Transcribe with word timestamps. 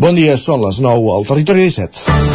Bon 0.00 0.16
dia, 0.16 0.32
són 0.40 0.62
les 0.64 0.78
9 0.80 1.10
al 1.12 1.26
Territori 1.28 1.66
17. 1.68 2.30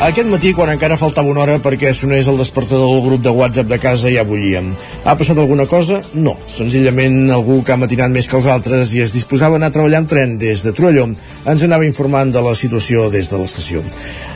Aquest 0.00 0.26
matí, 0.32 0.50
quan 0.56 0.72
encara 0.72 0.96
faltava 0.96 1.28
una 1.28 1.44
hora 1.44 1.58
perquè 1.60 1.92
sonés 1.92 2.26
el 2.32 2.40
despertador 2.40 2.88
del 2.88 3.04
grup 3.04 3.20
de 3.22 3.36
WhatsApp 3.36 3.68
de 3.68 3.78
casa, 3.78 4.08
ja 4.08 4.24
bullíem. 4.24 4.72
Ha 5.10 5.16
passat 5.18 5.38
alguna 5.42 5.64
cosa? 5.66 5.96
No. 6.14 6.36
Senzillament 6.46 7.32
algú 7.34 7.56
que 7.66 7.72
ha 7.74 7.76
matinat 7.82 8.12
més 8.14 8.28
que 8.30 8.36
els 8.38 8.46
altres 8.46 8.92
i 8.94 9.00
es 9.02 9.10
disposava 9.10 9.56
a 9.56 9.58
anar 9.58 9.72
a 9.72 9.74
treballar 9.74 9.98
en 10.04 10.06
tren 10.06 10.36
des 10.38 10.62
de 10.62 10.70
Torelló 10.70 11.08
ens 11.50 11.64
anava 11.66 11.82
informant 11.88 12.30
de 12.30 12.38
la 12.44 12.52
situació 12.54 13.08
des 13.10 13.26
de 13.32 13.40
l'estació. 13.40 13.82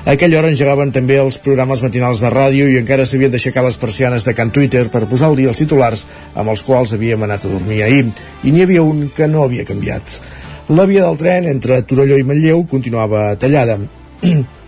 A 0.03 0.17
aquella 0.17 0.41
hora 0.41 0.51
engegaven 0.51 0.91
també 0.97 1.21
els 1.23 1.39
programes 1.45 1.85
matinals 1.87 2.25
de 2.25 2.33
ràdio 2.35 2.67
i 2.73 2.81
encara 2.81 3.07
s'havien 3.07 3.31
d'aixecar 3.31 3.63
les 3.63 3.79
persianes 3.79 4.27
de 4.27 4.35
Can 4.35 4.51
Twitter 4.51 4.89
per 4.91 5.05
posar 5.07 5.31
al 5.31 5.39
dia 5.39 5.55
els 5.55 5.63
titulars 5.63 6.09
amb 6.35 6.51
els 6.51 6.67
quals 6.67 6.97
havíem 6.99 7.23
anat 7.23 7.47
a 7.47 7.53
dormir 7.55 7.85
ahir. 7.87 8.09
I 8.43 8.51
n'hi 8.51 8.67
havia 8.67 8.83
un 8.83 9.07
que 9.15 9.31
no 9.31 9.47
havia 9.47 9.69
canviat. 9.71 10.19
La 10.75 10.91
via 10.91 11.07
del 11.07 11.23
tren 11.23 11.47
entre 11.55 11.85
Torelló 11.87 12.19
i 12.19 12.27
Manlleu 12.27 12.67
continuava 12.67 13.29
tallada. 13.39 13.79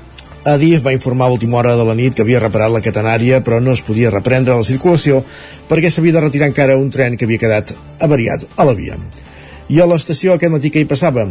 Adif 0.47 0.85
va 0.85 0.93
informar 0.95 1.27
a 1.27 1.35
última 1.35 1.59
hora 1.59 1.75
de 1.75 1.85
la 1.85 1.95
nit 1.99 2.15
que 2.15 2.23
havia 2.23 2.39
reparat 2.39 2.71
la 2.71 2.81
catenària 2.83 3.41
però 3.43 3.59
no 3.59 3.73
es 3.75 3.83
podia 3.83 4.13
reprendre 4.15 4.55
la 4.55 4.67
circulació 4.67 5.25
perquè 5.67 5.91
s'havia 5.91 6.15
de 6.15 6.23
retirar 6.23 6.47
encara 6.53 6.77
un 6.79 6.87
tren 6.95 7.17
que 7.19 7.27
havia 7.27 7.43
quedat 7.43 7.73
avariat 7.99 8.47
a 8.55 8.67
la 8.69 8.75
via. 8.79 8.95
I 9.67 9.81
a 9.83 9.89
l'estació 9.91 10.37
aquest 10.37 10.53
matí 10.55 10.71
què 10.71 10.85
hi 10.85 10.87
passava? 10.87 11.27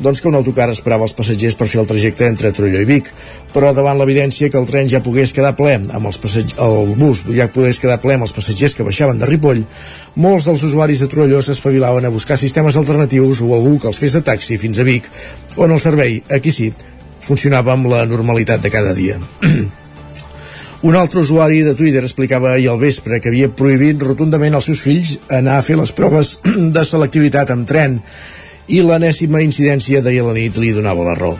Doncs 0.00 0.22
que 0.22 0.30
un 0.30 0.38
autocar 0.38 0.68
esperava 0.70 1.04
els 1.04 1.16
passatgers 1.18 1.58
per 1.58 1.66
fer 1.68 1.80
el 1.82 1.88
trajecte 1.90 2.28
entre 2.30 2.52
Trolló 2.56 2.78
i 2.80 2.86
Vic, 2.88 3.10
però 3.52 3.72
davant 3.76 3.98
l'evidència 3.98 4.48
que 4.48 4.56
el 4.60 4.68
tren 4.70 4.88
ja 4.88 5.02
pogués 5.04 5.34
quedar 5.36 5.50
ple 5.58 5.74
amb 5.80 6.06
els 6.06 6.20
passatgers, 6.22 6.54
el 6.62 6.94
bus 6.94 7.24
ja 7.26 7.48
pogués 7.50 7.82
quedar 7.82 7.98
ple 8.00 8.14
amb 8.16 8.28
els 8.28 8.36
passatgers 8.38 8.78
que 8.78 8.86
baixaven 8.86 9.18
de 9.18 9.28
Ripoll, 9.28 9.64
molts 10.14 10.46
dels 10.46 10.62
usuaris 10.70 11.02
de 11.02 11.10
Trolló 11.10 11.42
s'espavilaven 11.42 12.06
a 12.06 12.14
buscar 12.14 12.38
sistemes 12.38 12.78
alternatius 12.80 13.42
o 13.42 13.50
algú 13.58 13.74
que 13.82 13.90
els 13.90 14.00
fes 14.00 14.16
de 14.16 14.22
taxi 14.30 14.56
fins 14.62 14.78
a 14.78 14.88
Vic, 14.88 15.10
on 15.58 15.74
el 15.74 15.82
servei, 15.82 16.22
aquí 16.30 16.54
sí, 16.54 16.70
funcionava 17.20 17.74
amb 17.74 17.90
la 17.92 18.04
normalitat 18.08 18.62
de 18.64 18.72
cada 18.72 18.94
dia. 18.96 19.18
Un 20.88 20.96
altre 20.96 21.20
usuari 21.20 21.60
de 21.60 21.74
Twitter 21.76 22.00
explicava 22.06 22.54
ahir 22.54 22.70
al 22.72 22.80
vespre 22.80 23.20
que 23.20 23.28
havia 23.28 23.50
prohibit 23.52 24.00
rotundament 24.00 24.56
als 24.56 24.70
seus 24.70 24.80
fills 24.80 25.18
anar 25.28 25.58
a 25.58 25.64
fer 25.66 25.76
les 25.76 25.92
proves 25.92 26.38
de 26.76 26.84
selectivitat 26.88 27.52
amb 27.52 27.68
tren 27.68 28.00
i 28.70 28.80
l'enèsima 28.86 29.42
incidència 29.44 30.00
d'ahir 30.00 30.22
a 30.24 30.30
la 30.30 30.36
nit 30.38 30.56
li 30.56 30.72
donava 30.72 31.04
la 31.04 31.18
raó. 31.18 31.36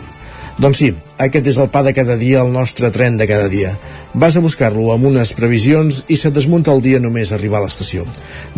Doncs 0.61 0.77
sí, 0.83 0.91
aquest 1.17 1.47
és 1.48 1.58
el 1.62 1.70
pa 1.73 1.81
de 1.86 1.95
cada 1.97 2.19
dia, 2.20 2.42
el 2.42 2.51
nostre 2.53 2.91
tren 2.92 3.17
de 3.17 3.25
cada 3.31 3.48
dia. 3.48 3.70
Vas 4.12 4.36
a 4.36 4.42
buscar-lo 4.45 4.91
amb 4.92 5.06
unes 5.08 5.33
previsions 5.33 6.03
i 6.12 6.19
se't 6.20 6.34
desmunta 6.36 6.75
el 6.75 6.83
dia 6.84 7.01
només 7.01 7.33
arribar 7.33 7.62
a 7.62 7.64
l'estació. 7.64 8.05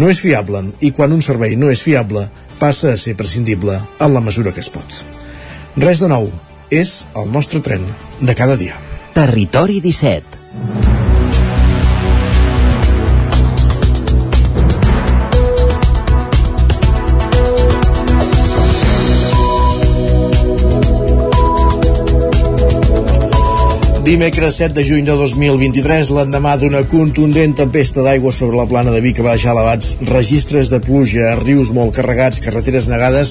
No 0.01 0.09
és 0.11 0.19
fiable, 0.19 0.65
i 0.81 0.91
quan 0.91 1.15
un 1.15 1.23
servei 1.23 1.55
no 1.55 1.71
és 1.71 1.83
fiable, 1.85 2.25
passa 2.59 2.91
a 2.91 2.99
ser 2.99 3.15
prescindible 3.15 3.79
en 4.01 4.15
la 4.17 4.25
mesura 4.25 4.51
que 4.51 4.65
es 4.65 4.73
pot. 4.73 5.05
Res 5.77 6.03
de 6.03 6.11
nou, 6.11 6.27
és 6.73 7.03
el 7.21 7.29
nostre 7.29 7.61
tren 7.61 7.85
de 8.21 8.35
cada 8.35 8.57
dia. 8.57 8.79
Territori 9.13 9.83
17 9.85 10.41
Dimecres 24.03 24.57
7 24.59 24.75
de 24.75 24.83
juny 24.83 25.05
de 25.07 25.15
2023, 25.15 26.09
l'endemà 26.11 26.57
d'una 26.59 26.81
contundent 26.91 27.53
tempesta 27.55 28.03
d'aigua 28.03 28.33
sobre 28.35 28.59
la 28.59 28.67
plana 28.67 28.91
de 28.91 28.99
Vic 29.05 29.21
que 29.21 29.25
va 29.25 29.37
deixar 29.37 29.53
elevats 29.55 29.93
registres 30.09 30.73
de 30.73 30.81
pluja, 30.83 31.37
rius 31.39 31.71
molt 31.71 31.95
carregats, 32.01 32.41
carreteres 32.43 32.91
negades 32.91 33.31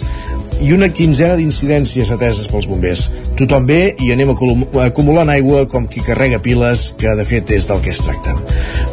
i 0.61 0.73
una 0.75 0.91
quinzena 0.93 1.37
d'incidències 1.39 2.11
ateses 2.13 2.49
pels 2.51 2.67
bombers. 2.69 3.07
Tothom 3.39 3.65
bé 3.69 3.81
i 3.99 4.11
anem 4.13 4.33
acumulant 4.33 5.33
aigua 5.33 5.65
com 5.71 5.87
qui 5.89 6.05
carrega 6.05 6.41
piles, 6.43 6.91
que 6.97 7.15
de 7.17 7.25
fet 7.25 7.55
és 7.57 7.67
del 7.69 7.81
que 7.81 7.93
es 7.95 8.03
tracta. 8.05 8.37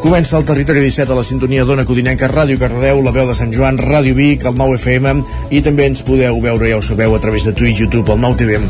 Comença 0.03 0.37
el 0.39 0.45
Territori 0.47 0.81
17 0.85 1.11
a 1.11 1.17
la 1.19 1.25
sintonia 1.27 1.65
d'Ona 1.67 1.85
Codinenca, 1.85 2.29
Ràdio 2.31 2.59
Cardedeu, 2.61 3.01
la 3.03 3.11
veu 3.11 3.27
de 3.27 3.35
Sant 3.35 3.51
Joan, 3.55 3.81
Ràdio 3.83 4.15
Vic, 4.15 4.45
el 4.47 4.55
9 4.55 4.77
FM 4.79 5.25
i 5.51 5.63
també 5.67 5.89
ens 5.91 6.05
podeu 6.07 6.39
veure, 6.45 6.69
ja 6.71 6.79
ho 6.79 6.85
sabeu, 6.87 7.17
a 7.17 7.21
través 7.21 7.49
de 7.49 7.53
Twitch, 7.53 7.83
YouTube, 7.83 8.15
el 8.15 8.21
9 8.23 8.39
TV 8.39 8.61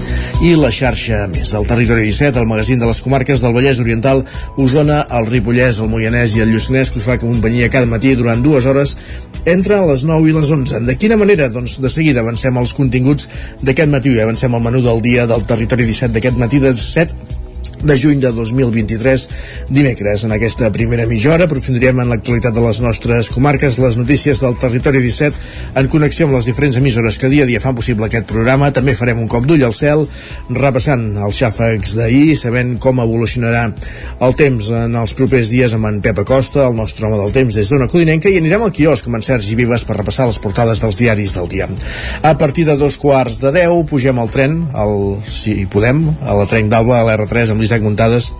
i 0.48 0.54
la 0.56 0.70
xarxa 0.72 1.26
més. 1.28 1.52
El 1.52 1.68
Territori 1.68 2.06
17, 2.08 2.40
el 2.40 2.48
magazín 2.48 2.80
de 2.80 2.88
les 2.88 3.02
comarques 3.04 3.44
del 3.44 3.52
Vallès 3.52 3.80
Oriental, 3.84 4.24
Osona, 4.56 5.02
el 5.18 5.28
Ripollès, 5.28 5.82
el 5.84 5.92
Moianès 5.92 6.36
i 6.38 6.44
el 6.46 6.54
Lluçanès, 6.54 6.92
que 6.94 7.02
us 7.02 7.08
fa 7.10 7.20
companyia 7.20 7.68
cada 7.72 7.90
matí 7.90 8.14
durant 8.16 8.42
dues 8.42 8.64
hores 8.64 8.96
entre 9.44 9.80
les 9.86 10.04
9 10.08 10.30
i 10.30 10.36
les 10.36 10.50
11. 10.50 10.84
De 10.88 10.96
quina 10.96 11.20
manera? 11.20 11.48
Doncs 11.52 11.78
de 11.84 11.92
seguida 11.92 12.24
avancem 12.24 12.56
els 12.56 12.72
continguts 12.76 13.28
d'aquest 13.62 13.92
matí 13.92 14.16
i 14.16 14.22
avancem 14.24 14.54
al 14.54 14.64
menú 14.64 14.82
del 14.84 15.04
dia 15.04 15.26
del 15.28 15.44
Territori 15.44 15.88
17 15.88 16.16
d'aquest 16.16 16.40
matí 16.40 16.62
de 16.62 16.72
7 16.76 17.37
de 17.82 17.96
juny 17.98 18.20
de 18.20 18.32
2023, 18.32 19.28
dimecres. 19.68 20.24
En 20.24 20.32
aquesta 20.34 20.70
primera 20.74 21.06
mitja 21.06 21.32
hora 21.34 21.46
aprofundirem 21.48 22.02
en 22.02 22.12
l'actualitat 22.12 22.54
de 22.54 22.64
les 22.64 22.80
nostres 22.82 23.30
comarques, 23.30 23.78
les 23.78 23.98
notícies 24.00 24.40
del 24.42 24.56
territori 24.58 25.02
17, 25.04 25.36
en 25.78 25.90
connexió 25.92 26.26
amb 26.26 26.36
les 26.38 26.48
diferents 26.48 26.78
emissores 26.80 27.18
que 27.18 27.30
dia 27.30 27.46
a 27.46 27.50
dia 27.50 27.62
fan 27.62 27.76
possible 27.78 28.08
aquest 28.08 28.28
programa. 28.30 28.72
També 28.74 28.96
farem 28.98 29.20
un 29.22 29.30
cop 29.30 29.46
d'ull 29.46 29.64
al 29.64 29.76
cel, 29.76 30.06
repassant 30.50 31.04
els 31.16 31.38
xàfecs 31.38 31.94
d'ahir, 31.98 32.36
sabent 32.38 32.76
com 32.82 33.02
evolucionarà 33.04 33.68
el 34.24 34.34
temps 34.38 34.70
en 34.74 34.96
els 34.98 35.14
propers 35.18 35.52
dies 35.52 35.74
amb 35.76 35.88
en 35.90 36.00
Pep 36.04 36.22
Acosta, 36.24 36.66
el 36.66 36.76
nostre 36.76 37.06
home 37.06 37.20
del 37.22 37.34
temps 37.36 37.54
des 37.54 37.70
d'una 37.70 37.88
Codinenca, 37.90 38.30
i 38.30 38.40
anirem 38.40 38.64
al 38.66 38.74
quiosc 38.74 39.06
amb 39.08 39.20
en 39.20 39.26
Sergi 39.26 39.56
Vives 39.58 39.86
per 39.86 39.98
repassar 40.00 40.26
les 40.28 40.40
portades 40.42 40.82
dels 40.82 40.98
diaris 40.98 41.36
del 41.38 41.48
dia. 41.52 41.68
A 42.22 42.34
partir 42.38 42.66
de 42.66 42.76
dos 42.80 42.98
quarts 42.98 43.40
de 43.44 43.52
deu 43.54 43.84
pugem 43.88 44.18
al 44.18 44.30
tren, 44.34 44.60
al, 44.74 45.22
si 45.28 45.54
podem, 45.70 46.02
a 46.26 46.34
la 46.38 46.48
tren 46.50 46.70
d'Alba, 46.72 47.00
a 47.00 47.06
l'R3 47.06 47.54
amb 47.54 47.64
l'Isaac 47.68 47.84
Muntades 47.84 48.32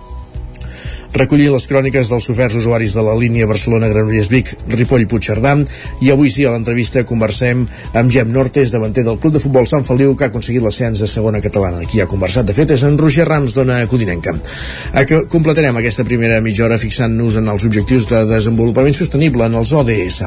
recollir 1.13 1.49
les 1.49 1.65
cròniques 1.65 2.09
dels 2.09 2.27
oferts 2.29 2.55
usuaris 2.59 2.93
de 2.93 3.01
la 3.01 3.15
línia 3.17 3.47
Barcelona-Granollers-Vic, 3.49 4.51
Ripoll-Puigcerdà 4.69 5.55
i 6.05 6.11
avui 6.13 6.29
sí, 6.29 6.45
a 6.45 6.51
l'entrevista 6.53 7.03
conversem 7.07 7.65
amb 7.97 8.13
Gem 8.13 8.29
Nortes, 8.33 8.71
davanter 8.73 9.03
del 9.07 9.17
Club 9.21 9.33
de 9.33 9.41
Futbol 9.41 9.65
Sant 9.67 9.87
Feliu, 9.87 10.13
que 10.15 10.27
ha 10.27 10.29
aconseguit 10.29 10.63
l'ascens 10.63 11.01
de 11.01 11.09
segona 11.09 11.41
catalana. 11.41 11.81
Qui 11.89 12.01
ha 12.01 12.07
conversat, 12.09 12.45
de 12.45 12.53
fet, 12.53 12.75
és 12.75 12.83
en 12.85 12.97
Roger 12.99 13.25
Rams, 13.27 13.55
dona 13.57 13.81
Codinenca. 13.89 14.35
Completarem 15.33 15.81
aquesta 15.81 16.05
primera 16.05 16.39
mitja 16.45 16.67
hora 16.67 16.77
fixant-nos 16.81 17.39
en 17.41 17.49
els 17.49 17.65
objectius 17.65 18.05
de 18.09 18.23
desenvolupament 18.29 18.97
sostenible 18.97 19.49
en 19.49 19.57
els 19.57 19.73
ODS. 19.73 20.21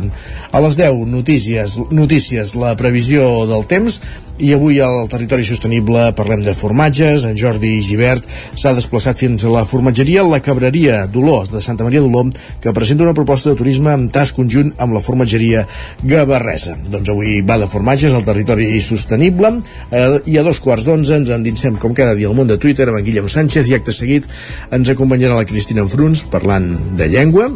A 0.50 0.64
les 0.66 0.78
10, 0.80 1.06
notícies, 1.12 1.78
notícies 1.94 2.56
la 2.58 2.74
previsió 2.78 3.46
del 3.46 3.66
temps 3.70 4.00
i 4.38 4.52
avui 4.54 4.78
al 4.80 5.08
Territori 5.12 5.44
Sostenible 5.44 6.08
parlem 6.16 6.42
de 6.42 6.54
formatges. 6.56 7.26
En 7.28 7.36
Jordi 7.38 7.74
Givert 7.84 8.26
s'ha 8.58 8.74
desplaçat 8.76 9.20
fins 9.20 9.44
a 9.44 9.52
la 9.52 9.64
formatgeria 9.68 10.24
La 10.26 10.40
Cabreria 10.44 11.06
d'Olor, 11.06 11.50
de 11.52 11.60
Santa 11.64 11.84
Maria 11.84 12.00
d'Olor, 12.00 12.32
que 12.62 12.72
presenta 12.72 13.04
una 13.04 13.14
proposta 13.16 13.50
de 13.50 13.58
turisme 13.58 13.92
amb 13.92 14.12
tas 14.12 14.32
conjunt 14.36 14.72
amb 14.78 14.96
la 14.96 15.02
formatgeria 15.04 15.66
Gavarresa. 16.02 16.76
Doncs 16.90 17.12
avui 17.12 17.40
va 17.46 17.58
de 17.60 17.68
formatges 17.70 18.14
al 18.16 18.26
Territori 18.26 18.70
Sostenible 18.80 19.54
eh, 19.90 20.20
i 20.26 20.38
a 20.38 20.46
dos 20.46 20.62
quarts 20.62 20.86
d'onze 20.88 21.18
ens 21.20 21.34
endinsem 21.34 21.76
com 21.82 21.94
cada 21.94 22.16
dia 22.18 22.30
al 22.30 22.38
món 22.38 22.50
de 22.50 22.58
Twitter 22.62 22.88
amb 22.88 23.00
en 23.00 23.06
Guillem 23.06 23.28
Sánchez 23.28 23.68
i 23.68 23.76
acte 23.78 23.94
seguit 23.94 24.28
ens 24.72 24.92
acompanyarà 24.92 25.36
la 25.38 25.48
Cristina 25.48 25.84
Enfruns 25.84 26.24
parlant 26.32 26.72
de 26.98 27.10
llengua 27.12 27.50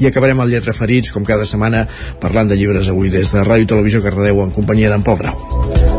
i 0.00 0.08
acabarem 0.08 0.40
el 0.40 0.54
Lletra 0.54 0.72
Ferits, 0.72 1.12
com 1.12 1.26
cada 1.28 1.44
setmana, 1.44 1.84
parlant 2.22 2.48
de 2.48 2.56
llibres 2.56 2.88
avui 2.88 3.12
des 3.12 3.34
de 3.34 3.44
Ràdio 3.44 3.68
Televisió 3.74 4.00
Cardedeu 4.06 4.40
en 4.46 4.56
companyia 4.56 4.92
d'en 4.94 5.04
Pol 5.04 5.20
Grau. 5.20 5.89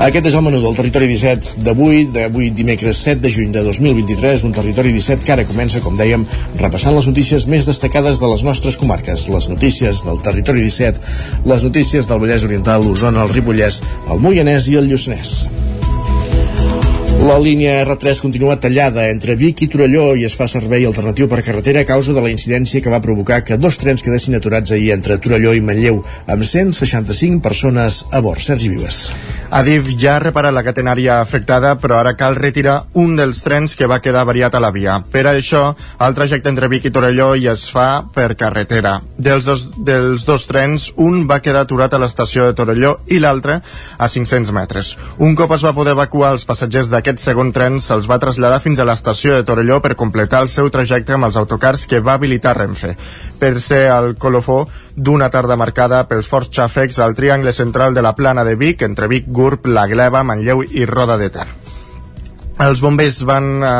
Aquest 0.00 0.30
és 0.30 0.34
el 0.38 0.40
menú 0.40 0.62
del 0.64 0.78
Territori 0.78 1.10
17 1.10 1.60
d'avui, 1.60 2.06
d'avui 2.08 2.46
dimecres 2.56 3.02
7 3.04 3.20
de 3.20 3.28
juny 3.34 3.50
de 3.52 3.60
2023, 3.66 4.46
un 4.48 4.54
Territori 4.56 4.94
17 4.94 5.26
que 5.28 5.34
ara 5.34 5.44
comença, 5.44 5.82
com 5.84 5.98
dèiem, 5.98 6.24
repassant 6.56 6.96
les 6.96 7.10
notícies 7.10 7.44
més 7.44 7.68
destacades 7.68 8.22
de 8.22 8.30
les 8.32 8.44
nostres 8.48 8.80
comarques, 8.80 9.28
les 9.28 9.48
notícies 9.52 10.00
del 10.06 10.22
Territori 10.24 10.64
17, 10.64 11.04
les 11.52 11.66
notícies 11.68 12.08
del 12.08 12.24
Vallès 12.24 12.48
Oriental, 12.48 12.86
l'Osona, 12.88 13.26
el 13.28 13.34
Ripollès, 13.36 13.82
el 14.08 14.24
Moianès 14.24 14.72
i 14.72 14.80
el 14.80 14.88
Lluçanès. 14.88 15.34
La 17.20 17.36
línia 17.38 17.82
R3 17.84 18.22
continua 18.24 18.54
tallada 18.56 19.02
entre 19.12 19.34
Vic 19.36 19.58
i 19.60 19.66
Torelló 19.68 20.14
i 20.16 20.22
es 20.24 20.32
fa 20.38 20.46
servei 20.48 20.86
alternatiu 20.88 21.28
per 21.28 21.42
carretera 21.44 21.82
a 21.84 21.88
causa 21.90 22.14
de 22.16 22.22
la 22.24 22.30
incidència 22.32 22.80
que 22.80 22.92
va 22.92 23.02
provocar 23.04 23.42
que 23.44 23.58
dos 23.60 23.76
trens 23.76 24.00
quedessin 24.00 24.38
aturats 24.38 24.72
ahir 24.72 24.94
entre 24.94 25.18
Torelló 25.20 25.52
i 25.52 25.60
Manlleu, 25.60 26.00
amb 26.24 26.48
165 26.48 27.44
persones 27.44 28.06
a 28.10 28.24
bord. 28.24 28.40
Sergi 28.40 28.72
Vives. 28.72 29.10
Adif 29.50 29.88
ja 29.98 30.12
ha 30.14 30.22
reparat 30.22 30.54
la 30.54 30.62
catenària 30.62 31.16
afectada, 31.20 31.74
però 31.74 31.96
ara 31.98 32.14
cal 32.14 32.36
retirar 32.38 32.84
un 32.94 33.16
dels 33.18 33.42
trens 33.42 33.74
que 33.76 33.88
va 33.90 33.98
quedar 34.00 34.22
variat 34.24 34.54
a 34.54 34.60
la 34.62 34.70
via. 34.70 35.00
Per 35.12 35.24
això, 35.26 35.74
el 36.06 36.14
trajecte 36.14 36.48
entre 36.48 36.68
Vic 36.70 36.86
i 36.86 36.92
Torelló 36.94 37.32
hi 37.34 37.48
es 37.50 37.66
fa 37.68 38.04
per 38.14 38.36
carretera. 38.38 39.00
Dels, 39.18 39.44
dos, 39.50 39.66
dels 39.76 40.24
dos 40.24 40.46
trens, 40.46 40.92
un 40.96 41.26
va 41.26 41.40
quedar 41.42 41.66
aturat 41.66 41.92
a 41.92 41.98
l'estació 41.98 42.46
de 42.46 42.54
Torelló 42.54 42.94
i 43.10 43.18
l'altre 43.18 43.58
a 43.98 44.08
500 44.08 44.54
metres. 44.54 44.94
Un 45.18 45.34
cop 45.34 45.50
es 45.58 45.66
va 45.66 45.74
poder 45.74 45.96
evacuar 45.98 46.30
els 46.36 46.46
passatgers 46.46 46.88
d'aquest 46.94 47.09
segon 47.18 47.50
tren, 47.50 47.80
se'ls 47.82 48.06
va 48.10 48.20
traslladar 48.22 48.60
fins 48.62 48.78
a 48.78 48.86
l'estació 48.86 49.34
de 49.34 49.46
Torelló 49.48 49.80
per 49.82 49.96
completar 49.98 50.42
el 50.44 50.52
seu 50.52 50.70
trajecte 50.70 51.16
amb 51.16 51.26
els 51.30 51.38
autocars 51.40 51.86
que 51.90 51.98
va 52.04 52.14
habilitar 52.14 52.54
Renfe. 52.58 52.92
Per 53.40 53.54
ser 53.60 53.82
el 53.90 54.14
colofó 54.20 54.60
d'una 54.94 55.30
tarda 55.34 55.56
marcada 55.56 56.04
pels 56.06 56.28
forts 56.28 56.52
xàfecs 56.60 57.00
al 57.00 57.16
triangle 57.18 57.56
central 57.56 57.94
de 57.94 58.04
la 58.06 58.14
plana 58.14 58.44
de 58.44 58.54
Vic, 58.54 58.86
entre 58.86 59.08
Vic, 59.08 59.26
Gurb, 59.26 59.66
La 59.66 59.88
Gleva, 59.88 60.22
Manlleu 60.22 60.62
i 60.62 60.86
Roda 60.86 61.18
de 61.18 61.30
Ter. 61.34 61.48
Els 62.60 62.82
bombers 62.84 63.22
van 63.24 63.46
eh, 63.64 63.70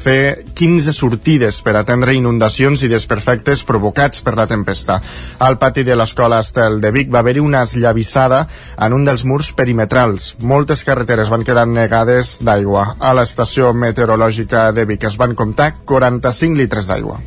fer 0.00 0.46
15 0.56 0.94
sortides 0.96 1.58
per 1.60 1.74
atendre 1.76 2.14
inundacions 2.16 2.80
i 2.80 2.88
desperfectes 2.88 3.60
provocats 3.68 4.22
per 4.24 4.32
la 4.38 4.46
tempesta. 4.48 4.96
Al 5.44 5.58
pati 5.60 5.84
de 5.84 5.92
l'escola 5.98 6.38
Estel 6.40 6.78
de 6.80 6.88
Vic 6.94 7.12
va 7.12 7.20
haver-hi 7.20 7.44
una 7.44 7.60
esllavissada 7.68 8.46
en 8.80 8.96
un 8.96 9.04
dels 9.04 9.26
murs 9.28 9.52
perimetrals. 9.52 10.32
Moltes 10.40 10.86
carreteres 10.88 11.28
van 11.28 11.44
quedar 11.44 11.66
negades 11.68 12.38
d'aigua. 12.40 12.94
A 12.96 13.12
l'estació 13.18 13.74
meteorològica 13.76 14.70
de 14.72 14.88
Vic 14.88 15.04
es 15.10 15.20
van 15.20 15.36
comptar 15.36 15.74
45 15.84 16.56
litres 16.62 16.88
d'aigua. 16.88 17.20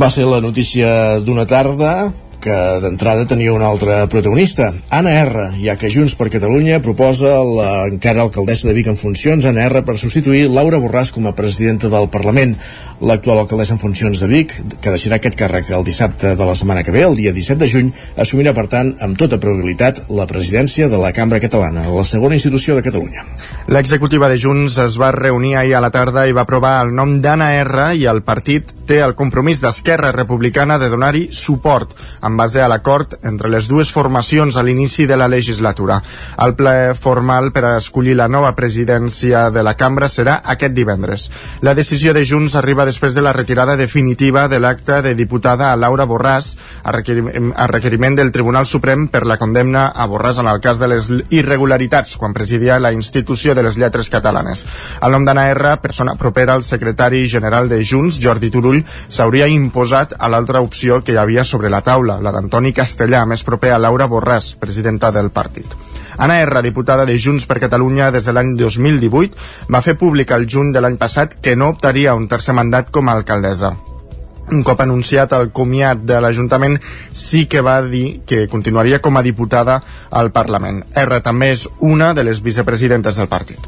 Va 0.00 0.08
ser 0.12 0.24
la 0.24 0.40
notícia 0.40 1.20
d'una 1.20 1.44
tarda 1.48 1.92
que 2.42 2.56
d'entrada 2.82 3.26
tenia 3.28 3.54
una 3.54 3.68
altra 3.68 4.04
protagonista, 4.12 4.70
Anna 4.90 5.12
R, 5.22 5.46
ja 5.60 5.76
que 5.80 5.90
Junts 5.92 6.14
per 6.18 6.28
Catalunya 6.32 6.80
proposa 6.84 7.36
la 7.42 7.70
encara 7.88 8.24
alcaldessa 8.24 8.68
de 8.68 8.74
Vic 8.76 8.90
en 8.92 8.98
funcions, 9.00 9.46
Anna 9.48 9.64
R, 9.66 9.82
per 9.86 9.96
substituir 10.00 10.46
Laura 10.52 10.80
Borràs 10.82 11.12
com 11.14 11.26
a 11.26 11.34
presidenta 11.36 11.90
del 11.92 12.10
Parlament. 12.12 12.56
L'actual 13.04 13.42
alcaldessa 13.42 13.74
en 13.74 13.80
funcions 13.80 14.20
de 14.22 14.26
Vic, 14.30 14.54
que 14.80 14.92
deixarà 14.92 15.18
aquest 15.18 15.34
càrrec 15.36 15.68
el 15.76 15.84
dissabte 15.84 16.30
de 16.38 16.44
la 16.48 16.54
setmana 16.56 16.80
que 16.82 16.94
ve, 16.94 17.02
el 17.04 17.16
dia 17.18 17.32
17 17.36 17.60
de 17.60 17.68
juny, 17.68 17.90
assumirà, 18.16 18.54
per 18.56 18.64
tant, 18.72 18.94
amb 19.04 19.18
tota 19.20 19.36
probabilitat, 19.42 20.06
la 20.16 20.24
presidència 20.30 20.88
de 20.88 20.96
la 20.96 21.12
Cambra 21.12 21.40
Catalana, 21.42 21.84
la 21.92 22.04
segona 22.08 22.38
institució 22.38 22.76
de 22.76 22.84
Catalunya. 22.86 23.26
L'executiva 23.68 24.30
de 24.32 24.38
Junts 24.40 24.78
es 24.80 24.96
va 24.96 25.10
reunir 25.12 25.56
ahir 25.60 25.74
a 25.76 25.82
la 25.84 25.90
tarda 25.92 26.24
i 26.24 26.32
va 26.32 26.46
aprovar 26.46 26.78
el 26.86 26.94
nom 26.96 27.18
d'Anna 27.20 27.50
R 27.66 27.90
i 28.00 28.06
el 28.08 28.22
partit 28.24 28.72
té 28.88 29.02
el 29.04 29.12
compromís 29.18 29.60
d'Esquerra 29.60 30.14
Republicana 30.14 30.78
de 30.80 30.88
donar-hi 30.88 31.26
suport 31.36 31.92
amb 32.24 32.40
base 32.40 32.62
a 32.62 32.70
l'acord 32.70 33.18
entre 33.26 33.50
les 33.52 33.68
dues 33.68 33.92
formacions 33.92 34.56
a 34.56 34.64
l'inici 34.64 35.04
de 35.10 35.18
la 35.20 35.28
legislatura. 35.28 35.98
El 36.46 36.54
ple 36.56 36.94
formal 36.94 37.50
per 37.52 37.64
a 37.66 37.76
escollir 37.76 38.16
la 38.16 38.30
nova 38.30 38.54
presidència 38.56 39.50
de 39.50 39.66
la 39.66 39.76
cambra 39.76 40.08
serà 40.08 40.38
aquest 40.56 40.72
divendres. 40.72 41.28
La 41.60 41.74
decisió 41.74 42.14
de 42.14 42.24
Junts 42.24 42.56
arriba 42.56 42.85
després 42.86 43.14
de 43.14 43.22
la 43.24 43.32
retirada 43.34 43.76
definitiva 43.76 44.46
de 44.48 44.60
l'acte 44.62 45.00
de 45.02 45.14
diputada 45.18 45.72
a 45.72 45.76
Laura 45.76 46.06
Borràs 46.06 46.52
a 46.82 46.94
requeriment, 46.94 47.50
a 47.56 47.66
requeriment 47.66 48.16
del 48.16 48.32
Tribunal 48.32 48.66
Suprem 48.70 49.08
per 49.12 49.24
la 49.26 49.36
condemna 49.36 49.88
a 49.90 50.06
Borràs 50.08 50.40
en 50.40 50.50
el 50.50 50.62
cas 50.64 50.78
de 50.80 50.88
les 50.92 51.10
irregularitats 51.34 52.16
quan 52.16 52.34
presidia 52.36 52.78
la 52.80 52.92
institució 52.94 53.54
de 53.54 53.66
les 53.66 53.76
lletres 53.76 54.10
catalanes. 54.12 54.64
El 55.02 55.12
nom 55.16 55.26
d'Anna 55.26 55.48
R, 55.52 55.76
persona 55.82 56.16
propera 56.16 56.54
al 56.54 56.64
secretari 56.64 57.26
general 57.28 57.68
de 57.68 57.82
Junts, 57.84 58.20
Jordi 58.22 58.50
Turull, 58.54 58.84
s'hauria 59.08 59.50
imposat 59.50 60.16
a 60.18 60.30
l'altra 60.32 60.62
opció 60.64 61.02
que 61.02 61.12
hi 61.12 61.20
havia 61.20 61.44
sobre 61.44 61.70
la 61.72 61.82
taula, 61.82 62.20
la 62.22 62.32
d'Antoni 62.32 62.72
Castellà, 62.72 63.26
més 63.26 63.44
proper 63.44 63.74
a 63.74 63.82
Laura 63.82 64.08
Borràs, 64.08 64.54
presidenta 64.60 65.12
del 65.12 65.30
partit. 65.30 65.85
Anna 66.18 66.40
R, 66.40 66.62
diputada 66.62 67.04
de 67.04 67.18
Junts 67.18 67.46
per 67.46 67.58
Catalunya 67.60 68.10
des 68.10 68.24
de 68.24 68.32
l'any 68.32 68.54
2018, 68.56 69.36
va 69.72 69.82
fer 69.84 69.96
públic 70.00 70.32
el 70.32 70.48
juny 70.48 70.72
de 70.72 70.80
l'any 70.80 70.96
passat 71.00 71.36
que 71.42 71.56
no 71.56 71.68
optaria 71.74 72.12
a 72.12 72.16
un 72.16 72.28
tercer 72.28 72.54
mandat 72.56 72.90
com 72.90 73.08
a 73.08 73.16
alcaldessa. 73.18 73.74
Un 74.46 74.62
cop 74.62 74.80
anunciat 74.80 75.32
el 75.34 75.50
comiat 75.50 76.04
de 76.06 76.20
l'Ajuntament, 76.22 76.78
sí 77.12 77.46
que 77.50 77.60
va 77.60 77.80
dir 77.82 78.20
que 78.26 78.46
continuaria 78.48 79.00
com 79.02 79.16
a 79.18 79.24
diputada 79.26 79.80
al 80.10 80.30
Parlament. 80.32 80.84
R 80.94 81.20
també 81.20 81.50
és 81.56 81.66
una 81.80 82.12
de 82.14 82.24
les 82.24 82.42
vicepresidentes 82.42 83.18
del 83.18 83.28
partit. 83.28 83.58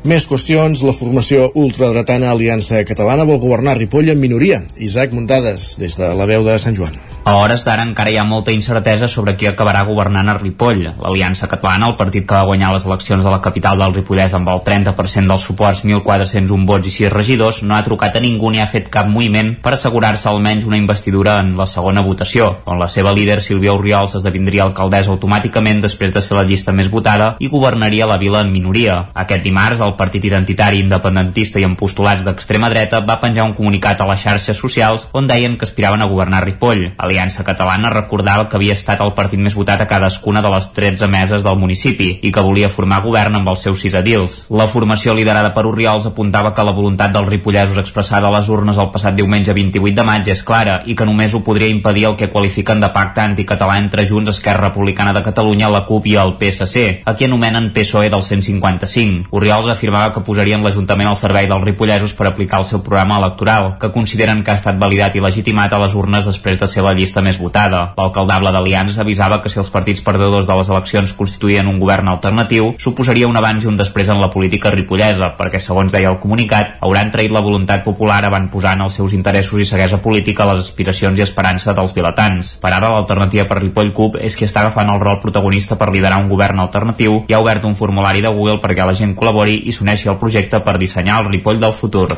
Més 0.00 0.24
qüestions, 0.24 0.80
la 0.80 0.94
formació 0.96 1.50
ultradretana 1.60 2.30
Aliança 2.32 2.80
Catalana 2.88 3.26
vol 3.28 3.42
governar 3.42 3.76
Ripoll 3.76 4.08
en 4.08 4.20
minoria. 4.22 4.62
Isaac 4.80 5.12
Muntades, 5.12 5.74
des 5.76 5.98
de 6.00 6.14
la 6.16 6.24
veu 6.24 6.46
de 6.46 6.56
Sant 6.58 6.78
Joan. 6.78 6.96
A 7.22 7.34
hores 7.36 7.66
d'ara 7.66 7.84
encara 7.84 8.08
hi 8.08 8.16
ha 8.16 8.24
molta 8.24 8.50
incertesa 8.50 9.06
sobre 9.06 9.34
qui 9.36 9.46
acabarà 9.46 9.82
governant 9.84 10.30
a 10.32 10.34
Ripoll. 10.38 10.86
L'Aliança 11.02 11.46
Catalana, 11.50 11.90
el 11.90 11.96
partit 11.98 12.24
que 12.24 12.34
va 12.34 12.46
guanyar 12.48 12.70
les 12.72 12.86
eleccions 12.88 13.22
de 13.22 13.28
la 13.30 13.42
capital 13.44 13.78
del 13.78 13.92
Ripollès 13.92 14.32
amb 14.34 14.48
el 14.48 14.62
30% 14.64 15.28
dels 15.28 15.44
suports, 15.44 15.82
1.401 15.84 16.64
vots 16.66 16.88
i 16.88 16.92
6 16.94 17.12
regidors, 17.12 17.58
no 17.62 17.76
ha 17.76 17.82
trucat 17.84 18.16
a 18.16 18.22
ningú 18.24 18.50
ni 18.50 18.62
ha 18.62 18.66
fet 18.72 18.88
cap 18.88 19.06
moviment 19.06 19.52
per 19.60 19.74
assegurar-se 19.76 20.30
almenys 20.30 20.64
una 20.64 20.78
investidura 20.80 21.36
en 21.44 21.52
la 21.58 21.66
segona 21.68 22.00
votació, 22.06 22.48
on 22.64 22.80
la 22.80 22.88
seva 22.88 23.12
líder 23.12 23.42
Sílvia 23.44 23.76
Oriols 23.76 24.16
esdevindria 24.16 24.64
alcaldessa 24.64 25.12
automàticament 25.12 25.84
després 25.84 26.16
de 26.16 26.24
ser 26.24 26.40
la 26.40 26.46
llista 26.48 26.72
més 26.72 26.88
votada 26.88 27.34
i 27.38 27.52
governaria 27.52 28.08
la 28.08 28.18
vila 28.18 28.40
en 28.40 28.52
minoria. 28.52 28.96
Aquest 29.12 29.44
dimarts, 29.44 29.84
el 29.84 29.94
partit 30.00 30.24
identitari 30.24 30.80
independentista 30.80 31.60
i 31.60 31.68
amb 31.68 31.76
postulats 31.76 32.24
d'extrema 32.24 32.72
dreta 32.72 33.04
va 33.04 33.20
penjar 33.20 33.44
un 33.44 33.54
comunicat 33.60 34.00
a 34.00 34.08
les 34.08 34.24
xarxes 34.24 34.56
socials 34.56 35.06
on 35.12 35.28
deien 35.28 35.60
que 35.60 35.68
aspiraven 35.68 36.00
a 36.00 36.08
governar 36.08 36.46
Ripoll. 36.48 36.88
Aliança 37.10 37.44
Catalana 37.44 37.90
recordava 37.90 38.46
que 38.48 38.56
havia 38.56 38.76
estat 38.78 39.00
el 39.02 39.12
partit 39.18 39.40
més 39.42 39.56
votat 39.58 39.80
a 39.82 39.88
cadascuna 39.90 40.40
de 40.44 40.50
les 40.52 40.68
13 40.76 41.08
meses 41.10 41.42
del 41.42 41.58
municipi 41.58 42.10
i 42.22 42.30
que 42.30 42.44
volia 42.46 42.70
formar 42.70 43.00
govern 43.02 43.36
amb 43.36 43.50
els 43.50 43.64
seus 43.66 43.82
sis 43.82 43.96
edils. 43.98 44.44
La 44.50 44.68
formació 44.70 45.14
liderada 45.18 45.50
per 45.56 45.66
Oriols 45.66 46.06
apuntava 46.06 46.52
que 46.54 46.64
la 46.66 46.74
voluntat 46.76 47.12
dels 47.14 47.28
ripollesos 47.28 47.80
expressada 47.82 48.28
a 48.28 48.34
les 48.36 48.48
urnes 48.48 48.78
el 48.78 48.92
passat 48.94 49.16
diumenge 49.18 49.54
28 49.56 49.96
de 49.96 50.04
maig 50.06 50.30
és 50.30 50.42
clara 50.46 50.80
i 50.86 50.94
que 50.94 51.08
només 51.08 51.34
ho 51.34 51.42
podria 51.46 51.70
impedir 51.72 52.06
el 52.10 52.16
que 52.20 52.30
qualifiquen 52.30 52.80
de 52.80 52.92
pacte 52.94 53.24
anticatalà 53.24 53.80
entre 53.82 54.06
Junts, 54.06 54.30
Esquerra 54.36 54.68
Republicana 54.68 55.12
de 55.16 55.24
Catalunya, 55.26 55.72
la 55.72 55.82
CUP 55.88 56.06
i 56.12 56.16
el 56.20 56.36
PSC, 56.38 57.02
a 57.04 57.16
qui 57.18 57.26
anomenen 57.26 57.72
PSOE 57.74 58.10
del 58.14 58.22
155. 58.22 59.28
Oriols 59.34 59.70
afirmava 59.74 60.12
que 60.14 60.22
posarien 60.26 60.62
l'Ajuntament 60.62 61.10
al 61.10 61.18
servei 61.18 61.50
dels 61.50 61.66
ripollesos 61.66 62.14
per 62.14 62.30
aplicar 62.30 62.62
el 62.62 62.68
seu 62.68 62.84
programa 62.86 63.18
electoral, 63.18 63.74
que 63.82 63.90
consideren 63.90 64.44
que 64.44 64.54
ha 64.54 64.60
estat 64.60 64.78
validat 64.78 65.16
i 65.16 65.24
legitimat 65.24 65.74
a 65.74 65.82
les 65.82 65.98
urnes 65.98 66.30
després 66.30 66.60
de 66.60 66.70
ser 66.70 66.86
la 66.86 66.94
llista 67.00 67.24
més 67.24 67.40
votada. 67.40 67.82
L'alcaldable 67.98 68.52
d'Aliança 68.54 69.02
avisava 69.02 69.40
que 69.42 69.50
si 69.52 69.58
els 69.62 69.72
partits 69.72 70.04
perdedors 70.04 70.46
de 70.46 70.56
les 70.58 70.70
eleccions 70.70 71.14
constituïen 71.16 71.68
un 71.70 71.80
govern 71.80 72.12
alternatiu, 72.12 72.74
suposaria 72.78 73.28
un 73.28 73.38
abans 73.40 73.64
i 73.64 73.70
un 73.70 73.78
després 73.80 74.12
en 74.12 74.20
la 74.20 74.30
política 74.30 74.72
ripollesa, 74.74 75.32
perquè, 75.38 75.60
segons 75.62 75.92
deia 75.94 76.12
el 76.12 76.20
comunicat, 76.22 76.76
hauran 76.84 77.10
traït 77.10 77.32
la 77.34 77.44
voluntat 77.44 77.84
popular 77.86 78.20
avant 78.28 78.50
posant 78.52 78.84
els 78.84 79.00
seus 79.00 79.16
interessos 79.16 79.60
i 79.60 79.68
ceguesa 79.68 80.02
política 80.04 80.44
a 80.44 80.52
les 80.52 80.64
aspiracions 80.66 81.18
i 81.18 81.24
esperança 81.26 81.74
dels 81.76 81.96
vilatans. 81.96 82.54
Per 82.60 82.72
ara, 82.72 82.92
l'alternativa 82.92 83.48
per 83.48 83.60
Ripoll 83.62 83.94
CUP 83.96 84.20
és 84.20 84.36
qui 84.36 84.48
està 84.48 84.64
agafant 84.64 84.92
el 84.92 85.02
rol 85.02 85.20
protagonista 85.24 85.78
per 85.80 85.90
liderar 85.94 86.20
un 86.22 86.30
govern 86.30 86.60
alternatiu 86.60 87.24
i 87.28 87.34
ha 87.34 87.42
obert 87.42 87.64
un 87.64 87.76
formulari 87.78 88.24
de 88.24 88.32
Google 88.34 88.60
perquè 88.62 88.86
la 88.86 88.96
gent 88.96 89.16
col·labori 89.16 89.62
i 89.66 89.74
s'uneixi 89.74 90.10
al 90.10 90.20
projecte 90.20 90.60
per 90.64 90.78
dissenyar 90.78 91.22
el 91.22 91.30
Ripoll 91.32 91.62
del 91.62 91.76
futur. 91.76 92.08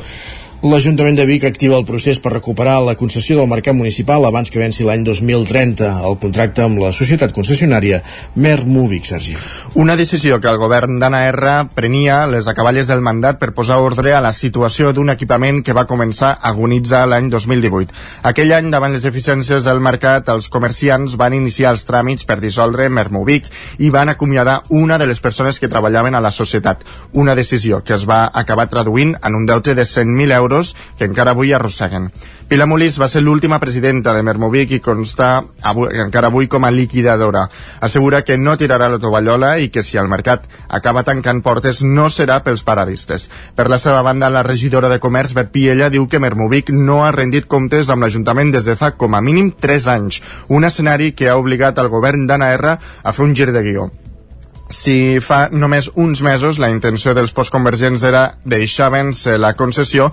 L'Ajuntament 0.62 1.16
de 1.18 1.24
Vic 1.26 1.42
activa 1.42 1.74
el 1.74 1.82
procés 1.82 2.20
per 2.22 2.30
recuperar 2.30 2.76
la 2.86 2.92
concessió 2.94 3.34
del 3.34 3.48
mercat 3.50 3.74
municipal 3.74 4.22
abans 4.28 4.46
que 4.46 4.60
venci 4.60 4.84
l'any 4.86 5.02
2030 5.02 5.88
el 6.06 6.14
contracte 6.22 6.62
amb 6.62 6.78
la 6.78 6.92
societat 6.94 7.32
concessionària 7.34 7.98
Mermúvic, 8.38 9.08
Sergi. 9.10 9.34
Una 9.74 9.96
decisió 9.98 10.38
que 10.38 10.46
el 10.46 10.60
govern 10.62 11.00
d'Anna 11.02 11.24
R 11.32 11.54
prenia 11.74 12.20
les 12.30 12.46
acaballes 12.46 12.86
del 12.86 13.02
mandat 13.02 13.40
per 13.40 13.48
posar 13.56 13.80
ordre 13.82 14.12
a 14.14 14.20
la 14.22 14.30
situació 14.30 14.92
d'un 14.94 15.10
equipament 15.10 15.64
que 15.66 15.74
va 15.74 15.82
començar 15.90 16.30
a 16.36 16.52
agonitzar 16.52 17.08
l'any 17.10 17.32
2018. 17.34 17.90
Aquell 18.30 18.54
any, 18.54 18.70
davant 18.70 18.94
les 18.94 19.02
deficiències 19.02 19.66
del 19.66 19.82
mercat, 19.82 20.30
els 20.30 20.46
comerciants 20.46 21.18
van 21.18 21.34
iniciar 21.34 21.74
els 21.74 21.82
tràmits 21.90 22.22
per 22.22 22.38
dissoldre 22.38 22.86
Mermúvic 22.86 23.50
i 23.82 23.90
van 23.90 24.14
acomiadar 24.14 24.60
una 24.70 25.02
de 25.02 25.10
les 25.10 25.18
persones 25.18 25.58
que 25.58 25.66
treballaven 25.66 26.14
a 26.14 26.22
la 26.22 26.30
societat. 26.30 26.86
Una 27.18 27.34
decisió 27.34 27.82
que 27.82 27.98
es 27.98 28.06
va 28.06 28.28
acabar 28.32 28.70
traduint 28.70 29.16
en 29.18 29.34
un 29.34 29.50
deute 29.50 29.74
de 29.74 29.82
100.000 29.82 30.30
euros 30.38 30.51
euros 30.52 30.76
que 30.98 31.08
encara 31.08 31.32
avui 31.32 31.52
arrosseguen. 31.52 32.10
Pilar 32.48 32.66
Molís 32.68 32.98
va 33.00 33.08
ser 33.08 33.22
l'última 33.22 33.58
presidenta 33.62 34.12
de 34.12 34.22
Mermovic 34.22 34.74
i 34.76 34.80
consta 34.84 35.44
avui, 35.64 35.88
encara 36.02 36.28
avui 36.28 36.48
com 36.52 36.66
a 36.66 36.70
liquidadora. 36.70 37.46
Assegura 37.80 38.22
que 38.28 38.36
no 38.36 38.58
tirarà 38.60 38.90
la 38.92 39.00
tovallola 39.00 39.54
i 39.58 39.70
que 39.72 39.82
si 39.82 39.96
el 39.96 40.10
mercat 40.12 40.44
acaba 40.68 41.04
tancant 41.08 41.40
portes 41.42 41.82
no 41.82 42.10
serà 42.12 42.42
pels 42.44 42.64
paradistes. 42.66 43.30
Per 43.56 43.68
la 43.72 43.80
seva 43.80 44.02
banda, 44.04 44.28
la 44.28 44.44
regidora 44.44 44.92
de 44.92 45.00
Comerç, 45.00 45.32
Bet 45.38 45.52
Piella, 45.54 45.88
diu 45.88 46.08
que 46.08 46.20
Mermovic 46.20 46.74
no 46.76 47.02
ha 47.06 47.14
rendit 47.16 47.48
comptes 47.48 47.88
amb 47.88 48.04
l'Ajuntament 48.04 48.52
des 48.52 48.68
de 48.68 48.76
fa 48.76 48.92
com 49.00 49.16
a 49.16 49.24
mínim 49.24 49.52
3 49.56 49.88
anys, 49.96 50.20
un 50.48 50.68
escenari 50.68 51.12
que 51.16 51.30
ha 51.30 51.40
obligat 51.40 51.80
el 51.80 51.88
govern 51.88 52.28
d'Anna 52.28 52.52
R 52.60 52.76
a 52.76 53.12
fer 53.16 53.24
un 53.24 53.36
gir 53.38 53.52
de 53.52 53.64
guió. 53.64 53.90
Si 54.72 55.20
fa 55.20 55.50
només 55.52 55.90
uns 56.00 56.22
mesos 56.24 56.58
la 56.62 56.70
intenció 56.72 57.12
dels 57.16 57.34
postconvergents 57.36 58.04
era 58.08 58.22
deixar 58.48 58.88
vèncer 58.94 59.34
la 59.38 59.52
concessió, 59.58 60.06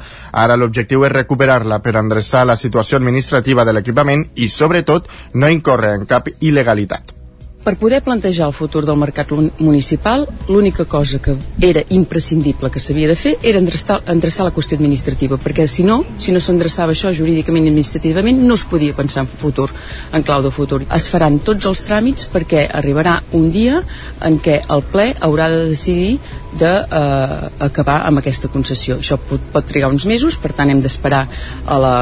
ara 0.43 0.57
l'objectiu 0.59 1.05
és 1.07 1.13
recuperar-la 1.15 1.79
per 1.85 1.95
endreçar 2.01 2.43
la 2.45 2.57
situació 2.59 2.99
administrativa 2.99 3.63
de 3.63 3.77
l'equipament 3.77 4.27
i, 4.35 4.49
sobretot, 4.51 5.07
no 5.33 5.53
incórrer 5.55 5.95
en 6.01 6.05
cap 6.11 6.27
il·legalitat. 6.39 7.18
Per 7.63 7.75
poder 7.77 7.99
plantejar 8.01 8.47
el 8.47 8.53
futur 8.55 8.85
del 8.87 8.97
mercat 8.97 9.31
municipal, 9.59 10.25
l'única 10.47 10.85
cosa 10.85 11.19
que 11.19 11.35
era 11.61 11.83
imprescindible 11.89 12.71
que 12.71 12.79
s'havia 12.79 13.09
de 13.11 13.17
fer 13.19 13.35
era 13.43 13.59
endreçar, 13.59 13.99
endreçar 14.07 14.47
la 14.47 14.53
qüestió 14.55 14.77
administrativa, 14.79 15.37
perquè 15.37 15.67
si 15.67 15.83
no, 15.83 15.99
si 16.19 16.31
no 16.31 16.39
s'endreçava 16.39 16.95
això 16.95 17.11
jurídicament 17.13 17.67
i 17.67 17.73
administrativament, 17.73 18.39
no 18.47 18.55
es 18.55 18.63
podia 18.63 18.95
pensar 18.95 19.25
en 19.25 19.31
futur, 19.43 19.69
en 20.13 20.23
clau 20.23 20.41
de 20.41 20.51
futur. 20.55 20.81
Es 20.95 21.09
faran 21.11 21.41
tots 21.43 21.67
els 21.67 21.83
tràmits 21.85 22.29
perquè 22.31 22.65
arribarà 22.79 23.19
un 23.35 23.49
dia 23.51 23.83
en 24.25 24.39
què 24.39 24.61
el 24.69 24.85
ple 24.93 25.11
haurà 25.19 25.49
de 25.51 25.65
decidir 25.69 26.19
d'acabar 26.59 27.97
eh, 27.99 28.07
amb 28.07 28.21
aquesta 28.21 28.49
concessió. 28.49 28.97
Això 28.97 29.19
pot, 29.21 29.43
pot 29.53 29.67
trigar 29.69 29.91
uns 29.91 30.07
mesos, 30.09 30.37
per 30.41 30.51
tant 30.57 30.71
hem 30.71 30.81
d'esperar 30.81 31.25
a 31.65 31.77
la 31.77 31.95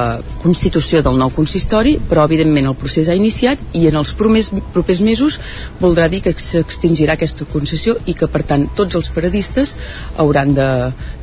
constitució 0.44 1.02
del 1.04 1.18
nou 1.20 1.34
consistori, 1.36 1.98
però 2.10 2.24
evidentment 2.30 2.70
el 2.70 2.78
procés 2.80 3.10
ha 3.10 3.18
iniciat 3.18 3.60
i 3.76 3.88
en 3.90 4.00
els 4.00 4.14
propers, 4.16 4.54
propers 4.74 5.04
mesos 5.04 5.40
voldrà 5.82 6.08
dir 6.12 6.24
que 6.26 6.34
s'extingirà 6.34 7.18
aquesta 7.18 7.48
concessió 7.52 7.98
i 8.06 8.16
que 8.18 8.30
per 8.32 8.44
tant 8.48 8.68
tots 8.78 8.96
els 9.00 9.12
paradistes 9.16 9.76
hauran 10.18 10.56
de, 10.58 10.72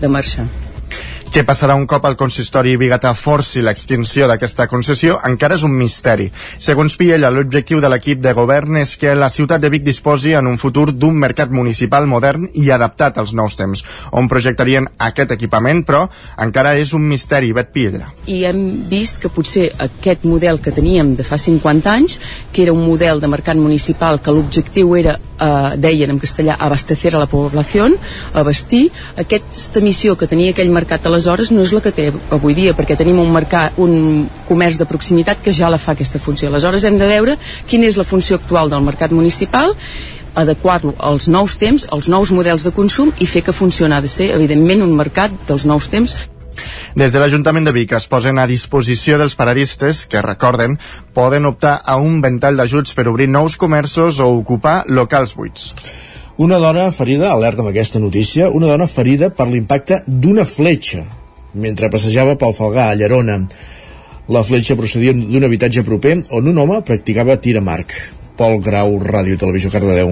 de 0.01 0.09
marxar. 0.09 0.47
Què 1.35 1.43
passarà 1.43 1.75
un 1.75 1.89
cop 1.91 2.05
el 2.07 2.15
consistori 2.15 2.77
Bigatà 2.79 3.11
forci 3.19 3.59
l'extinció 3.59 4.29
d'aquesta 4.31 4.69
concessió 4.71 5.17
encara 5.27 5.57
és 5.59 5.65
un 5.67 5.73
misteri. 5.75 6.29
Segons 6.63 6.95
Piella, 6.95 7.27
l'objectiu 7.35 7.81
de 7.83 7.89
l'equip 7.91 8.21
de 8.23 8.31
govern 8.39 8.77
és 8.79 8.93
que 8.95 9.17
la 9.19 9.27
ciutat 9.35 9.65
de 9.65 9.67
Vic 9.73 9.83
disposi 9.83 10.37
en 10.39 10.47
un 10.47 10.61
futur 10.63 10.93
d'un 10.93 11.19
mercat 11.19 11.51
municipal 11.51 12.07
modern 12.07 12.45
i 12.55 12.71
adaptat 12.71 13.19
als 13.19 13.33
nous 13.35 13.59
temps, 13.59 13.83
on 14.15 14.29
projectarien 14.31 14.87
aquest 15.09 15.35
equipament, 15.35 15.83
però 15.83 16.05
encara 16.45 16.77
és 16.79 16.93
un 16.95 17.03
misteri, 17.03 17.51
Bet 17.51 17.75
Piella. 17.75 18.13
I 18.31 18.45
hem 18.47 18.63
vist 18.87 19.19
que 19.19 19.33
potser 19.35 19.73
aquest 19.89 20.23
model 20.31 20.63
que 20.63 20.71
teníem 20.71 21.17
de 21.19 21.27
fa 21.27 21.35
50 21.35 21.97
anys, 21.97 22.17
que 22.53 22.63
era 22.63 22.77
un 22.79 22.87
model 22.87 23.19
de 23.19 23.33
mercat 23.35 23.59
municipal 23.59 24.23
que 24.23 24.31
l'objectiu 24.31 24.95
era, 25.03 25.19
eh, 25.19 25.75
deien 25.83 26.15
en 26.15 26.23
castellà, 26.23 26.61
abastecer 26.61 27.17
a 27.17 27.27
la 27.27 27.27
població, 27.27 27.91
abastir, 28.33 28.87
aquesta 29.19 29.83
missió 29.83 30.15
que 30.15 30.31
tenia 30.31 30.55
aquell 30.55 30.71
mercat 30.71 31.03
a 31.03 31.11
les 31.11 31.24
aleshores 31.27 31.51
no 31.51 31.63
és 31.65 31.73
la 31.73 31.81
que 31.81 31.93
té 31.95 32.11
avui 32.31 32.55
dia, 32.55 32.75
perquè 32.77 32.97
tenim 32.97 33.19
un 33.23 33.33
mercat, 33.33 33.79
un 33.81 34.27
comerç 34.49 34.79
de 34.81 34.87
proximitat 34.89 35.41
que 35.43 35.53
ja 35.53 35.71
la 35.73 35.81
fa 35.81 35.93
aquesta 35.93 36.21
funció. 36.21 36.51
Aleshores 36.51 36.85
hem 36.85 36.99
de 37.01 37.09
veure 37.09 37.39
quina 37.71 37.89
és 37.89 37.97
la 37.97 38.05
funció 38.05 38.37
actual 38.37 38.71
del 38.71 38.85
mercat 38.85 39.13
municipal 39.13 39.75
adequar-lo 40.35 40.95
als 40.99 41.29
nous 41.31 41.57
temps, 41.57 41.87
als 41.91 42.09
nous 42.11 42.33
models 42.35 42.65
de 42.67 42.73
consum 42.75 43.13
i 43.23 43.27
fer 43.27 43.45
que 43.47 43.55
funcioni. 43.55 43.95
De 44.03 44.11
ser, 44.11 44.33
evidentment, 44.35 44.83
un 44.83 44.97
mercat 44.99 45.33
dels 45.49 45.65
nous 45.65 45.89
temps 45.89 46.17
des 46.95 47.11
de 47.11 47.19
l'Ajuntament 47.19 47.65
de 47.67 47.73
Vic 47.75 47.93
es 47.97 48.07
posen 48.07 48.39
a 48.39 48.47
disposició 48.47 49.19
dels 49.19 49.35
paradistes 49.35 50.05
que, 50.07 50.23
recorden, 50.23 50.79
poden 51.13 51.51
optar 51.51 51.81
a 51.83 51.99
un 51.99 52.21
ventall 52.23 52.61
d'ajuts 52.61 52.95
per 52.95 53.09
obrir 53.11 53.27
nous 53.27 53.59
comerços 53.59 54.21
o 54.23 54.31
ocupar 54.39 54.85
locals 54.87 55.35
buits. 55.35 55.73
Una 56.37 56.57
dona 56.59 56.89
ferida, 56.91 57.29
alerta 57.31 57.63
amb 57.63 57.71
aquesta 57.71 58.01
notícia, 58.03 58.49
una 58.51 58.67
dona 58.67 58.89
ferida 58.91 59.29
per 59.31 59.47
l'impacte 59.47 60.01
d'una 60.07 60.43
fletxa 60.43 61.05
mentre 61.55 61.91
passejava 61.91 62.35
pel 62.35 62.55
Falgà, 62.57 62.89
a 62.91 62.97
Llerona. 62.99 63.39
La 64.35 64.43
fletxa 64.43 64.75
procedia 64.75 65.15
d'un 65.15 65.47
habitatge 65.47 65.85
proper 65.87 66.17
on 66.35 66.49
un 66.51 66.59
home 66.59 66.81
practicava 66.83 67.37
tir 67.39 67.59
amb 67.61 67.71
arc. 67.71 67.95
Pol 68.35 68.59
Grau, 68.59 68.97
Ràdio 68.99 69.39
Televisió 69.39 69.71
Cardedeu. 69.71 70.11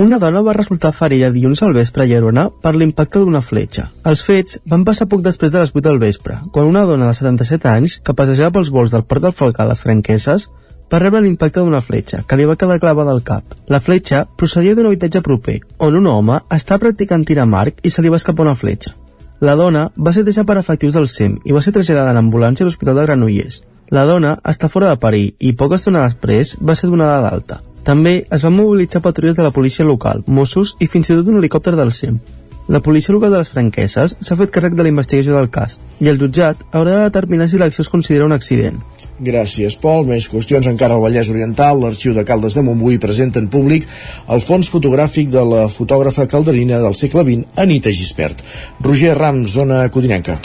Una 0.00 0.18
dona 0.18 0.40
va 0.42 0.56
resultar 0.56 0.94
ferida 0.96 1.28
dilluns 1.30 1.60
al 1.62 1.76
vespre 1.76 2.02
a 2.02 2.08
Llerona 2.08 2.48
per 2.48 2.72
l'impacte 2.74 3.20
d'una 3.20 3.44
fletxa. 3.44 3.90
Els 4.08 4.24
fets 4.26 4.58
van 4.64 4.82
passar 4.88 5.06
poc 5.12 5.22
després 5.22 5.52
de 5.52 5.60
les 5.60 5.70
8 5.74 5.84
del 5.86 6.00
vespre, 6.02 6.40
quan 6.56 6.72
una 6.72 6.82
dona 6.88 7.12
de 7.12 7.20
77 7.20 7.68
anys, 7.70 8.00
que 8.00 8.16
passejava 8.16 8.56
pels 8.56 8.72
vols 8.74 8.96
del 8.96 9.04
Port 9.04 9.22
del 9.22 9.36
Falcà 9.36 9.62
a 9.62 9.70
les 9.70 9.84
Franqueses, 9.84 10.48
va 10.94 11.00
rebre 11.02 11.20
l'impacte 11.24 11.58
d'una 11.58 11.80
fletxa, 11.82 12.20
que 12.22 12.36
li 12.38 12.44
va 12.46 12.54
quedar 12.54 12.78
clavada 12.78 13.10
al 13.10 13.24
cap. 13.26 13.56
La 13.66 13.80
fletxa 13.82 14.20
procedia 14.38 14.76
d'un 14.78 14.86
habitatge 14.86 15.22
proper, 15.26 15.56
on 15.82 15.96
un 15.98 16.06
home 16.06 16.36
està 16.54 16.78
practicant 16.78 17.24
tir 17.26 17.40
amb 17.42 17.58
arc 17.58 17.80
i 17.82 17.90
se 17.90 18.04
li 18.04 18.12
va 18.12 18.20
escapar 18.20 18.46
una 18.46 18.54
fletxa. 18.60 18.92
La 19.40 19.56
dona 19.58 19.88
va 19.98 20.12
ser 20.14 20.22
deixada 20.22 20.46
per 20.46 20.60
efectius 20.60 20.94
del 20.94 21.08
SEM 21.10 21.40
i 21.44 21.56
va 21.56 21.62
ser 21.66 21.74
traslladada 21.74 22.14
en 22.14 22.20
ambulància 22.20 22.62
a 22.62 22.68
l'Hospital 22.68 23.00
de 23.00 23.08
Granollers. 23.08 23.64
La 23.90 24.06
dona 24.06 24.36
està 24.52 24.70
fora 24.70 24.92
de 24.92 25.00
perill 25.02 25.34
i 25.40 25.52
poca 25.58 25.80
estona 25.80 26.06
després 26.06 26.54
va 26.62 26.78
ser 26.78 26.92
donada 26.92 27.18
d'alta. 27.26 27.58
També 27.84 28.14
es 28.30 28.46
van 28.46 28.54
mobilitzar 28.54 29.02
patrulles 29.02 29.34
de 29.34 29.42
la 29.42 29.52
policia 29.52 29.84
local, 29.84 30.22
Mossos 30.26 30.76
i 30.78 30.86
fins 30.86 31.10
i 31.10 31.18
tot 31.18 31.26
un 31.26 31.42
helicòpter 31.42 31.74
del 31.74 31.90
SEM. 31.92 32.22
La 32.68 32.80
policia 32.80 33.12
local 33.12 33.34
de 33.34 33.42
les 33.42 33.50
franqueses 33.52 34.14
s'ha 34.20 34.38
fet 34.38 34.54
càrrec 34.54 34.78
de 34.78 34.86
la 34.86 34.94
investigació 34.94 35.34
del 35.34 35.50
cas 35.52 35.80
i 36.00 36.08
el 36.08 36.22
jutjat 36.22 36.62
haurà 36.70 36.94
de 36.94 37.06
determinar 37.10 37.50
si 37.50 37.58
l'acció 37.60 37.82
es 37.82 37.92
considera 37.92 38.24
un 38.30 38.32
accident. 38.32 38.78
Gràcies, 39.22 39.76
Pol. 39.78 40.02
Més 40.08 40.26
qüestions 40.30 40.66
encara 40.66 40.96
al 40.96 41.04
Vallès 41.04 41.30
Oriental. 41.30 41.78
L'Arxiu 41.78 42.16
de 42.16 42.24
Caldes 42.26 42.56
de 42.58 42.64
Montbui 42.66 42.98
presenta 42.98 43.38
en 43.38 43.46
públic 43.46 43.86
el 44.26 44.42
fons 44.42 44.70
fotogràfic 44.72 45.30
de 45.30 45.44
la 45.46 45.68
fotògrafa 45.70 46.26
calderina 46.26 46.82
del 46.82 46.98
segle 46.98 47.22
XX, 47.22 47.46
Anita 47.68 47.94
Gispert. 47.94 48.42
Roger 48.82 49.14
Ram, 49.14 49.44
zona 49.46 49.86
codinenca. 49.94 50.40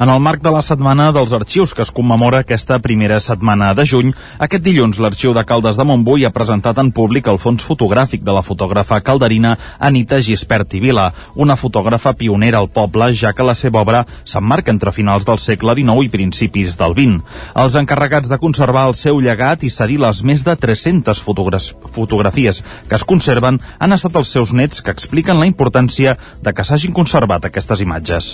En 0.00 0.08
el 0.08 0.20
marc 0.24 0.40
de 0.40 0.48
la 0.48 0.62
Setmana 0.64 1.10
dels 1.12 1.34
Arxius, 1.36 1.74
que 1.76 1.82
es 1.84 1.90
commemora 1.92 2.38
aquesta 2.40 2.78
primera 2.80 3.18
setmana 3.20 3.74
de 3.76 3.84
juny, 3.84 4.12
aquest 4.40 4.62
dilluns 4.64 4.96
l'Arxiu 4.96 5.34
de 5.36 5.42
Caldes 5.44 5.76
de 5.76 5.84
Montbui 5.84 6.22
ha 6.24 6.30
presentat 6.32 6.78
en 6.80 6.88
públic 6.96 7.26
el 7.28 7.36
fons 7.42 7.66
fotogràfic 7.68 8.22
de 8.24 8.32
la 8.32 8.40
fotògrafa 8.40 9.02
calderina 9.04 9.50
Anita 9.88 10.22
Gispert 10.24 10.72
i 10.78 10.80
Vila, 10.80 11.10
una 11.36 11.58
fotògrafa 11.60 12.14
pionera 12.16 12.62
al 12.64 12.70
poble, 12.72 13.10
ja 13.12 13.34
que 13.36 13.44
la 13.44 13.52
seva 13.52 13.82
obra 13.82 14.06
s'emmarca 14.24 14.72
entre 14.72 14.94
finals 14.96 15.28
del 15.28 15.36
segle 15.42 15.74
XIX 15.76 16.08
i 16.08 16.12
principis 16.14 16.80
del 16.80 16.96
XX. 16.96 17.20
Els 17.64 17.76
encarregats 17.82 18.32
de 18.32 18.40
conservar 18.40 18.86
el 18.88 18.96
seu 18.96 19.20
llegat 19.20 19.68
i 19.68 19.74
cedir 19.74 20.00
les 20.00 20.22
més 20.24 20.46
de 20.48 20.56
300 20.64 21.20
fotografies 21.28 22.62
que 22.88 22.96
es 22.96 23.04
conserven 23.04 23.60
han 23.78 23.98
estat 24.00 24.16
els 24.16 24.32
seus 24.32 24.56
nets 24.56 24.80
que 24.80 24.96
expliquen 24.96 25.44
la 25.44 25.50
importància 25.52 26.16
de 26.40 26.56
que 26.56 26.64
s'hagin 26.64 26.96
conservat 26.96 27.44
aquestes 27.44 27.84
imatges. 27.84 28.32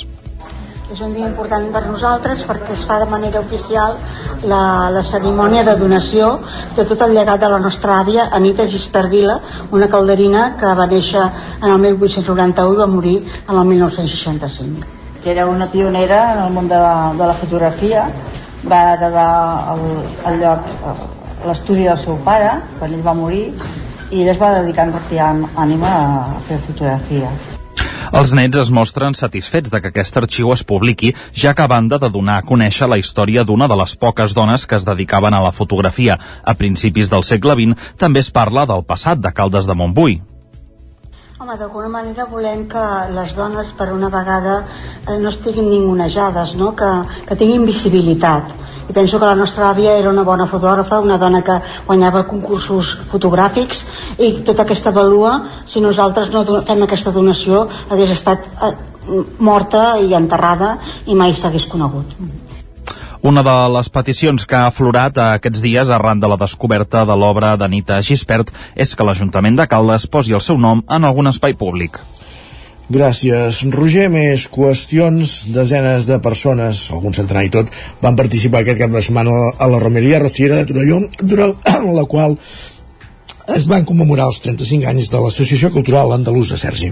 És 0.87 1.01
un 1.03 1.11
dia 1.17 1.27
important 1.27 1.65
per 1.75 1.81
nosaltres 1.83 2.45
perquè 2.47 2.71
es 2.77 2.85
fa 2.87 3.01
de 3.03 3.09
manera 3.11 3.41
oficial 3.43 3.97
la, 4.47 4.87
la 4.95 5.03
cerimònia 5.03 5.65
de 5.67 5.75
donació 5.81 6.29
de 6.77 6.85
tot 6.87 7.03
el 7.03 7.15
llegat 7.17 7.43
de 7.43 7.49
la 7.51 7.59
nostra 7.59 7.97
àvia, 8.05 8.29
Anita 8.39 8.69
Gispert 8.71 9.11
Vila, 9.11 9.41
una 9.75 9.89
calderina 9.91 10.53
que 10.61 10.75
va 10.79 10.87
néixer 10.87 11.25
en 11.25 11.67
el 11.73 11.81
1891 11.89 12.77
i 12.77 12.79
va 12.79 12.87
morir 12.93 13.17
en 13.49 13.57
el 13.57 13.65
1965. 13.73 14.95
Que 15.25 15.35
era 15.35 15.49
una 15.51 15.67
pionera 15.73 16.21
en 16.37 16.45
el 16.45 16.55
món 16.55 16.71
de 16.71 16.79
la, 16.79 16.95
de 17.19 17.31
la 17.33 17.35
fotografia, 17.35 18.07
va 18.71 18.81
heredar 18.93 19.29
el, 19.75 19.85
el 20.31 20.41
lloc, 20.45 20.71
l'estudi 21.51 21.91
del 21.91 21.99
seu 21.99 22.23
pare, 22.31 22.61
quan 22.79 22.95
ell 22.95 23.03
va 23.03 23.19
morir, 23.25 23.45
i 24.13 24.23
ell 24.23 24.33
es 24.37 24.39
va 24.39 24.55
dedicar 24.61 24.87
envertir 24.87 25.19
ànima 25.27 25.95
a 25.99 26.41
fer 26.47 26.63
fotografia. 26.71 27.35
Els 28.17 28.33
nets 28.39 28.59
es 28.61 28.71
mostren 28.71 29.17
satisfets 29.19 29.73
de 29.73 29.81
que 29.83 29.91
aquest 29.91 30.17
arxiu 30.21 30.53
es 30.55 30.63
publiqui, 30.65 31.13
ja 31.35 31.55
que 31.55 31.65
a 31.65 31.71
banda 31.71 31.99
de 31.99 32.11
donar 32.13 32.39
a 32.39 32.47
conèixer 32.47 32.89
la 32.89 32.99
història 33.01 33.45
d'una 33.45 33.69
de 33.69 33.77
les 33.81 33.97
poques 33.97 34.35
dones 34.35 34.67
que 34.67 34.79
es 34.79 34.87
dedicaven 34.87 35.35
a 35.35 35.43
la 35.43 35.53
fotografia 35.53 36.19
a 36.45 36.55
principis 36.55 37.11
del 37.11 37.27
segle 37.27 37.59
XX, 37.59 37.93
també 37.99 38.23
es 38.25 38.31
parla 38.31 38.67
del 38.67 38.85
passat 38.85 39.21
de 39.21 39.33
Caldes 39.33 39.67
de 39.67 39.75
Montbui. 39.75 40.21
Home, 41.37 41.57
d'alguna 41.61 41.91
manera 41.93 42.25
volem 42.25 42.63
que 42.71 42.85
les 43.13 43.35
dones 43.37 43.73
per 43.77 43.91
una 43.93 44.09
vegada 44.09 44.63
eh, 44.63 45.19
no 45.21 45.29
estiguin 45.29 45.69
ningunejades, 45.69 46.55
no? 46.57 46.73
Que, 46.79 46.93
que 47.29 47.37
tinguin 47.37 47.67
visibilitat 47.69 48.55
i 48.89 48.93
penso 48.93 49.19
que 49.19 49.27
la 49.27 49.35
nostra 49.35 49.71
àvia 49.71 49.97
era 49.99 50.11
una 50.11 50.25
bona 50.25 50.47
fotògrafa, 50.47 51.01
una 51.01 51.19
dona 51.19 51.43
que 51.43 51.59
guanyava 51.87 52.27
concursos 52.29 52.95
fotogràfics 53.11 53.85
i 54.19 54.33
tota 54.47 54.67
aquesta 54.67 54.93
valua, 54.95 55.37
si 55.67 55.83
nosaltres 55.83 56.31
no 56.35 56.45
fem 56.67 56.83
aquesta 56.87 57.13
donació, 57.15 57.67
hagués 57.91 58.15
estat 58.15 58.47
eh, 58.63 58.75
morta 59.39 59.97
i 60.03 60.15
enterrada 60.15 60.77
i 61.07 61.15
mai 61.15 61.35
s'hagués 61.35 61.67
conegut. 61.71 62.17
Una 63.27 63.43
de 63.43 63.55
les 63.75 63.89
peticions 63.91 64.45
que 64.47 64.55
ha 64.55 64.69
aflorat 64.71 65.17
aquests 65.19 65.63
dies 65.65 65.89
arran 65.91 66.21
de 66.23 66.29
la 66.31 66.37
descoberta 66.39 67.03
de 67.09 67.17
l'obra 67.19 67.57
d'Anita 67.59 67.99
Gispert 68.07 68.53
és 68.77 68.95
que 68.95 69.07
l'Ajuntament 69.09 69.57
de 69.59 69.67
Caldes 69.67 70.07
posi 70.07 70.37
el 70.37 70.45
seu 70.45 70.61
nom 70.63 70.85
en 70.87 71.09
algun 71.09 71.33
espai 71.33 71.57
públic. 71.59 71.99
Gràcies, 72.87 73.65
Roger. 73.75 74.07
Més 74.15 74.47
qüestions. 74.53 75.33
Desenes 75.51 76.07
de 76.07 76.21
persones, 76.23 76.85
algun 76.95 77.17
centenar 77.17 77.43
i 77.47 77.51
tot, 77.51 77.73
van 78.03 78.19
participar 78.19 78.63
aquest 78.63 78.79
cap 78.79 78.95
de 78.95 79.03
setmana 79.03 79.35
a 79.59 79.67
la 79.73 79.81
Romeria 79.83 80.21
Rociera 80.23 80.61
de 80.61 80.69
Torelló, 80.71 81.01
durant 81.19 81.57
la 81.99 82.07
qual 82.07 82.39
es 83.55 83.67
van 83.71 83.85
commemorar 83.87 84.27
els 84.29 84.41
35 84.45 84.89
anys 84.91 85.07
de 85.13 85.21
l'Associació 85.23 85.71
Cultural 85.73 86.13
Andalusa, 86.13 86.59
Sergi. 86.59 86.91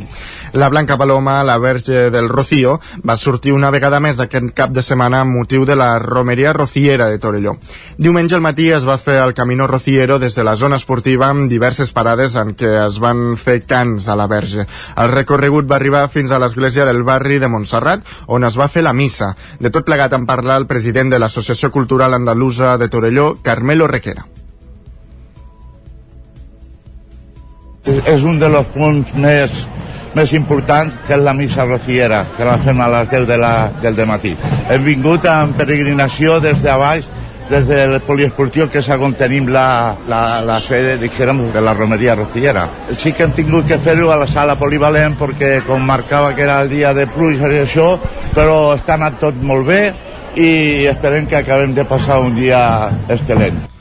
La 0.55 0.69
Blanca 0.71 0.97
Paloma, 0.97 1.43
la 1.45 1.57
Verge 1.59 2.11
del 2.15 2.29
Rocío, 2.29 2.79
va 3.07 3.17
sortir 3.17 3.53
una 3.53 3.71
vegada 3.75 3.99
més 4.01 4.17
d'aquest 4.17 4.53
cap 4.55 4.71
de 4.71 4.83
setmana 4.83 5.21
amb 5.25 5.35
motiu 5.35 5.65
de 5.67 5.77
la 5.77 5.99
Romeria 5.99 6.53
Rociera 6.53 7.09
de 7.11 7.19
Torelló. 7.19 7.57
Diumenge 7.99 8.37
al 8.39 8.45
matí 8.45 8.71
es 8.71 8.87
va 8.87 8.99
fer 8.99 9.19
el 9.23 9.35
Camino 9.35 9.67
Rociero 9.67 10.19
des 10.19 10.35
de 10.39 10.45
la 10.45 10.55
zona 10.57 10.79
esportiva 10.81 11.29
amb 11.29 11.51
diverses 11.51 11.93
parades 11.93 12.37
en 12.41 12.55
què 12.55 12.71
es 12.85 13.01
van 13.03 13.35
fer 13.41 13.61
cants 13.67 14.09
a 14.09 14.17
la 14.17 14.29
Verge. 14.31 14.69
El 14.97 15.11
recorregut 15.13 15.69
va 15.71 15.77
arribar 15.81 16.07
fins 16.09 16.31
a 16.31 16.39
l'església 16.39 16.87
del 16.87 17.03
barri 17.03 17.41
de 17.43 17.51
Montserrat, 17.51 18.07
on 18.27 18.45
es 18.45 18.57
va 18.59 18.71
fer 18.71 18.87
la 18.87 18.95
missa. 18.95 19.35
De 19.61 19.75
tot 19.75 19.85
plegat 19.85 20.15
en 20.15 20.25
parla 20.27 20.57
el 20.57 20.71
president 20.71 21.11
de 21.11 21.19
l'Associació 21.19 21.73
Cultural 21.75 22.15
Andalusa 22.15 22.79
de 22.79 22.89
Torelló, 22.89 23.35
Carmelo 23.43 23.91
Requera 23.91 24.25
És 27.85 28.23
un 28.25 28.39
dels 28.41 28.71
punts 28.73 29.11
més, 29.21 29.53
més 30.17 30.31
importants 30.33 30.95
que 31.05 31.13
és 31.19 31.21
la 31.21 31.35
missa 31.37 31.67
rociera, 31.69 32.23
que 32.37 32.47
la 32.49 32.57
fem 32.63 32.81
a 32.81 32.89
les 32.89 33.11
10 33.11 33.27
de 33.29 33.37
la, 33.37 33.53
del 33.83 34.01
matí. 34.09 34.33
Hem 34.73 34.87
vingut 34.87 35.27
en 35.29 35.53
peregrinació 35.59 36.39
des 36.41 36.63
de 36.65 36.77
baix, 36.81 37.11
des 37.51 37.67
del 37.69 37.99
poliesportiu, 38.07 38.71
que 38.73 38.81
és 38.81 38.89
on 38.97 39.13
tenim 39.21 39.51
la, 39.53 39.97
la, 40.09 40.41
la 40.41 40.57
sede, 40.65 40.97
diguem, 41.03 41.45
de 41.53 41.61
la 41.61 41.75
romeria 41.77 42.17
rociera. 42.17 42.71
Sí 42.97 43.13
que 43.13 43.27
hem 43.27 43.37
tingut 43.37 43.69
que 43.69 43.79
fer-ho 43.85 44.09
a 44.11 44.17
la 44.17 44.31
sala 44.33 44.57
polivalent 44.57 45.19
perquè 45.21 45.59
com 45.67 45.85
marcava 45.85 46.33
que 46.33 46.47
era 46.49 46.63
el 46.63 46.73
dia 46.73 46.95
de 46.97 47.05
pluja 47.07 47.53
i 47.53 47.61
això, 47.67 47.99
però 48.33 48.73
està 48.79 48.97
anat 48.97 49.21
tot 49.21 49.37
molt 49.37 49.69
bé 49.69 49.83
i 50.41 50.89
esperem 50.89 51.29
que 51.29 51.37
acabem 51.37 51.77
de 51.77 51.85
passar 51.85 52.23
un 52.25 52.35
dia 52.35 52.65
excel·lent. 53.13 53.74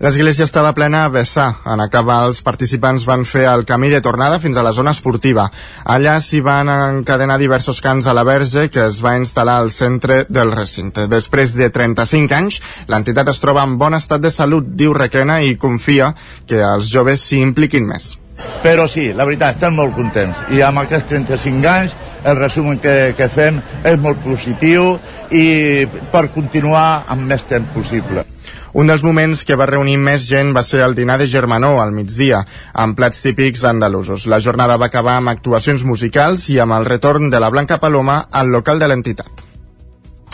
L'església 0.00 0.46
estava 0.48 0.72
plena 0.72 1.02
a 1.04 1.10
vessar. 1.12 1.58
En 1.68 1.80
acabar, 1.84 2.22
els 2.24 2.38
participants 2.40 3.04
van 3.04 3.26
fer 3.28 3.42
el 3.50 3.66
camí 3.68 3.90
de 3.92 3.98
tornada 4.00 4.38
fins 4.40 4.56
a 4.56 4.62
la 4.64 4.72
zona 4.72 4.94
esportiva. 4.96 5.44
Allà 5.84 6.14
s'hi 6.24 6.40
van 6.40 6.70
encadenar 6.72 7.36
diversos 7.36 7.82
cants 7.84 8.08
a 8.08 8.14
la 8.16 8.24
Verge 8.24 8.70
que 8.72 8.86
es 8.86 9.02
va 9.04 9.12
instal·lar 9.20 9.58
al 9.60 9.68
centre 9.76 10.22
del 10.32 10.54
recinte. 10.56 11.04
Després 11.04 11.52
de 11.58 11.68
35 11.68 12.32
anys, 12.38 12.62
l'entitat 12.88 13.28
es 13.28 13.42
troba 13.44 13.66
en 13.68 13.76
bon 13.76 13.92
estat 13.92 14.24
de 14.24 14.32
salut, 14.32 14.72
diu 14.72 14.96
Requena, 14.96 15.42
i 15.44 15.58
confia 15.60 16.14
que 16.48 16.64
els 16.64 16.88
joves 16.88 17.20
s'hi 17.20 17.44
impliquin 17.44 17.84
més. 17.84 18.14
Però 18.64 18.88
sí, 18.88 19.10
la 19.12 19.28
veritat, 19.28 19.60
estem 19.60 19.76
molt 19.76 19.92
contents. 20.00 20.46
I 20.48 20.64
amb 20.64 20.80
aquests 20.80 21.12
35 21.12 21.72
anys, 21.74 22.00
el 22.24 22.40
resum 22.40 22.72
que, 22.80 23.12
que 23.20 23.28
fem 23.28 23.60
és 23.84 24.00
molt 24.00 24.24
positiu 24.24 24.94
i 25.28 25.84
per 26.08 26.30
continuar 26.32 27.04
amb 27.04 27.28
més 27.28 27.44
temps 27.52 27.68
possible. 27.76 28.24
Un 28.72 28.86
dels 28.86 29.02
moments 29.02 29.42
que 29.42 29.56
va 29.58 29.66
reunir 29.66 29.96
més 29.98 30.28
gent 30.30 30.54
va 30.54 30.62
ser 30.62 30.84
el 30.86 30.94
dinar 30.94 31.18
de 31.18 31.26
Germanó 31.26 31.72
al 31.82 31.90
migdia, 31.90 32.44
amb 32.72 32.94
plats 32.96 33.24
típics 33.24 33.64
andalusos. 33.66 34.28
La 34.30 34.38
jornada 34.38 34.78
va 34.78 34.86
acabar 34.86 35.16
amb 35.18 35.32
actuacions 35.32 35.82
musicals 35.82 36.46
i 36.54 36.60
amb 36.62 36.78
el 36.78 36.86
retorn 36.86 37.30
de 37.30 37.40
la 37.42 37.50
Blanca 37.50 37.80
Paloma 37.82 38.26
al 38.30 38.52
local 38.54 38.78
de 38.78 38.90
l'entitat. 38.92 39.50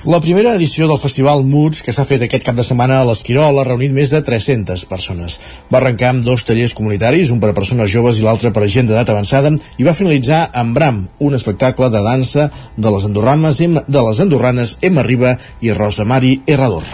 La 0.05 0.21
primera 0.21 0.53
edició 0.55 0.87
del 0.87 1.01
Festival 1.03 1.41
Moods, 1.49 1.81
que 1.83 1.91
s'ha 1.91 2.05
fet 2.07 2.23
aquest 2.23 2.45
cap 2.47 2.55
de 2.55 2.63
setmana 2.63 3.01
a 3.01 3.09
l'Esquirol, 3.09 3.57
ha 3.59 3.65
reunit 3.67 3.91
més 3.97 4.13
de 4.13 4.21
300 4.23 4.85
persones. 4.87 5.39
Va 5.73 5.81
arrencar 5.81 6.13
amb 6.13 6.23
dos 6.23 6.45
tallers 6.47 6.77
comunitaris, 6.77 7.33
un 7.33 7.41
per 7.43 7.51
a 7.51 7.57
persones 7.57 7.91
joves 7.91 8.21
i 8.21 8.29
l'altre 8.29 8.53
per 8.53 8.63
a 8.63 8.71
gent 8.71 8.87
d'edat 8.87 9.11
avançada, 9.11 9.51
i 9.81 9.89
va 9.89 9.97
finalitzar 9.97 10.45
amb 10.53 10.77
Bram, 10.77 11.07
un 11.19 11.35
espectacle 11.41 11.91
de 11.91 12.05
dansa 12.05 12.51
de 12.77 12.93
les 12.93 13.09
andorranes, 13.09 13.59
de 13.59 14.09
les 14.11 14.23
andorranes 14.29 14.79
Emma 14.83 15.03
Riba 15.03 15.39
i 15.65 15.75
Rosa 15.75 16.05
Mari 16.05 16.43
Herrador. 16.47 16.85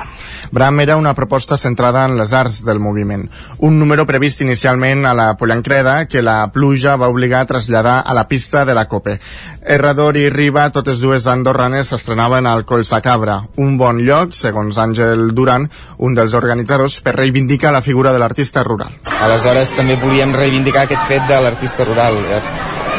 Bram 0.53 0.81
era 0.81 0.99
una 0.99 1.15
proposta 1.15 1.57
centrada 1.57 2.05
en 2.05 2.19
les 2.19 2.35
arts 2.37 2.59
del 2.65 2.79
moviment. 2.79 3.23
Un 3.65 3.79
número 3.81 4.05
previst 4.05 4.43
inicialment 4.45 5.07
a 5.09 5.15
la 5.17 5.31
Pollancreda 5.41 6.05
que 6.05 6.21
la 6.21 6.53
pluja 6.53 6.99
va 7.01 7.09
obligar 7.09 7.41
a 7.41 7.47
traslladar 7.49 8.03
a 8.05 8.13
la 8.13 8.27
pista 8.29 8.67
de 8.69 8.75
la 8.77 8.85
Cope. 8.87 9.19
Herrador 9.63 10.19
i 10.21 10.29
Riba, 10.29 10.67
totes 10.69 11.01
dues 11.01 11.27
andorranes, 11.27 11.89
s'estrenaven 11.89 12.47
al 12.47 12.67
Collsacabra, 12.69 13.39
un 13.57 13.79
bon 13.81 14.05
lloc, 14.05 14.37
segons 14.37 14.77
Àngel 14.77 15.33
Duran, 15.33 15.71
un 15.97 16.21
dels 16.21 16.37
organitzadors, 16.37 17.01
per 17.01 17.17
reivindicar 17.17 17.73
la 17.73 17.81
figura 17.81 18.13
de 18.13 18.21
l'artista 18.21 18.61
rural. 18.63 18.93
Aleshores 19.25 19.73
també 19.73 19.97
volíem 19.97 20.37
reivindicar 20.37 20.85
aquest 20.85 21.09
fet 21.09 21.25
de 21.33 21.41
l'artista 21.41 21.89
rural. 21.89 22.21
Eh, 22.29 22.43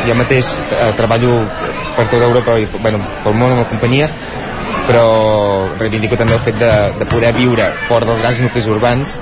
jo 0.08 0.18
mateix 0.18 0.58
eh, 0.58 0.90
treballo 0.98 1.38
per 1.94 2.10
tota 2.10 2.26
Europa 2.26 2.58
i 2.58 2.66
bueno, 2.80 2.98
pel 3.22 3.38
món 3.38 3.54
amb 3.54 3.62
la 3.62 3.70
companyia 3.70 4.10
però 4.88 5.06
reivindico 5.80 6.18
també 6.20 6.36
el 6.38 6.44
fet 6.44 6.60
de, 6.60 6.72
de 7.00 7.08
poder 7.10 7.34
viure 7.38 7.70
fora 7.88 8.10
dels 8.10 8.22
grans 8.24 8.42
nuclis 8.44 8.70
urbans 8.72 9.18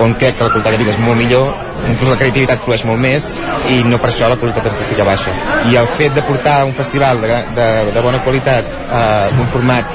on 0.00 0.14
crec 0.14 0.36
que 0.38 0.44
la 0.44 0.52
qualitat 0.52 0.72
de 0.72 0.80
vida 0.80 0.92
és 0.94 1.00
molt 1.02 1.18
millor, 1.18 1.50
inclús 1.88 2.12
la 2.12 2.18
creativitat 2.20 2.62
flueix 2.64 2.84
molt 2.88 3.00
més 3.02 3.26
i 3.68 3.80
no 3.84 3.98
per 4.00 4.10
això 4.10 4.30
la 4.30 4.38
qualitat 4.40 4.70
artística 4.70 5.04
baixa. 5.04 5.34
I 5.68 5.76
el 5.80 5.88
fet 5.98 6.14
de 6.16 6.24
portar 6.24 6.62
un 6.68 6.72
festival 6.78 7.20
de, 7.20 7.40
de, 7.56 7.68
de 7.92 8.04
bona 8.04 8.22
qualitat 8.24 8.70
eh, 8.86 9.28
un 9.36 9.50
format, 9.52 9.92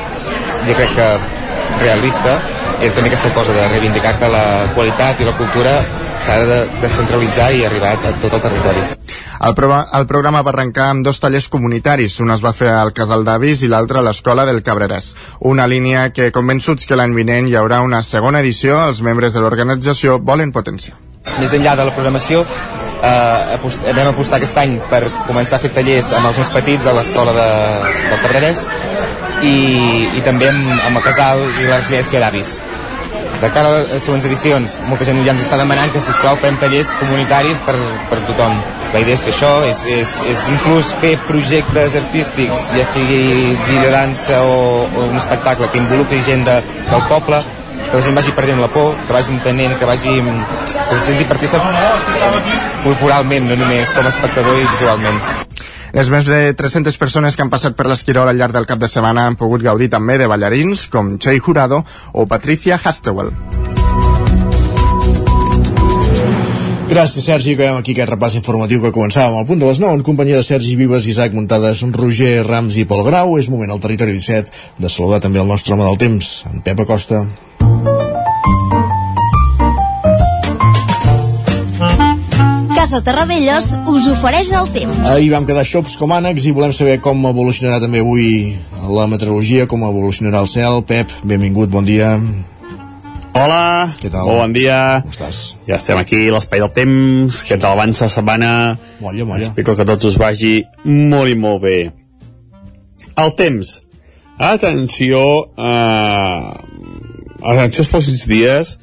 jo 0.68 0.78
crec 0.78 0.94
que 1.00 1.10
realista, 1.82 2.38
era 2.80 2.94
també 2.94 3.10
aquesta 3.10 3.32
cosa 3.34 3.56
de 3.56 3.68
reivindicar 3.72 4.18
que 4.20 4.30
la 4.32 4.46
qualitat 4.76 5.22
i 5.22 5.30
la 5.30 5.36
cultura 5.40 5.78
s'ha 6.26 6.38
de 6.50 6.60
descentralitzar 6.82 7.52
i 7.54 7.66
arribar 7.66 7.94
a 7.96 8.14
tot 8.22 8.34
el 8.34 8.42
territori. 8.42 8.84
El, 9.46 9.54
pro 9.54 9.70
el 9.78 10.08
programa 10.10 10.42
va 10.46 10.52
arrencar 10.54 10.90
amb 10.90 11.06
dos 11.06 11.20
tallers 11.22 11.48
comunitaris, 11.54 12.20
un 12.24 12.32
es 12.34 12.44
va 12.44 12.54
fer 12.56 12.72
al 12.74 12.94
Casal 12.98 13.26
d'Avis 13.28 13.66
i 13.66 13.70
l'altre 13.72 14.00
a 14.00 14.06
l'Escola 14.06 14.46
del 14.50 14.64
Cabreràs. 14.66 15.14
Una 15.52 15.68
línia 15.68 16.08
que, 16.16 16.32
convençuts 16.36 16.88
que 16.90 16.98
l'any 16.98 17.14
vinent 17.18 17.50
hi 17.50 17.58
haurà 17.60 17.82
una 17.86 18.02
segona 18.04 18.42
edició, 18.42 18.80
els 18.88 19.04
membres 19.06 19.36
de 19.36 19.44
l'organització 19.44 20.18
volen 20.20 20.56
potenciar. 20.56 20.98
Més 21.40 21.54
enllà 21.58 21.76
de 21.78 21.86
la 21.90 21.94
programació, 21.94 22.42
eh, 23.02 23.56
apost 23.58 23.86
vam 23.86 24.12
apostar 24.14 24.40
aquest 24.40 24.58
any 24.62 24.80
per 24.90 25.04
començar 25.28 25.60
a 25.60 25.66
fer 25.66 25.74
tallers 25.78 26.14
amb 26.18 26.32
els 26.32 26.42
més 26.42 26.52
petits 26.58 26.88
a 26.88 26.96
l'Escola 26.98 27.36
de, 27.38 27.50
del 28.10 28.24
Cabreràs 28.24 28.66
i, 29.44 29.56
i 30.16 30.26
també 30.26 30.50
amb, 30.54 30.74
amb 30.80 31.02
el 31.02 31.06
Casal 31.06 31.46
i 31.50 31.68
la 31.68 31.82
residència 31.82 32.24
d'Avis 32.24 32.58
de 33.42 33.50
cara 33.52 33.70
a 33.70 33.82
les 33.90 34.04
següents 34.04 34.26
edicions, 34.28 34.78
molta 34.90 35.06
gent 35.08 35.20
ja 35.26 35.34
ens 35.34 35.44
està 35.46 35.58
demanant 35.60 35.92
que, 35.94 36.02
sisplau, 36.04 36.38
fem 36.42 36.58
tallers 36.62 36.92
comunitaris 37.00 37.60
per, 37.68 37.76
per 38.12 38.22
tothom. 38.30 38.56
La 38.94 39.02
idea 39.04 39.18
és 39.18 39.26
fer 39.26 39.34
això, 39.34 39.52
és, 39.68 39.84
és, 39.92 40.16
és 40.32 40.48
inclús 40.54 40.94
fer 41.02 41.16
projectes 41.28 41.98
artístics, 42.00 42.72
ja 42.78 42.88
sigui 42.94 43.56
vida 43.68 43.92
dansa 43.94 44.42
o, 44.48 44.86
o 44.88 45.10
un 45.10 45.20
espectacle 45.20 45.70
que 45.74 45.82
involucri 45.84 46.22
gent 46.26 46.48
de, 46.48 46.62
del 46.90 47.08
poble, 47.12 47.42
que 47.86 47.98
la 47.98 48.04
gent 48.06 48.18
vagi 48.18 48.36
perdent 48.38 48.64
la 48.64 48.72
por, 48.72 48.96
que 49.06 49.14
vagi 49.14 49.36
entenent, 49.36 49.76
que 49.80 49.90
vagi 49.90 50.22
que 50.22 50.96
se 50.96 51.04
senti 51.10 51.28
partícip 51.28 51.62
corporalment, 52.86 53.50
no 53.52 53.60
només 53.60 53.92
com 53.96 54.06
a 54.06 54.14
espectador 54.14 54.62
i 54.62 54.70
visualment. 54.72 55.20
Les 55.96 56.10
més 56.12 56.26
de 56.28 56.52
300 56.60 56.98
persones 57.00 57.38
que 57.38 57.44
han 57.46 57.52
passat 57.54 57.76
per 57.78 57.86
l'Esquirol 57.88 58.28
al 58.28 58.36
llarg 58.36 58.52
del 58.52 58.66
cap 58.68 58.82
de 58.82 58.90
setmana 58.92 59.30
han 59.30 59.38
pogut 59.40 59.64
gaudir 59.64 59.88
també 59.94 60.18
de 60.20 60.28
ballarins 60.28 60.90
com 60.92 61.14
Chey 61.24 61.40
Jurado 61.40 61.86
o 62.12 62.26
Patricia 62.28 62.76
Hastewell. 62.76 63.32
Gràcies, 66.90 67.24
Sergi. 67.24 67.56
Acabem 67.56 67.80
aquí 67.80 67.96
aquest 67.96 68.12
repàs 68.12 68.36
informatiu 68.36 68.84
que 68.84 68.92
començàvem 68.94 69.40
al 69.40 69.48
punt 69.48 69.64
de 69.64 69.72
les 69.72 69.80
9 69.80 70.02
en 70.02 70.04
companyia 70.06 70.44
de 70.44 70.46
Sergi 70.46 70.76
Vives, 70.76 71.08
Isaac 71.08 71.34
Muntades, 71.34 71.82
Roger 71.96 72.44
Rams 72.46 72.76
i 72.76 72.86
Pol 72.86 73.02
Grau. 73.08 73.40
És 73.40 73.50
moment 73.50 73.72
al 73.72 73.82
territori 73.82 74.20
17 74.20 74.52
de 74.84 74.92
saludar 74.92 75.24
també 75.24 75.40
el 75.40 75.48
nostre 75.48 75.74
home 75.74 75.88
del 75.88 75.98
temps, 76.04 76.36
en 76.52 76.60
Pep 76.62 76.84
Acosta. 76.84 77.24
Casa 82.86 83.02
Terradellos 83.02 83.72
us 83.90 84.06
ofereix 84.14 84.52
el 84.54 84.68
temps. 84.70 84.98
Ahir 85.10 85.32
vam 85.32 85.46
quedar 85.50 85.64
xops 85.66 85.96
com 85.98 86.12
ànecs 86.14 86.44
i 86.46 86.52
volem 86.54 86.70
saber 86.70 87.00
com 87.02 87.24
evolucionarà 87.26 87.80
també 87.82 88.04
avui 88.04 88.28
la 88.78 89.08
meteorologia, 89.10 89.64
com 89.66 89.82
evolucionarà 89.88 90.44
el 90.46 90.50
cel. 90.52 90.78
Pep, 90.86 91.10
benvingut, 91.26 91.72
bon 91.74 91.88
dia. 91.88 92.12
Hola, 93.34 93.90
Què 93.98 94.12
tal? 94.14 94.30
bon 94.30 94.54
dia. 94.54 95.00
Com 95.02 95.16
estàs? 95.16 95.40
Ja 95.66 95.80
estem 95.80 95.98
aquí, 95.98 96.20
a 96.28 96.36
l'espai 96.36 96.62
del 96.62 96.70
temps, 96.76 97.40
que 97.50 97.58
tal 97.58 97.74
avança 97.74 98.06
la 98.06 98.14
setmana. 98.20 98.52
Molla, 99.02 99.26
molla. 99.32 99.50
Espero 99.50 99.74
que 99.82 99.88
tots 99.90 100.12
us 100.12 100.20
vagi 100.22 100.54
molt 100.86 101.34
i 101.34 101.40
molt 101.48 101.66
bé. 101.66 101.80
El 103.18 103.34
temps. 103.42 103.74
Atenció, 104.38 105.24
eh, 105.58 106.54
atenció 107.42 107.82
els 107.82 107.92
pròxims 107.98 108.30
dies, 108.30 108.78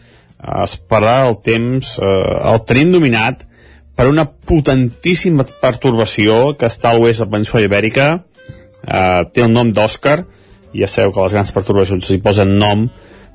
es 0.67 0.77
parlarà 0.91 1.31
del 1.31 1.41
temps, 1.47 1.95
eh, 2.03 2.37
el 2.51 2.63
tenim 2.67 2.99
dominat 2.99 3.47
per 3.97 4.09
una 4.09 4.25
potentíssima 4.25 5.45
pertorbació 5.61 6.57
que 6.59 6.69
està 6.71 6.91
a 6.91 6.99
l'oest 6.99 7.21
de 7.21 7.27
la 7.27 7.33
península 7.37 7.65
ibèrica, 7.67 8.07
eh, 8.87 9.23
té 9.33 9.45
el 9.45 9.53
nom 9.53 9.73
d'Òscar, 9.73 10.23
ja 10.73 10.89
sabeu 10.89 11.13
que 11.13 11.25
les 11.27 11.35
grans 11.37 11.53
pertorbacions 11.53 12.07
s'hi 12.07 12.23
posen 12.25 12.57
nom 12.59 12.87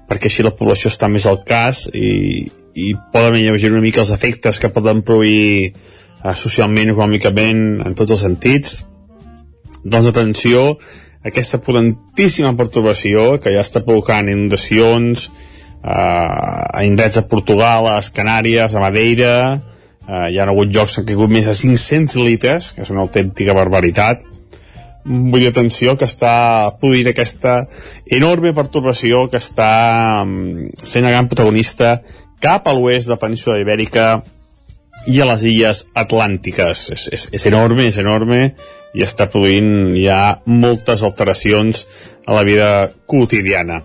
perquè 0.08 0.32
així 0.32 0.46
la 0.46 0.56
població 0.56 0.90
està 0.90 1.10
més 1.12 1.28
al 1.28 1.44
cas 1.46 1.86
i, 1.94 2.48
i 2.74 2.94
poden 3.14 3.38
lleugir 3.42 3.74
una 3.74 3.84
mica 3.84 4.02
els 4.02 4.14
efectes 4.16 4.62
que 4.64 4.72
poden 4.74 5.04
produir 5.06 5.68
eh, 5.68 6.36
socialment, 6.36 6.94
econòmicament, 6.94 7.66
en 7.86 7.98
tots 7.98 8.16
els 8.16 8.24
sentits. 8.26 8.80
Doncs 9.84 10.10
atenció, 10.10 10.78
aquesta 11.28 11.60
potentíssima 11.64 12.54
perturbació 12.58 13.36
que 13.44 13.54
ja 13.54 13.66
està 13.66 13.84
provocant 13.86 14.32
inundacions 14.32 15.28
eh, 15.28 15.92
a 15.92 16.86
indrets 16.88 17.20
de 17.20 17.28
Portugal, 17.28 17.86
a 17.86 17.98
les 18.00 18.10
Canàries, 18.16 18.74
a 18.74 18.84
Madeira, 18.84 19.34
eh, 20.08 20.30
hi 20.32 20.40
ha 20.40 20.48
hagut 20.48 20.72
llocs 20.74 20.96
que 20.96 21.04
han 21.04 21.10
caigut 21.12 21.34
més 21.34 21.48
de 21.50 21.56
500 21.56 22.18
litres, 22.24 22.72
que 22.74 22.84
és 22.86 22.94
una 22.94 23.04
autèntica 23.06 23.56
barbaritat. 23.58 24.24
Vull 25.08 25.40
dir, 25.40 25.52
atenció, 25.52 25.96
que 26.00 26.08
està 26.08 26.72
produint 26.82 27.12
aquesta 27.12 27.62
enorme 28.12 28.54
perturbació 28.56 29.28
que 29.32 29.40
està 29.40 30.24
mm, 30.26 30.82
sent 30.84 31.06
el 31.06 31.16
gran 31.16 31.30
protagonista 31.32 32.00
cap 32.44 32.68
a 32.68 32.74
l'oest 32.76 33.08
de 33.08 33.16
la 33.16 33.22
península 33.22 33.62
ibèrica 33.62 34.08
i 35.08 35.22
a 35.22 35.28
les 35.30 35.46
illes 35.48 35.86
atlàntiques. 35.96 36.90
És, 36.96 37.08
és, 37.14 37.28
és 37.40 37.48
enorme, 37.50 37.88
és 37.88 38.00
enorme, 38.02 38.42
i 38.98 39.04
està 39.06 39.28
produint 39.32 39.94
ja 39.96 40.40
moltes 40.50 41.04
alteracions 41.06 41.86
a 42.26 42.36
la 42.36 42.44
vida 42.48 42.70
quotidiana. 43.08 43.84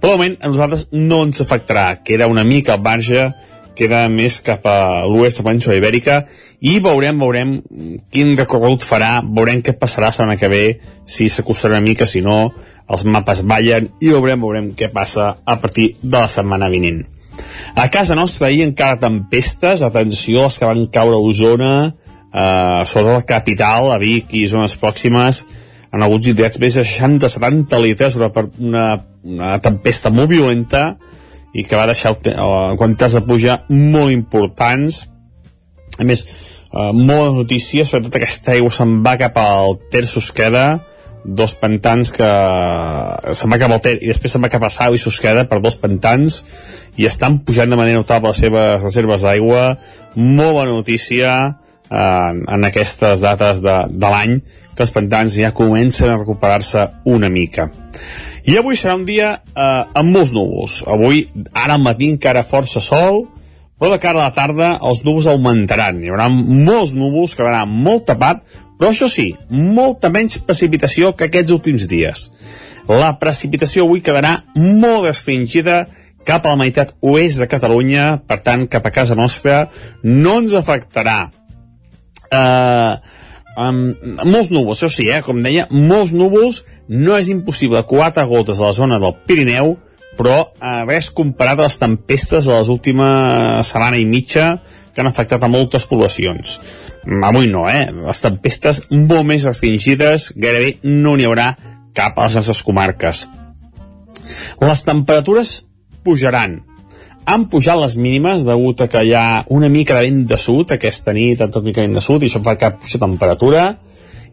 Però 0.00 0.18
moment 0.18 0.36
a 0.40 0.50
nosaltres 0.52 0.88
no 0.92 1.22
ens 1.24 1.40
afectarà, 1.40 2.02
que 2.04 2.14
era 2.16 2.28
una 2.28 2.44
mica 2.44 2.76
el 2.76 2.82
marge 2.84 3.28
queda 3.76 4.04
més 4.08 4.38
cap 4.44 4.64
a 4.70 5.04
l'oest 5.08 5.40
de 5.40 5.44
la 5.44 5.50
península 5.50 5.78
ibèrica 5.78 6.18
i 6.64 6.78
veurem, 6.82 7.18
veurem 7.20 7.56
quin 8.12 8.34
recorregut 8.38 8.86
farà, 8.86 9.18
veurem 9.24 9.62
què 9.64 9.74
passarà 9.78 10.10
la 10.10 10.16
setmana 10.16 10.38
que 10.40 10.50
ve, 10.52 10.62
si 11.04 11.28
s'acostarà 11.28 11.76
una 11.76 11.84
mica, 11.84 12.06
si 12.06 12.22
no, 12.24 12.52
els 12.88 13.04
mapes 13.04 13.42
ballen 13.48 13.90
i 14.00 14.12
veurem, 14.12 14.40
veurem 14.40 14.70
què 14.78 14.90
passa 14.94 15.34
a 15.44 15.58
partir 15.60 15.94
de 16.02 16.16
la 16.16 16.30
setmana 16.30 16.70
vinent. 16.72 17.02
A 17.74 17.88
casa 17.90 18.14
nostra 18.14 18.48
ahir 18.48 18.62
encara 18.64 19.00
tempestes, 19.02 19.82
atenció, 19.82 20.46
les 20.46 20.58
que 20.58 20.70
van 20.70 20.86
caure 20.94 21.18
a 21.18 21.26
Osona, 21.30 21.74
eh, 22.30 22.82
sobretot 22.86 23.18
la 23.18 23.26
capital, 23.28 23.90
a 23.90 23.98
Vic 23.98 24.34
i 24.38 24.46
zones 24.50 24.76
pròximes, 24.78 25.44
han 25.94 26.02
hagut 26.02 26.26
indrets 26.26 26.58
més 26.62 26.78
de 26.78 26.84
60-70 26.86 27.82
litres, 27.82 28.16
una, 28.18 28.30
una, 28.58 28.86
una 29.24 29.50
tempesta 29.62 30.10
molt 30.10 30.30
violenta 30.30 30.94
i 31.54 31.64
que 31.64 31.78
va 31.78 31.86
deixar 31.90 32.14
uh, 32.14 32.74
quantitats 32.78 33.16
de 33.18 33.22
pluja 33.26 33.60
molt 33.70 34.12
importants. 34.14 35.04
A 35.98 36.06
més, 36.06 36.24
uh, 36.72 36.90
moltes 36.90 37.38
notícies, 37.38 37.88
sobretot 37.88 38.18
aquesta 38.18 38.56
aigua 38.56 38.74
se'n 38.74 38.98
va 39.06 39.14
cap 39.20 39.38
al 39.38 39.78
Ter 39.92 40.04
Susqueda, 40.10 40.66
dos 41.24 41.54
pantans 41.56 42.10
que 42.12 42.26
se'n 43.32 43.52
va 43.52 43.58
cap 43.62 43.72
al 43.72 43.80
Ter 43.80 43.94
i 44.02 44.10
després 44.10 44.34
se'n 44.34 44.44
va 44.44 44.50
cap 44.52 44.66
a 44.66 44.70
Sau 44.72 44.92
i 44.92 45.00
Susqueda 45.00 45.46
per 45.48 45.62
dos 45.64 45.78
pantans 45.80 46.42
i 47.00 47.08
estan 47.08 47.38
pujant 47.46 47.70
de 47.72 47.78
manera 47.80 48.02
notable 48.02 48.34
les 48.34 48.42
seves 48.44 48.82
reserves 48.84 49.24
d'aigua. 49.24 49.64
Molt 50.14 50.58
bona 50.58 50.74
notícia 50.74 51.32
en, 51.88 52.44
en 52.44 52.68
aquestes 52.68 53.24
dates 53.24 53.64
de, 53.64 53.78
de 53.90 54.12
l'any 54.12 54.36
que 54.74 54.84
els 54.84 54.92
pantans 54.94 55.38
ja 55.38 55.54
comencen 55.56 56.12
a 56.12 56.18
recuperar-se 56.20 56.86
una 57.08 57.30
mica. 57.32 57.70
I 58.44 58.58
avui 58.60 58.76
serà 58.76 58.94
un 58.98 59.06
dia 59.08 59.30
eh, 59.40 59.84
amb 59.96 60.12
molts 60.12 60.34
núvols. 60.36 60.82
Avui, 60.90 61.24
ara 61.56 61.78
al 61.78 61.84
matí 61.84 62.10
encara 62.12 62.44
força 62.44 62.82
sol, 62.84 63.24
però 63.80 63.94
de 63.94 64.00
cara 64.02 64.20
a 64.20 64.26
la 64.28 64.34
tarda 64.36 64.74
els 64.84 65.00
núvols 65.06 65.30
augmentaran. 65.32 66.02
Hi 66.04 66.12
haurà 66.12 66.28
molts 66.28 66.92
núvols, 66.96 67.36
quedarà 67.38 67.64
molt 67.64 68.04
tapat, 68.10 68.44
però 68.78 68.92
això 68.92 69.08
sí, 69.08 69.30
molta 69.48 70.10
menys 70.12 70.42
precipitació 70.44 71.14
que 71.16 71.30
aquests 71.30 71.56
últims 71.56 71.88
dies. 71.88 72.28
La 72.90 73.14
precipitació 73.16 73.86
avui 73.86 74.04
quedarà 74.04 74.36
molt 74.60 75.08
restringida 75.08 75.86
cap 76.28 76.44
a 76.44 76.52
la 76.52 76.60
meitat 76.60 76.92
oest 77.04 77.40
de 77.40 77.48
Catalunya, 77.48 78.18
per 78.28 78.42
tant, 78.44 78.68
cap 78.68 78.84
a 78.84 78.92
casa 78.92 79.16
nostra, 79.16 79.68
no 80.04 80.40
ens 80.44 80.56
afectarà. 80.60 81.20
Eh... 82.28 83.22
Amb 83.54 84.02
molts 84.26 84.50
núvols, 84.50 84.80
això 84.80 84.90
sí, 84.90 85.08
eh, 85.12 85.20
com 85.22 85.42
deia, 85.42 85.68
molts 85.70 86.14
núvols, 86.14 86.64
no 86.88 87.18
és 87.18 87.30
impossible 87.30 87.84
quatre 87.86 88.24
gotes 88.26 88.60
a 88.60 88.70
la 88.70 88.76
zona 88.76 88.98
del 89.02 89.14
Pirineu, 89.28 89.76
però 90.18 90.40
eh, 90.42 90.80
res 90.88 91.10
comparat 91.14 91.60
a 91.60 91.68
les 91.68 91.78
tempestes 91.78 92.48
de 92.48 92.54
les 92.54 92.70
últimes 92.72 93.70
setmana 93.70 94.00
i 94.00 94.06
mitja 94.08 94.56
que 94.94 95.02
han 95.02 95.10
afectat 95.10 95.42
a 95.42 95.50
moltes 95.50 95.86
poblacions. 95.90 96.58
Avui 97.26 97.48
no, 97.50 97.66
eh? 97.70 97.88
Les 97.94 98.22
tempestes 98.22 98.84
molt 98.90 99.26
més 99.28 99.46
restringides, 99.46 100.32
gairebé 100.38 100.76
no 100.86 101.16
n'hi 101.16 101.26
haurà 101.28 101.52
cap 101.94 102.18
a 102.18 102.28
les 102.28 102.38
nostres 102.40 102.62
comarques. 102.66 103.24
Les 104.62 104.84
temperatures 104.86 105.56
pujaran, 106.06 106.60
han 107.24 107.46
pujat 107.48 107.78
les 107.80 107.96
mínimes 107.96 108.44
degut 108.44 108.84
a 108.84 108.88
que 108.90 109.02
hi 109.04 109.14
ha 109.16 109.44
una 109.54 109.70
mica 109.72 109.96
de 109.96 110.06
vent 110.06 110.24
de 110.28 110.38
sud 110.40 110.74
aquesta 110.74 111.14
nit, 111.16 111.40
tot 111.40 111.64
mica 111.64 111.80
de 111.80 111.88
vent 111.88 111.98
de 111.98 112.04
sud 112.04 112.22
i 112.22 112.28
això 112.28 112.42
fa 112.44 112.56
que 112.60 112.74
puja 112.82 113.00
temperatura 113.00 113.64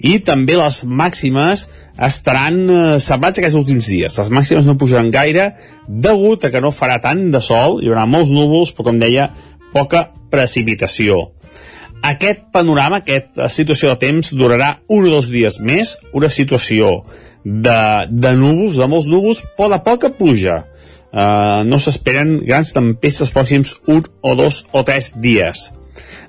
i 0.02 0.18
també 0.26 0.58
les 0.58 0.82
màximes 0.84 1.68
estaran 2.08 2.58
eh, 2.66 3.00
semblats 3.04 3.38
aquests 3.38 3.58
últims 3.60 3.90
dies. 3.92 4.16
Les 4.18 4.32
màximes 4.34 4.66
no 4.66 4.78
pujaran 4.82 5.12
gaire 5.14 5.52
degut 5.88 6.44
a 6.44 6.52
que 6.54 6.62
no 6.64 6.74
farà 6.74 6.98
tant 7.04 7.28
de 7.34 7.42
sol, 7.46 7.80
hi 7.82 7.92
haurà 7.92 8.08
molts 8.10 8.34
núvols, 8.34 8.74
però 8.74 8.90
com 8.90 9.00
deia, 9.02 9.30
poca 9.76 10.08
precipitació. 10.34 11.28
Aquest 12.02 12.48
panorama, 12.52 13.04
aquesta 13.04 13.46
situació 13.54 13.92
de 13.92 14.02
temps, 14.02 14.32
durarà 14.34 14.74
un 14.90 15.06
o 15.06 15.14
dos 15.14 15.30
dies 15.30 15.60
més, 15.62 16.00
una 16.18 16.32
situació 16.34 17.04
de, 17.46 17.78
de 18.10 18.34
núvols, 18.42 18.82
de 18.82 18.90
molts 18.90 19.10
núvols, 19.12 19.44
però 19.58 19.70
de 19.76 19.84
poca 19.86 20.10
pluja 20.18 20.64
Uh, 21.12 21.68
no 21.68 21.76
s'esperen 21.76 22.38
grans 22.46 22.72
tempestes 22.72 23.34
pròxims 23.36 23.76
un 23.92 24.06
o 24.24 24.36
dos 24.40 24.64
o 24.72 24.84
tres 24.88 25.12
dies. 25.20 25.70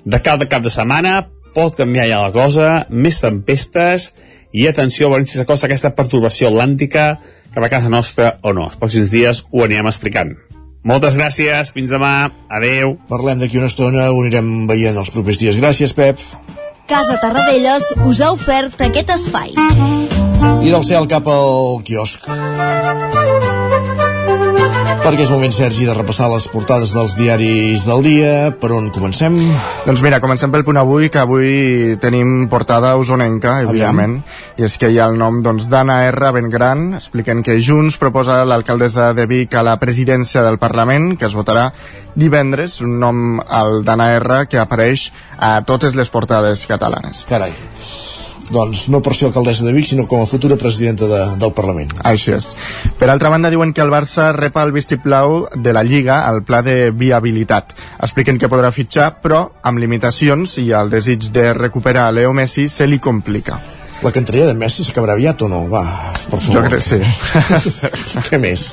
De 0.03 0.19
cap 0.19 0.41
de 0.41 0.49
cap 0.51 0.63
de 0.63 0.71
setmana 0.73 1.21
pot 1.55 1.77
canviar 1.77 2.09
ja 2.09 2.23
la 2.25 2.33
cosa, 2.35 2.85
més 2.89 3.21
tempestes 3.23 4.11
i 4.51 4.67
atenció 4.67 5.07
a 5.07 5.13
veure 5.13 5.27
si 5.27 5.39
s'acosta 5.39 5.69
aquesta 5.69 5.93
perturbació 5.95 6.51
atlàntica 6.51 7.13
cap 7.53 7.63
a 7.63 7.69
casa 7.71 7.91
nostra 7.93 8.37
o 8.41 8.51
no. 8.51 8.67
Els 8.67 8.79
pròxims 8.81 9.13
dies 9.13 9.43
ho 9.51 9.63
anirem 9.63 9.87
explicant. 9.87 10.35
Moltes 10.83 11.15
gràcies, 11.15 11.71
fins 11.71 11.93
demà, 11.93 12.27
adeu. 12.51 12.97
Parlem 13.07 13.39
d'aquí 13.39 13.61
una 13.61 13.71
estona, 13.71 14.09
ho 14.11 14.19
anirem 14.19 14.67
veient 14.67 14.99
els 14.99 15.13
propers 15.15 15.39
dies. 15.39 15.59
Gràcies, 15.61 15.95
Pep. 15.95 16.19
Casa 16.91 17.15
Tarradellas 17.21 17.93
us 18.03 18.19
ha 18.19 18.33
ofert 18.35 18.83
aquest 18.83 19.15
espai. 19.15 19.55
I 19.55 20.67
del 20.67 20.83
cel 20.83 21.07
cap 21.07 21.29
al 21.31 21.79
quiosc 21.87 22.27
perquè 25.01 25.23
és 25.25 25.31
moment, 25.31 25.53
Sergi, 25.53 25.85
de 25.87 25.93
repassar 25.95 26.27
les 26.29 26.45
portades 26.51 26.91
dels 26.93 27.15
diaris 27.17 27.85
del 27.87 28.03
dia. 28.05 28.33
Per 28.59 28.69
on 28.75 28.91
comencem? 28.93 29.35
Doncs 29.87 30.03
mira, 30.05 30.19
comencem 30.23 30.51
pel 30.53 30.65
punt 30.67 30.77
avui, 30.81 31.09
que 31.13 31.21
avui 31.21 31.95
tenim 32.03 32.47
portada 32.51 32.93
usonenca, 32.99 33.55
evidentment, 33.63 34.19
Aviam. 34.21 34.59
i 34.59 34.67
és 34.67 34.77
que 34.77 34.91
hi 34.91 34.99
ha 34.99 35.09
el 35.09 35.17
nom 35.17 35.41
doncs, 35.45 35.69
d'Anna 35.71 36.03
R. 36.11 36.31
ben 36.37 36.51
gran, 36.53 36.85
expliquen 36.99 37.41
que 37.43 37.57
Junts 37.63 37.97
proposa 37.97 38.43
l'alcaldessa 38.45 39.11
de 39.17 39.25
Vic 39.29 39.55
a 39.55 39.65
la 39.65 39.79
presidència 39.81 40.45
del 40.45 40.59
Parlament, 40.61 41.15
que 41.17 41.29
es 41.29 41.37
votarà 41.37 41.71
divendres, 42.13 42.81
un 42.85 42.99
nom, 43.01 43.39
el 43.41 43.83
d'Anna 43.87 44.11
R, 44.19 44.43
que 44.51 44.61
apareix 44.61 45.11
a 45.39 45.55
totes 45.65 45.95
les 45.97 46.13
portades 46.13 46.67
catalanes. 46.69 47.25
Carai 47.29 47.55
doncs 48.51 48.87
no 48.93 49.01
per 49.03 49.13
ser 49.15 49.29
alcaldessa 49.29 49.67
de 49.67 49.73
Vic, 49.75 49.87
sinó 49.89 50.07
com 50.07 50.21
a 50.21 50.27
futura 50.29 50.57
presidenta 50.59 51.07
de, 51.09 51.21
del 51.39 51.53
Parlament. 51.55 51.93
Així 52.07 52.33
és. 52.35 52.53
Per 52.99 53.09
altra 53.11 53.31
banda, 53.33 53.51
diuen 53.53 53.73
que 53.73 53.83
el 53.83 53.93
Barça 53.93 54.31
repa 54.35 54.63
el 54.65 54.73
vistiplau 54.75 55.43
de 55.55 55.75
la 55.75 55.83
Lliga 55.83 56.23
al 56.27 56.43
pla 56.47 56.63
de 56.65 56.91
viabilitat. 56.91 57.75
Expliquen 57.99 58.39
que 58.41 58.51
podrà 58.51 58.73
fitxar, 58.73 59.13
però 59.23 59.45
amb 59.63 59.79
limitacions 59.79 60.57
i 60.63 60.71
el 60.75 60.91
desig 60.93 61.31
de 61.35 61.51
recuperar 61.53 62.11
Leo 62.13 62.33
Messi 62.33 62.67
se 62.67 62.87
li 62.89 62.99
complica. 62.99 63.61
La 64.03 64.11
canteria 64.11 64.43
de 64.49 64.53
Messi 64.53 64.83
s'acabarà 64.83 65.13
aviat 65.15 65.45
o 65.45 65.47
no? 65.47 65.61
Va, 65.71 65.81
per 66.27 66.41
favor. 66.43 66.57
Jo 66.57 66.61
crec 66.65 66.81
que 66.81 66.99
sí. 66.99 68.19
Què 68.27 68.39
més? 68.41 68.65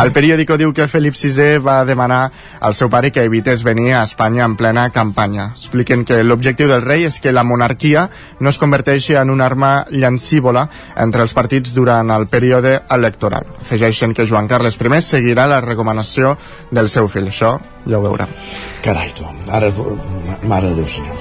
El 0.00 0.10
periòdico 0.10 0.56
diu 0.58 0.72
que 0.74 0.88
Felip 0.90 1.14
VI 1.14 1.60
va 1.62 1.76
demanar 1.86 2.24
al 2.58 2.74
seu 2.74 2.90
pare 2.90 3.12
que 3.14 3.22
evités 3.22 3.62
venir 3.62 3.92
a 3.94 4.02
Espanya 4.02 4.42
en 4.42 4.56
plena 4.58 4.88
campanya. 4.90 5.52
Expliquen 5.54 6.02
que 6.04 6.18
l'objectiu 6.26 6.66
del 6.66 6.82
rei 6.82 7.06
és 7.06 7.20
que 7.22 7.30
la 7.30 7.46
monarquia 7.46 8.08
no 8.40 8.50
es 8.50 8.58
converteixi 8.58 9.14
en 9.20 9.30
una 9.30 9.46
arma 9.46 9.72
llancívola 9.92 10.66
entre 11.06 11.22
els 11.22 11.36
partits 11.38 11.76
durant 11.78 12.10
el 12.10 12.26
període 12.26 12.80
electoral. 12.90 13.46
Afegeixen 13.62 14.18
que 14.18 14.26
Joan 14.26 14.50
Carles 14.50 14.80
I 14.82 15.00
seguirà 15.00 15.46
la 15.46 15.60
recomanació 15.62 16.34
del 16.72 16.90
seu 16.90 17.06
fill. 17.06 17.30
Això 17.30 17.60
ja 17.86 17.98
ho 17.98 18.02
veurem. 18.04 18.30
Carai, 18.82 19.10
tu, 19.16 19.26
ara, 19.50 19.70
mare 20.48 20.72
de 20.72 20.80
Déu, 20.80 20.88
senyor. 20.88 21.14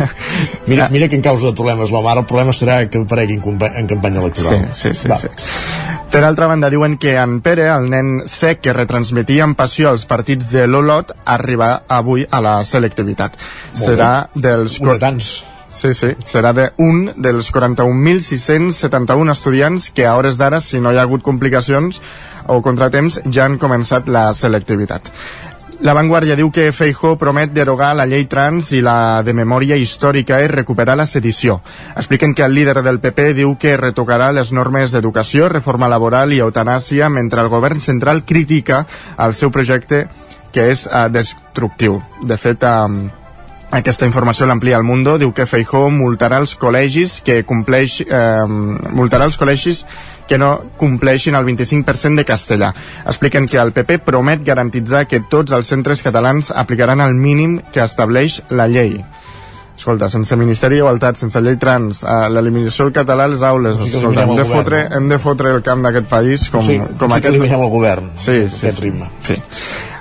mira, 0.70 0.88
mira 0.92 1.08
que 1.08 1.16
en 1.16 1.22
causa 1.22 1.48
de 1.48 1.54
problemes 1.56 1.92
la 1.92 2.02
mare, 2.04 2.24
el 2.24 2.28
problema 2.28 2.52
serà 2.56 2.82
que 2.90 3.04
aparegui 3.04 3.40
en, 3.40 3.58
en 3.70 3.86
campanya 3.88 4.20
electoral. 4.20 4.68
Sí, 4.74 4.92
sí, 4.92 5.06
sí. 5.06 5.20
sí. 5.22 5.32
Per 6.10 6.24
altra 6.26 6.48
banda, 6.50 6.66
diuen 6.72 6.96
que 6.98 7.14
en 7.22 7.38
Pere, 7.40 7.68
el 7.70 7.86
nen 7.92 8.24
sec 8.26 8.64
que 8.64 8.72
retransmetia 8.74 9.44
amb 9.46 9.54
passió 9.54 9.92
els 9.94 10.08
partits 10.10 10.48
de 10.50 10.64
l'Olot, 10.66 11.12
arriba 11.22 11.84
avui 11.86 12.24
a 12.26 12.40
la 12.42 12.56
selectivitat. 12.66 13.36
Molt 13.38 13.84
Serà 13.84 14.10
bé. 14.34 14.42
dels... 14.48 14.80
Tants. 14.98 15.30
Sí, 15.70 15.92
sí, 15.94 16.08
serà 16.26 16.50
de 16.50 16.64
un 16.82 17.12
dels 17.14 17.52
41.671 17.54 19.30
estudiants 19.30 19.86
que 19.94 20.02
a 20.02 20.16
hores 20.18 20.34
d'ara, 20.36 20.58
si 20.58 20.80
no 20.82 20.90
hi 20.90 20.98
ha 20.98 21.04
hagut 21.06 21.22
complicacions 21.22 22.02
o 22.50 22.58
contratemps, 22.60 23.20
ja 23.30 23.46
han 23.46 23.54
començat 23.62 24.10
la 24.10 24.32
selectivitat. 24.34 25.12
La 25.80 25.94
Vanguardia 25.96 26.34
diu 26.36 26.50
que 26.52 26.66
Feijó 26.76 27.14
promet 27.16 27.54
derogar 27.56 27.94
la 27.96 28.04
llei 28.04 28.26
trans 28.28 28.68
i 28.76 28.82
la 28.84 29.22
de 29.24 29.32
memòria 29.32 29.78
històrica 29.80 30.42
i 30.44 30.48
recuperar 30.52 30.92
la 31.00 31.06
sedició. 31.08 31.56
Expliquen 31.96 32.34
que 32.36 32.44
el 32.44 32.52
líder 32.52 32.82
del 32.84 33.00
PP 33.00 33.30
diu 33.38 33.54
que 33.56 33.78
retocarà 33.80 34.28
les 34.36 34.52
normes 34.52 34.92
d'educació, 34.92 35.48
reforma 35.48 35.88
laboral 35.88 36.34
i 36.36 36.42
eutanàsia, 36.44 37.08
mentre 37.08 37.40
el 37.40 37.48
govern 37.48 37.80
central 37.80 38.26
critica 38.28 38.82
el 39.16 39.32
seu 39.32 39.48
projecte 39.50 40.02
que 40.52 40.68
és 40.68 40.84
uh, 40.84 41.08
destructiu. 41.08 41.96
De 42.28 42.36
fet, 42.36 42.60
um, 42.68 43.06
aquesta 43.70 44.06
informació 44.06 44.46
l'amplia 44.50 44.78
el 44.80 44.84
Mundo, 44.84 45.16
diu 45.18 45.30
que 45.32 45.46
Feijó 45.46 45.84
multarà 45.94 46.40
els 46.42 46.56
col·legis 46.58 47.20
que 47.22 47.44
compleix, 47.46 48.00
eh, 48.02 48.42
multarà 48.90 49.28
els 49.30 49.38
col·legis 49.38 49.84
que 50.26 50.38
no 50.38 50.50
compleixin 50.78 51.34
el 51.34 51.44
25% 51.46 52.18
de 52.18 52.24
castellà. 52.26 52.72
Expliquen 53.06 53.46
que 53.46 53.58
el 53.58 53.72
PP 53.72 54.00
promet 54.06 54.42
garantitzar 54.46 55.06
que 55.06 55.22
tots 55.30 55.52
els 55.52 55.70
centres 55.70 56.02
catalans 56.02 56.50
aplicaran 56.50 57.00
el 57.00 57.14
mínim 57.14 57.60
que 57.72 57.82
estableix 57.82 58.40
la 58.50 58.66
llei. 58.68 59.04
Escolta, 59.80 60.10
sense 60.12 60.36
Ministeri 60.36 60.76
d'Igualtat, 60.76 61.16
sense 61.16 61.40
llei 61.40 61.56
trans, 61.56 62.02
eh, 62.02 62.28
l'eliminació 62.28 62.84
del 62.84 62.92
català 62.92 63.24
a 63.24 63.32
les 63.32 63.42
aules, 63.42 63.76
O 63.76 63.78
sigui 63.78 63.90
que 63.92 63.96
escolta, 64.02 64.22
hem 64.22 64.34
de, 64.36 64.42
govern, 64.42 64.58
fotre, 64.58 64.82
no? 64.88 64.96
hem 64.96 65.08
de 65.08 65.18
fotre 65.18 65.54
el 65.56 65.62
camp 65.62 65.82
d'aquest 65.86 66.10
país 66.10 66.48
com, 66.50 66.60
o 66.60 66.66
sigui, 66.66 66.78
com 66.98 67.08
sí 67.08 67.14
que 67.14 67.18
aquest... 67.22 67.30
eliminem 67.34 67.62
el 67.62 67.70
govern, 67.70 68.10
Sí, 68.18 68.48
sí. 68.50 68.66
aquest 68.66 68.82
ritme. 68.84 69.08
Sí. 69.26 69.38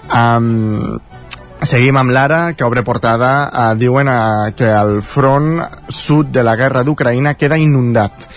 Um, 0.10 1.00
Seguim 1.60 1.98
amb 2.00 2.13
l'Ara, 2.15 2.54
que 2.56 2.63
obre 2.63 2.86
portada. 2.88 3.50
Eh, 3.52 3.76
diuen 3.76 4.08
eh, 4.08 4.52
que 4.56 4.69
el 4.72 5.02
front 5.04 5.60
sud 5.91 6.32
de 6.32 6.43
la 6.43 6.56
guerra 6.56 6.86
d'Ucraïna 6.88 7.36
queda 7.36 7.58
inundat. 7.60 8.30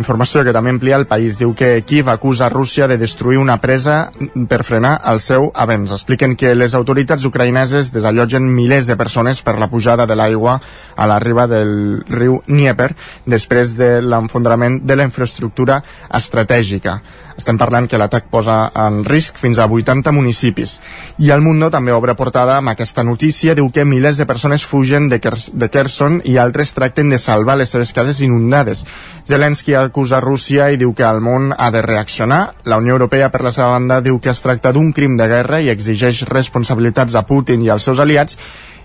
Informació 0.00 0.44
que 0.46 0.54
també 0.54 0.72
amplia 0.72 0.96
el 0.96 1.04
país. 1.10 1.36
Diu 1.36 1.52
que 1.52 1.82
Kiev 1.84 2.08
acusa 2.08 2.48
Rússia 2.48 2.88
de 2.88 2.96
destruir 2.96 3.36
una 3.36 3.58
presa 3.60 4.10
per 4.48 4.62
frenar 4.64 4.94
el 5.12 5.20
seu 5.20 5.50
avenç. 5.52 5.92
Expliquen 5.92 6.38
que 6.40 6.54
les 6.54 6.74
autoritats 6.78 7.26
ucraïneses 7.28 7.92
desallotgen 7.92 8.48
milers 8.48 8.88
de 8.88 8.96
persones 8.96 9.42
per 9.44 9.58
la 9.60 9.68
pujada 9.68 10.06
de 10.06 10.16
l'aigua 10.16 10.56
a 10.96 11.08
la 11.10 11.18
riba 11.20 11.48
del 11.50 12.00
riu 12.08 12.40
Dnieper 12.46 12.94
després 13.26 13.74
de 13.76 13.98
l'enfondrament 14.00 14.80
de 14.86 14.96
la 14.96 15.04
infraestructura 15.10 15.82
estratègica. 16.16 17.00
Estem 17.40 17.56
parlant 17.56 17.86
que 17.88 17.96
l'atac 17.96 18.26
posa 18.28 18.66
en 18.76 19.00
risc 19.06 19.38
fins 19.40 19.58
a 19.58 19.64
80 19.64 20.12
municipis. 20.12 20.76
I 21.24 21.30
el 21.32 21.40
Mundo 21.40 21.70
també 21.72 21.94
obre 21.96 22.12
portada 22.18 22.58
amb 22.60 22.72
aquesta 22.72 23.04
notícia. 23.06 23.54
Diu 23.56 23.70
que 23.72 23.86
milers 23.88 24.20
de 24.20 24.26
persones 24.28 24.66
fugen 24.68 25.08
de, 25.08 25.20
Kers 25.24 25.48
de 25.56 25.70
Kherson 25.72 26.20
i 26.28 26.36
altres 26.36 26.74
tracten 26.76 27.08
de 27.08 27.18
salvar 27.18 27.56
les 27.56 27.72
seves 27.72 27.94
cases 27.96 28.20
inundades. 28.20 28.84
Zelensky 29.24 29.74
acusa 29.78 30.20
Rússia 30.20 30.68
i 30.70 30.76
diu 30.80 30.92
que 30.94 31.06
el 31.08 31.22
món 31.24 31.54
ha 31.56 31.70
de 31.72 31.80
reaccionar. 31.86 32.42
La 32.68 32.76
Unió 32.82 32.98
Europea, 32.98 33.30
per 33.32 33.40
la 33.46 33.54
seva 33.56 33.70
banda, 33.72 34.02
diu 34.04 34.20
que 34.20 34.34
es 34.34 34.42
tracta 34.44 34.74
d'un 34.76 34.92
crim 34.92 35.16
de 35.16 35.28
guerra 35.30 35.62
i 35.64 35.70
exigeix 35.72 36.26
responsabilitats 36.28 37.16
a 37.16 37.24
Putin 37.24 37.64
i 37.64 37.72
als 37.72 37.88
seus 37.88 38.02
aliats 38.04 38.36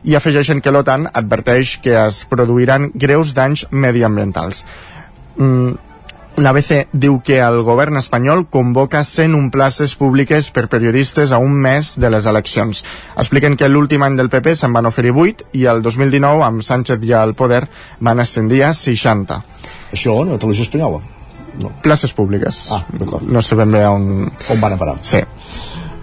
i 0.06 0.16
afegeixen 0.16 0.62
que 0.62 0.72
l'OTAN 0.72 1.10
adverteix 1.12 1.80
que 1.84 1.98
es 2.06 2.24
produiran 2.30 2.92
greus 2.94 3.34
danys 3.36 3.66
mediambientals. 3.72 4.64
Mm, 5.36 5.76
L'ABC 6.36 6.90
diu 6.92 7.22
que 7.24 7.38
el 7.40 7.62
govern 7.64 7.96
espanyol 7.96 8.42
convoca 8.52 9.06
101 9.08 9.54
places 9.54 9.94
públiques 9.96 10.50
per 10.52 10.66
periodistes 10.68 11.32
a 11.32 11.40
un 11.40 11.54
mes 11.64 11.94
de 11.96 12.10
les 12.12 12.28
eleccions. 12.28 12.82
Expliquen 13.16 13.56
que 13.56 13.70
l'últim 13.72 14.04
any 14.04 14.18
del 14.20 14.28
PP 14.34 14.58
se'n 14.60 14.76
van 14.76 14.90
oferir 14.90 15.14
8 15.16 15.56
i 15.56 15.64
el 15.72 15.80
2019, 15.86 16.44
amb 16.44 16.66
Sánchez 16.68 17.00
ja 17.08 17.22
al 17.24 17.38
poder, 17.40 17.64
van 18.04 18.20
ascendir 18.20 18.66
a 18.68 18.74
60. 18.76 19.40
Això, 19.96 20.18
no? 20.28 20.36
Televisió 20.36 20.68
Espanyola? 20.68 21.00
No. 21.64 21.72
Places 21.86 22.12
públiques. 22.12 22.66
Ah, 22.76 22.84
d'acord. 22.92 23.24
No 23.32 23.42
sé 23.42 23.56
ben 23.56 23.72
bé 23.72 23.86
on... 23.88 24.28
On 24.28 24.60
van 24.60 24.76
a 24.76 24.82
parar? 24.82 24.98
Sí. 25.08 25.24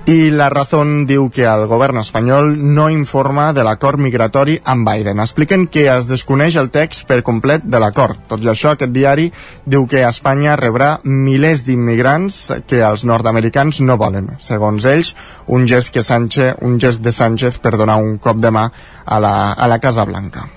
I 0.05 0.33
la 0.35 0.49
Razón 0.51 1.05
diu 1.07 1.29
que 1.31 1.45
el 1.47 1.69
govern 1.71 2.01
espanyol 2.01 2.57
no 2.75 2.89
informa 2.91 3.53
de 3.55 3.63
l'acord 3.63 4.01
migratori 4.03 4.57
amb 4.67 4.89
Biden. 4.89 5.21
Expliquen 5.23 5.69
que 5.71 5.85
es 5.93 6.09
desconeix 6.11 6.57
el 6.59 6.73
text 6.75 7.05
per 7.07 7.21
complet 7.23 7.63
de 7.63 7.79
l'acord. 7.79 8.19
Tot 8.27 8.43
i 8.43 8.51
això, 8.51 8.73
aquest 8.75 8.91
diari 8.91 9.29
diu 9.63 9.87
que 9.87 10.03
Espanya 10.03 10.57
rebrà 10.59 10.97
milers 11.05 11.63
d'immigrants 11.69 12.41
que 12.67 12.81
els 12.83 13.05
nord-americans 13.07 13.79
no 13.87 13.95
volen. 14.01 14.33
Segons 14.43 14.89
ells, 14.91 15.13
un 15.47 15.69
gest, 15.71 15.93
que 15.95 16.03
Sánchez, 16.03 16.59
un 16.67 16.81
gest 16.83 17.07
de 17.07 17.15
Sánchez 17.15 17.61
per 17.63 17.77
donar 17.79 18.01
un 18.03 18.19
cop 18.19 18.43
de 18.43 18.51
mà 18.51 18.67
a 19.07 19.23
la, 19.23 19.37
a 19.53 19.71
la 19.71 19.79
Casa 19.79 20.03
Blanca. 20.09 20.49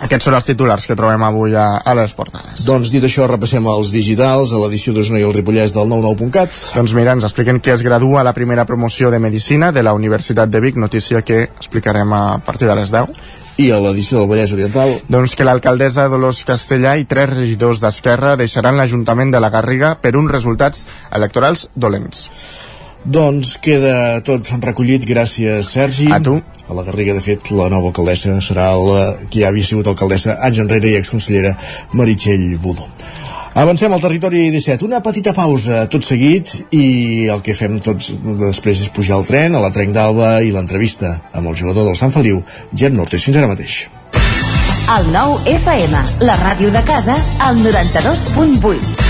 Aquests 0.00 0.26
són 0.28 0.36
els 0.36 0.46
titulars 0.48 0.86
que 0.88 0.96
trobem 0.96 1.22
avui 1.26 1.54
a, 1.58 1.66
a 1.84 1.94
les 1.98 2.12
portades. 2.16 2.62
Doncs 2.64 2.88
dit 2.92 3.04
això, 3.04 3.26
repassem 3.28 3.66
els 3.68 3.90
digitals 3.92 4.54
a 4.54 4.60
l'edició 4.62 4.94
d'Osona 4.96 5.20
i 5.20 5.26
el 5.26 5.34
Ripollès 5.36 5.74
del 5.76 5.90
99.cat. 5.90 6.56
Doncs 6.78 6.94
mira, 6.96 7.12
ens 7.16 7.26
expliquen 7.28 7.60
que 7.60 7.74
es 7.74 7.84
gradua 7.84 8.24
la 8.24 8.32
primera 8.36 8.64
promoció 8.64 9.10
de 9.12 9.20
Medicina 9.20 9.70
de 9.76 9.84
la 9.84 9.92
Universitat 9.92 10.48
de 10.48 10.62
Vic, 10.64 10.80
notícia 10.80 11.20
que 11.20 11.42
explicarem 11.50 12.14
a 12.16 12.38
partir 12.46 12.70
de 12.70 12.78
les 12.80 12.94
10. 12.94 13.12
I 13.60 13.68
a 13.76 13.80
l'edició 13.82 14.22
del 14.22 14.30
Vallès 14.30 14.54
Oriental? 14.56 14.94
Doncs 15.12 15.36
que 15.36 15.44
l'alcaldessa 15.44 16.08
Dolors 16.08 16.40
Castellà 16.48 16.94
i 16.96 17.04
tres 17.04 17.34
regidors 17.34 17.82
d'Esquerra 17.82 18.38
deixaran 18.40 18.80
l'Ajuntament 18.80 19.34
de 19.34 19.42
la 19.44 19.52
Garriga 19.52 19.92
per 20.00 20.14
uns 20.16 20.32
resultats 20.32 20.86
electorals 21.12 21.68
dolents. 21.76 22.30
Doncs 23.04 23.58
queda 23.60 24.20
tot 24.24 24.48
recollit, 24.60 25.04
gràcies 25.08 25.74
Sergi. 25.76 26.08
A 26.12 26.20
tu. 26.24 26.38
A 26.70 26.74
la 26.74 26.84
Garriga, 26.86 27.16
de 27.16 27.22
fet, 27.24 27.48
la 27.50 27.66
nova 27.66 27.90
alcaldessa 27.90 28.36
serà 28.46 28.68
la 28.78 29.00
que 29.26 29.40
ja 29.42 29.48
havia 29.50 29.66
sigut 29.66 29.88
alcaldessa 29.90 30.36
anys 30.46 30.60
enrere 30.62 30.92
i 30.92 31.00
exconsellera 31.00 31.56
Meritxell 31.98 32.46
Budó. 32.62 32.86
Avancem 33.58 33.90
al 33.92 34.00
territori 34.04 34.44
17. 34.54 34.86
Una 34.86 35.00
petita 35.02 35.34
pausa 35.34 35.82
tot 35.90 36.06
seguit 36.06 36.52
i 36.70 37.26
el 37.34 37.42
que 37.42 37.56
fem 37.58 37.80
tots 37.82 38.12
després 38.44 38.84
és 38.86 38.94
pujar 38.94 39.18
al 39.18 39.26
tren, 39.26 39.58
a 39.58 39.64
la 39.64 39.72
Trenc 39.74 39.96
d'Alba 39.96 40.36
i 40.46 40.54
l'entrevista 40.54 41.16
amb 41.34 41.50
el 41.50 41.58
jugador 41.58 41.90
del 41.90 41.98
Sant 41.98 42.14
Feliu, 42.14 42.44
Gem 42.70 42.94
Nortes. 42.94 43.26
Fins 43.26 43.42
ara 43.42 43.50
mateix. 43.50 43.82
El 44.94 45.10
nou 45.10 45.40
FM, 45.50 46.06
la 46.22 46.38
ràdio 46.38 46.70
de 46.70 46.86
casa, 46.86 47.18
al 47.42 47.58
92.8. 47.66 49.09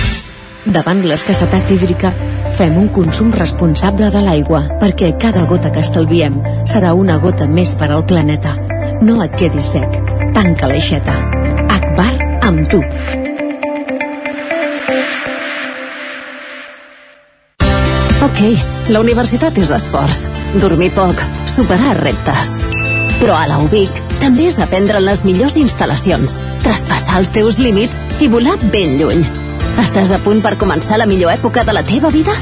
Davant 0.68 1.00
l'escassetat 1.08 1.70
hídrica, 1.72 2.10
fem 2.58 2.74
un 2.76 2.90
consum 2.92 3.30
responsable 3.32 4.10
de 4.12 4.20
l'aigua, 4.20 4.66
perquè 4.82 5.14
cada 5.16 5.46
gota 5.48 5.70
que 5.72 5.80
estalviem 5.80 6.36
serà 6.68 6.92
una 6.92 7.16
gota 7.22 7.46
més 7.48 7.72
per 7.80 7.88
al 7.88 8.04
planeta. 8.04 8.52
No 9.00 9.22
et 9.24 9.38
quedis 9.40 9.72
sec. 9.72 9.96
Tanca 10.36 10.68
l'aixeta. 10.68 11.16
Akbar 11.72 12.12
amb 12.44 12.68
tu. 12.68 12.82
Ok, 18.20 18.40
la 18.92 19.00
universitat 19.00 19.56
és 19.64 19.72
esforç. 19.72 20.26
Dormir 20.60 20.92
poc, 20.92 21.24
superar 21.48 21.96
reptes. 22.04 22.58
Però 23.16 23.32
a 23.32 23.46
la 23.48 23.62
UBIC 23.64 24.04
també 24.20 24.50
és 24.52 24.60
aprendre 24.60 25.00
les 25.00 25.24
millors 25.24 25.56
instal·lacions, 25.56 26.36
traspassar 26.60 27.22
els 27.24 27.32
teus 27.32 27.56
límits 27.64 27.96
i 28.20 28.28
volar 28.28 28.60
ben 28.68 29.00
lluny. 29.00 29.24
Estàs 29.82 30.12
a 30.12 30.20
punt 30.24 30.42
per 30.44 30.56
començar 30.60 30.98
la 31.00 31.08
millor 31.10 31.32
època 31.32 31.64
de 31.64 31.74
la 31.76 31.82
teva 31.86 32.10
vida? 32.14 32.34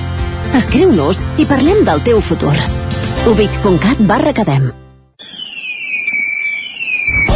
Escriu-nos 0.58 1.22
i 1.38 1.46
parlem 1.46 1.84
del 1.86 2.02
teu 2.02 2.20
futur. 2.20 2.54
ubic.cat 3.28 4.04
barra 4.08 4.30
academ. 4.34 4.70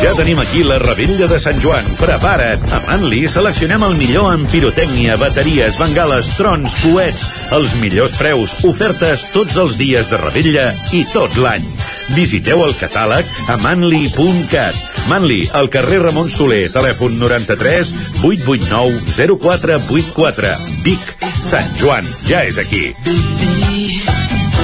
Ja 0.03 0.11
tenim 0.19 0.41
aquí 0.43 0.65
la 0.67 0.81
rebella 0.83 1.29
de 1.31 1.37
Sant 1.39 1.61
Joan. 1.63 1.87
Prepara't! 2.01 2.65
A 2.75 2.81
Manli 2.89 3.21
seleccionem 3.31 3.85
el 3.87 3.95
millor 4.01 4.33
en 4.35 4.43
pirotècnia, 4.51 5.15
bateries, 5.21 5.79
bengales, 5.79 6.33
trons, 6.41 6.75
coets, 6.83 7.23
els 7.55 7.77
millors 7.79 8.17
preus, 8.19 8.57
ofertes 8.67 9.29
tots 9.31 9.61
els 9.63 9.79
dies 9.79 10.11
de 10.11 10.19
rebella 10.19 10.67
i 10.99 11.05
tot 11.13 11.39
l'any. 11.39 11.71
Visiteu 12.17 12.65
el 12.67 12.75
catàleg 12.81 13.31
a 13.47 13.61
manli.cat. 13.63 14.92
Manli, 15.09 15.43
al 15.53 15.69
carrer 15.73 16.01
Ramon 16.05 16.31
Soler, 16.31 16.67
telèfon 16.73 17.19
93 17.19 17.93
889 18.23 19.37
0484. 19.39 20.57
Vic, 20.87 21.15
Sant 21.33 21.77
Joan, 21.81 22.09
ja 22.29 22.45
és 22.49 22.59
aquí. 22.63 22.91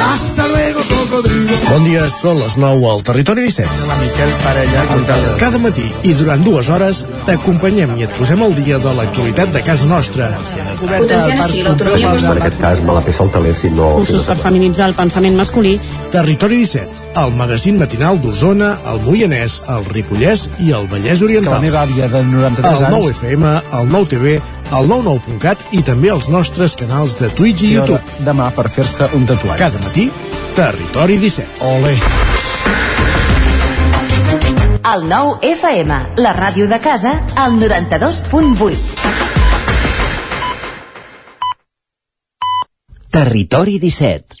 Hasta 0.00 0.46
luego, 0.48 0.80
cocodrilo. 0.88 1.56
Bon 1.68 1.84
dia, 1.84 2.06
són 2.08 2.38
les 2.40 2.56
9 2.58 2.86
al 2.88 3.02
Territori 3.04 3.44
17. 3.46 3.86
La 3.88 3.96
Miquel 4.00 4.30
Parella 4.42 4.84
Contador. 4.88 5.34
Cada 5.42 5.60
matí 5.60 5.84
i 6.08 6.14
durant 6.16 6.42
dues 6.44 6.70
hores 6.72 7.02
t'acompanyem 7.28 7.92
i 8.00 8.06
et 8.06 8.14
posem 8.16 8.40
al 8.42 8.54
dia 8.56 8.80
de 8.82 8.94
l'actualitat 8.96 9.52
de 9.54 9.62
casa 9.66 9.88
nostra. 9.90 10.30
Potenciant 10.80 11.42
així 11.44 11.64
l'autonomia 11.66 12.14
En 12.16 12.40
aquest 12.40 12.56
cas 12.62 12.80
me 12.86 12.96
la 12.96 13.02
peça 13.04 13.26
el 13.26 13.32
teler 13.34 13.52
si 13.58 13.72
no... 13.74 13.90
Cursos 13.98 14.24
per 14.28 14.38
feminitzar 14.40 14.88
el 14.90 14.96
pensament 14.98 15.36
masculí. 15.38 15.76
Territori 16.14 16.62
17, 16.64 17.12
el 17.20 17.36
magazín 17.36 17.78
matinal 17.78 18.18
d'Osona, 18.22 18.72
el 18.90 19.02
Moianès, 19.04 19.60
el 19.76 19.84
Ripollès 19.92 20.48
i 20.64 20.72
el 20.76 20.88
Vallès 20.90 21.22
Oriental. 21.26 21.52
Que 21.52 21.58
la 21.60 21.66
meva 21.68 21.84
àvia 21.84 22.08
de 22.08 22.24
93 22.24 22.70
el 22.70 22.88
anys... 22.88 22.96
9 22.96 23.14
FM, 23.18 23.54
el 23.80 23.92
9 23.92 24.10
TV 24.16 24.40
al 24.70 24.86
99.cat 24.88 25.62
i 25.74 25.82
també 25.86 26.10
als 26.12 26.28
nostres 26.30 26.76
canals 26.78 27.16
de 27.20 27.28
Twitch 27.34 27.62
i, 27.66 27.72
I 27.72 27.78
YouTube. 27.78 28.24
demà 28.26 28.50
per 28.54 28.68
fer-se 28.70 29.08
un 29.18 29.26
tatuatge. 29.26 29.58
Cada 29.58 29.78
matí, 29.82 30.10
Territori 30.54 31.18
17. 31.18 31.64
Ole! 31.70 31.94
El 34.90 35.04
nou 35.10 35.34
FM, 35.44 35.96
la 36.24 36.32
ràdio 36.32 36.66
de 36.70 36.78
casa, 36.80 37.12
al 37.36 37.52
92.8. 37.60 38.76
Territori 43.10 43.78
17. 43.82 44.38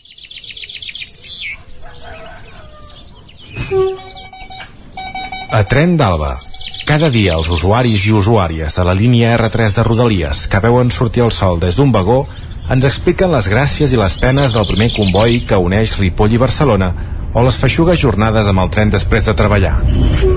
A 5.50 5.64
Tren 5.66 5.96
d'Alba. 5.98 6.49
Cada 6.86 7.10
dia 7.12 7.36
els 7.36 7.48
usuaris 7.52 8.04
i 8.08 8.12
usuàries 8.16 8.74
de 8.76 8.84
la 8.86 8.94
línia 8.96 9.34
R3 9.36 9.76
de 9.76 9.84
Rodalies 9.86 10.46
que 10.50 10.60
veuen 10.64 10.90
sortir 10.90 11.22
el 11.26 11.32
sol 11.34 11.60
des 11.60 11.76
d'un 11.76 11.92
vagó 11.92 12.24
ens 12.70 12.86
expliquen 12.86 13.32
les 13.34 13.48
gràcies 13.50 13.92
i 13.92 13.98
les 14.00 14.16
penes 14.22 14.54
del 14.56 14.68
primer 14.68 14.90
comboi 14.94 15.40
que 15.46 15.58
uneix 15.58 15.96
Ripoll 15.98 16.36
i 16.36 16.40
Barcelona 16.40 16.92
o 17.34 17.44
les 17.46 17.58
feixugues 17.62 18.00
jornades 18.00 18.48
amb 18.50 18.62
el 18.62 18.70
tren 18.74 18.90
després 18.90 19.28
de 19.28 19.34
treballar. 19.38 19.76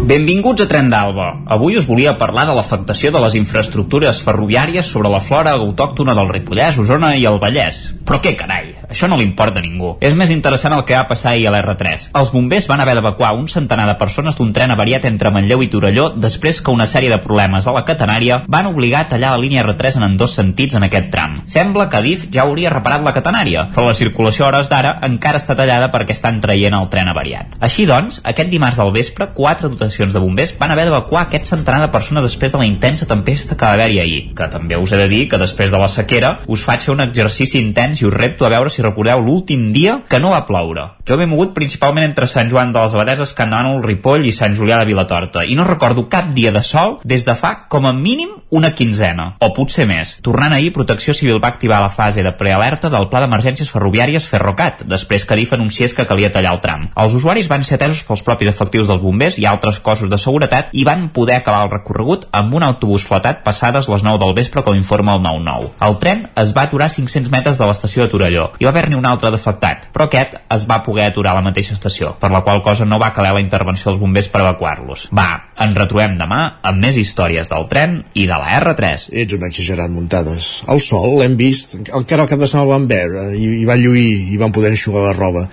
Benvinguts 0.09 0.61
a 0.61 0.67
Tren 0.69 0.91
d'Alba. 0.93 1.29
Avui 1.55 1.77
us 1.79 1.87
volia 1.89 2.17
parlar 2.19 2.45
de 2.49 2.53
l'afectació 2.57 3.09
de 3.13 3.21
les 3.23 3.37
infraestructures 3.39 4.21
ferroviàries 4.21 4.89
sobre 4.93 5.09
la 5.09 5.21
flora 5.23 5.55
autòctona 5.57 6.13
del 6.17 6.29
Ripollès, 6.29 6.77
Osona 6.83 7.15
i 7.17 7.25
el 7.29 7.39
Vallès. 7.41 7.87
Però 8.05 8.21
què 8.21 8.35
carai, 8.37 8.75
això 8.93 9.09
no 9.09 9.17
li 9.19 9.25
importa 9.27 9.59
a 9.59 9.65
ningú. 9.65 9.95
És 10.01 10.15
més 10.15 10.31
interessant 10.33 10.77
el 10.77 10.85
que 10.87 10.95
va 10.95 11.07
passar 11.09 11.33
ahir 11.33 11.47
a 11.49 11.53
l'R3. 11.55 12.11
Els 12.19 12.31
bombers 12.33 12.69
van 12.69 12.81
haver 12.83 12.95
d'evacuar 12.99 13.33
un 13.35 13.49
centenar 13.49 13.87
de 13.89 13.97
persones 13.99 14.37
d'un 14.37 14.53
tren 14.53 14.71
avariat 14.71 15.05
entre 15.09 15.31
Manlleu 15.33 15.63
i 15.65 15.69
Torelló 15.73 16.11
després 16.15 16.61
que 16.61 16.71
una 16.71 16.87
sèrie 16.87 17.11
de 17.11 17.19
problemes 17.23 17.67
a 17.67 17.73
la 17.75 17.83
catenària 17.87 18.43
van 18.47 18.69
obligar 18.69 19.03
a 19.03 19.09
tallar 19.09 19.33
la 19.33 19.41
línia 19.41 19.63
R3 19.65 19.99
en 20.03 20.17
dos 20.17 20.35
sentits 20.37 20.77
en 20.77 20.85
aquest 20.87 21.09
tram. 21.11 21.39
Sembla 21.49 21.89
que 21.89 21.99
Adif 21.99 22.27
ja 22.33 22.45
hauria 22.45 22.71
reparat 22.73 23.03
la 23.03 23.15
catenària, 23.15 23.67
però 23.73 23.87
la 23.89 23.97
circulació 23.97 24.45
a 24.45 24.51
hores 24.51 24.69
d'ara 24.69 24.97
encara 25.07 25.41
està 25.41 25.57
tallada 25.57 25.89
perquè 25.93 26.13
estan 26.15 26.39
traient 26.43 26.77
el 26.77 26.89
tren 26.93 27.09
avariat. 27.09 27.57
Així 27.63 27.87
doncs, 27.89 28.21
aquest 28.29 28.51
dimarts 28.53 28.79
del 28.79 28.93
vespre, 28.93 29.31
quatre 29.33 29.71
dotacions 29.73 30.13
de 30.13 30.21
bombers 30.21 30.53
van 30.59 30.75
haver 30.75 30.85
d'evacuar 30.89 31.25
aquest 31.25 31.49
centenar 31.49 31.81
de 31.81 31.91
persones 31.93 32.27
després 32.27 32.53
de 32.53 32.61
la 32.61 32.69
intensa 32.69 33.09
tempesta 33.09 33.57
que 33.57 33.65
va 33.65 33.73
haver-hi 33.73 33.99
ahir, 34.03 34.21
que 34.37 34.49
també 34.53 34.77
us 34.77 34.93
he 34.93 35.01
de 35.01 35.09
dir 35.09 35.25
que 35.31 35.41
després 35.41 35.71
de 35.73 35.81
la 35.81 35.89
sequera 35.89 36.35
us 36.47 36.63
faig 36.67 36.83
fer 36.85 36.93
un 36.93 37.03
exercici 37.03 37.59
intens 37.63 38.01
i 38.01 38.07
us 38.09 38.13
repto 38.13 38.45
a 38.45 38.53
veure 38.53 38.69
si 38.69 38.82
recordeu 38.83 39.23
l'últim 39.23 39.71
dia 39.73 40.01
que 40.09 40.19
no 40.19 40.33
va 40.35 40.45
ploure. 40.47 40.89
Jo 41.07 41.17
m'he 41.19 41.27
mogut 41.27 41.51
principalment 41.55 42.05
entre 42.05 42.29
Sant 42.31 42.51
Joan 42.51 42.71
de 42.71 42.79
les 42.79 42.93
Abadeses, 42.95 43.33
Can 43.35 43.51
Nànol, 43.51 43.81
Ripoll 43.83 44.27
i 44.29 44.35
Sant 44.35 44.55
Julià 44.55 44.77
de 44.79 44.87
Vilatorta, 44.87 45.43
i 45.43 45.57
no 45.59 45.65
recordo 45.67 46.05
cap 46.11 46.29
dia 46.35 46.53
de 46.55 46.61
sol 46.63 46.99
des 47.03 47.25
de 47.27 47.35
fa 47.35 47.65
com 47.71 47.87
a 47.89 47.93
mínim 47.95 48.29
una 48.53 48.73
quinzena, 48.77 49.33
o 49.41 49.49
potser 49.55 49.87
més. 49.89 50.17
Tornant 50.23 50.53
ahir, 50.53 50.71
Protecció 50.75 51.15
Civil 51.17 51.41
va 51.43 51.49
activar 51.49 51.81
la 51.81 51.89
fase 51.89 52.23
de 52.23 52.31
prealerta 52.37 52.91
del 52.93 53.07
Pla 53.09 53.23
d'Emergències 53.23 53.71
Ferroviàries 53.73 54.27
Ferrocat, 54.29 54.83
després 54.85 55.25
que 55.25 55.37
DIF 55.39 55.55
anunciés 55.57 55.95
que 55.97 56.05
calia 56.07 56.31
tallar 56.31 56.53
el 56.53 56.61
tram. 56.61 56.85
Els 56.95 57.15
usuaris 57.17 57.49
van 57.49 57.65
ser 57.65 57.79
atesos 57.79 58.03
pels 58.07 58.21
propis 58.23 58.51
efectius 58.51 58.87
dels 58.87 59.01
bombers 59.01 59.39
i 59.41 59.47
altres 59.49 59.79
cossos 59.83 60.11
de 60.11 60.19
seguretat 60.21 60.69
i 60.71 60.85
van 60.85 61.09
poder 61.15 61.39
acabar 61.39 61.63
el 61.65 61.73
recorregut 61.73 62.27
amb 62.31 62.53
un 62.53 62.67
autobús 62.67 63.07
flatat 63.07 63.41
passades 63.43 63.89
les 63.89 64.05
9 64.05 64.21
del 64.21 64.35
vespre, 64.37 64.63
com 64.63 64.77
informa 64.77 65.17
el 65.17 65.25
9-9. 65.25 65.73
El 65.89 65.97
tren 66.03 66.27
es 66.43 66.53
va 66.55 66.67
aturar 66.67 66.91
500 66.93 67.31
metres 67.33 67.57
de 67.57 67.69
l'estació 67.69 68.05
de 68.05 68.13
Torelló 68.13 68.49
i 68.59 68.69
va 68.69 68.72
haver-n'hi 68.73 68.97
un 68.97 69.05
altre 69.07 69.31
d'afectat, 69.33 69.87
però 69.93 70.09
aquest 70.09 70.35
es 70.57 70.65
va 70.69 70.81
poder 70.83 71.05
aturar 71.11 71.35
a 71.35 71.39
la 71.39 71.45
mateixa 71.45 71.77
estació, 71.77 72.15
per 72.19 72.31
la 72.33 72.41
qual 72.43 72.63
cosa 72.65 72.87
no 72.89 72.99
va 73.01 73.13
caler 73.13 73.35
la 73.37 73.43
intervenció 73.43 73.91
dels 73.91 74.01
bombers 74.01 74.31
per 74.33 74.41
evacuar-los. 74.41 75.07
Va, 75.15 75.27
ens 75.61 75.77
retrobem 75.77 76.17
demà 76.17 76.41
amb 76.65 76.81
més 76.81 76.97
històries 76.97 77.53
del 77.53 77.69
tren 77.71 77.99
i 78.17 78.25
de 78.29 78.41
la 78.41 78.57
R3. 78.59 79.07
Ets 79.23 79.37
un 79.37 79.45
exagerat 79.47 79.93
muntades. 79.93 80.51
El 80.73 80.81
sol 80.83 81.19
l'hem 81.21 81.37
vist, 81.39 81.77
encara 81.85 82.25
el 82.25 82.33
cap 82.33 82.41
de 82.41 82.49
setmana 82.49 82.63
el 82.63 82.71
vam 82.73 82.89
veure 82.89 83.29
i, 83.35 83.45
i 83.61 83.69
va 83.69 83.77
lluir 83.79 84.33
i 84.33 84.41
vam 84.41 84.53
poder 84.55 84.73
aixugar 84.73 85.05
la 85.05 85.15
roba. 85.17 85.47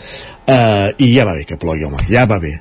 Uh, 0.46 0.90
I 0.98 1.12
ja 1.14 1.26
va 1.28 1.36
bé 1.36 1.46
que 1.46 1.60
plogui, 1.60 1.86
home, 1.86 2.02
ja 2.10 2.26
va 2.30 2.40
bé. 2.42 2.56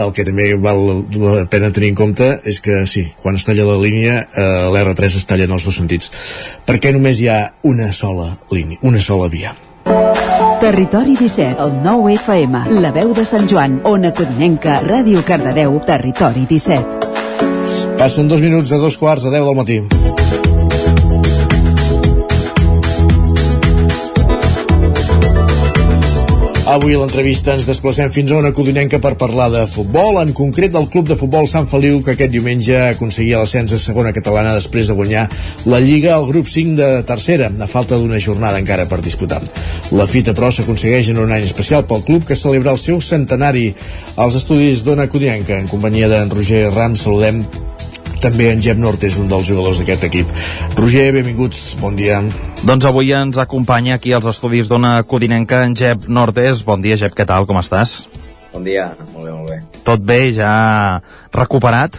El 0.00 0.12
que 0.16 0.24
també 0.24 0.46
val 0.62 0.84
la 1.20 1.46
pena 1.50 1.72
tenir 1.74 1.90
en 1.92 1.98
compte 1.98 2.28
és 2.48 2.60
que 2.64 2.84
sí, 2.88 3.04
quan 3.20 3.36
es 3.36 3.44
talla 3.44 3.66
la 3.68 3.78
línia, 3.80 4.20
uh, 4.24 4.68
l'R3 4.72 5.18
es 5.20 5.26
talla 5.28 5.48
en 5.48 5.56
els 5.56 5.66
dos 5.66 5.80
sentits. 5.82 6.12
Perquè 6.68 6.94
només 6.96 7.20
hi 7.20 7.28
ha 7.28 7.40
una 7.68 7.90
sola 7.96 8.30
línia, 8.54 8.80
una 8.86 9.02
sola 9.02 9.28
via. 9.32 9.52
Territori 10.60 11.16
17, 11.16 11.56
el 11.62 11.82
9 11.82 12.14
FM, 12.14 12.80
la 12.80 12.92
veu 12.92 13.14
de 13.16 13.24
Sant 13.24 13.48
Joan, 13.48 13.80
Ona 13.88 14.12
Codinenca, 14.12 14.80
Ràdio 14.84 15.24
Cardedeu, 15.26 15.80
Territori 15.86 16.46
17. 16.46 17.96
Passen 17.98 18.28
dos 18.28 18.44
minuts 18.44 18.72
a 18.72 18.80
dos 18.80 18.98
quarts 19.00 19.24
de 19.24 19.36
deu 19.36 19.48
del 19.48 19.56
matí. 19.56 20.19
Avui 26.68 26.92
a 26.92 26.98
l'entrevista 27.00 27.54
ens 27.56 27.64
desplacem 27.64 28.10
fins 28.12 28.30
a 28.30 28.36
una 28.36 28.50
codinenca 28.52 28.98
per 29.00 29.14
parlar 29.18 29.46
de 29.50 29.62
futbol, 29.66 30.18
en 30.20 30.34
concret 30.36 30.74
del 30.74 30.90
club 30.92 31.08
de 31.08 31.16
futbol 31.16 31.48
Sant 31.48 31.64
Feliu, 31.70 32.02
que 32.04 32.12
aquest 32.12 32.30
diumenge 32.34 32.76
aconseguia 32.90 33.40
l'ascens 33.40 33.72
a 33.72 33.78
segona 33.80 34.12
catalana 34.12 34.52
després 34.58 34.90
de 34.90 34.96
guanyar 34.98 35.24
la 35.64 35.80
Lliga 35.80 36.12
al 36.14 36.28
grup 36.28 36.50
5 36.52 36.76
de 36.76 36.90
tercera, 37.08 37.48
a 37.48 37.70
falta 37.70 37.96
d'una 37.96 38.20
jornada 38.20 38.60
encara 38.60 38.84
per 38.90 39.00
disputar. 39.00 39.40
La 39.96 40.06
fita, 40.06 40.36
però, 40.36 40.52
s'aconsegueix 40.52 41.10
en 41.14 41.24
un 41.24 41.32
any 41.32 41.48
especial 41.48 41.88
pel 41.88 42.04
club 42.04 42.28
que 42.28 42.36
celebra 42.36 42.76
el 42.76 42.82
seu 42.82 43.00
centenari 43.00 43.70
als 44.20 44.36
estudis 44.36 44.84
d'Ona 44.84 45.08
Codinenca. 45.08 45.56
En 45.56 45.68
companyia 45.70 46.12
d'en 46.12 46.30
Roger 46.30 46.68
Ram 46.76 46.92
saludem 46.92 47.40
també 48.20 48.50
en 48.52 48.60
Jep 48.60 48.78
Nort 48.80 49.02
és 49.08 49.16
un 49.20 49.28
dels 49.30 49.46
jugadors 49.48 49.80
d'aquest 49.80 50.04
equip. 50.10 50.32
Roger, 50.76 51.06
benvinguts, 51.16 51.62
bon 51.80 51.96
dia. 51.96 52.20
Doncs 52.68 52.84
avui 52.88 53.14
ens 53.16 53.40
acompanya 53.40 53.96
aquí 53.96 54.12
als 54.12 54.28
estudis 54.28 54.68
d'Ona 54.68 54.98
Codinenca 55.08 55.62
en 55.64 55.76
Jep 55.76 56.06
Nortes. 56.08 56.60
Bon 56.66 56.84
dia, 56.84 56.98
Jep, 57.00 57.16
què 57.16 57.26
tal, 57.26 57.48
com 57.48 57.60
estàs? 57.60 58.04
Bon 58.52 58.66
dia, 58.66 58.90
molt 59.14 59.24
bé, 59.24 59.32
molt 59.32 59.48
bé. 59.48 59.58
Tot 59.86 60.04
bé, 60.04 60.20
ja 60.36 60.52
recuperat? 61.32 61.96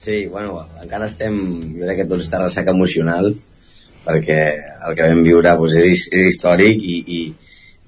Sí, 0.00 0.24
bueno, 0.32 0.64
encara 0.82 1.06
estem, 1.06 1.36
jo 1.76 1.84
crec 1.84 2.02
que 2.02 2.08
tot 2.10 2.22
està 2.24 2.40
ressaca 2.40 2.72
emocional, 2.72 3.34
perquè 4.06 4.40
el 4.88 4.96
que 4.96 5.08
vam 5.12 5.22
viure 5.26 5.52
doncs, 5.60 5.76
és, 5.76 6.06
és 6.16 6.30
històric 6.32 6.80
i, 6.80 7.00
i 7.04 7.20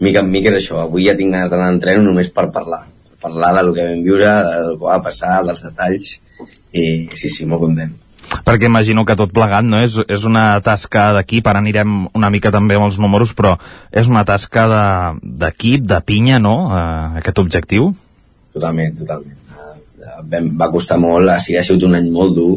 mica 0.05 0.21
en 0.21 0.29
mica 0.31 0.53
és 0.53 0.61
això. 0.61 0.83
Avui 0.85 1.09
ja 1.09 1.17
tinc 1.19 1.33
ganes 1.33 1.51
d'anar 1.51 1.71
a 1.71 1.75
entreno 1.75 2.05
només 2.05 2.29
per 2.31 2.51
parlar, 2.55 2.85
per 3.09 3.31
parlar 3.31 3.55
del 3.59 3.73
que 3.75 3.89
vam 3.89 4.05
viure, 4.05 4.35
del 4.51 4.77
que 4.77 4.85
va 4.91 5.01
passar, 5.07 5.39
dels 5.49 5.65
detalls, 5.65 6.19
i 6.73 7.09
sí, 7.13 7.29
sí, 7.29 7.49
molt 7.49 7.67
content 7.67 7.99
perquè 8.47 8.67
imagino 8.67 9.05
que 9.05 9.17
tot 9.19 9.33
plegat 9.35 9.67
no? 9.67 9.81
és, 9.83 9.99
és 10.09 10.25
una 10.29 10.57
tasca 10.65 11.11
d'equip, 11.19 11.47
ara 11.47 11.61
anirem 11.63 12.07
una 12.17 12.31
mica 12.33 12.53
també 12.55 12.79
amb 12.79 12.89
els 12.89 12.99
números, 13.03 13.35
però 13.37 13.57
és 13.91 14.09
una 14.09 14.25
tasca 14.29 14.67
d'equip, 15.21 15.85
de, 15.85 15.93
de 15.95 16.01
pinya, 16.07 16.39
no?, 16.43 16.55
uh, 16.71 17.19
aquest 17.21 17.43
objectiu? 17.43 17.91
Totalment, 18.55 18.97
totalment. 19.03 19.37
Uh, 19.53 20.23
vam, 20.33 20.49
va 20.61 20.71
costar 20.73 20.99
molt, 21.03 21.29
ha 21.29 21.41
sigut 21.43 21.85
un 21.89 21.99
any 21.99 22.09
molt 22.15 22.37
dur, 22.39 22.57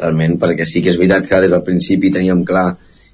realment, 0.00 0.38
perquè 0.42 0.66
sí 0.68 0.82
que 0.82 0.90
és 0.92 0.98
veritat 0.98 1.28
que 1.28 1.40
des 1.44 1.54
del 1.54 1.64
principi 1.66 2.12
teníem 2.12 2.44
clar 2.48 2.72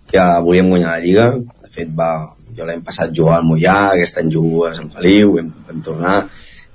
que 0.08 0.24
volíem 0.44 0.70
guanyar 0.72 0.94
la 0.94 1.04
Lliga, 1.04 1.30
de 1.36 1.72
fet 1.74 1.90
va, 1.94 2.12
jo 2.56 2.66
l'any 2.66 2.82
passat 2.86 3.12
jugar 3.14 3.38
al 3.38 3.46
Mollà, 3.46 3.78
aquest 3.92 4.22
any 4.22 4.30
jugo 4.32 4.64
a 4.68 4.74
Sant 4.76 4.88
Feliu, 4.94 5.36
vam, 5.36 5.50
vam 5.68 5.82
tornar, 5.84 6.18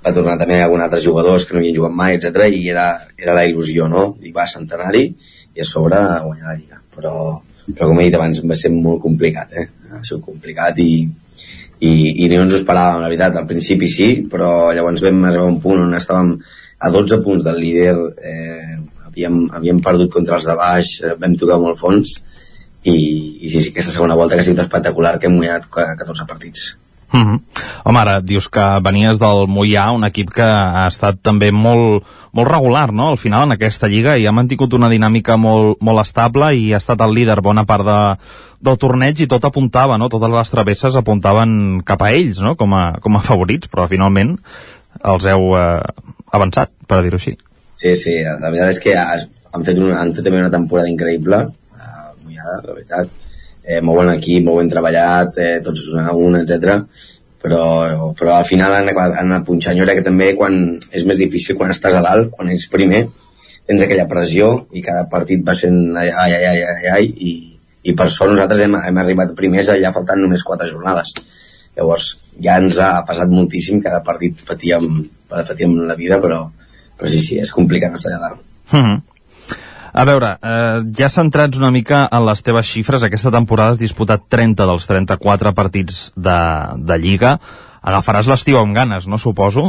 va 0.04 0.12
tornar 0.12 0.36
també 0.40 0.60
alguns 0.60 0.84
altres 0.84 1.04
jugadors 1.04 1.46
que 1.48 1.56
no 1.56 1.62
havien 1.62 1.76
jugat 1.78 1.96
mai, 1.96 2.18
etc 2.18 2.48
i 2.52 2.68
era, 2.68 2.88
era 3.16 3.36
la 3.36 3.46
il·lusió, 3.48 3.88
no? 3.88 4.14
I 4.20 4.32
va 4.36 4.46
centenari 4.50 5.06
i 5.54 5.62
a 5.62 5.66
sobre 5.68 6.00
guanyar 6.26 6.50
la 6.50 6.56
Lliga. 6.58 6.80
Però, 6.94 7.14
però 7.70 7.88
com 7.88 8.00
he 8.00 8.08
dit 8.08 8.16
abans, 8.18 8.42
va 8.44 8.58
ser 8.58 8.72
molt 8.74 9.00
complicat, 9.02 9.54
eh? 9.56 9.68
Ha 9.94 10.02
sigut 10.02 10.26
complicat 10.28 10.78
i, 10.84 10.90
i, 11.80 11.92
i 12.24 12.28
no 12.34 12.42
ens 12.44 12.56
ho 12.56 12.60
esperàvem, 12.60 13.00
la 13.00 13.08
veritat. 13.08 13.40
Al 13.40 13.48
principi 13.48 13.88
sí, 13.90 14.10
però 14.30 14.50
llavors 14.76 15.04
vam 15.04 15.24
arribar 15.30 15.48
a 15.48 15.54
un 15.54 15.60
punt 15.64 15.86
on 15.86 15.96
estàvem 15.96 16.36
a 16.84 16.92
12 16.92 17.22
punts 17.24 17.46
del 17.46 17.60
líder, 17.62 17.96
eh, 18.20 18.76
havíem, 19.08 19.44
havíem 19.56 19.80
perdut 19.84 20.12
contra 20.12 20.36
els 20.36 20.48
de 20.50 20.58
baix, 20.60 20.94
eh, 21.00 21.16
vam 21.20 21.40
tocar 21.40 21.60
molt 21.62 21.80
fons, 21.80 22.18
i, 22.84 22.96
i 23.40 23.48
sí, 23.48 23.60
sí, 23.60 23.70
aquesta 23.72 23.94
segona 23.94 24.18
volta 24.18 24.36
que 24.36 24.44
ha 24.44 24.48
sigut 24.50 24.66
espectacular, 24.66 25.16
que 25.18 25.30
hem 25.30 25.38
guanyat 25.40 25.70
14 25.72 26.28
partits. 26.28 26.74
Mm 27.14 27.22
-hmm. 27.22 27.40
Home, 27.84 27.98
ara 28.00 28.20
dius 28.20 28.48
que 28.48 28.62
venies 28.82 29.18
del 29.18 29.46
Mollà, 29.46 29.94
un 29.94 30.04
equip 30.04 30.30
que 30.34 30.42
ha 30.42 30.86
estat 30.88 31.20
també 31.22 31.52
molt, 31.52 32.02
molt 32.32 32.48
regular, 32.50 32.92
no?, 32.92 33.10
al 33.10 33.18
final 33.18 33.44
en 33.44 33.52
aquesta 33.52 33.86
lliga, 33.86 34.16
i 34.18 34.26
ha 34.26 34.32
mantingut 34.32 34.74
una 34.74 34.90
dinàmica 34.90 35.36
molt, 35.36 35.78
molt 35.80 36.00
estable 36.00 36.56
i 36.56 36.72
ha 36.72 36.78
estat 36.82 37.00
el 37.00 37.14
líder 37.14 37.40
bona 37.40 37.64
part 37.64 37.84
de, 37.84 38.16
del 38.60 38.78
torneig 38.78 39.20
i 39.20 39.26
tot 39.26 39.44
apuntava, 39.44 39.96
no?, 39.96 40.08
totes 40.08 40.30
les 40.30 40.50
travesses 40.50 40.96
apuntaven 40.96 41.82
cap 41.84 42.02
a 42.02 42.10
ells, 42.10 42.40
no?, 42.40 42.56
com 42.56 42.74
a, 42.74 42.98
com 43.00 43.16
a 43.16 43.22
favorits, 43.22 43.68
però 43.68 43.86
finalment 43.88 44.36
els 45.04 45.24
heu 45.24 45.56
eh, 45.56 45.80
avançat, 46.32 46.70
per 46.88 47.02
dir-ho 47.02 47.16
així. 47.16 47.38
Sí, 47.76 47.94
sí, 47.94 48.22
la 48.24 48.50
veritat 48.50 48.70
és 48.70 48.80
que 48.80 48.96
han 48.96 49.64
fet, 49.64 49.78
una, 49.78 50.00
han 50.00 50.12
fet 50.14 50.24
també 50.24 50.40
una 50.40 50.50
temporada 50.50 50.90
increïble, 50.90 51.36
uh, 51.46 52.10
Mollà, 52.24 52.58
la 52.64 52.72
veritat, 52.72 53.08
eh, 53.64 53.80
molt 53.80 54.02
bon 54.02 54.12
equip, 54.14 54.44
molt 54.44 54.62
ben 54.62 54.70
treballat, 54.70 55.38
eh, 55.40 55.58
tots 55.64 55.90
a 56.00 56.12
un, 56.14 56.38
etc. 56.42 56.84
Però, 57.44 57.64
però 58.16 58.38
al 58.38 58.46
final 58.48 58.72
han, 58.72 58.88
han 58.94 59.26
anat 59.26 59.44
punxant. 59.44 59.76
Jo 59.76 59.84
crec 59.84 60.00
que 60.00 60.06
també 60.06 60.30
quan 60.38 60.78
és 60.92 61.04
més 61.04 61.20
difícil 61.20 61.58
quan 61.58 61.74
estàs 61.74 61.96
a 61.98 62.04
dalt, 62.04 62.30
quan 62.32 62.48
ets 62.52 62.70
primer, 62.72 63.04
tens 63.68 63.84
aquella 63.84 64.08
pressió 64.08 64.50
i 64.76 64.82
cada 64.84 65.06
partit 65.12 65.44
va 65.44 65.56
sent 65.56 65.96
ai, 65.96 66.10
ai, 66.10 66.34
ai, 66.36 66.60
ai, 66.60 66.90
ai 66.96 67.06
i, 67.08 67.32
i 67.88 67.94
per 67.96 68.10
sort 68.12 68.34
nosaltres 68.34 68.64
hem, 68.64 68.76
hem 68.76 69.00
arribat 69.00 69.32
primers 69.38 69.70
allà 69.72 69.92
faltant 69.94 70.20
només 70.20 70.44
quatre 70.44 70.68
jornades 70.68 71.14
llavors 71.76 72.10
ja 72.44 72.58
ens 72.60 72.80
ha 72.82 72.90
passat 73.08 73.32
moltíssim 73.32 73.80
cada 73.84 74.02
partit 74.04 74.44
patíem, 74.46 74.90
patíem 75.30 75.78
la 75.88 75.96
vida 75.96 76.20
però, 76.20 76.42
però 76.98 77.10
sí, 77.10 77.22
sí, 77.24 77.40
és 77.40 77.52
complicat 77.56 77.96
estar 77.96 78.12
allà 78.12 78.28
dalt 78.28 78.50
Mm 78.64 78.80
-hmm. 78.80 79.00
A 79.94 80.02
veure, 80.02 80.32
eh, 80.42 80.80
ja 80.98 81.06
centrats 81.06 81.60
una 81.60 81.70
mica 81.70 82.00
en 82.10 82.24
les 82.26 82.40
teves 82.42 82.66
xifres, 82.66 83.04
aquesta 83.06 83.30
temporada 83.30 83.76
has 83.76 83.78
disputat 83.78 84.24
30 84.26 84.66
dels 84.66 84.88
34 84.90 85.52
partits 85.54 86.08
de, 86.16 86.38
de 86.82 86.96
Lliga. 86.98 87.36
Agafaràs 87.78 88.26
l'estiu 88.26 88.58
amb 88.58 88.74
ganes, 88.74 89.06
no 89.06 89.20
suposo? 89.22 89.68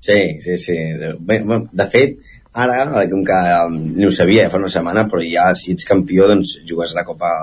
Sí, 0.00 0.40
sí, 0.40 0.56
sí. 0.56 0.78
Bé, 1.20 1.42
bé, 1.44 1.60
de 1.76 1.86
fet, 1.92 2.16
ara, 2.56 3.04
com 3.12 3.20
que 3.28 3.42
um, 3.66 3.76
ni 3.98 4.08
ho 4.08 4.12
sabia 4.16 4.48
fa 4.48 4.62
una 4.62 4.72
setmana, 4.72 5.04
però 5.12 5.20
ja 5.28 5.50
si 5.60 5.76
ets 5.76 5.84
campió, 5.92 6.24
doncs 6.30 6.62
jugues 6.64 6.96
la 6.96 7.04
Copa 7.04 7.36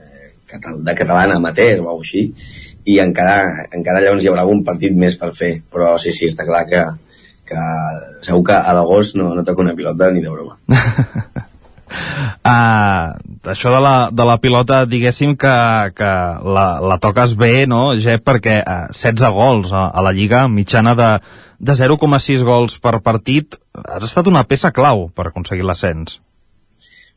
eh, 0.00 0.32
de 0.80 0.96
Catalana 0.96 1.36
amateur 1.36 1.84
o 1.84 1.98
així, 1.98 2.30
i 2.88 3.00
encara, 3.04 3.66
encara 3.76 4.00
llavors 4.00 4.24
hi 4.24 4.32
haurà 4.32 4.48
algun 4.48 4.64
partit 4.64 4.96
més 4.96 5.20
per 5.20 5.34
fer. 5.36 5.58
Però 5.68 5.98
sí, 6.00 6.16
sí, 6.16 6.32
està 6.32 6.48
clar 6.48 6.64
que, 6.72 6.86
que 7.48 7.64
segur 8.24 8.44
que 8.48 8.56
a 8.56 8.74
l'agost 8.76 9.18
no, 9.20 9.32
no 9.34 9.44
toca 9.44 9.62
una 9.62 9.74
pilota 9.76 10.10
ni 10.12 10.22
de 10.24 10.32
broma. 10.32 10.58
Uh, 12.44 13.12
això 13.54 13.70
de 13.70 13.80
la, 13.84 13.94
de 14.10 14.26
la 14.26 14.38
pilota, 14.42 14.82
diguéssim 14.88 15.36
que, 15.40 15.54
que 15.94 16.10
la, 16.56 16.66
la 16.82 16.98
toques 17.02 17.36
bé, 17.38 17.66
no, 17.70 17.94
Jep, 18.00 18.24
perquè 18.26 18.60
uh, 18.62 18.88
16 18.92 19.34
gols 19.36 19.72
a, 19.72 19.86
a 19.92 20.04
la 20.04 20.14
Lliga, 20.16 20.46
mitjana 20.48 20.96
de, 20.98 21.10
de 21.60 21.78
0,6 21.78 22.44
gols 22.46 22.78
per 22.82 22.98
partit, 23.04 23.58
has 23.84 24.08
estat 24.08 24.28
una 24.30 24.44
peça 24.48 24.72
clau 24.74 25.08
per 25.14 25.28
aconseguir 25.30 25.66
l'ascens. 25.68 26.18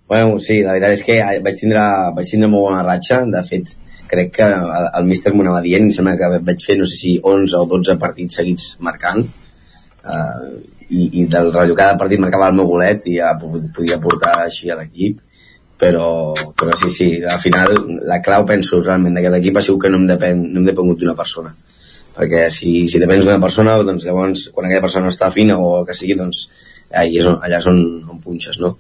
Bueno, 0.07 0.38
sí, 0.39 0.61
la 0.63 0.78
veritat 0.78 0.95
és 0.95 1.03
que 1.03 1.17
vaig 1.43 1.57
tindre, 1.59 1.84
vaig 2.15 2.30
tindre 2.30 2.47
molt 2.51 2.69
bona 2.69 2.86
ratxa, 2.86 3.25
de 3.28 3.41
fet, 3.47 3.73
crec 4.07 4.32
que 4.38 4.45
el, 4.47 4.88
el 4.99 5.09
míster 5.09 5.34
m'ho 5.34 5.43
anava 5.43 5.63
dient, 5.65 5.89
em 5.89 5.91
sembla 5.91 6.15
que 6.19 6.30
vaig 6.47 6.63
fer, 6.63 6.78
no 6.80 6.88
sé 6.88 6.95
si 6.95 7.17
11 7.19 7.57
o 7.59 7.65
12 7.73 7.97
partits 7.99 8.39
seguits 8.39 8.69
marcant, 8.80 9.25
uh, 10.07 10.57
i, 10.89 11.21
i 11.21 11.25
del 11.27 11.51
rotllo 11.51 11.75
cada 11.75 11.97
partit 11.99 12.21
marcava 12.23 12.49
el 12.51 12.57
meu 12.59 12.67
golet 12.69 13.07
i 13.11 13.17
ja 13.19 13.33
podia 13.39 13.99
portar 14.03 14.35
així 14.45 14.71
a 14.71 14.77
l'equip 14.79 15.19
però, 15.77 16.33
però 16.57 16.73
sí, 16.79 16.89
sí, 16.89 17.07
al 17.21 17.39
final 17.39 17.75
la 18.09 18.21
clau 18.25 18.45
penso 18.49 18.79
realment 18.81 19.17
d'aquest 19.17 19.37
equip 19.41 19.59
ha 19.59 19.65
sigut 19.65 19.83
que 19.83 19.91
no 19.93 19.99
em 20.01 20.07
depèn, 20.09 20.41
no 20.49 20.63
em 20.63 20.69
depengut 20.71 21.03
d'una 21.03 21.17
persona 21.17 21.53
perquè 22.17 22.47
si, 22.53 22.87
si 22.89 23.01
depens 23.03 23.27
d'una 23.27 23.41
persona 23.43 23.77
doncs 23.85 24.07
llavors 24.07 24.47
quan 24.53 24.65
aquella 24.65 24.85
persona 24.87 25.11
està 25.13 25.29
fina 25.33 25.59
o 25.61 25.83
que 25.85 25.95
sigui 25.97 26.17
doncs 26.17 26.47
allà 26.89 27.19
és 27.21 27.27
on, 27.29 27.37
allà 27.43 27.59
és 27.61 27.67
on, 27.69 27.83
on 28.09 28.23
punxes 28.23 28.57
no? 28.63 28.73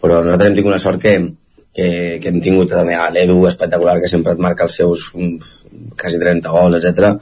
però 0.00 0.20
nosaltres 0.20 0.50
hem 0.50 0.58
tingut 0.60 0.76
la 0.76 0.82
sort 0.82 1.02
que, 1.02 1.16
que, 1.74 1.86
que 2.22 2.30
hem 2.30 2.40
tingut 2.44 2.70
també 2.70 2.94
a 2.94 3.08
l'Edu 3.10 3.40
espectacular 3.48 3.96
que 4.02 4.10
sempre 4.10 4.36
et 4.36 4.42
marca 4.46 4.68
els 4.68 4.76
seus 4.78 5.08
um, 5.16 5.38
quasi 5.98 6.20
30 6.20 6.52
gols, 6.54 6.76
etc. 6.78 7.14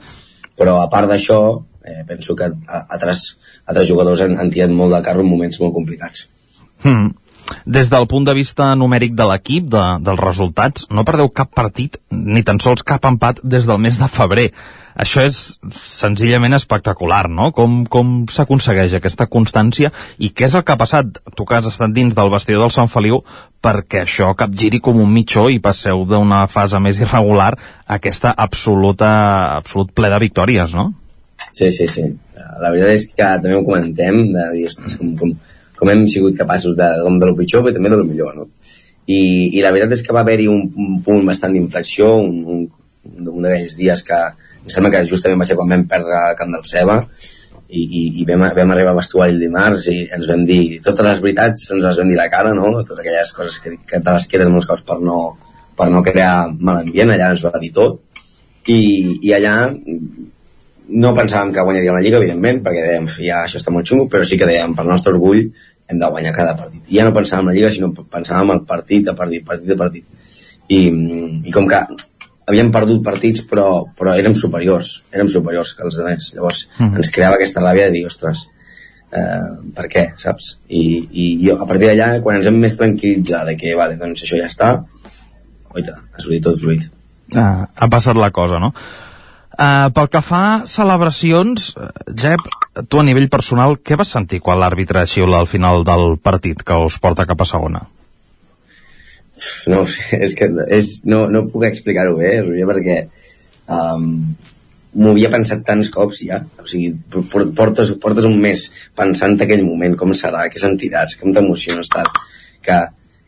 però 0.59 0.77
a 0.81 0.89
part 0.91 1.09
d'això 1.09 1.39
eh, 1.83 2.03
penso 2.07 2.35
que 2.35 2.51
altres, 2.73 3.25
altres 3.65 3.89
jugadors 3.89 4.23
han, 4.25 4.37
han 4.39 4.53
tirat 4.53 4.71
molt 4.71 4.95
de 4.95 5.03
carro 5.05 5.25
en 5.25 5.29
moments 5.29 5.59
molt 5.61 5.75
complicats. 5.75 6.27
Hmm. 6.83 7.11
Des 7.65 7.89
del 7.91 8.07
punt 8.07 8.25
de 8.25 8.33
vista 8.35 8.69
numèric 8.75 9.15
de 9.19 9.25
l'equip, 9.27 9.67
de, 9.71 9.81
dels 10.03 10.21
resultats, 10.21 10.87
no 10.89 11.03
perdeu 11.07 11.29
cap 11.29 11.51
partit, 11.55 11.99
ni 12.11 12.43
tan 12.43 12.59
sols 12.63 12.85
cap 12.87 13.03
empat 13.05 13.41
des 13.43 13.67
del 13.67 13.81
mes 13.83 13.99
de 13.99 14.07
febrer. 14.11 14.47
Això 15.03 15.23
és 15.25 15.39
senzillament 15.73 16.53
espectacular, 16.53 17.25
no? 17.29 17.49
Com, 17.55 17.81
com 17.89 18.13
s'aconsegueix 18.31 18.93
aquesta 18.93 19.27
constància 19.27 19.91
i 20.19 20.29
què 20.29 20.47
és 20.47 20.55
el 20.55 20.63
que 20.63 20.75
ha 20.75 20.79
passat? 20.79 21.19
Tu 21.35 21.47
que 21.49 21.57
has 21.57 21.69
estat 21.69 21.93
dins 21.95 22.15
del 22.15 22.31
vestidor 22.33 22.67
del 22.67 22.75
Sant 22.75 22.91
Feliu 22.93 23.23
perquè 23.63 24.03
això 24.03 24.31
capgiri 24.37 24.79
com 24.83 24.99
un 25.01 25.11
mitjó 25.11 25.47
i 25.49 25.61
passeu 25.63 26.05
d'una 26.05 26.45
fase 26.51 26.79
més 26.83 26.99
irregular 27.01 27.53
a 27.55 27.97
aquesta 27.97 28.35
absoluta, 28.37 29.09
absolut 29.57 29.91
ple 29.95 30.13
de 30.13 30.21
victòries, 30.27 30.77
no? 30.77 30.91
Sí, 31.51 31.71
sí, 31.71 31.87
sí. 31.87 32.05
La 32.61 32.71
veritat 32.71 32.93
és 32.93 33.07
que 33.11 33.31
també 33.43 33.57
ho 33.57 33.65
comentem, 33.65 34.21
de 34.35 34.47
dir, 34.53 34.67
ostres, 34.69 34.95
com, 34.99 35.11
com, 35.19 35.33
com 35.79 35.91
hem 35.91 36.05
sigut 36.11 36.37
capaços 36.39 36.77
de, 36.79 36.87
com 37.03 37.19
de 37.19 37.29
lo 37.29 37.37
pitjor, 37.37 37.65
però 37.65 37.75
també 37.75 37.91
de 37.91 37.99
lo 37.99 38.07
millor, 38.07 38.37
no? 38.37 38.47
I, 39.03 39.19
i 39.57 39.61
la 39.63 39.73
veritat 39.75 39.97
és 39.97 40.03
que 40.05 40.15
va 40.15 40.23
haver-hi 40.23 40.47
un, 40.47 40.63
un 40.79 40.99
punt 41.03 41.25
bastant 41.27 41.53
d'inflexió, 41.55 42.13
un, 42.23 42.39
un, 42.55 42.65
un 43.27 43.43
d'aquells 43.43 43.75
dies 43.79 44.03
que 44.07 44.19
em 44.63 44.71
sembla 44.71 44.93
que 44.93 45.03
justament 45.09 45.41
va 45.41 45.47
ser 45.47 45.57
quan 45.59 45.73
vam 45.73 45.87
perdre 45.91 46.19
el 46.29 46.37
camp 46.39 46.53
del 46.55 46.63
Ceba 46.69 47.01
i, 47.73 47.81
i, 47.83 48.03
i 48.21 48.25
vam, 48.29 48.45
vam 48.55 48.71
arribar 48.71 48.93
al 48.93 48.99
vestuari 49.01 49.33
el 49.35 49.41
dimarts 49.41 49.89
i 49.91 49.97
ens 50.15 50.29
vam 50.29 50.45
dir 50.47 50.79
totes 50.85 51.07
les 51.07 51.21
veritats, 51.25 51.65
ens 51.75 51.83
les 51.83 51.99
vam 51.99 52.11
dir 52.11 52.19
a 52.19 52.21
la 52.21 52.29
cara, 52.31 52.53
no? 52.55 52.71
Totes 52.79 53.01
aquelles 53.01 53.33
coses 53.35 53.59
que, 53.63 53.75
que 53.89 53.99
te 53.99 54.15
les 54.15 54.27
quedes 54.31 54.51
molts 54.53 54.69
cops 54.69 54.85
per 54.87 54.99
no, 55.03 55.19
per 55.75 55.89
no 55.91 56.03
crear 56.05 56.35
mal 56.53 56.83
ambient, 56.83 57.11
allà 57.11 57.31
ens 57.33 57.43
va 57.43 57.59
dir 57.59 57.73
tot. 57.75 57.99
I, 58.71 58.79
i 59.19 59.33
allà 59.35 59.55
no 60.89 61.13
pensàvem 61.15 61.53
que 61.53 61.63
guanyaríem 61.63 61.95
la 61.95 62.01
Lliga, 62.03 62.19
evidentment, 62.19 62.61
perquè 62.65 62.85
dèiem, 62.87 63.09
ja 63.23 63.43
això 63.45 63.59
està 63.59 63.71
molt 63.71 63.87
xungo, 63.87 64.07
però 64.11 64.25
sí 64.27 64.37
que 64.39 64.49
dèiem, 64.49 64.75
per 64.75 64.85
nostre 64.87 65.13
orgull, 65.13 65.45
hem 65.89 65.99
de 65.99 66.09
guanyar 66.15 66.33
cada 66.35 66.55
partit. 66.59 66.83
I 66.87 66.99
ja 66.99 67.05
no 67.07 67.13
pensàvem 67.15 67.45
en 67.45 67.51
la 67.51 67.57
Lliga, 67.57 67.71
sinó 67.71 67.91
pensàvem 67.93 68.55
el 68.55 68.63
partit 68.69 69.07
a 69.07 69.15
partit, 69.17 69.45
partit 69.47 69.75
a 69.75 69.79
partit. 69.79 70.07
I, 70.71 70.81
i 71.43 71.53
com 71.53 71.67
que 71.69 71.79
havíem 72.47 72.71
perdut 72.71 73.03
partits, 73.05 73.43
però, 73.47 73.67
però 73.97 74.15
érem 74.19 74.35
superiors, 74.39 74.97
érem 75.13 75.29
superiors 75.31 75.73
que 75.77 75.85
els 75.87 75.99
altres. 76.01 76.31
Llavors, 76.35 76.65
mm. 76.79 76.99
ens 76.99 77.11
creava 77.13 77.39
aquesta 77.39 77.63
ràbia 77.63 77.87
de 77.87 77.97
dir, 77.97 78.03
ostres, 78.09 78.47
eh, 79.11 79.53
per 79.77 79.87
què, 79.91 80.05
saps? 80.19 80.57
I, 80.67 80.83
i 81.11 81.29
jo, 81.45 81.57
a 81.59 81.69
partir 81.69 81.89
d'allà, 81.91 82.09
quan 82.25 82.39
ens 82.39 82.49
hem 82.49 82.59
més 82.59 82.75
tranquil·litzat 82.79 83.51
de 83.51 83.55
que, 83.59 83.75
vale, 83.79 83.99
doncs 84.01 84.25
això 84.25 84.39
ja 84.39 84.51
està, 84.51 84.73
oita, 85.73 85.97
ha 86.11 86.21
sortit 86.21 86.43
tot 86.49 86.59
fluid. 86.59 86.89
Ah, 87.39 87.65
ha 87.73 87.89
passat 87.89 88.19
la 88.19 88.31
cosa, 88.35 88.59
no? 88.61 88.73
Uh, 89.53 89.91
pel 89.93 90.07
que 90.09 90.21
fa 90.25 90.41
a 90.49 90.61
celebracions, 90.65 91.73
Jep, 92.17 92.47
tu 92.89 92.97
a 92.97 93.03
nivell 93.05 93.29
personal, 93.29 93.75
què 93.85 93.93
vas 93.99 94.13
sentir 94.15 94.39
quan 94.41 94.57
l'àrbitre 94.57 95.03
xiula 95.05 95.43
al 95.43 95.49
final 95.49 95.83
del 95.85 96.15
partit 96.17 96.63
que 96.65 96.77
us 96.81 96.97
porta 97.03 97.27
cap 97.29 97.43
a 97.43 97.45
segona? 97.45 97.83
No, 99.69 99.83
és 100.25 100.33
que 100.39 100.47
és, 100.73 100.95
no, 101.05 101.27
no 101.29 101.45
puc 101.53 101.67
explicar-ho 101.69 102.17
bé, 102.17 102.39
Roger, 102.41 102.65
perquè 102.71 102.97
um, 103.77 104.07
m'ho 104.93 105.13
havia 105.13 105.29
pensat 105.33 105.61
tants 105.67 105.93
cops 105.93 106.23
ja, 106.25 106.41
o 106.57 106.65
sigui, 106.69 106.89
portes, 107.33 107.93
portes 108.01 108.25
un 108.29 108.39
mes 108.41 108.65
pensant 108.97 109.37
aquell 109.37 109.61
moment, 109.67 109.93
com 109.99 110.13
serà, 110.17 110.47
què 110.49 110.61
sentiràs, 110.61 111.13
com 111.21 111.33
t'emociones, 111.33 111.93
tal, 111.93 112.09
que, 112.65 112.79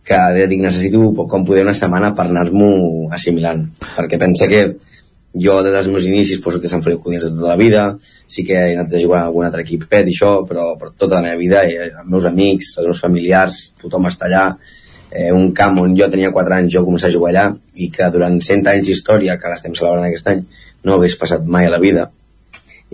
que 0.09 0.19
dic, 0.41 0.61
necessito 0.65 1.05
com 1.29 1.45
poder 1.45 1.65
una 1.65 1.77
setmana 1.77 2.15
per 2.17 2.27
anar-m'ho 2.31 2.73
assimilant, 3.13 3.65
perquè 3.93 4.21
pensa 4.21 4.49
que 4.49 4.65
jo 5.35 5.55
des 5.63 5.73
dels 5.73 5.87
meus 5.91 6.05
inicis 6.07 6.39
poso 6.39 6.61
que 6.61 6.71
Sant 6.71 6.83
Feliu 6.83 6.99
Codins 7.03 7.25
de 7.25 7.31
tota 7.33 7.51
la 7.51 7.59
vida. 7.59 7.83
Sí 8.27 8.45
que 8.47 8.55
he 8.55 8.73
anat 8.75 8.93
a 8.93 9.01
jugar 9.01 9.21
a 9.21 9.27
algun 9.29 9.45
altre 9.45 9.65
equip 9.65 9.85
pet 9.91 10.07
i 10.07 10.15
això, 10.15 10.31
però, 10.47 10.71
però 10.79 10.93
tota 10.95 11.17
la 11.17 11.25
meva 11.27 11.39
vida 11.41 11.63
eh, 11.67 11.91
els 11.91 12.09
meus 12.09 12.27
amics, 12.29 12.75
els 12.79 12.89
meus 12.91 13.03
familiars 13.03 13.61
tothom 13.81 14.07
està 14.11 14.29
allà. 14.29 14.45
Eh, 15.11 15.31
un 15.35 15.51
camp 15.55 15.79
on 15.83 15.95
jo 15.95 16.09
tenia 16.11 16.31
4 16.35 16.59
anys 16.59 16.73
jo 16.75 16.85
començar 16.87 17.11
a 17.11 17.15
jugar 17.15 17.31
allà 17.33 17.45
i 17.75 17.91
que 17.91 18.09
durant 18.11 18.39
100 18.41 18.71
anys 18.73 18.89
d'història 18.89 19.37
que 19.39 19.51
l'estem 19.51 19.75
celebrant 19.77 20.07
aquest 20.07 20.31
any 20.31 20.43
no 20.83 20.97
hagués 20.97 21.19
passat 21.19 21.45
mai 21.45 21.67
a 21.67 21.73
la 21.75 21.81
vida. 21.83 22.09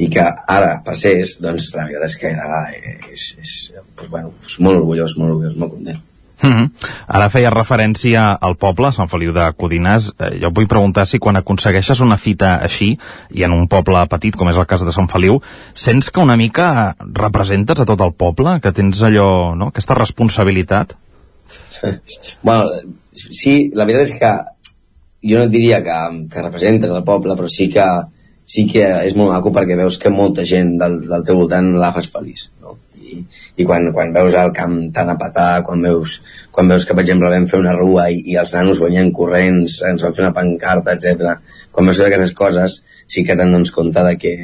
I 0.01 0.07
que 0.09 0.23
ara 0.23 0.77
passés 0.85 1.37
doncs 1.43 1.73
la 1.75 1.85
veritat 1.85 2.09
és 2.09 2.17
que 2.17 2.31
era 2.33 2.63
eh, 2.73 2.97
és, 3.13 3.33
és, 3.41 3.57
pues, 3.95 4.09
bueno, 4.09 4.33
és 4.47 4.57
molt 4.59 4.81
orgullós, 4.81 5.17
molt 5.17 5.35
orgullós, 5.35 5.59
molt 5.61 5.77
content 5.77 6.07
Mm 6.41 6.51
-hmm. 6.51 6.69
Ara 7.07 7.29
feia 7.29 7.49
referència 7.49 8.37
al 8.41 8.55
poble, 8.57 8.91
Sant 8.91 9.09
Feliu 9.09 9.33
de 9.33 9.45
Codinàs. 9.57 10.11
Eh, 10.19 10.39
jo 10.41 10.51
vull 10.51 10.67
preguntar 10.67 11.05
si 11.05 11.19
quan 11.19 11.35
aconsegueixes 11.35 11.99
una 11.99 12.17
fita 12.17 12.55
així, 12.55 12.97
i 13.29 13.43
en 13.43 13.51
un 13.51 13.67
poble 13.67 14.07
petit, 14.07 14.35
com 14.35 14.49
és 14.49 14.57
el 14.57 14.65
cas 14.65 14.85
de 14.85 14.91
Sant 14.91 15.07
Feliu, 15.07 15.41
sents 15.73 16.09
que 16.09 16.19
una 16.19 16.37
mica 16.37 16.95
representes 16.99 17.79
a 17.79 17.85
tot 17.85 18.01
el 18.01 18.13
poble? 18.13 18.59
Que 18.59 18.71
tens 18.71 19.01
allò, 19.03 19.55
no?, 19.55 19.67
aquesta 19.67 19.93
responsabilitat? 19.93 20.95
bueno, 22.43 22.65
sí, 23.13 23.71
la 23.73 23.85
veritat 23.85 24.07
és 24.07 24.19
que 24.19 24.31
jo 25.21 25.39
no 25.39 25.47
diria 25.47 25.83
que, 25.83 26.27
que 26.31 26.41
representes 26.41 26.91
el 26.91 27.03
poble, 27.03 27.35
però 27.35 27.49
sí 27.49 27.69
que, 27.69 27.85
sí 28.45 28.65
que 28.69 28.85
és 29.05 29.15
molt 29.15 29.31
maco 29.31 29.53
perquè 29.53 29.77
veus 29.77 29.99
que 30.01 30.09
molta 30.09 30.45
gent 30.47 30.77
del, 30.81 31.01
del 31.09 31.25
teu 31.27 31.37
voltant 31.37 31.73
la 31.77 31.91
fas 31.93 32.09
feliç, 32.09 32.49
no? 32.61 32.77
I, 33.11 33.19
i 33.59 33.67
quan, 33.67 33.89
quan 33.95 34.13
veus 34.15 34.35
el 34.39 34.53
camp 34.55 34.77
tan 34.95 35.11
a 35.11 35.17
petar, 35.19 35.63
quan 35.67 35.83
veus, 35.85 36.19
quan 36.53 36.71
veus 36.71 36.85
que, 36.87 36.95
per 36.97 37.05
exemple, 37.05 37.31
vam 37.33 37.47
fer 37.49 37.59
una 37.61 37.75
rua 37.77 38.09
i, 38.13 38.21
i 38.33 38.37
els 38.41 38.55
nanos 38.57 38.81
venien 38.83 39.11
corrents, 39.15 39.81
ens 39.87 40.05
van 40.05 40.15
fer 40.17 40.25
una 40.25 40.35
pancarta, 40.37 40.95
etc. 40.95 41.35
Quan 41.71 41.89
veus 41.89 42.01
aquestes 42.05 42.33
coses, 42.37 42.81
sí 43.11 43.25
que 43.27 43.37
te'n 43.37 43.53
dones 43.53 43.73
compte 43.75 44.03
de 44.07 44.17
que 44.21 44.35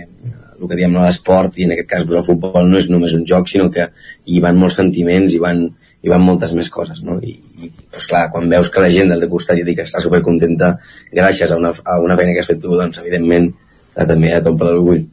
el 0.57 0.69
que 0.69 0.77
diem 0.77 0.95
l'esport, 0.97 1.57
i 1.59 1.67
en 1.67 1.75
aquest 1.75 1.89
cas 1.89 2.07
el 2.07 2.25
futbol 2.25 2.69
no 2.69 2.79
és 2.79 2.89
només 2.89 3.13
un 3.17 3.25
joc, 3.29 3.49
sinó 3.49 3.69
que 3.73 3.89
hi 4.25 4.41
van 4.43 4.57
molts 4.57 4.79
sentiments, 4.81 5.35
hi 5.35 5.41
van, 5.43 5.67
hi 6.01 6.13
van 6.13 6.23
moltes 6.25 6.53
més 6.57 6.69
coses, 6.73 7.03
no? 7.05 7.19
I, 7.21 7.35
i 7.61 7.69
pues, 7.91 8.07
clar, 8.09 8.27
quan 8.33 8.49
veus 8.49 8.71
que 8.73 8.81
la 8.83 8.89
gent 8.93 9.13
del 9.13 9.21
teu 9.23 9.33
costat 9.35 9.61
i 9.61 9.75
que 9.77 9.85
està 9.85 10.01
supercontenta 10.03 10.73
gràcies 11.13 11.53
a 11.53 11.59
una, 11.61 11.73
a 11.85 11.99
una 12.03 12.17
feina 12.19 12.33
que 12.33 12.43
has 12.43 12.49
fet 12.49 12.61
tu, 12.63 12.73
doncs 12.77 13.03
evidentment 13.03 13.51
també 13.97 14.33
t'omple 14.45 14.73
d'orgull. 14.73 15.05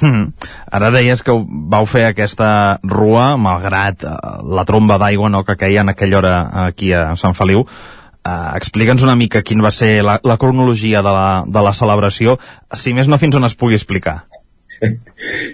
Mm. 0.00 0.32
Ara 0.78 0.90
deies 0.94 1.22
que 1.26 1.34
vau 1.72 1.86
fer 1.90 2.04
aquesta 2.06 2.78
rua 2.86 3.32
malgrat 3.40 4.04
uh, 4.06 4.16
la 4.46 4.64
tromba 4.68 4.98
d'aigua 5.00 5.30
no, 5.32 5.44
que 5.44 5.58
queia 5.58 5.82
en 5.82 5.90
aquella 5.90 6.18
hora 6.20 6.34
aquí 6.68 6.92
a 6.94 7.16
Sant 7.18 7.34
Feliu. 7.38 7.64
Uh, 8.28 8.54
Explica'ns 8.58 9.02
una 9.06 9.16
mica 9.18 9.42
quin 9.42 9.62
va 9.64 9.72
ser 9.74 10.02
la, 10.06 10.18
la 10.22 10.36
cronologia 10.38 11.02
de 11.02 11.14
la, 11.14 11.28
de 11.46 11.64
la 11.64 11.74
celebració, 11.74 12.38
si 12.76 12.94
més 12.94 13.08
no 13.08 13.18
fins 13.18 13.38
on 13.38 13.48
es 13.48 13.56
pugui 13.58 13.78
explicar. 13.78 14.22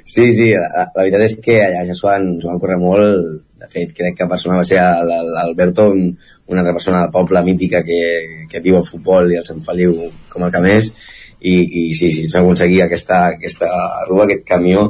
Sí, 0.04 0.26
sí, 0.36 0.50
la, 0.52 0.84
la 0.92 1.00
veritat 1.00 1.22
és 1.24 1.34
que 1.40 1.58
allà 1.64 1.84
ja 1.88 1.96
s'ho 1.96 2.10
van, 2.10 2.26
van 2.42 2.60
córrer 2.60 2.76
molt. 2.82 3.42
De 3.64 3.68
fet, 3.72 3.94
crec 3.96 4.18
que 4.18 4.28
persona 4.28 4.58
va 4.60 4.66
ser 4.68 4.82
l'Alberto, 5.08 5.86
un, 5.94 6.10
una 6.52 6.60
altra 6.60 6.74
persona 6.76 7.00
del 7.00 7.12
poble 7.14 7.40
mítica 7.46 7.80
que, 7.86 8.00
que 8.50 8.60
viu 8.60 8.76
el 8.76 8.84
futbol 8.84 9.32
i 9.32 9.38
el 9.40 9.46
Sant 9.48 9.62
Feliu 9.64 9.94
com 10.28 10.44
el 10.44 10.52
que 10.52 10.60
més, 10.60 10.90
i, 11.44 11.54
i 11.80 11.82
sí, 11.96 12.10
sí, 12.10 12.26
es 12.26 12.34
va 12.34 12.42
aconseguir 12.42 12.82
aquesta, 12.84 13.20
aquesta 13.36 13.70
rua, 14.08 14.24
aquest 14.24 14.46
camió, 14.48 14.84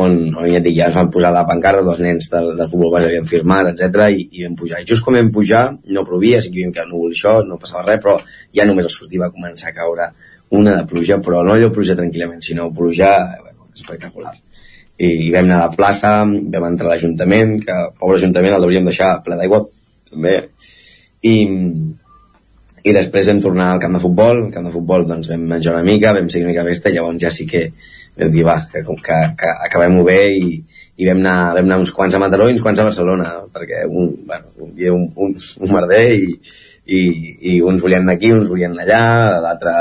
on, 0.00 0.14
on 0.34 0.48
ja, 0.50 0.60
dic, 0.64 0.74
ja 0.78 0.88
ens 0.88 0.96
van 0.98 1.10
posar 1.14 1.30
la 1.34 1.44
pancarta, 1.46 1.84
dos 1.86 2.00
nens 2.02 2.30
del, 2.32 2.54
del 2.58 2.70
futbol 2.70 2.94
base 2.96 3.10
havien 3.10 3.28
firmat, 3.30 3.70
etc 3.74 4.08
i, 4.10 4.28
i 4.32 4.46
vam 4.46 4.56
pujar. 4.58 4.80
I 4.82 4.88
just 4.88 5.04
com 5.06 5.18
vam 5.18 5.30
pujar, 5.34 5.66
no 5.96 6.06
plovia, 6.08 6.40
sí 6.42 6.50
que 6.54 6.64
havia 6.64 6.88
no 6.88 7.02
volia 7.02 7.18
això, 7.18 7.36
no 7.46 7.60
passava 7.60 7.84
res, 7.86 8.00
però 8.02 8.16
ja 8.56 8.66
només 8.66 8.88
al 8.88 8.96
sortir 8.96 9.22
va 9.22 9.32
començar 9.34 9.70
a 9.70 9.76
caure 9.76 10.08
una 10.54 10.74
de 10.78 10.88
pluja, 10.88 11.20
però 11.22 11.44
no 11.44 11.54
allò 11.54 11.70
pluja 11.74 11.98
tranquil·lament, 11.98 12.42
sinó 12.42 12.70
pluja 12.74 13.12
bueno, 13.42 13.70
espectacular 13.74 14.34
i, 14.98 15.08
i 15.26 15.30
vam 15.34 15.48
anar 15.48 15.60
a 15.60 15.68
la 15.68 15.76
plaça, 15.76 16.12
vam 16.24 16.68
entrar 16.68 16.90
a 16.90 16.94
l'Ajuntament, 16.94 17.56
que 17.66 17.78
pobre 17.98 18.18
Ajuntament 18.20 18.56
el 18.56 18.66
hauríem 18.66 18.86
deixar 18.90 19.16
ple 19.26 19.38
d'aigua, 19.38 19.64
també, 20.10 20.36
i, 21.24 21.34
i 22.84 22.92
després 22.92 23.28
vam 23.30 23.40
tornar 23.40 23.72
al 23.72 23.80
camp 23.82 23.96
de 23.96 24.02
futbol, 24.02 24.46
al 24.46 24.52
camp 24.52 24.68
de 24.68 24.74
futbol 24.74 25.06
doncs 25.08 25.30
vam 25.32 25.44
menjar 25.54 25.72
una 25.74 25.86
mica, 25.86 26.12
vam 26.16 26.28
seguir 26.28 26.44
una 26.44 26.52
mica 26.52 26.66
festa, 26.68 26.90
i 26.90 26.98
llavors 26.98 27.20
ja 27.22 27.32
sí 27.32 27.46
que 27.48 27.66
vam 28.18 28.30
dir, 28.30 28.44
va, 28.46 28.58
que, 28.70 28.84
que, 28.84 29.20
que 29.40 29.52
acabem-ho 29.68 30.04
bé 30.06 30.18
i, 30.36 30.58
i 31.00 31.08
vam 31.08 31.22
anar, 31.22 31.38
vam 31.56 31.70
anar 31.70 31.80
uns 31.82 31.94
quants 31.96 32.14
a 32.14 32.20
Mataró 32.22 32.48
i 32.48 32.54
uns 32.54 32.62
quants 32.62 32.82
a 32.82 32.86
Barcelona, 32.90 33.32
perquè 33.54 33.86
un, 33.88 34.12
bueno, 34.28 34.52
hi 34.68 34.70
havia 34.70 34.94
un, 34.94 35.08
un, 35.26 35.34
un 35.34 35.74
merder 35.74 36.04
i, 36.20 36.30
i, 36.84 37.00
i 37.54 37.58
uns 37.64 37.82
volien 37.82 38.04
anar 38.04 38.18
aquí, 38.18 38.30
uns 38.36 38.50
volien 38.52 38.76
anar 38.76 38.86
allà, 38.86 39.04
l'altre 39.48 39.74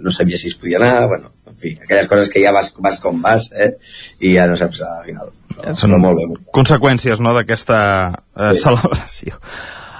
no 0.00 0.14
sabia 0.14 0.40
si 0.40 0.52
es 0.52 0.58
podia 0.60 0.80
anar, 0.80 1.08
bueno, 1.10 1.34
en 1.50 1.58
fi, 1.60 1.76
aquelles 1.82 2.08
coses 2.10 2.30
que 2.32 2.42
ja 2.42 2.54
vas, 2.54 2.72
vas 2.78 3.00
com 3.02 3.20
vas, 3.22 3.50
eh? 3.52 3.74
i 4.22 4.36
ja 4.38 4.46
no 4.50 4.56
saps 4.58 4.84
al 4.86 5.06
final. 5.10 5.32
No, 5.54 5.74
Són 5.78 5.94
molt 6.02 6.18
bé. 6.18 6.28
conseqüències 6.54 7.20
no, 7.22 7.34
d'aquesta 7.36 7.78
eh, 8.10 8.52
sí. 8.54 8.62
celebració. 8.64 9.38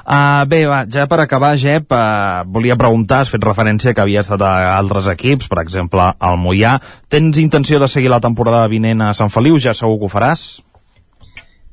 Uh, 0.05 0.45
bé, 0.45 0.67
va, 0.69 0.83
ja 0.93 1.07
per 1.09 1.17
acabar, 1.23 1.55
Jep, 1.57 1.89
uh, 1.89 2.45
volia 2.53 2.77
preguntar, 2.77 3.23
has 3.25 3.31
fet 3.33 3.45
referència 3.45 3.95
que 3.97 4.03
havia 4.03 4.21
estat 4.21 4.43
a 4.45 4.77
altres 4.77 5.09
equips, 5.09 5.49
per 5.49 5.63
exemple, 5.63 6.11
al 6.21 6.37
Mollà. 6.37 6.75
Tens 7.09 7.41
intenció 7.41 7.81
de 7.81 7.89
seguir 7.89 8.13
la 8.13 8.21
temporada 8.21 8.67
vinent 8.69 9.01
a 9.01 9.15
Sant 9.17 9.33
Feliu? 9.33 9.57
Ja 9.57 9.73
segur 9.73 9.97
que 10.03 10.11
ho 10.11 10.13
faràs? 10.13 10.45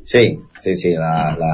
Sí, 0.08 0.24
sí, 0.64 0.78
sí. 0.80 0.96
La, 0.96 1.36
la, 1.40 1.54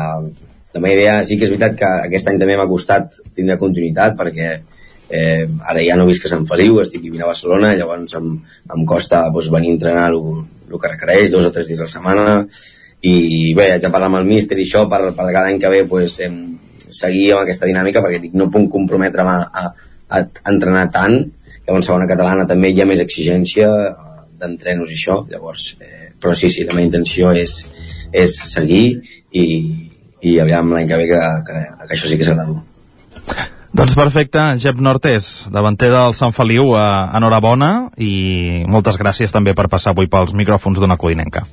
la 0.74 0.84
meva 0.84 0.94
idea 0.94 1.18
sí 1.26 1.40
que 1.40 1.48
és 1.48 1.54
veritat 1.56 1.78
que 1.80 1.92
aquest 2.06 2.30
any 2.30 2.38
també 2.42 2.58
m'ha 2.60 2.70
costat 2.70 3.20
tindre 3.34 3.58
continuïtat 3.58 4.14
perquè 4.20 4.54
eh, 5.10 5.48
ara 5.66 5.82
ja 5.82 5.98
no 5.98 6.06
visc 6.06 6.26
a 6.26 6.32
Sant 6.32 6.46
Feliu, 6.50 6.78
estic 6.84 7.02
vivint 7.02 7.26
a 7.26 7.32
Barcelona, 7.32 7.74
llavors 7.78 8.14
em, 8.20 8.34
em 8.76 8.86
costa 8.86 9.26
doncs, 9.34 9.50
venir 9.54 9.74
a 9.74 9.78
entrenar 9.80 10.10
el 10.14 10.78
que 10.78 10.92
requereix, 10.92 11.32
dos 11.34 11.48
o 11.48 11.54
tres 11.56 11.70
dies 11.70 11.82
a 11.82 11.88
la 11.88 11.94
setmana, 11.96 12.42
i 13.08 13.54
bé, 13.56 13.70
de 13.80 13.90
parlar 13.94 14.10
amb 14.10 14.20
el 14.20 14.30
míster 14.30 14.58
i 14.58 14.66
això 14.66 14.88
per, 14.90 15.12
per 15.16 15.28
cada 15.30 15.48
any 15.48 15.60
que 15.62 15.70
ve 15.70 15.84
pues, 15.90 16.20
em, 16.26 16.57
seguir 16.94 17.32
amb 17.34 17.44
aquesta 17.44 17.68
dinàmica 17.70 18.02
perquè 18.04 18.22
dic, 18.24 18.38
no 18.38 18.50
puc 18.54 18.70
comprometre'm 18.72 19.30
a, 19.32 19.38
a, 19.48 19.66
a, 20.10 20.22
entrenar 20.52 20.88
tant, 20.94 21.20
llavors 21.68 21.90
segona 21.90 22.08
catalana 22.10 22.48
també 22.50 22.72
hi 22.72 22.82
ha 22.82 22.88
més 22.90 23.02
exigència 23.04 23.68
eh, 23.68 24.16
d'entrenos 24.40 24.92
i 24.92 24.98
això, 24.98 25.20
llavors, 25.32 25.70
eh, 25.82 26.14
però 26.22 26.36
sí, 26.38 26.52
sí, 26.54 26.66
la 26.68 26.78
meva 26.78 26.88
intenció 26.88 27.34
és, 27.36 27.60
és 28.14 28.40
seguir 28.54 28.86
i, 29.32 29.46
i 30.22 30.40
aviam 30.44 30.74
l'any 30.74 30.90
que 30.90 31.00
ve 31.04 31.12
que, 31.12 31.22
que, 31.48 31.62
que 31.84 31.94
això 31.98 32.10
sí 32.10 32.20
que 32.20 32.28
serà 32.28 32.48
dur. 32.48 32.62
Doncs 33.78 33.94
perfecte, 33.94 34.42
Jep 34.64 34.80
Nortes, 34.82 35.50
davanter 35.54 35.92
del 35.94 36.16
Sant 36.18 36.34
Feliu, 36.34 36.72
eh, 36.80 36.86
enhorabona 37.20 37.72
i 38.02 38.64
moltes 38.66 38.98
gràcies 38.98 39.36
també 39.36 39.54
per 39.58 39.68
passar 39.70 39.94
avui 39.94 40.10
pels 40.10 40.34
micròfons 40.34 40.80
d'una 40.82 40.98
codinenca. 40.98 41.44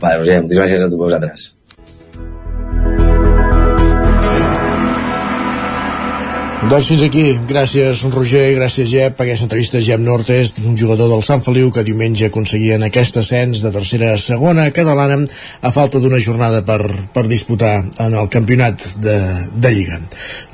Vale, 0.00 0.18
Roger, 0.22 0.40
moltes 0.42 0.58
gràcies 0.58 0.82
a 0.82 0.88
tu 0.90 0.98
vosaltres. 0.98 1.52
Doncs 6.64 6.86
fins 6.88 7.02
aquí. 7.04 7.24
Gràcies, 7.44 8.00
Roger, 8.08 8.54
gràcies, 8.56 8.88
Jep, 8.88 9.18
per 9.18 9.26
aquesta 9.26 9.44
entrevista 9.44 9.80
Jep 9.84 10.00
Nortes, 10.00 10.54
un 10.64 10.78
jugador 10.80 11.10
del 11.12 11.20
Sant 11.22 11.42
Feliu 11.44 11.68
que 11.70 11.84
diumenge 11.84 12.30
aconseguien 12.30 12.82
aquest 12.86 13.18
ascens 13.20 13.60
de 13.60 13.72
tercera 13.74 14.14
a 14.14 14.20
segona 14.20 14.64
catalana 14.72 15.18
a 15.60 15.72
falta 15.74 16.00
d'una 16.00 16.20
jornada 16.24 16.62
per, 16.64 16.80
per 17.12 17.26
disputar 17.28 17.74
en 18.00 18.16
el 18.16 18.30
campionat 18.32 18.80
de, 19.04 19.18
de 19.52 19.74
Lliga. 19.76 20.00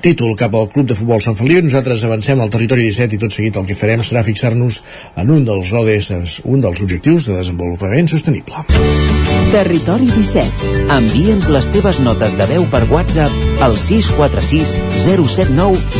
Títol 0.03 0.35
cap 0.41 0.57
al 0.59 0.67
Club 0.73 0.91
de 0.91 0.99
Futbol 0.99 1.23
Sant 1.23 1.39
Feliu. 1.39 1.63
Nosaltres 1.63 2.03
avancem 2.09 2.43
al 2.43 2.51
territori 2.51 2.89
17 2.91 3.15
i 3.15 3.23
tot 3.23 3.37
seguit 3.37 3.61
el 3.63 3.71
que 3.71 3.79
farem 3.79 4.03
serà 4.03 4.25
fixar-nos 4.27 4.81
en 5.15 5.31
un 5.31 5.47
dels 5.47 5.71
ODS, 5.71 6.41
un 6.51 6.65
dels 6.65 6.83
objectius 6.83 7.31
de 7.31 7.39
desenvolupament 7.39 8.11
sostenible. 8.11 8.67
Territori 9.55 10.11
17. 10.11 10.75
Envia'ns 10.95 11.49
les 11.55 11.71
teves 11.71 12.03
notes 12.03 12.35
de 12.39 12.51
veu 12.51 12.67
per 12.71 12.83
WhatsApp 12.91 13.63
al 13.63 13.79
646 13.79 14.75
079 15.07 16.00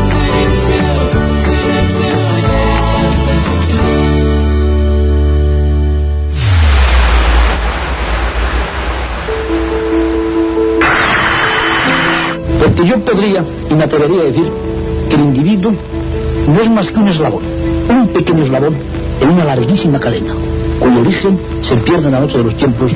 Porque 12.61 12.85
yo 12.85 12.99
podría 12.99 13.43
y 13.69 13.73
me 13.73 13.83
atrevería 13.83 14.21
a 14.21 14.25
decir 14.25 14.45
que 15.09 15.15
el 15.15 15.21
individuo 15.21 15.71
no 16.47 16.61
es 16.61 16.69
más 16.69 16.91
que 16.91 16.99
un 16.99 17.07
eslabón, 17.07 17.41
un 17.89 18.07
pequeño 18.09 18.43
eslabón 18.43 18.75
en 19.19 19.29
una 19.29 19.45
larguísima 19.45 19.99
cadena, 19.99 20.33
cuyo 20.79 20.99
origen 21.01 21.39
se 21.63 21.75
pierde 21.77 22.05
en 22.05 22.11
la 22.11 22.19
noche 22.19 22.37
de 22.37 22.43
los 22.43 22.55
tiempos 22.55 22.91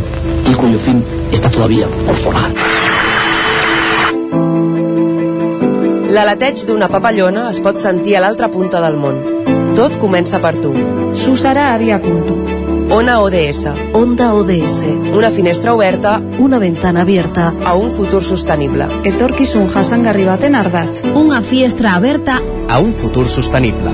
y 0.49 0.53
cuyo 0.53 0.78
fin 0.78 1.03
está 1.32 1.49
todavía 1.49 1.88
por 2.05 2.16
forjar. 2.16 2.51
L'aleteig 6.16 6.61
d'una 6.63 6.88
papallona 6.88 7.49
es 7.51 7.57
pot 7.59 7.82
sentir 7.82 8.16
a 8.16 8.22
l'altra 8.24 8.47
punta 8.53 8.80
del 8.86 8.95
món. 9.01 9.20
Tot 9.76 9.99
comença 9.99 10.39
per 10.39 10.55
tu. 10.63 10.72
Susara 11.26 11.74
Avia 11.74 11.99
Punto. 11.99 12.55
Ona 12.96 13.20
ODS. 13.22 13.68
Onda 13.93 14.34
ODS. 14.34 14.86
Una 15.14 15.30
finestra 15.30 15.74
oberta 15.74 16.22
Una 16.39 16.60
ventana 16.60 17.02
abierta. 17.02 17.54
a 17.66 17.74
un 17.76 17.91
futur 17.91 18.24
sostenible. 18.24 18.88
Etorkizun 19.04 19.68
jasangarri 19.70 20.26
baten 20.26 20.56
ardatz. 20.56 21.04
Una 21.14 21.41
fiestra 21.41 21.96
aberta 21.96 22.39
a 22.70 22.80
un 22.80 22.93
futur 22.93 23.28
sostenible. 23.28 23.91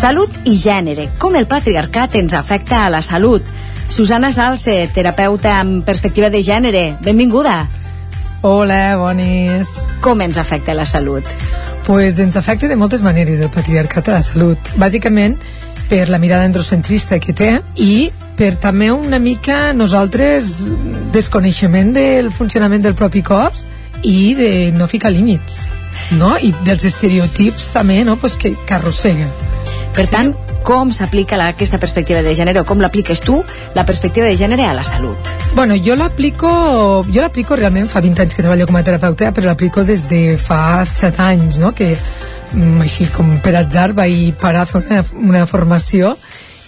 Salut 0.00 0.32
i 0.48 0.54
gènere. 0.56 1.10
Com 1.20 1.34
el 1.36 1.44
patriarcat 1.46 2.14
ens 2.16 2.32
afecta 2.32 2.86
a 2.86 2.90
la 2.92 3.02
salut. 3.04 3.44
Susana 3.90 4.30
Salse, 4.32 4.88
terapeuta 4.94 5.58
amb 5.58 5.84
perspectiva 5.84 6.30
de 6.30 6.40
gènere. 6.46 6.96
Benvinguda. 7.02 7.68
Hola, 8.46 8.96
bonis. 8.96 9.68
Com 10.00 10.22
ens 10.22 10.38
afecta 10.38 10.72
la 10.78 10.86
salut? 10.86 11.26
Pues 11.84 12.20
ens 12.22 12.38
afecta 12.38 12.70
de 12.70 12.78
moltes 12.78 13.02
maneres 13.02 13.42
el 13.42 13.50
patriarcat 13.50 14.08
a 14.08 14.20
la 14.20 14.22
salut. 14.22 14.70
Bàsicament 14.78 15.36
per 15.90 16.06
la 16.08 16.20
mirada 16.22 16.46
androcentrista 16.46 17.18
que 17.18 17.34
té 17.34 17.50
i 17.82 18.12
per 18.38 18.54
també 18.62 18.92
una 18.94 19.18
mica 19.18 19.72
nosaltres 19.74 20.60
desconeixement 21.12 21.90
del 21.96 22.30
funcionament 22.32 22.86
del 22.86 22.94
propi 22.94 23.24
cos 23.26 23.66
i 24.06 24.36
de 24.38 24.52
no 24.72 24.86
ficar 24.88 25.10
límits 25.10 25.64
no? 26.16 26.36
i 26.38 26.54
dels 26.64 26.86
estereotips 26.86 27.72
també 27.74 28.04
no? 28.06 28.14
pues 28.16 28.38
que, 28.38 28.54
que 28.54 28.78
arrosseguen 28.78 29.28
Per 29.90 30.06
tant, 30.06 30.30
com 30.64 30.92
s'aplica 30.92 31.38
aquesta 31.46 31.78
perspectiva 31.78 32.22
de 32.22 32.34
gènere 32.34 32.60
o 32.60 32.66
com 32.68 32.80
l'apliques 32.80 33.20
tu, 33.20 33.40
la 33.74 33.84
perspectiva 33.86 34.26
de 34.26 34.36
gènere 34.36 34.66
a 34.66 34.74
la 34.74 34.84
salut? 34.84 35.30
Bueno, 35.54 35.76
jo 35.76 35.96
l'aplico 35.96 36.50
jo 37.10 37.20
l'aplico 37.20 37.56
realment, 37.56 37.88
fa 37.88 38.00
20 38.00 38.22
anys 38.22 38.36
que 38.36 38.42
treballo 38.42 38.66
com 38.66 38.76
a 38.76 38.84
terapeuta, 38.84 39.32
però 39.32 39.50
l'aplico 39.50 39.84
des 39.84 40.06
de 40.08 40.36
fa 40.38 40.84
7 40.84 41.22
anys, 41.22 41.58
no? 41.58 41.72
que 41.74 41.96
mm, 41.96 42.80
així 42.84 43.08
com 43.14 43.38
per 43.42 43.56
atzar 43.56 43.92
vaig 43.96 44.34
parar 44.40 44.62
a 44.62 44.70
fer 44.70 44.84
una, 44.84 45.02
una 45.16 45.46
formació 45.46 46.16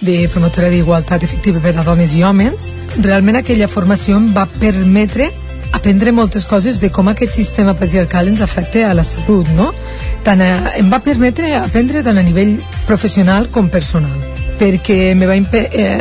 de 0.03 0.27
promotora 0.33 0.69
d'igualtat 0.69 1.23
efectiva 1.23 1.63
per 1.63 1.77
a 1.79 1.85
dones 1.87 2.17
i 2.19 2.25
homes, 2.27 2.73
realment 2.99 3.39
aquella 3.39 3.71
formació 3.71 4.19
em 4.19 4.33
va 4.35 4.49
permetre 4.51 5.31
aprendre 5.73 6.13
moltes 6.13 6.47
coses 6.47 6.81
de 6.81 6.91
com 6.93 7.09
aquest 7.09 7.35
sistema 7.35 7.75
patriarcal 7.75 8.29
ens 8.29 8.43
afecta 8.45 8.91
a 8.91 8.95
la 8.95 9.05
salut, 9.05 9.49
no? 9.57 9.73
Tant 10.23 10.41
a, 10.45 10.53
em 10.79 10.93
va 10.93 11.03
permetre 11.03 11.55
aprendre 11.59 12.05
tant 12.05 12.21
a 12.21 12.23
nivell 12.27 12.59
professional 12.87 13.51
com 13.51 13.73
personal 13.73 14.33
perquè 14.63 15.15
me 15.19 15.27
va, 15.27 15.35
eh, 15.35 15.99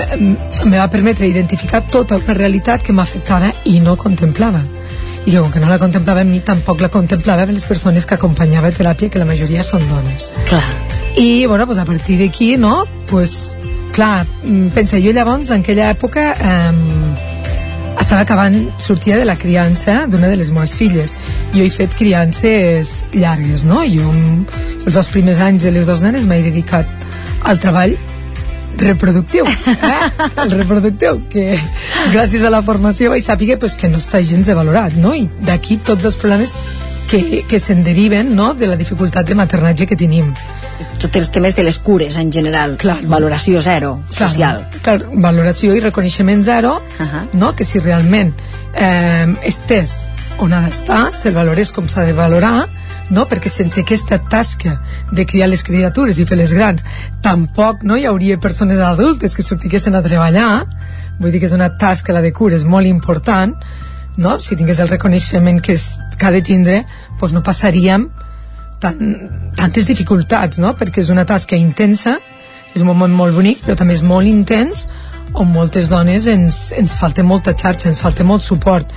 me 0.65 0.77
va 0.77 0.87
permetre 0.91 1.25
identificar 1.25 1.81
tota 1.89 2.19
una 2.19 2.35
realitat 2.37 2.83
que 2.85 2.93
m'afectava 2.93 3.49
i 3.65 3.79
no 3.81 3.95
contemplava. 3.97 4.61
I 5.25 5.31
que 5.31 5.39
com 5.39 5.51
que 5.53 5.61
no 5.61 5.69
la 5.69 5.79
contemplava 5.79 6.21
en 6.21 6.31
mi 6.31 6.41
tampoc 6.45 6.81
la 6.81 6.89
contemplava 6.89 7.43
en 7.43 7.53
les 7.53 7.65
persones 7.65 8.05
que 8.05 8.15
acompanyava 8.15 8.69
a 8.69 8.75
teràpia 8.75 9.09
que 9.09 9.21
la 9.21 9.25
majoria 9.25 9.63
són 9.63 9.81
dones. 9.89 10.31
Clar. 10.49 10.63
I 11.17 11.45
bueno, 11.45 11.65
pues 11.65 11.79
a 11.79 11.85
partir 11.85 12.17
d'aquí 12.19 12.57
no, 12.57 12.85
pues, 13.09 13.55
clar, 13.93 14.25
mm, 14.43 14.67
pensa, 14.73 14.99
jo 14.99 15.11
llavors 15.11 15.51
en 15.51 15.61
aquella 15.61 15.89
època 15.91 16.31
eh, 16.33 16.71
estava 18.01 18.21
acabant, 18.25 18.55
sortia 18.81 19.17
de 19.17 19.25
la 19.25 19.37
criança 19.39 20.05
d'una 20.09 20.29
de 20.31 20.37
les 20.39 20.51
meves 20.51 20.73
filles. 20.77 21.13
Jo 21.55 21.65
he 21.65 21.69
fet 21.73 21.93
criances 21.97 23.01
llargues, 23.13 23.65
no? 23.67 23.81
Jo 23.87 24.13
els 24.85 24.95
dos 24.95 25.11
primers 25.13 25.41
anys 25.43 25.67
de 25.67 25.73
les 25.75 25.89
dues 25.89 26.01
nenes 26.01 26.25
m'he 26.25 26.41
dedicat 26.45 26.89
al 27.45 27.59
treball 27.61 27.97
reproductiu, 28.81 29.45
eh? 29.45 29.97
el 30.43 30.53
reproductiu, 30.55 31.19
que 31.29 31.59
gràcies 32.13 32.45
a 32.45 32.53
la 32.53 32.63
formació 32.65 33.11
vaig 33.11 33.25
saber 33.25 33.59
pues, 33.59 33.75
que 33.77 33.89
no 33.91 33.99
està 34.01 34.23
gens 34.25 34.47
de 34.47 34.55
valorat, 34.57 34.95
no? 34.97 35.13
I 35.13 35.27
d'aquí 35.45 35.77
tots 35.85 36.07
els 36.09 36.17
problemes 36.17 36.55
que, 37.11 37.43
que 37.47 37.59
se'n 37.59 37.83
deriven 37.83 38.35
no? 38.35 38.53
de 38.55 38.69
la 38.71 38.77
dificultat 38.79 39.27
de 39.27 39.35
maternatge 39.35 39.85
que 39.85 39.99
tenim 39.99 40.31
tots 40.99 41.17
els 41.17 41.29
temes 41.33 41.55
de 41.57 41.65
les 41.65 41.77
cures 41.79 42.17
en 42.21 42.31
general 42.31 42.77
clar, 42.81 42.99
valoració 43.09 43.61
zero 43.61 43.97
clar, 44.09 44.29
social 44.29 44.63
clar, 44.81 44.97
valoració 45.13 45.75
i 45.75 45.83
reconeixement 45.83 46.43
zero 46.43 46.77
uh 46.81 47.05
-huh. 47.05 47.23
no? 47.33 47.55
que 47.55 47.63
si 47.63 47.79
realment 47.79 48.33
eh, 48.73 49.27
estés 49.43 50.09
on 50.39 50.53
ha 50.53 50.61
d'estar 50.61 51.13
se'l 51.13 51.33
valorés 51.33 51.71
com 51.71 51.87
s'ha 51.87 52.03
de 52.03 52.13
valorar 52.13 52.67
no? 53.09 53.25
perquè 53.27 53.49
sense 53.49 53.79
aquesta 53.81 54.17
tasca 54.29 54.79
de 55.11 55.25
criar 55.25 55.47
les 55.47 55.63
criatures 55.63 56.19
i 56.19 56.25
fer 56.25 56.37
les 56.37 56.53
grans 56.53 56.85
tampoc 57.21 57.83
no 57.83 57.97
hi 57.97 58.05
hauria 58.05 58.39
persones 58.39 58.79
adultes 58.79 59.35
que 59.35 59.43
sortiguessin 59.43 59.95
a 59.95 60.01
treballar 60.01 60.65
vull 61.19 61.31
dir 61.31 61.39
que 61.39 61.45
és 61.45 61.53
una 61.53 61.77
tasca 61.77 62.13
la 62.13 62.21
de 62.21 62.33
cures 62.33 62.63
molt 62.63 62.87
important 62.87 63.55
no? 64.17 64.39
si 64.39 64.55
tingués 64.55 64.79
el 64.79 64.89
reconeixement 64.89 65.61
que, 65.61 65.73
és, 65.73 65.99
que 66.17 66.25
ha 66.25 66.31
de 66.31 66.41
tindre 66.41 66.85
doncs 67.19 67.33
no 67.33 67.43
passaríem 67.43 68.09
tan, 68.81 68.97
tantes 69.57 69.87
dificultats, 69.89 70.59
no? 70.61 70.73
Perquè 70.77 71.03
és 71.03 71.11
una 71.13 71.25
tasca 71.29 71.59
intensa, 71.59 72.17
és 72.73 72.81
un 72.81 72.89
moment 72.89 73.13
molt 73.13 73.35
bonic, 73.37 73.63
però 73.65 73.77
també 73.79 73.95
és 73.97 74.03
molt 74.05 74.27
intens, 74.27 74.87
on 75.37 75.51
moltes 75.53 75.87
dones 75.91 76.27
ens, 76.27 76.59
ens 76.75 76.93
falta 76.99 77.23
molta 77.23 77.53
xarxa, 77.55 77.89
ens 77.91 78.01
falta 78.03 78.25
molt 78.27 78.43
suport, 78.43 78.91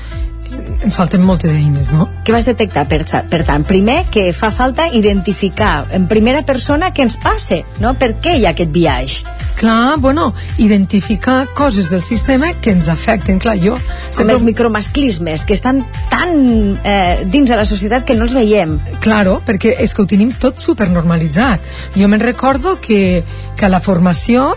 ens 0.85 0.97
falten 0.97 1.23
moltes 1.25 1.53
eines, 1.55 1.91
no? 1.95 2.07
Què 2.25 2.35
vas 2.35 2.47
detectar, 2.49 2.85
per, 2.91 3.03
per 3.31 3.41
tant? 3.47 3.65
Primer, 3.67 4.03
que 4.13 4.29
fa 4.37 4.51
falta 4.55 4.87
identificar 4.93 5.87
en 5.97 6.09
primera 6.11 6.45
persona 6.47 6.91
què 6.95 7.07
ens 7.07 7.17
passe, 7.21 7.63
no? 7.81 7.95
Per 8.01 8.15
què 8.25 8.37
hi 8.39 8.47
ha 8.47 8.53
aquest 8.55 8.73
viatge? 8.75 9.35
Clar, 9.59 9.97
bueno, 10.03 10.33
identificar 10.59 11.47
coses 11.55 11.89
del 11.91 12.03
sistema 12.03 12.53
que 12.61 12.75
ens 12.75 12.91
afecten, 12.93 13.39
clar, 13.39 13.57
jo... 13.63 13.79
Sempre... 13.79 14.25
Com 14.25 14.35
els 14.35 14.47
micromasclismes, 14.51 15.47
que 15.49 15.57
estan 15.57 15.83
tan 16.11 16.35
eh, 16.83 17.25
dins 17.31 17.51
de 17.51 17.59
la 17.59 17.67
societat 17.69 18.05
que 18.09 18.19
no 18.19 18.29
els 18.29 18.35
veiem. 18.37 18.77
Claro, 19.05 19.39
perquè 19.47 19.77
és 19.85 19.95
que 19.95 20.03
ho 20.03 20.09
tenim 20.11 20.33
tot 20.41 20.61
supernormalitzat. 20.63 21.65
Jo 21.97 22.11
me'n 22.11 22.23
recordo 22.25 22.79
que, 22.83 23.23
que 23.57 23.69
a 23.69 23.73
la 23.73 23.83
formació 23.85 24.53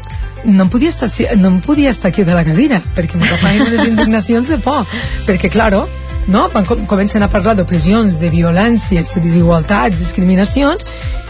no 0.46 0.64
em 0.64 0.70
podia 0.70 0.90
estar, 0.90 1.10
no 1.38 1.50
em 1.50 1.60
podia 1.60 1.90
estar 1.90 2.10
aquí 2.10 2.24
de 2.24 2.36
la 2.36 2.46
cadira 2.46 2.82
perquè 2.96 3.18
m'agafaven 3.20 3.68
unes 3.68 3.88
indignacions 3.88 4.48
de 4.52 4.58
por 4.62 4.86
perquè, 5.28 5.50
claro, 5.50 5.88
no? 6.28 6.48
Van, 6.54 6.66
com, 6.66 6.86
comencen 6.86 7.24
a 7.24 7.30
parlar 7.32 7.56
d'opressions, 7.58 8.20
de 8.20 8.30
violències 8.30 9.14
de 9.16 9.24
desigualtats, 9.24 9.98
discriminacions 9.98 10.86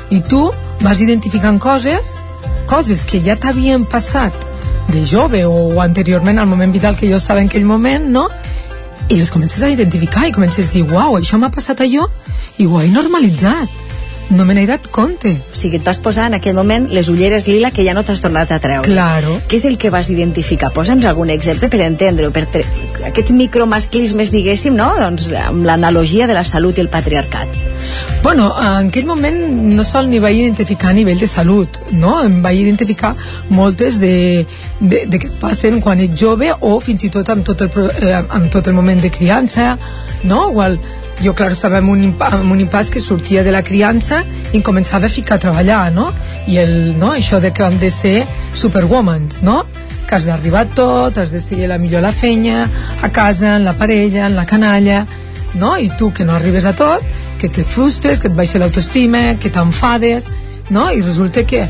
i 0.10 0.22
tu 0.22 0.48
vas 0.82 1.02
identificant 1.02 1.60
coses 1.60 2.18
coses 2.68 3.06
que 3.08 3.22
ja 3.24 3.38
t'havien 3.40 3.86
passat 3.88 4.36
de 4.92 5.04
jove 5.06 5.44
o 5.46 5.82
anteriorment 5.84 6.40
al 6.40 6.48
moment 6.48 6.72
vital 6.72 6.96
que 6.96 7.10
jo 7.10 7.18
estava 7.18 7.42
en 7.42 7.50
aquell 7.52 7.66
moment, 7.68 8.08
no? 8.08 8.28
I 9.10 9.20
les 9.20 9.32
comences 9.32 9.64
a 9.64 9.70
identificar 9.72 10.28
i 10.28 10.36
comences 10.36 10.68
a 10.68 10.72
dir, 10.72 10.84
uau, 10.88 11.18
això 11.18 11.40
m'ha 11.40 11.52
passat 11.52 11.84
a 11.84 11.88
jo 11.88 12.08
i 12.58 12.68
ho 12.68 12.80
he 12.82 12.88
normalitzat 12.92 13.87
no 14.30 14.46
me 14.46 14.54
n'he 14.54 14.66
dat 14.68 14.88
compte. 14.92 15.32
O 15.52 15.56
sigui, 15.56 15.80
et 15.80 15.86
vas 15.86 16.00
posar 16.04 16.28
en 16.28 16.38
aquell 16.38 16.56
moment 16.58 16.88
les 16.92 17.10
ulleres 17.10 17.48
lila 17.48 17.72
que 17.72 17.86
ja 17.86 17.94
no 17.96 18.04
t'has 18.04 18.22
tornat 18.24 18.52
a 18.52 18.60
treure. 18.64 18.88
Claro. 18.88 19.38
Què 19.48 19.60
és 19.60 19.68
el 19.70 19.78
que 19.80 19.92
vas 19.94 20.10
identificar? 20.12 20.72
Posa'ns 20.76 21.06
algun 21.06 21.32
exemple 21.34 21.70
per 21.72 21.82
entendre-ho, 21.86 22.34
per 22.36 22.48
tre... 22.52 22.66
aquests 23.08 23.32
micromasclismes, 23.38 24.32
diguéssim, 24.34 24.76
no? 24.76 24.90
Doncs 25.00 25.30
amb 25.38 25.64
l'analogia 25.68 26.28
de 26.28 26.36
la 26.36 26.44
salut 26.48 26.78
i 26.78 26.84
el 26.84 26.92
patriarcat. 26.92 27.56
Bueno, 28.24 28.50
en 28.60 28.90
aquell 28.90 29.08
moment 29.08 29.38
no 29.78 29.86
sol 29.88 30.10
ni 30.12 30.20
vaig 30.20 30.42
identificar 30.42 30.92
a 30.92 30.98
nivell 30.98 31.20
de 31.22 31.30
salut, 31.32 31.80
no? 31.92 32.18
Em 32.26 32.42
vaig 32.44 32.60
identificar 32.60 33.16
moltes 33.50 34.02
de, 34.04 34.46
de, 34.82 35.06
de 35.08 35.22
et 35.28 35.34
passen 35.42 35.82
quan 35.82 36.00
ets 36.04 36.20
jove 36.20 36.52
o 36.62 36.78
fins 36.84 37.04
i 37.08 37.12
tot 37.14 37.30
amb 37.32 37.46
tot 37.48 37.64
el, 37.64 37.72
eh, 38.02 38.16
amb 38.20 38.52
tot 38.54 38.68
el 38.68 38.76
moment 38.78 39.02
de 39.02 39.12
criança, 39.14 39.76
no? 40.24 40.50
Igual, 40.52 40.80
jo, 41.22 41.34
clar, 41.34 41.52
estava 41.52 41.80
en 41.80 41.90
un, 41.90 42.04
en 42.14 42.52
un 42.52 42.60
impàs 42.62 42.92
que 42.94 43.02
sortia 43.02 43.44
de 43.44 43.52
la 43.52 43.64
criança 43.66 44.22
i 44.54 44.62
començava 44.62 45.08
a 45.08 45.10
ficar 45.10 45.38
a 45.38 45.42
treballar, 45.42 45.92
no? 45.94 46.12
I 46.48 46.60
el, 46.62 46.74
no? 47.00 47.14
això 47.14 47.42
de 47.42 47.52
que 47.54 47.66
hem 47.66 47.78
de 47.82 47.90
ser 47.92 48.18
superwoman, 48.54 49.28
no? 49.42 49.64
Que 50.08 50.16
has 50.20 50.28
d'arribar 50.30 50.68
a 50.68 50.70
tot, 50.72 51.18
has 51.18 51.34
de 51.34 51.42
ser 51.42 51.68
la 51.68 51.80
millor 51.82 52.06
la 52.06 52.14
fenya, 52.14 52.68
a 53.02 53.10
casa, 53.12 53.56
en 53.58 53.66
la 53.66 53.74
parella, 53.74 54.28
en 54.28 54.36
la 54.38 54.46
canalla, 54.46 55.06
no? 55.56 55.78
I 55.78 55.90
tu 55.98 56.14
que 56.14 56.26
no 56.26 56.38
arribes 56.38 56.66
a 56.66 56.76
tot, 56.78 57.04
que 57.42 57.50
te 57.50 57.64
frustres, 57.66 58.22
que 58.22 58.30
et 58.30 58.38
baixa 58.38 58.62
l'autoestima, 58.62 59.40
que 59.42 59.50
t'enfades, 59.50 60.30
no? 60.70 60.92
I 60.94 61.02
resulta 61.02 61.46
que, 61.50 61.66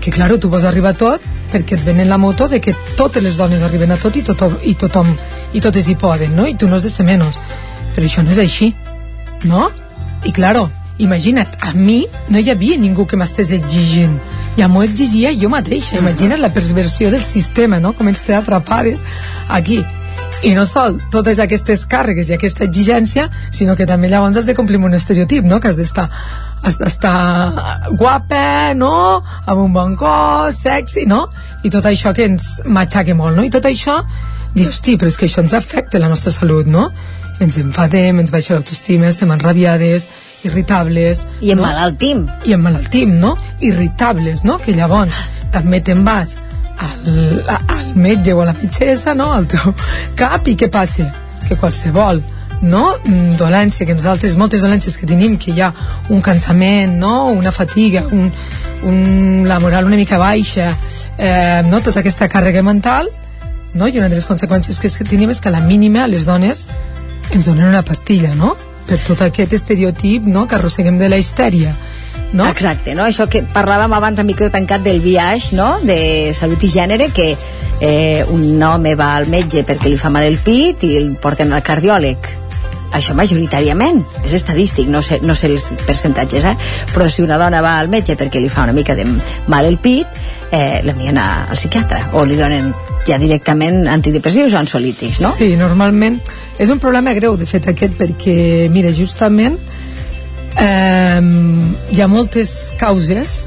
que 0.00 0.14
claro, 0.14 0.38
tu 0.38 0.48
vols 0.52 0.64
arribar 0.64 0.94
a 0.94 1.00
tot 1.06 1.32
perquè 1.46 1.76
et 1.76 1.84
venen 1.86 2.08
la 2.10 2.18
moto 2.18 2.48
de 2.50 2.58
que 2.60 2.74
totes 2.98 3.22
les 3.22 3.36
dones 3.38 3.62
arriben 3.62 3.92
a 3.94 3.96
tot 3.96 4.16
i 4.18 4.22
tothom, 4.26 4.56
i 4.66 4.74
tothom 4.74 5.06
i 5.54 5.62
totes 5.62 5.86
hi 5.88 5.94
poden, 5.94 6.34
no? 6.36 6.46
I 6.46 6.56
tu 6.58 6.66
no 6.66 6.76
has 6.76 6.82
de 6.82 6.90
ser 6.90 7.06
menys 7.06 7.38
però 7.96 8.04
això 8.04 8.22
no 8.22 8.34
és 8.34 8.38
així, 8.42 8.74
no? 9.48 9.70
I 10.28 10.32
claro, 10.36 10.68
imagina't, 11.00 11.56
a 11.64 11.72
mi 11.72 12.02
no 12.28 12.40
hi 12.40 12.50
havia 12.52 12.76
ningú 12.80 13.06
que 13.08 13.16
m'estés 13.16 13.54
exigint, 13.56 14.18
ja 14.56 14.68
m'ho 14.68 14.82
exigia 14.84 15.32
jo 15.36 15.48
mateixa, 15.52 15.96
imagina't 16.00 16.40
la 16.40 16.52
perversió 16.52 17.10
del 17.10 17.24
sistema, 17.24 17.80
no? 17.80 17.94
Com 17.96 18.12
ens 18.12 18.24
té 18.24 18.36
atrapades 18.36 19.04
aquí. 19.48 19.82
I 20.44 20.52
no 20.52 20.66
sol 20.68 20.98
totes 21.12 21.38
aquestes 21.40 21.86
càrregues 21.88 22.28
i 22.28 22.36
aquesta 22.36 22.66
exigència, 22.66 23.30
sinó 23.50 23.76
que 23.76 23.86
també 23.88 24.10
llavors 24.12 24.36
has 24.36 24.48
de 24.48 24.54
complir 24.56 24.76
un 24.76 24.94
estereotip, 24.96 25.44
no? 25.48 25.60
Que 25.60 25.72
has 25.72 25.80
d'estar 25.80 26.10
has 26.66 26.76
d'estar 26.80 27.90
guapa, 27.96 28.74
no? 28.74 29.22
Amb 29.46 29.60
un 29.62 29.72
bon 29.72 29.96
cos, 29.96 30.60
sexy, 30.60 31.06
no? 31.08 31.26
I 31.64 31.72
tot 31.72 31.88
això 31.88 32.12
que 32.16 32.28
ens 32.28 32.60
matxaca 32.64 33.16
molt, 33.16 33.36
no? 33.36 33.44
I 33.44 33.52
tot 33.52 33.68
això, 33.68 34.00
dius, 34.54 34.74
hosti, 34.74 34.96
però 34.96 35.12
és 35.12 35.16
que 35.20 35.28
això 35.28 35.44
ens 35.44 35.56
afecta 35.56 36.00
la 36.02 36.10
nostra 36.12 36.32
salut, 36.34 36.68
no? 36.68 36.90
Ens 37.40 37.58
enfadem, 37.60 38.20
ens 38.22 38.32
baixa 38.32 38.54
l'autoestima, 38.54 39.10
estem 39.12 39.32
enrabiades, 39.34 40.08
irritables... 40.46 41.24
I 41.40 41.52
emmalaltim. 41.56 42.24
No? 42.26 42.38
I 42.44 42.56
emmalaltim, 42.56 43.16
no? 43.20 43.34
Irritables, 43.60 44.44
no? 44.44 44.58
Que 44.62 44.76
llavors 44.76 45.18
també 45.54 45.82
te'n 45.84 46.04
vas 46.06 46.36
al, 46.76 47.44
al 47.48 47.92
metge 47.96 48.34
o 48.34 48.40
a 48.42 48.48
la 48.50 48.56
metgessa, 48.56 49.14
no? 49.16 49.32
Al 49.32 49.48
teu 49.50 49.74
cap, 50.18 50.48
i 50.48 50.56
què 50.58 50.70
passa? 50.72 51.10
Que 51.46 51.58
qualsevol 51.60 52.22
no? 52.62 52.96
Mm, 53.04 53.36
dolència, 53.36 53.86
que 53.86 53.94
nosaltres, 53.94 54.36
moltes 54.36 54.62
dolències 54.64 54.96
que 54.96 55.06
tenim, 55.08 55.36
que 55.38 55.52
hi 55.52 55.60
ha 55.60 55.72
un 56.08 56.22
cansament, 56.24 56.96
no? 57.00 57.28
una 57.28 57.52
fatiga, 57.52 58.06
un, 58.10 58.30
un, 58.88 59.44
la 59.48 59.60
moral 59.60 59.86
una 59.86 59.96
mica 59.96 60.18
baixa, 60.18 60.70
eh, 61.18 61.62
no? 61.66 61.80
tota 61.84 62.00
aquesta 62.00 62.30
càrrega 62.32 62.62
mental, 62.64 63.10
no? 63.74 63.88
i 63.88 63.98
una 63.98 64.08
de 64.08 64.16
les 64.16 64.28
conseqüències 64.28 64.80
que 64.80 64.90
tenim 65.04 65.30
és 65.30 65.40
que 65.40 65.50
a 65.50 65.56
la 65.56 65.60
mínima 65.60 66.06
les 66.08 66.24
dones 66.24 66.66
ens 67.32 67.46
donen 67.46 67.68
una 67.68 67.82
pastilla, 67.84 68.34
no? 68.34 68.54
Per 68.86 68.98
tot 69.02 69.22
aquest 69.26 69.52
estereotip 69.56 70.26
no? 70.30 70.46
que 70.46 70.56
arrosseguem 70.58 70.98
de 70.98 71.08
la 71.10 71.18
histèria. 71.18 71.74
No? 72.32 72.46
Exacte, 72.50 72.94
no? 72.94 73.04
això 73.06 73.28
que 73.30 73.44
parlàvem 73.54 73.92
abans 73.94 74.18
a 74.18 74.24
micro 74.26 74.48
tancat 74.50 74.82
del 74.82 74.98
viatge 75.00 75.54
no? 75.56 75.76
de 75.82 76.32
salut 76.34 76.62
i 76.66 76.70
gènere 76.70 77.10
que 77.14 77.28
eh, 77.80 78.24
un 78.32 78.62
home 78.62 78.94
va 78.98 79.12
al 79.16 79.28
metge 79.30 79.62
perquè 79.66 79.90
li 79.90 80.00
fa 80.00 80.10
mal 80.10 80.26
el 80.26 80.38
pit 80.42 80.82
i 80.84 80.96
el 80.98 81.14
porten 81.22 81.54
al 81.54 81.64
cardiòleg 81.66 82.28
això 82.96 83.14
majoritàriament 83.18 84.02
és 84.24 84.34
estadístic, 84.38 84.90
no 84.90 85.02
sé, 85.02 85.20
no 85.22 85.36
sé 85.38 85.50
els 85.52 85.70
percentatges 85.86 86.46
eh? 86.50 86.56
però 86.92 87.08
si 87.10 87.22
una 87.22 87.38
dona 87.38 87.62
va 87.64 87.76
al 87.78 87.90
metge 87.92 88.16
perquè 88.18 88.42
li 88.42 88.50
fa 88.52 88.66
una 88.66 88.74
mica 88.76 88.96
de 88.98 89.06
mal 89.52 89.66
el 89.68 89.78
pit 89.78 90.20
eh, 90.50 90.82
l'envien 90.82 91.18
al 91.22 91.56
psiquiatre 91.56 92.02
o 92.14 92.24
li 92.24 92.38
donen 92.38 92.72
ja 93.06 93.18
directament 93.22 93.86
antidepressius 93.90 94.54
o 94.54 94.60
ansiolítics, 94.60 95.20
no? 95.24 95.32
Sí, 95.36 95.54
normalment 95.58 96.20
és 96.58 96.72
un 96.72 96.80
problema 96.82 97.14
greu, 97.16 97.36
de 97.36 97.46
fet, 97.48 97.68
aquest, 97.70 97.96
perquè, 97.98 98.66
mira, 98.72 98.92
justament 98.94 99.58
eh, 100.58 101.20
hi 101.92 102.00
ha 102.02 102.08
moltes 102.10 102.56
causes, 102.80 103.44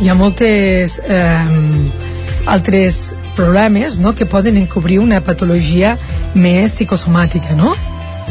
hi 0.00 0.08
ha 0.10 0.18
moltes... 0.18 0.98
Eh, 1.06 2.10
altres 2.46 3.14
problemes 3.36 3.98
no? 3.98 4.14
que 4.14 4.26
poden 4.26 4.56
encobrir 4.56 4.98
una 4.98 5.22
patologia 5.24 5.96
més 6.34 6.74
psicosomàtica, 6.74 7.56
no? 7.56 7.72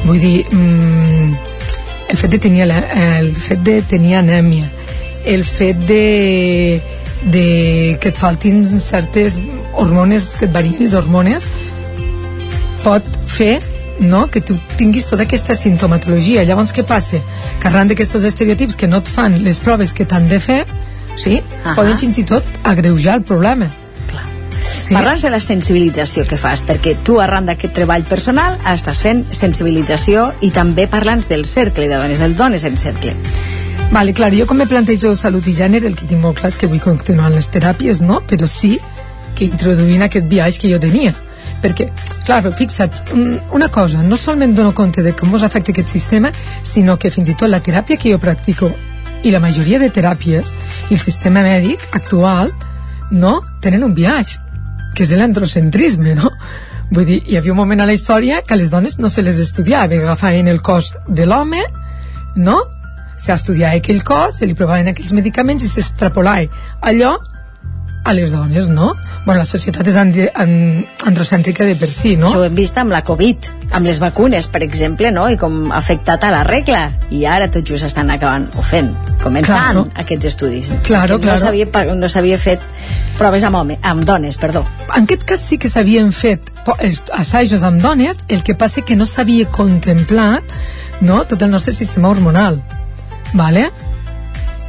Vull 0.05 0.19
dir, 0.19 0.45
mm, 0.51 1.33
el 2.09 2.17
fet 2.17 2.31
de 2.31 2.39
tenir, 2.41 2.65
la, 2.67 2.81
el 3.19 3.31
fet 3.35 3.61
de 3.63 3.79
tenir 3.87 4.17
anèmia, 4.19 4.69
el 5.25 5.45
fet 5.45 5.79
de, 5.87 6.81
de 7.23 7.45
que 8.01 8.11
et 8.11 8.17
faltin 8.17 8.63
certes 8.79 9.37
hormones, 9.75 10.35
que 10.39 10.47
et 10.49 10.53
varien 10.53 10.79
les 10.79 10.95
hormones, 10.97 11.47
pot 12.83 13.05
fer 13.27 13.59
no? 14.01 14.27
que 14.27 14.41
tu 14.41 14.57
tinguis 14.77 15.05
tota 15.05 15.23
aquesta 15.23 15.55
sintomatologia. 15.55 16.43
Llavors, 16.43 16.73
què 16.73 16.83
passa? 16.87 17.21
Que 17.61 17.69
arran 17.69 17.91
d'aquests 17.91 18.25
estereotips 18.31 18.75
que 18.75 18.89
no 18.89 19.01
et 19.01 19.11
fan 19.11 19.37
les 19.45 19.61
proves 19.63 19.93
que 19.93 20.07
t'han 20.09 20.27
de 20.31 20.41
fer, 20.41 20.65
sí? 21.15 21.39
Ahà. 21.63 21.75
poden 21.77 22.01
fins 22.01 22.17
i 22.17 22.25
tot 22.27 22.43
agreujar 22.63 23.19
el 23.21 23.23
problema. 23.23 23.69
Sí. 24.81 24.95
Parla'ns 24.95 25.21
de 25.21 25.29
la 25.29 25.39
sensibilització 25.39 26.25
que 26.27 26.39
fas, 26.41 26.63
perquè 26.65 26.95
tu 27.05 27.19
arran 27.21 27.45
d'aquest 27.45 27.73
treball 27.77 28.03
personal 28.09 28.57
estàs 28.73 29.03
fent 29.05 29.23
sensibilització 29.31 30.31
i 30.41 30.49
també 30.51 30.87
parla'ns 30.89 31.29
del 31.29 31.45
cercle 31.45 31.87
de 31.87 31.95
dones, 31.95 32.21
el 32.21 32.35
Dones 32.35 32.65
en 32.65 32.77
Cercle. 32.77 33.13
Vale, 33.91 34.13
clar, 34.15 34.31
jo 34.33 34.47
com 34.47 34.57
me 34.57 34.65
plantejo 34.65 35.13
salut 35.19 35.47
i 35.51 35.53
gènere, 35.53 35.87
el 35.87 35.95
que 35.99 36.07
tinc 36.07 36.21
molt 36.23 36.39
clar 36.39 36.49
és 36.49 36.57
que 36.57 36.67
vull 36.71 36.81
continuar 36.81 37.29
les 37.29 37.51
teràpies, 37.51 38.01
no? 38.01 38.21
Però 38.25 38.47
sí 38.47 38.79
que 39.41 39.49
introduint 39.49 40.05
aquest 40.05 40.29
viatge 40.29 40.61
que 40.61 40.69
jo 40.69 40.77
tenia. 40.79 41.15
Perquè, 41.61 41.89
clar, 42.25 42.41
fixa't, 42.57 43.11
un- 43.13 43.39
una 43.57 43.67
cosa, 43.73 44.01
no 44.05 44.17
solament 44.17 44.53
dono 44.57 44.71
compte 44.77 45.01
de 45.05 45.13
com 45.17 45.33
us 45.33 45.43
afecta 45.43 45.71
aquest 45.73 45.89
sistema, 45.89 46.31
sinó 46.63 46.97
que 46.97 47.09
fins 47.13 47.29
i 47.29 47.35
tot 47.37 47.49
la 47.49 47.59
teràpia 47.61 47.97
que 47.97 48.11
jo 48.13 48.19
practico 48.21 48.69
i 49.23 49.29
la 49.33 49.39
majoria 49.39 49.77
de 49.79 49.89
teràpies 49.93 50.53
i 50.89 50.93
el 50.95 50.99
sistema 50.99 51.43
mèdic 51.45 51.83
actual 51.93 52.49
no 53.11 53.41
tenen 53.61 53.83
un 53.85 53.93
viatge 53.93 54.39
que 54.95 55.03
és 55.05 55.11
l'androcentrisme, 55.17 56.15
no? 56.17 56.31
Vull 56.91 57.05
dir, 57.07 57.19
hi 57.29 57.37
havia 57.37 57.53
un 57.53 57.57
moment 57.61 57.79
a 57.81 57.85
la 57.87 57.93
història 57.93 58.41
que 58.41 58.53
a 58.53 58.57
les 58.57 58.69
dones 58.73 58.97
no 58.99 59.07
se 59.09 59.21
les 59.23 59.37
estudiava, 59.39 59.95
agafaven 59.95 60.47
el 60.51 60.61
cos 60.61 60.95
de 61.07 61.25
l'home, 61.29 61.61
no? 62.35 62.57
S'estudiava 63.21 63.77
aquell 63.77 64.01
cos, 64.03 64.39
se 64.41 64.47
li 64.49 64.55
provaven 64.57 64.89
aquells 64.91 65.13
medicaments 65.13 65.63
i 65.63 65.69
s'extrapolava 65.69 66.49
allò 66.81 67.13
a 68.03 68.13
les 68.13 68.31
dones, 68.31 68.69
no? 68.69 68.95
Bueno, 69.25 69.39
la 69.41 69.45
societat 69.45 69.87
és 69.87 69.97
androcèntrica 69.97 71.65
de 71.67 71.75
per 71.77 71.89
si, 71.93 72.15
no? 72.17 72.31
Això 72.31 72.41
ho 72.41 72.45
hem 72.47 72.55
vist 72.57 72.77
amb 72.81 72.93
la 72.93 73.03
Covid, 73.05 73.49
amb 73.77 73.85
les 73.85 73.99
vacunes, 74.01 74.47
per 74.51 74.63
exemple, 74.65 75.11
no? 75.13 75.27
i 75.29 75.37
com 75.37 75.71
ha 75.71 75.77
afectat 75.77 76.23
a 76.25 76.31
la 76.33 76.41
regla. 76.47 76.81
I 77.13 77.25
ara 77.29 77.49
tot 77.53 77.67
just 77.67 77.85
estan 77.85 78.09
acabant, 78.09 78.47
o 78.57 78.65
fent, 78.65 78.89
començant 79.21 79.51
Claro. 79.51 79.85
aquests 79.95 80.31
estudis. 80.33 80.73
Claro, 80.83 81.19
Que 81.19 81.27
claro. 81.27 81.39
No 81.39 81.45
s'havia 81.45 81.95
no 81.95 82.09
s'havia 82.09 82.37
fet 82.37 82.59
proves 83.17 83.43
amb, 83.43 83.55
home, 83.55 83.77
amb 83.83 84.03
dones, 84.03 84.37
perdó. 84.37 84.65
En 84.95 85.03
aquest 85.03 85.23
cas 85.23 85.39
sí 85.39 85.57
que 85.57 85.69
s'havien 85.69 86.11
fet 86.11 86.49
assajos 87.13 87.63
amb 87.63 87.81
dones, 87.81 88.17
el 88.29 88.43
que 88.43 88.55
passa 88.55 88.81
que 88.81 88.95
no 88.95 89.05
s'havia 89.05 89.45
contemplat 89.45 90.43
no, 91.01 91.23
tot 91.25 91.41
el 91.41 91.51
nostre 91.51 91.73
sistema 91.73 92.09
hormonal. 92.09 92.61
Vale? 93.33 93.69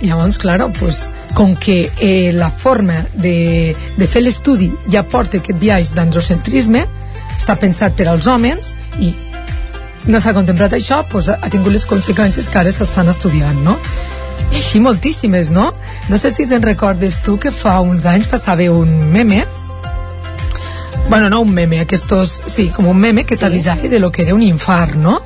Llavors, 0.03 0.39
claro, 0.39 0.73
pues, 0.75 1.05
com 1.35 1.55
que 1.57 1.91
eh, 2.01 2.33
la 2.35 2.51
forma 2.51 3.05
de, 3.15 3.77
de 3.97 4.09
fer 4.11 4.25
l'estudi 4.25 4.73
ja 4.91 5.05
porta 5.07 5.39
aquest 5.39 5.61
viatge 5.63 5.95
d'androcentrisme, 5.95 6.87
està 7.39 7.55
pensat 7.59 7.95
per 7.99 8.09
als 8.11 8.27
homes 8.27 8.75
i 8.99 9.13
no 10.11 10.19
s'ha 10.19 10.35
contemplat 10.35 10.75
això, 10.75 11.05
pues, 11.09 11.31
ha, 11.31 11.39
tingut 11.51 11.73
les 11.75 11.87
conseqüències 11.87 12.51
que 12.51 12.59
ara 12.59 12.75
s'estan 12.75 13.11
estudiant, 13.13 13.63
no? 13.63 13.79
I 14.51 14.59
així 14.59 14.83
moltíssimes, 14.83 15.53
no? 15.55 15.71
No 16.11 16.19
sé 16.19 16.33
si 16.35 16.49
te'n 16.51 16.67
recordes 16.67 17.23
tu 17.23 17.39
que 17.41 17.55
fa 17.55 17.79
uns 17.81 18.09
anys 18.11 18.27
passava 18.31 18.67
un 18.75 18.91
meme 19.15 19.45
bueno, 21.09 21.29
no 21.29 21.41
un 21.41 21.53
meme, 21.53 21.81
aquestos, 21.81 22.43
sí, 22.47 22.69
com 22.71 22.87
un 22.89 22.97
meme 22.97 23.25
que 23.25 23.37
t'avisava 23.37 23.89
de 23.89 23.99
lo 23.99 24.11
que 24.11 24.23
era 24.23 24.35
un 24.35 24.43
infart, 24.43 24.95
no? 24.95 25.21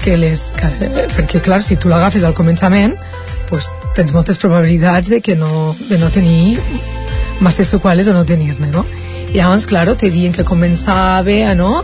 Que 0.00 0.16
les, 0.16 0.52
que, 0.56 0.70
perquè, 1.16 1.42
clar, 1.44 1.60
si 1.62 1.76
tu 1.76 1.90
l'agafes 1.90 2.24
al 2.24 2.32
començament, 2.38 2.94
pues, 3.48 3.70
tens 3.96 4.12
moltes 4.14 4.38
probabilitats 4.38 5.10
de 5.10 5.20
que 5.24 5.36
no, 5.36 5.74
de 5.88 5.98
no 5.98 6.10
tenir 6.14 6.58
massa 7.40 7.64
seqüeles 7.64 8.08
o 8.08 8.14
no 8.16 8.24
tenir-ne, 8.26 8.70
no? 8.72 8.84
I 9.28 9.36
llavors, 9.36 9.66
claro, 9.68 9.94
te 9.96 10.08
diuen 10.10 10.32
que 10.32 10.44
començava, 10.48 11.54
no? 11.56 11.82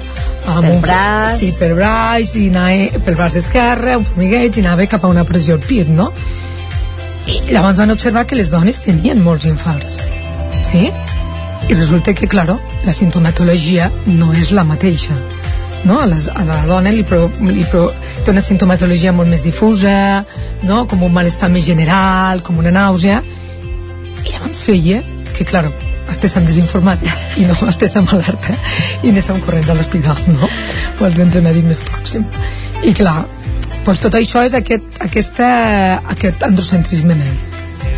Amb 0.49 0.65
Pel 0.65 0.71
un, 0.71 0.81
braç. 0.85 1.39
Sí, 1.43 1.51
per 1.59 1.75
braç, 1.77 2.35
i 2.41 2.49
anava 2.49 3.03
pel 3.05 3.19
braç 3.19 3.37
esquerre, 3.43 3.99
un 4.01 4.07
formigueig, 4.09 4.57
i 4.57 4.65
anava 4.65 4.87
cap 4.89 5.05
a 5.05 5.13
una 5.13 5.27
pressió 5.29 5.59
al 5.59 5.65
pit, 5.65 5.91
no? 5.93 6.11
I 7.29 7.41
llavors 7.51 7.81
van 7.81 7.93
observar 7.93 8.27
que 8.29 8.37
les 8.37 8.51
dones 8.53 8.81
tenien 8.85 9.21
molts 9.25 9.49
infarts. 9.49 9.99
Sí? 10.65 10.89
I 11.69 11.75
resulta 11.75 12.13
que, 12.13 12.29
claro, 12.29 12.59
la 12.85 12.93
sintomatologia 12.93 13.91
no 14.07 14.33
és 14.37 14.53
la 14.53 14.65
mateixa. 14.69 15.17
No? 15.85 16.01
A, 16.01 16.07
les, 16.09 16.29
a 16.33 16.45
la 16.49 16.63
dona 16.69 16.93
li, 16.95 17.05
pro, 17.05 17.27
li 17.45 17.65
pro, 17.71 17.87
té 18.25 18.33
una 18.33 18.43
sintomatologia 18.45 19.13
molt 19.13 19.29
més 19.29 19.43
difusa, 19.45 20.25
no? 20.65 20.85
com 20.89 21.03
un 21.05 21.13
malestar 21.13 21.51
més 21.53 21.67
general, 21.69 22.41
com 22.45 22.61
una 22.63 22.73
nàusea, 22.75 23.21
i 24.25 24.33
llavors 24.33 24.63
feia 24.65 25.03
que, 25.35 25.45
claro, 25.45 25.73
estéssim 26.11 26.45
desinformats 26.47 27.23
i 27.41 27.47
no 27.49 27.57
estéssim 27.73 28.09
alerta 28.13 28.57
i 29.03 29.13
anéssim 29.13 29.41
corrents 29.45 29.71
a 29.71 29.79
l'hospital, 29.79 30.21
no? 30.33 30.49
O 31.01 31.09
al 31.09 31.17
centre 31.17 31.43
mèdic 31.45 31.67
més 31.69 31.83
pròxim. 31.85 32.25
I 32.85 32.93
clar, 32.97 33.23
doncs 33.85 34.01
tot 34.05 34.17
això 34.17 34.45
és 34.47 34.55
aquest, 34.57 34.87
aquesta, 35.05 35.49
aquest 36.15 36.45
androcentrisme 36.47 37.17
mèdic. 37.19 37.51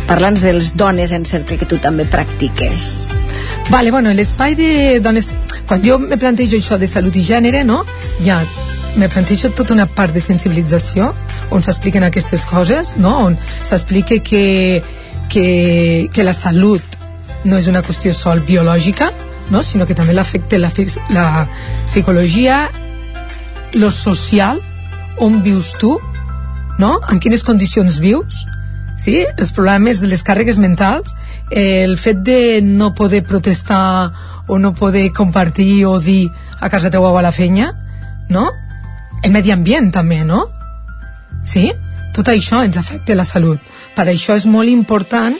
Parla'ns 0.07 0.43
de 0.43 0.53
les 0.55 0.71
dones 0.79 1.11
en 1.11 1.25
cercle 1.27 1.57
que 1.59 1.67
tu 1.67 1.79
també 1.83 2.05
practiques. 2.07 3.11
Vale, 3.69 3.91
bueno, 3.91 4.13
l'espai 4.15 4.55
de 4.55 4.69
dones... 5.03 5.29
Quan 5.67 5.83
jo 5.83 5.97
me 5.99 6.17
plantejo 6.17 6.57
això 6.57 6.77
de 6.79 6.87
salut 6.87 7.15
i 7.15 7.25
gènere, 7.27 7.63
no? 7.67 7.83
Ja 8.23 8.41
me 8.97 9.09
plantejo 9.09 9.51
tota 9.53 9.75
una 9.75 9.85
part 9.85 10.13
de 10.15 10.21
sensibilització 10.23 11.11
on 11.53 11.63
s'expliquen 11.63 12.05
aquestes 12.07 12.45
coses, 12.49 12.95
no? 12.97 13.13
On 13.27 13.37
s'explica 13.63 14.19
que, 14.23 14.81
que, 15.29 15.47
que 16.13 16.23
la 16.23 16.33
salut 16.33 16.97
no 17.45 17.59
és 17.59 17.67
una 17.71 17.83
qüestió 17.85 18.13
sol 18.15 18.41
biològica, 18.47 19.11
no? 19.51 19.61
sinó 19.63 19.85
que 19.87 19.95
també 19.95 20.15
l'afecta 20.15 20.59
la, 20.59 20.71
la 21.13 21.47
psicologia, 21.85 22.67
lo 23.73 23.91
social, 23.91 24.59
on 25.23 25.41
vius 25.43 25.73
tu, 25.79 25.97
no? 26.77 26.97
en 27.09 27.19
quines 27.23 27.43
condicions 27.47 27.99
vius, 28.03 28.45
sí? 28.99 29.23
els 29.37 29.53
problemes 29.55 30.01
de 30.01 30.11
les 30.11 30.23
càrregues 30.23 30.59
mentals, 30.59 31.15
el 31.51 31.97
fet 32.01 32.23
de 32.27 32.59
no 32.63 32.93
poder 32.97 33.23
protestar 33.23 34.11
o 34.47 34.59
no 34.59 34.73
poder 34.73 35.11
compartir 35.11 35.85
o 35.85 35.99
dir 35.99 36.31
a 36.59 36.69
casa 36.69 36.89
teua 36.89 37.11
o 37.11 37.17
a 37.17 37.21
la 37.21 37.31
feina, 37.31 37.73
no? 38.29 38.51
El 39.23 39.31
medi 39.31 39.51
ambient 39.51 39.91
també, 39.91 40.23
no? 40.23 40.47
Sí? 41.43 41.71
Tot 42.15 42.31
això 42.31 42.63
ens 42.65 42.77
afecta 42.79 43.13
la 43.15 43.25
salut. 43.27 43.61
Per 43.95 44.05
això 44.09 44.35
és 44.37 44.45
molt 44.49 44.69
important 44.69 45.35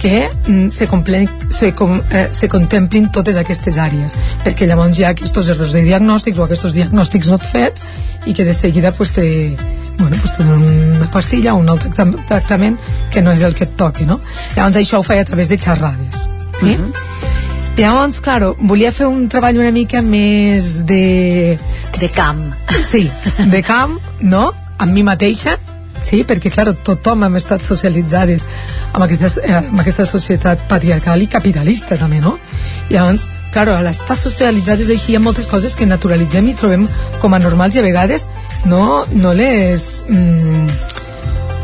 que 0.00 0.28
mm, 0.28 0.68
se, 0.70 0.86
comple 0.88 1.22
se, 1.50 1.72
com, 1.74 1.98
eh, 2.10 2.28
se 2.32 2.48
contemplin 2.48 3.08
totes 3.12 3.38
aquestes 3.40 3.78
àrees, 3.80 4.14
perquè 4.44 4.68
llavors 4.68 4.98
hi 4.98 5.06
ha 5.06 5.14
aquests 5.14 5.48
errors 5.54 5.72
de 5.72 5.82
diagnòstics 5.86 6.38
o 6.38 6.44
aquests 6.44 6.76
diagnòstics 6.76 7.32
no 7.32 7.38
fets 7.38 7.84
i 8.26 8.34
que 8.34 8.44
de 8.44 8.54
seguida 8.54 8.92
pues, 8.92 9.12
te, 9.12 9.56
bueno, 9.98 10.16
pues, 10.20 10.36
te 10.36 10.44
donen 10.44 10.96
una 10.96 11.10
pastilla 11.10 11.54
o 11.54 11.58
un 11.58 11.68
altre 11.68 11.90
tracta- 11.90 12.26
tractament 12.28 12.78
que 13.10 13.22
no 13.22 13.32
és 13.32 13.42
el 13.42 13.54
que 13.54 13.64
et 13.64 13.76
toqui, 13.76 14.06
no? 14.06 14.20
Llavors 14.56 14.76
això 14.76 15.00
ho 15.00 15.06
feia 15.06 15.24
a 15.24 15.28
través 15.28 15.48
de 15.48 15.58
xerrades, 15.58 16.30
sí? 16.52 16.76
Uh 16.76 16.78
-huh. 16.78 17.37
Llavors, 17.78 18.18
claro, 18.18 18.56
volia 18.58 18.90
fer 18.90 19.06
un 19.06 19.28
treball 19.30 19.60
una 19.60 19.70
mica 19.70 20.00
més 20.02 20.80
de... 20.86 21.54
De 21.94 22.08
camp. 22.10 22.40
Sí, 22.82 23.04
de 23.52 23.60
camp, 23.62 23.94
no? 24.18 24.48
Amb 24.82 24.96
mi 24.96 25.04
mateixa, 25.06 25.54
sí? 26.02 26.24
Perquè, 26.26 26.50
claro, 26.50 26.74
tothom 26.74 27.22
hem 27.28 27.38
estat 27.38 27.62
socialitzades 27.62 28.42
amb 28.90 29.06
aquesta, 29.06 29.30
eh, 29.46 29.54
amb 29.60 29.78
aquesta 29.78 30.08
societat 30.10 30.66
patriarcal 30.66 31.22
i 31.22 31.30
capitalista, 31.30 31.94
també, 32.00 32.18
no? 32.24 32.34
Llavors, 32.90 33.28
claro, 33.54 33.76
al 33.78 33.86
estar 33.92 34.18
socialitzades 34.18 34.90
així 34.90 35.14
hi 35.14 35.20
ha 35.20 35.22
moltes 35.22 35.46
coses 35.46 35.78
que 35.78 35.86
naturalitzem 35.86 36.50
i 36.50 36.58
trobem 36.58 36.88
com 37.22 37.34
a 37.34 37.42
normals 37.46 37.78
i 37.78 37.84
a 37.84 37.86
vegades 37.86 38.26
no, 38.66 39.04
no 39.14 39.38
les... 39.38 39.90
Mm, 40.10 41.06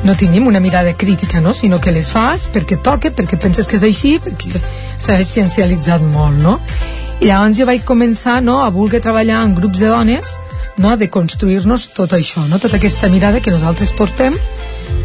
no 0.05 0.14
tinguem 0.14 0.46
una 0.46 0.61
mirada 0.61 0.92
crítica, 0.94 1.40
no? 1.40 1.52
sinó 1.52 1.80
que 1.80 1.92
les 1.92 2.11
fas 2.12 2.46
perquè 2.52 2.78
toca, 2.82 3.11
perquè 3.11 3.38
penses 3.40 3.66
que 3.66 3.78
és 3.80 3.86
així, 3.88 4.18
perquè 4.22 4.61
s'ha 4.98 5.18
esciencialitzat 5.20 6.05
molt, 6.12 6.36
no? 6.44 6.59
I 7.20 7.30
llavors 7.30 7.59
jo 7.59 7.66
vaig 7.68 7.84
començar 7.88 8.40
no, 8.44 8.61
a 8.62 8.70
voler 8.74 9.00
treballar 9.00 9.42
en 9.46 9.55
grups 9.57 9.80
de 9.80 9.88
dones 9.88 10.36
no, 10.76 10.96
de 10.98 11.09
construir-nos 11.09 11.88
tot 11.96 12.12
això, 12.12 12.44
no? 12.50 12.59
tota 12.59 12.76
aquesta 12.76 13.09
mirada 13.09 13.40
que 13.40 13.55
nosaltres 13.55 13.94
portem 13.96 14.36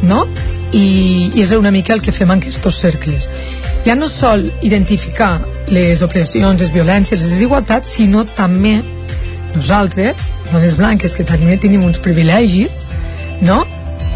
no? 0.03 0.25
I, 0.73 1.31
i 1.33 1.41
és 1.41 1.55
una 1.55 1.71
mica 1.71 1.95
el 1.95 2.03
que 2.05 2.13
fem 2.13 2.29
en 2.29 2.43
aquests 2.43 2.77
cercles 2.77 3.29
ja 3.85 3.95
no 3.95 4.09
sol 4.09 4.51
identificar 4.61 5.39
les 5.67 6.01
opressions, 6.03 6.61
les 6.61 6.71
violències, 6.73 7.21
les 7.21 7.31
desigualtats, 7.31 7.95
sinó 7.95 8.25
també 8.35 8.79
nosaltres, 9.55 10.31
dones 10.51 10.75
blanques 10.77 11.15
que 11.15 11.25
també 11.25 11.57
tenim 11.57 11.83
uns 11.87 11.99
privilegis, 12.03 12.83
no? 13.41 13.63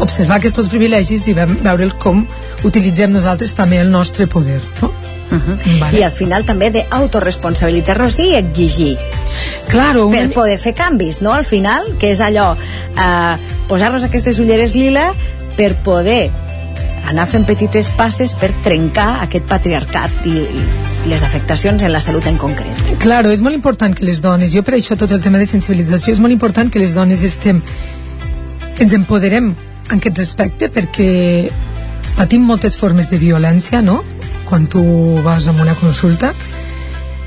Observar 0.00 0.38
aquests 0.38 0.68
privilegis 0.68 1.28
i 1.28 1.34
ve- 1.34 1.46
veure 1.46 1.90
com 1.98 2.26
utilitzem 2.64 3.12
nosaltres 3.12 3.54
també 3.54 3.80
el 3.80 3.90
nostre 3.90 4.26
poder. 4.26 4.60
No? 4.82 4.90
Uh 5.30 5.40
-huh. 5.40 5.80
vale. 5.80 5.98
I 5.98 6.02
al 6.02 6.12
final 6.12 6.44
també 6.44 6.70
d'autoresponsabilitzar-nos 6.70 8.18
i 8.18 8.34
exigir. 8.34 8.98
Claro, 9.68 10.10
per 10.10 10.30
poder 10.32 10.58
fer 10.58 10.74
canvis, 10.74 11.20
no? 11.20 11.32
Al 11.32 11.44
final, 11.44 11.82
que 11.98 12.10
és 12.10 12.20
allò, 12.20 12.54
eh, 12.56 13.36
posar-nos 13.68 14.02
aquestes 14.04 14.38
ulleres 14.38 14.74
lila 14.74 15.12
per 15.56 15.74
poder 15.74 16.30
anar 17.06 17.26
fent 17.26 17.44
petites 17.46 17.88
passes 17.88 18.32
per 18.34 18.52
trencar 18.62 19.22
aquest 19.22 19.44
patriarcat 19.46 20.10
i, 20.24 20.30
i 20.30 21.08
les 21.08 21.22
afectacions 21.22 21.82
en 21.82 21.92
la 21.92 22.00
salut 22.00 22.26
en 22.26 22.36
concret. 22.36 22.98
Claro, 22.98 23.30
és 23.30 23.40
molt 23.40 23.54
important 23.54 23.94
que 23.94 24.04
les 24.04 24.22
dones, 24.22 24.52
jo 24.52 24.62
per 24.62 24.74
això 24.74 24.96
tot 24.96 25.10
el 25.10 25.20
tema 25.20 25.38
de 25.38 25.46
sensibilització, 25.46 26.12
és 26.12 26.20
molt 26.20 26.32
important 26.32 26.70
que 26.70 26.78
les 26.78 26.94
dones 26.94 27.22
estem, 27.22 27.62
ens 28.78 28.92
empoderem 28.92 29.54
en 29.90 29.98
aquest 29.98 30.18
respecte 30.18 30.70
perquè 30.72 31.10
patim 32.16 32.44
moltes 32.46 32.76
formes 32.78 33.10
de 33.10 33.18
violència, 33.18 33.82
no? 33.82 34.02
Quan 34.48 34.68
tu 34.70 34.82
vas 35.24 35.46
a 35.48 35.52
una 35.52 35.74
consulta, 35.74 36.32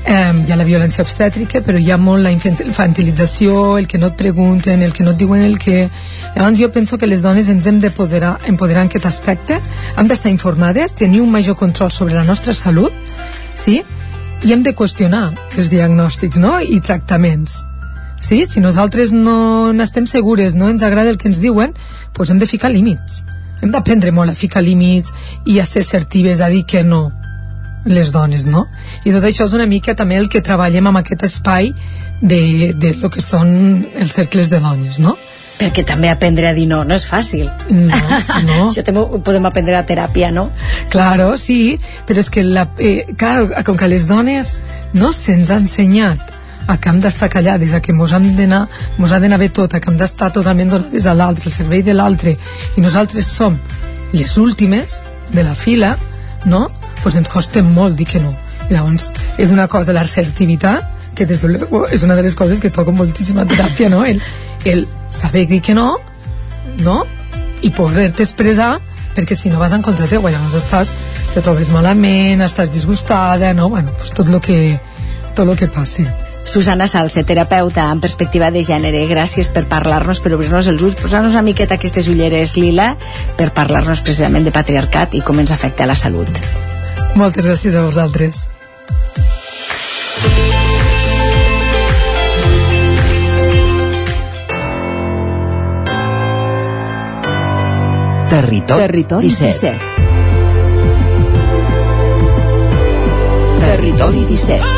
eh, 0.08 0.32
hi 0.46 0.52
ha 0.52 0.56
la 0.56 0.64
violència 0.64 1.04
obstètrica, 1.04 1.60
però 1.64 1.78
hi 1.78 1.90
ha 1.92 1.98
molt 2.00 2.24
la 2.24 2.32
infantilització, 2.32 3.76
el 3.78 3.86
que 3.86 3.98
no 4.00 4.08
et 4.12 4.16
pregunten, 4.16 4.82
el 4.82 4.94
que 4.96 5.04
no 5.04 5.12
et 5.12 5.20
diuen 5.20 5.44
el 5.44 5.58
que... 5.58 5.88
Llavors 6.34 6.60
jo 6.60 6.70
penso 6.72 6.98
que 6.98 7.08
les 7.08 7.22
dones 7.22 7.48
ens 7.52 7.66
hem 7.66 7.80
d'empoderar 7.82 8.38
empoderar 8.48 8.86
en 8.86 8.92
aquest 8.92 9.06
aspecte, 9.06 9.60
hem 9.96 10.08
d'estar 10.08 10.32
informades, 10.32 10.94
tenir 10.94 11.20
un 11.20 11.32
major 11.32 11.56
control 11.56 11.92
sobre 11.92 12.14
la 12.14 12.24
nostra 12.24 12.54
salut, 12.54 12.92
sí? 13.54 13.82
i 14.46 14.52
hem 14.54 14.62
de 14.62 14.74
qüestionar 14.76 15.32
els 15.58 15.70
diagnòstics 15.72 16.38
no? 16.38 16.58
i 16.62 16.80
tractaments. 16.80 17.64
Sí? 18.22 18.44
Si 18.50 18.60
nosaltres 18.62 19.12
no 19.12 19.72
n'estem 19.74 20.06
segures, 20.06 20.54
no 20.54 20.70
ens 20.70 20.82
agrada 20.82 21.10
el 21.10 21.18
que 21.18 21.28
ens 21.30 21.42
diuen, 21.42 21.74
doncs 22.16 22.30
hem 22.30 22.40
de 22.42 22.50
ficar 22.50 22.70
límits. 22.70 23.22
Hem 23.62 23.72
d'aprendre 23.74 24.12
molt 24.14 24.30
a 24.30 24.38
ficar 24.38 24.62
límits 24.62 25.12
i 25.46 25.58
a 25.58 25.66
ser 25.66 25.82
assertives, 25.86 26.40
a 26.40 26.48
dir 26.48 26.64
que 26.64 26.84
no 26.84 27.08
les 27.88 28.12
dones, 28.12 28.44
no? 28.46 28.66
I 29.04 29.14
tot 29.14 29.24
això 29.24 29.46
és 29.48 29.54
una 29.56 29.66
mica 29.66 29.94
també 29.96 30.18
el 30.18 30.28
que 30.28 30.44
treballem 30.44 30.90
amb 30.90 31.00
aquest 31.00 31.24
espai 31.28 31.72
de, 32.20 32.74
de 32.74 32.94
lo 32.98 33.10
que 33.10 33.22
són 33.22 33.86
els 33.94 34.14
cercles 34.14 34.50
de 34.50 34.60
dones, 34.62 34.98
no? 35.02 35.16
perquè 35.58 35.82
també 35.82 36.06
aprendre 36.06 36.46
a 36.46 36.54
dir 36.54 36.68
no 36.70 36.84
no 36.86 36.94
és 36.94 37.04
fàcil 37.08 37.48
no, 37.74 37.98
no. 38.46 38.58
això 38.68 38.84
també 38.86 39.02
ho 39.02 39.20
podem 39.26 39.48
aprendre 39.48 39.74
a 39.74 39.84
teràpia 39.86 40.30
no? 40.30 40.48
claro, 40.92 41.32
sí, 41.34 41.78
però 42.06 42.22
és 42.22 42.30
que 42.30 42.44
la, 42.46 42.68
eh, 42.78 43.08
claro, 43.18 43.50
com 43.66 43.78
que 43.80 43.90
les 43.90 44.06
dones 44.06 44.58
no 44.94 45.10
se'ns 45.10 45.50
ha 45.50 45.58
ensenyat 45.58 46.37
a 46.68 46.76
que 46.76 46.90
hem 46.92 47.00
d'estar 47.00 47.30
callades, 47.32 47.72
a 47.72 47.80
que 47.80 47.94
mos, 47.96 48.12
hem 48.12 48.28
mos 48.98 49.12
ha 49.12 49.18
d'anar 49.18 49.38
bé 49.40 49.48
tot, 49.48 49.74
a 49.74 49.80
que 49.80 49.90
hem 49.90 49.96
d'estar 49.96 50.30
totalment 50.32 50.68
donades 50.68 51.06
a 51.06 51.14
l'altre, 51.14 51.48
al 51.48 51.56
servei 51.56 51.82
de 51.82 51.94
l'altre, 51.94 52.36
i 52.76 52.80
nosaltres 52.84 53.26
som 53.26 53.58
les 54.12 54.36
últimes 54.36 55.02
de 55.32 55.42
la 55.42 55.54
fila, 55.54 55.96
no? 56.44 56.68
pues 57.02 57.16
ens 57.16 57.28
costa 57.28 57.62
molt 57.62 57.96
dir 57.96 58.06
que 58.06 58.20
no. 58.20 58.34
Llavors, 58.68 59.12
és 59.38 59.50
una 59.50 59.68
cosa, 59.68 59.94
l'assertivitat, 59.96 60.96
que 61.16 61.26
des 61.26 61.40
de, 61.40 61.56
és 61.90 62.04
una 62.04 62.14
de 62.14 62.22
les 62.22 62.36
coses 62.36 62.60
que 62.60 62.70
toca 62.70 62.92
moltíssima 62.92 63.46
teràpia, 63.48 63.88
no? 63.88 64.04
El, 64.04 64.20
el 64.64 64.86
saber 65.10 65.46
dir 65.48 65.62
que 65.64 65.74
no, 65.74 65.96
no? 66.84 67.00
I 67.64 67.72
poder-te 67.74 68.22
expressar, 68.22 68.76
perquè 69.16 69.34
si 69.34 69.50
no 69.50 69.58
vas 69.58 69.74
en 69.74 69.82
contra 69.82 70.06
teu, 70.06 70.28
llavors 70.28 70.60
estàs, 70.60 70.92
te 71.32 71.42
trobes 71.42 71.72
malament, 71.74 72.44
estàs 72.44 72.70
disgustada, 72.74 73.54
no? 73.54 73.68
Bueno, 73.72 73.94
pues 73.98 74.12
tot 74.14 74.28
lo 74.28 74.40
que, 74.40 74.78
tot 75.34 75.46
lo 75.48 75.56
que 75.56 75.66
passi. 75.66 76.06
Susana 76.48 76.88
Salse, 76.88 77.24
terapeuta 77.24 77.90
en 77.92 78.00
perspectiva 78.00 78.48
de 78.50 78.62
gènere, 78.64 79.04
gràcies 79.10 79.50
per 79.52 79.66
parlar-nos, 79.68 80.16
per 80.24 80.32
obrir-nos 80.32 80.66
els 80.72 80.80
ulls, 80.80 80.96
posar-nos 80.96 81.36
una 81.36 81.44
miqueta 81.44 81.76
aquestes 81.76 82.08
ulleres 82.08 82.56
lila 82.56 82.94
per 83.36 83.50
parlar-nos 83.52 84.00
precisament 84.00 84.48
de 84.48 84.54
patriarcat 84.54 85.12
i 85.12 85.20
com 85.20 85.36
ens 85.44 85.52
afecta 85.52 85.84
la 85.84 85.94
salut. 85.94 86.32
Moltes 87.20 87.44
gràcies 87.44 87.76
a 87.76 87.84
vosaltres. 87.84 88.48
Territori, 98.32 98.80
Territori 98.86 99.28
17. 99.28 99.76
17. 99.76 99.98
Territori 103.68 104.24
17. 104.24 104.77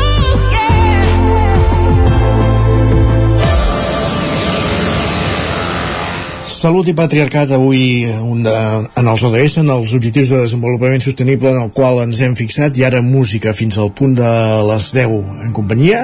Salut 6.61 6.85
i 6.91 6.93
patriarcat 6.93 7.49
avui 7.55 8.03
un 8.05 8.43
de, 8.45 8.51
en 8.99 9.07
els 9.09 9.21
ODS, 9.25 9.55
en 9.63 9.71
els 9.73 9.95
Objectius 9.97 10.29
de 10.29 10.41
Desenvolupament 10.43 11.01
Sostenible 11.01 11.49
en 11.49 11.57
el 11.57 11.71
qual 11.73 12.03
ens 12.03 12.19
hem 12.21 12.35
fixat 12.37 12.77
i 12.77 12.85
ara 12.85 12.99
música 13.01 13.49
fins 13.57 13.79
al 13.81 13.89
punt 13.97 14.13
de 14.19 14.33
les 14.67 14.91
10 14.93 15.15
en 15.47 15.55
companyia 15.57 16.03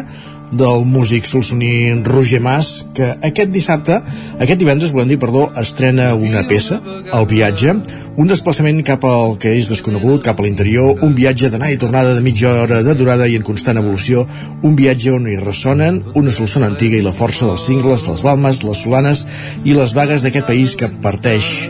del 0.51 0.85
músic 0.85 1.25
solsoní 1.25 2.03
Roger 2.03 2.39
Mas, 2.41 2.85
que 2.95 3.09
aquest 3.21 3.51
dissabte, 3.51 3.99
aquest 4.39 4.59
divendres, 4.59 4.93
volem 4.95 5.11
dir, 5.11 5.19
perdó, 5.19 5.47
estrena 5.59 6.13
una 6.15 6.43
peça, 6.47 6.79
El 7.13 7.25
viatge, 7.27 7.73
un 8.17 8.27
desplaçament 8.27 8.81
cap 8.83 9.05
al 9.07 9.37
que 9.39 9.53
és 9.55 9.69
desconegut, 9.71 10.23
cap 10.25 10.39
a 10.39 10.43
l'interior, 10.43 11.03
un 11.05 11.13
viatge 11.15 11.51
d'anar 11.53 11.71
i 11.71 11.79
tornada 11.79 12.15
de 12.17 12.23
mitja 12.25 12.51
hora 12.63 12.81
de 12.83 12.95
durada 12.97 13.27
i 13.27 13.37
en 13.39 13.45
constant 13.47 13.79
evolució, 13.79 14.25
un 14.63 14.75
viatge 14.75 15.13
on 15.13 15.27
hi 15.29 15.37
ressonen 15.39 16.01
una 16.15 16.33
solsona 16.33 16.71
antiga 16.73 16.97
i 16.97 17.05
la 17.05 17.15
força 17.15 17.47
dels 17.47 17.67
cingles, 17.69 18.07
les 18.09 18.25
balmes, 18.25 18.63
les 18.67 18.83
solanes 18.83 19.25
i 19.63 19.77
les 19.77 19.95
vagues 19.95 20.25
d'aquest 20.25 20.47
país 20.49 20.75
que 20.75 20.91
parteix 21.01 21.69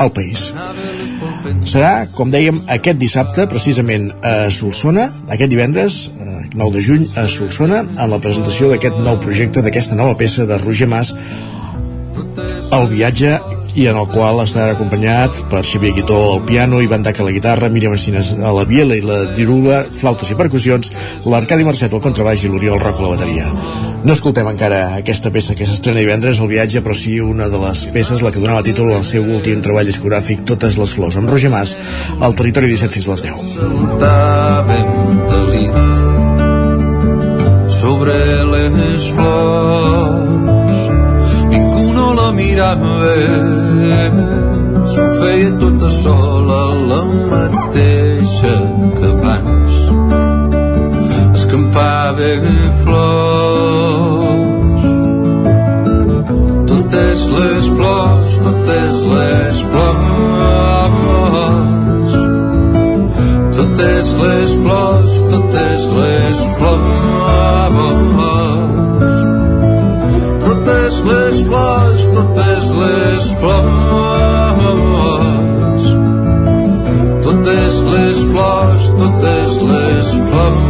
el 0.00 0.12
país. 0.12 0.52
Serà, 1.68 2.06
com 2.14 2.30
dèiem, 2.32 2.62
aquest 2.72 2.98
dissabte, 3.00 3.46
precisament 3.50 4.08
a 4.24 4.50
Solsona, 4.54 5.08
aquest 5.32 5.52
divendres, 5.52 5.98
9 6.54 6.72
de 6.76 6.82
juny, 6.84 7.04
a 7.18 7.26
Solsona, 7.30 7.82
en 7.86 8.12
la 8.12 8.20
presentació 8.22 8.70
d'aquest 8.72 8.98
nou 9.04 9.20
projecte, 9.22 9.62
d'aquesta 9.62 9.98
nova 9.98 10.16
peça 10.18 10.46
de 10.48 10.58
Roger 10.62 10.90
Mas, 10.90 11.14
El 12.74 12.88
viatge, 12.90 13.36
i 13.76 13.86
en 13.90 13.98
el 14.00 14.06
qual 14.08 14.40
estarà 14.42 14.72
acompanyat 14.74 15.42
per 15.52 15.62
Xavier 15.68 15.92
Guitó 15.98 16.16
al 16.32 16.40
piano, 16.48 16.80
Ivan 16.82 17.04
Daca 17.04 17.22
a 17.22 17.26
la 17.28 17.34
guitarra, 17.34 17.68
Míriam 17.68 17.94
Encines 17.96 18.32
a 18.40 18.52
la 18.56 18.64
biela 18.68 18.96
i 18.96 19.04
la 19.04 19.22
dirula, 19.36 19.82
flautes 20.00 20.32
i 20.32 20.38
percussions, 20.38 20.92
l'Arcadi 21.26 21.68
Mercet 21.68 21.92
al 21.92 22.04
contrabaix 22.04 22.46
i 22.46 22.52
l'Oriol 22.52 22.80
Roc 22.80 23.02
a 23.02 23.06
la 23.06 23.12
bateria. 23.16 23.85
No 24.06 24.14
escoltem 24.14 24.46
encara 24.46 24.76
aquesta 25.00 25.32
peça 25.34 25.56
que 25.58 25.66
s'estrena 25.66 25.98
divendres, 25.98 26.38
el 26.38 26.46
viatge, 26.46 26.78
però 26.78 26.94
sí 26.94 27.16
una 27.18 27.48
de 27.50 27.58
les 27.58 27.80
peces, 27.90 28.22
la 28.22 28.30
que 28.30 28.38
donava 28.38 28.62
títol 28.62 28.92
al 28.94 29.02
seu 29.02 29.24
últim 29.26 29.58
treball 29.64 29.88
discogràfic, 29.90 30.44
Totes 30.46 30.76
les 30.78 30.92
flors, 30.94 31.16
amb 31.18 31.26
Roger 31.32 31.50
Mas, 31.50 31.74
al 32.20 32.36
territori 32.38 32.70
17 32.70 32.94
fins 32.94 33.08
a 33.08 33.16
les 33.16 33.22
10. 33.26 33.34
sobre 37.80 38.14
les 38.54 39.10
flors. 39.16 40.78
Ningú 41.50 41.86
no 41.98 42.08
la 42.20 42.30
mirava 42.38 43.10
s'ho 44.94 45.04
feia 45.18 45.50
tota 45.58 45.90
sola 45.98 46.62
la 46.94 47.02
mateixa 47.34 48.54
que 49.00 49.06
abans. 49.12 49.74
Escampava 51.34 52.34
flors 52.84 53.25
les 57.36 57.68
flors 57.76 58.26
totes 58.44 58.98
les 59.12 59.56
flors. 59.68 60.96
Totes 63.56 64.08
les 64.22 64.50
flors 64.62 65.12
totes 65.32 65.84
les 65.98 66.38
flors. 66.56 66.86
Totes 70.46 70.96
les 71.10 71.36
flors 71.46 72.00
totes 72.16 72.68
les 72.80 73.22
flors. 73.40 73.72
Totes 77.24 77.76
les 77.92 78.18
flors 78.30 78.82
totes 79.00 79.54
les 79.70 80.06
flors 80.28 80.65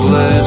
slave. 0.00 0.39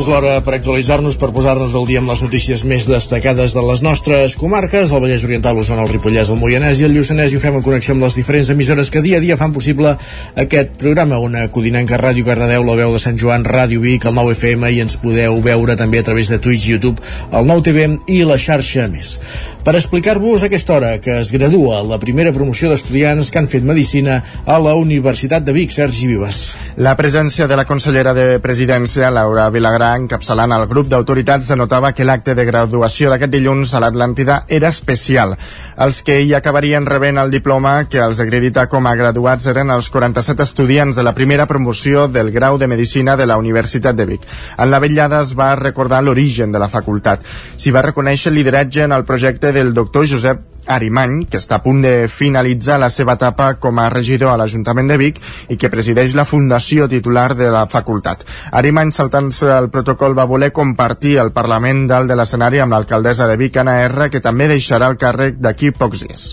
És 0.00 0.06
l'hora 0.08 0.38
per 0.40 0.54
actualitzar-nos, 0.56 1.16
per 1.20 1.28
posar-nos 1.34 1.74
al 1.76 1.84
dia 1.88 2.00
amb 2.00 2.08
les 2.08 2.22
notícies 2.24 2.62
més 2.64 2.86
destacades 2.88 3.52
de 3.52 3.64
les 3.66 3.82
nostres 3.84 4.36
comarques, 4.38 4.94
el 4.94 5.02
Vallès 5.02 5.26
Oriental, 5.26 5.58
l'Osona, 5.58 5.82
el 5.84 5.90
Ripollès, 5.92 6.30
el 6.32 6.38
Moianès 6.40 6.80
i 6.80 6.86
el 6.86 6.94
Lluçanès, 6.96 7.34
i 7.34 7.36
ho 7.36 7.42
fem 7.42 7.58
en 7.58 7.64
connexió 7.66 7.92
amb 7.92 8.06
les 8.06 8.16
diferents 8.16 8.48
emissores 8.54 8.88
que 8.88 9.02
dia 9.04 9.18
a 9.18 9.24
dia 9.24 9.36
fan 9.36 9.52
possible 9.52 9.92
aquest 10.40 10.72
programa, 10.80 11.18
una 11.20 11.46
Codinenca 11.52 12.00
Ràdio 12.00 12.24
Cardedeu, 12.24 12.64
la 12.64 12.78
veu 12.78 12.94
de 12.96 13.02
Sant 13.02 13.20
Joan, 13.20 13.44
Ràdio 13.44 13.82
Vic, 13.84 14.06
el 14.08 14.16
9 14.16 14.36
FM, 14.38 14.72
i 14.72 14.80
ens 14.86 14.96
podeu 15.02 15.36
veure 15.44 15.76
també 15.76 16.00
a 16.00 16.08
través 16.08 16.32
de 16.32 16.40
Twitch, 16.40 16.70
YouTube, 16.70 17.04
el 17.32 17.50
9 17.50 17.66
TV 17.68 17.88
i 18.08 18.22
la 18.24 18.40
xarxa 18.40 18.88
més. 18.88 19.18
Per 19.60 19.74
explicar-vos 19.76 20.40
aquesta 20.42 20.72
hora 20.72 20.90
que 21.04 21.18
es 21.20 21.30
gradua 21.34 21.82
la 21.84 21.98
primera 22.00 22.30
promoció 22.32 22.70
d'estudiants 22.70 23.28
que 23.28 23.36
han 23.42 23.48
fet 23.48 23.60
Medicina 23.68 24.14
a 24.48 24.54
la 24.56 24.72
Universitat 24.72 25.44
de 25.44 25.52
Vic, 25.52 25.74
Sergi 25.74 26.06
Vives. 26.08 26.38
La 26.80 26.94
presència 26.96 27.44
de 27.44 27.58
la 27.60 27.66
consellera 27.68 28.14
de 28.16 28.38
Presidència, 28.40 29.10
Laura 29.12 29.50
Vilagrà, 29.52 29.90
encapçalant 30.00 30.54
el 30.56 30.64
grup 30.70 30.88
d'autoritats, 30.88 31.50
denotava 31.52 31.90
que 31.92 32.06
l'acte 32.08 32.32
de 32.38 32.46
graduació 32.48 33.10
d'aquest 33.12 33.34
dilluns 33.34 33.74
a 33.76 33.82
l'Atlàntida 33.84 34.38
era 34.48 34.70
especial. 34.72 35.36
Els 35.76 36.00
que 36.08 36.16
hi 36.22 36.32
acabarien 36.32 36.88
rebent 36.88 37.20
el 37.20 37.30
diploma 37.30 37.74
que 37.84 38.00
els 38.00 38.24
acredita 38.24 38.64
com 38.72 38.88
a 38.88 38.96
graduats 38.96 39.44
eren 39.52 39.68
els 39.76 39.92
47 39.92 40.40
estudiants 40.48 40.96
de 40.96 41.04
la 41.04 41.12
primera 41.12 41.44
promoció 41.44 42.08
del 42.08 42.32
grau 42.32 42.56
de 42.56 42.70
Medicina 42.70 43.18
de 43.20 43.28
la 43.28 43.36
Universitat 43.36 44.00
de 44.00 44.08
Vic. 44.14 44.24
En 44.56 44.72
la 44.72 44.80
vetllada 44.80 45.20
es 45.20 45.36
va 45.36 45.52
recordar 45.60 46.00
l'origen 46.00 46.48
de 46.48 46.64
la 46.64 46.72
facultat. 46.72 47.28
S'hi 47.60 47.76
va 47.76 47.84
reconèixer 47.90 48.32
lideratge 48.32 48.88
en 48.88 48.96
el 48.96 49.04
projecte 49.04 49.50
del 49.60 49.74
doctor 49.74 50.08
Josep 50.08 50.46
Arimany, 50.70 51.26
que 51.28 51.36
està 51.40 51.58
a 51.58 51.62
punt 51.64 51.80
de 51.82 51.92
finalitzar 52.08 52.78
la 52.80 52.88
seva 52.92 53.16
etapa 53.18 53.50
com 53.60 53.78
a 53.80 53.88
regidor 53.92 54.32
a 54.32 54.38
l'Ajuntament 54.40 54.88
de 54.88 54.96
Vic 55.00 55.18
i 55.52 55.58
que 55.60 55.70
presideix 55.72 56.14
la 56.16 56.24
fundació 56.28 56.86
titular 56.88 57.34
de 57.36 57.50
la 57.52 57.66
facultat. 57.68 58.22
Arimany, 58.56 58.92
saltant-se 58.94 59.50
el 59.56 59.68
protocol, 59.74 60.16
va 60.16 60.28
voler 60.30 60.52
compartir 60.56 61.16
el 61.20 61.32
Parlament 61.36 61.86
dalt 61.90 62.08
de 62.08 62.16
l'escenari 62.16 62.62
amb 62.62 62.76
l'alcaldessa 62.76 63.28
de 63.28 63.36
Vic, 63.40 63.58
Anna 63.60 63.80
R, 63.88 64.08
que 64.12 64.22
també 64.24 64.48
deixarà 64.48 64.88
el 64.88 64.96
càrrec 65.00 65.40
d'aquí 65.42 65.72
pocs 65.76 66.06
dies. 66.06 66.30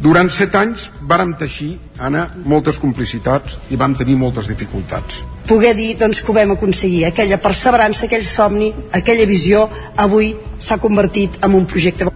Durant 0.00 0.30
set 0.32 0.54
anys 0.56 0.88
vàrem 1.08 1.34
teixir, 1.40 1.74
Anna, 1.98 2.28
moltes 2.44 2.78
complicitats 2.80 3.58
i 3.70 3.76
vam 3.80 3.96
tenir 3.98 4.16
moltes 4.20 4.48
dificultats. 4.48 5.20
Poder 5.50 5.74
dir 5.74 5.92
doncs, 5.98 6.22
que 6.22 6.32
ho 6.32 6.36
vam 6.36 6.54
aconseguir, 6.54 7.04
aquella 7.08 7.40
perseverança, 7.42 8.06
aquell 8.06 8.24
somni, 8.24 8.70
aquella 8.94 9.26
visió, 9.26 9.66
avui 9.98 10.34
s'ha 10.60 10.78
convertit 10.78 11.40
en 11.44 11.56
un 11.58 11.66
projecte 11.66 12.06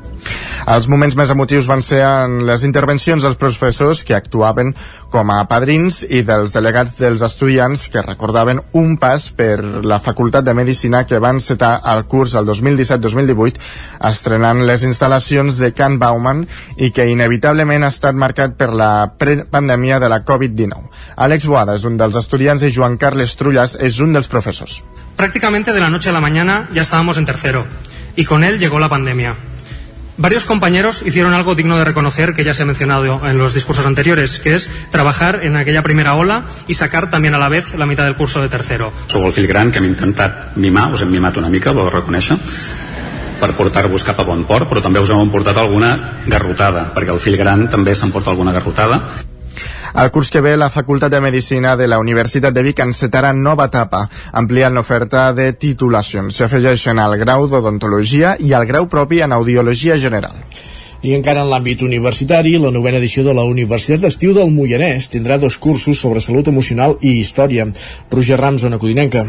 els 0.71 0.87
moments 0.89 1.15
més 1.17 1.31
emotius 1.33 1.67
van 1.69 1.83
ser 1.85 2.01
en 2.05 2.39
les 2.49 2.65
intervencions 2.65 3.25
dels 3.25 3.37
professors 3.41 4.01
que 4.07 4.17
actuaven 4.17 4.73
com 5.13 5.31
a 5.31 5.43
padrins 5.51 6.01
i 6.09 6.23
dels 6.25 6.55
delegats 6.57 6.97
dels 6.97 7.23
estudiants 7.27 7.87
que 7.93 8.03
recordaven 8.05 8.63
un 8.73 8.97
pas 9.01 9.29
per 9.37 9.59
la 9.85 10.01
Facultat 10.01 10.47
de 10.47 10.55
Medicina 10.57 11.05
que 11.05 11.21
van 11.21 11.41
setar 11.45 11.77
el 11.93 12.07
curs 12.09 12.35
el 12.41 12.49
2017-2018 12.49 13.61
estrenant 14.11 14.65
les 14.65 14.87
instal·lacions 14.89 15.61
de 15.61 15.73
Can 15.77 16.01
Bauman 16.01 16.47
i 16.77 16.91
que 16.97 17.09
inevitablement 17.13 17.85
ha 17.85 17.93
estat 17.93 18.17
marcat 18.17 18.57
per 18.57 18.73
la 18.73 18.91
pandèmia 19.19 20.01
de 20.01 20.09
la 20.09 20.23
Covid-19. 20.25 20.91
Àlex 21.17 21.49
Boada 21.51 21.77
és 21.77 21.85
un 21.85 21.99
dels 22.01 22.17
estudiants 22.17 22.65
i 22.65 22.73
Joan 22.73 22.97
Carles 22.97 23.37
Trullas 23.37 23.77
és 23.81 24.01
un 24.01 24.17
dels 24.17 24.33
professors. 24.33 24.81
Prácticamente 25.17 25.73
de 25.73 25.81
la 25.81 25.91
noche 25.91 26.11
a 26.11 26.13
la 26.13 26.25
mañana 26.25 26.69
ya 26.73 26.83
estábamos 26.83 27.19
en 27.19 27.27
tercero 27.27 27.67
y 28.17 28.25
con 28.25 28.45
él 28.45 28.59
llegó 28.59 28.79
la 28.79 28.89
pandemia. 28.89 29.35
Varios 30.17 30.45
compañeros 30.45 31.03
hicieron 31.05 31.33
algo 31.33 31.57
digno 31.57 31.77
de 31.77 31.85
reconocer 31.85 32.35
que 32.35 32.45
ya 32.45 32.55
se 32.55 32.63
ha 32.63 32.67
mencionado 32.67 33.27
en 33.27 33.37
los 33.37 33.53
discursos 33.53 33.85
anteriores, 33.85 34.39
que 34.39 34.55
es 34.55 34.71
trabajar 34.91 35.41
en 35.43 35.57
aquella 35.57 35.83
primera 35.83 36.15
ola 36.15 36.45
y 36.69 36.75
sacar 36.75 37.11
también 37.11 37.35
a 37.35 37.39
la 37.39 37.49
vez 37.49 37.75
la 37.75 37.85
mitad 37.85 38.05
del 38.05 38.15
curso 38.15 38.41
de 38.41 38.49
tercero. 38.49 38.93
Sou 39.11 39.27
el 39.27 39.35
fill 39.35 39.51
gran 39.51 39.75
que 39.75 39.83
hem 39.83 39.91
intentat 39.91 40.55
mimar, 40.55 40.93
us 40.95 41.03
hem 41.03 41.11
mimat 41.11 41.37
una 41.43 41.51
mica, 41.51 41.75
ho 41.75 41.91
reconèixer, 41.91 42.39
per 43.43 43.53
portar-vos 43.59 44.07
cap 44.07 44.23
a 44.23 44.29
bon 44.29 44.47
port, 44.47 44.71
però 44.71 44.79
també 44.81 45.03
us 45.03 45.11
hem 45.11 45.35
portat 45.35 45.59
alguna 45.59 46.23
garrotada, 46.31 46.93
perquè 46.95 47.11
el 47.11 47.19
fill 47.19 47.41
gran 47.41 47.67
també 47.67 47.99
s'emporta 47.99 48.31
alguna 48.31 48.55
garrotada. 48.55 49.03
El 49.95 50.11
curs 50.11 50.27
que 50.35 50.41
ve, 50.43 50.57
la 50.59 50.73
Facultat 50.75 51.13
de 51.13 51.21
Medicina 51.23 51.77
de 51.79 51.87
la 51.87 52.01
Universitat 52.03 52.55
de 52.55 52.65
Vic 52.67 52.81
encetarà 52.83 53.29
nova 53.33 53.69
etapa, 53.71 54.01
ampliant 54.41 54.75
l'oferta 54.75 55.29
de 55.37 55.53
titulacions. 55.55 56.35
S'afegeixen 56.35 56.99
al 56.99 57.15
grau 57.21 57.47
d'odontologia 57.47 58.35
i 58.43 58.51
al 58.59 58.67
grau 58.67 58.89
propi 58.91 59.23
en 59.23 59.37
audiologia 59.39 59.95
general. 59.95 60.35
I 61.07 61.15
encara 61.15 61.47
en 61.47 61.53
l'àmbit 61.53 61.87
universitari, 61.87 62.57
la 62.59 62.75
novena 62.75 62.99
edició 62.99 63.23
de 63.23 63.39
la 63.39 63.47
Universitat 63.47 64.03
d'Estiu 64.03 64.35
del 64.35 64.51
Moianès 64.51 65.13
tindrà 65.15 65.39
dos 65.39 65.63
cursos 65.63 66.03
sobre 66.03 66.25
salut 66.25 66.51
emocional 66.51 66.99
i 67.01 67.21
història. 67.21 67.71
Roger 68.11 68.43
Rams, 68.43 68.67
una 68.67 68.83
codinenca. 68.83 69.29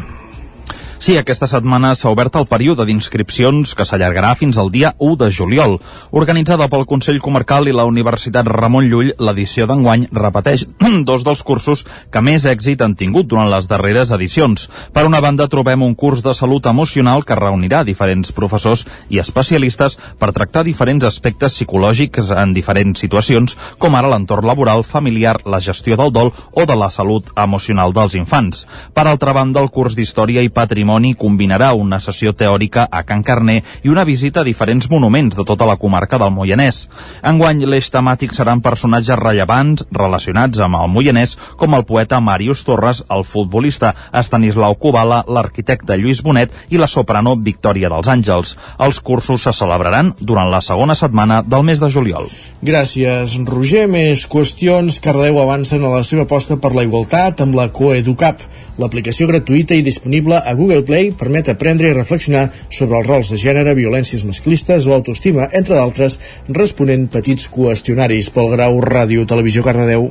Sí, 0.97 1.17
aquesta 1.19 1.45
setmana 1.45 1.91
s'ha 1.93 2.09
obert 2.09 2.37
el 2.39 2.45
període 2.47 2.85
d'inscripcions 2.87 3.73
que 3.75 3.85
s'allargarà 3.85 4.31
fins 4.39 4.57
al 4.57 4.69
dia 4.71 4.93
1 4.97 5.17
de 5.19 5.27
juliol. 5.29 5.75
Organitzada 6.15 6.69
pel 6.71 6.85
Consell 6.87 7.19
Comarcal 7.21 7.67
i 7.67 7.73
la 7.75 7.83
Universitat 7.85 8.47
Ramon 8.47 8.87
Llull, 8.89 9.11
l'edició 9.19 9.67
d'enguany 9.67 10.07
repeteix 10.15 10.63
dos 11.09 11.25
dels 11.27 11.43
cursos 11.43 11.83
que 12.11 12.23
més 12.23 12.45
èxit 12.47 12.81
han 12.81 12.95
tingut 12.95 13.27
durant 13.27 13.51
les 13.51 13.67
darreres 13.67 14.13
edicions. 14.15 14.69
Per 14.95 15.03
una 15.05 15.19
banda, 15.21 15.49
trobem 15.51 15.83
un 15.83 15.97
curs 15.99 16.23
de 16.23 16.33
salut 16.33 16.65
emocional 16.71 17.25
que 17.27 17.37
reunirà 17.37 17.83
diferents 17.83 18.31
professors 18.31 18.85
i 19.09 19.19
especialistes 19.19 19.99
per 20.17 20.31
tractar 20.31 20.63
diferents 20.63 21.03
aspectes 21.03 21.59
psicològics 21.59 22.31
en 22.31 22.55
diferents 22.55 23.03
situacions, 23.03 23.57
com 23.77 23.99
ara 23.99 24.09
l'entorn 24.09 24.47
laboral, 24.47 24.87
familiar, 24.87 25.35
la 25.45 25.59
gestió 25.59 25.99
del 25.99 26.15
dol 26.15 26.31
o 26.53 26.65
de 26.65 26.79
la 26.79 26.89
salut 26.89 27.29
emocional 27.35 27.93
dels 27.93 28.15
infants. 28.15 28.63
Per 28.95 29.05
altra 29.05 29.35
banda, 29.35 29.59
el 29.59 29.69
curs 29.75 29.99
d'Història 29.99 30.41
i 30.41 30.49
Patrimoni 30.49 30.94
patrimoni 30.95 31.15
combinarà 31.15 31.73
una 31.73 31.99
sessió 31.99 32.31
teòrica 32.33 32.87
a 32.89 33.03
Can 33.03 33.23
Carner 33.23 33.61
i 33.83 33.89
una 33.89 34.05
visita 34.05 34.41
a 34.41 34.45
diferents 34.47 34.87
monuments 34.89 35.35
de 35.35 35.43
tota 35.43 35.65
la 35.65 35.75
comarca 35.75 36.17
del 36.17 36.31
Moianès. 36.31 36.87
Enguany, 37.23 37.65
l'eix 37.67 37.89
temàtic 37.91 38.33
seran 38.33 38.61
personatges 38.61 39.19
rellevants 39.19 39.83
relacionats 39.91 40.59
amb 40.59 40.79
el 40.79 40.87
Moianès, 40.93 41.35
com 41.57 41.75
el 41.75 41.83
poeta 41.83 42.21
Màrius 42.21 42.63
Torres, 42.63 43.03
el 43.09 43.25
futbolista 43.25 43.93
Estanislau 44.13 44.75
Kubala, 44.79 45.23
l'arquitecte 45.27 45.97
Lluís 45.97 46.21
Bonet 46.23 46.53
i 46.69 46.79
la 46.79 46.87
soprano 46.87 47.35
Victòria 47.35 47.91
dels 47.91 48.07
Àngels. 48.07 48.55
Els 48.79 49.01
cursos 49.01 49.43
se 49.43 49.53
celebraran 49.53 50.13
durant 50.19 50.51
la 50.51 50.61
segona 50.61 50.95
setmana 50.95 51.41
del 51.43 51.63
mes 51.63 51.83
de 51.83 51.91
juliol. 51.91 52.29
Gràcies, 52.63 53.35
Roger. 53.45 53.87
Més 53.91 54.25
qüestions. 54.31 55.01
Cardeu 55.03 55.41
avancen 55.43 55.83
a 55.83 55.91
la 55.91 56.03
seva 56.03 56.23
aposta 56.23 56.55
per 56.57 56.71
la 56.75 56.87
igualtat 56.87 57.43
amb 57.43 57.55
la 57.59 57.67
Coeducap. 57.75 58.39
L'aplicació 58.79 59.27
gratuïta 59.29 59.75
i 59.75 59.83
disponible 59.85 60.35
a 60.35 60.53
Google 60.55 60.74
Play 60.83 61.11
permet 61.15 61.47
aprendre 61.51 61.87
i 61.87 61.95
reflexionar 61.95 62.49
sobre 62.69 62.97
els 62.99 63.07
rols 63.07 63.29
de 63.31 63.39
gènere, 63.39 63.75
violències 63.77 64.25
masclistes 64.27 64.87
o 64.89 64.95
autoestima, 64.95 65.47
entre 65.53 65.77
d'altres, 65.77 66.19
responent 66.49 67.07
petits 67.13 67.47
qüestionaris 67.53 68.31
pel 68.35 68.51
grau 68.51 68.81
Ràdio 68.83 69.23
Televisió 69.29 69.63
Cardedeu. 69.63 70.09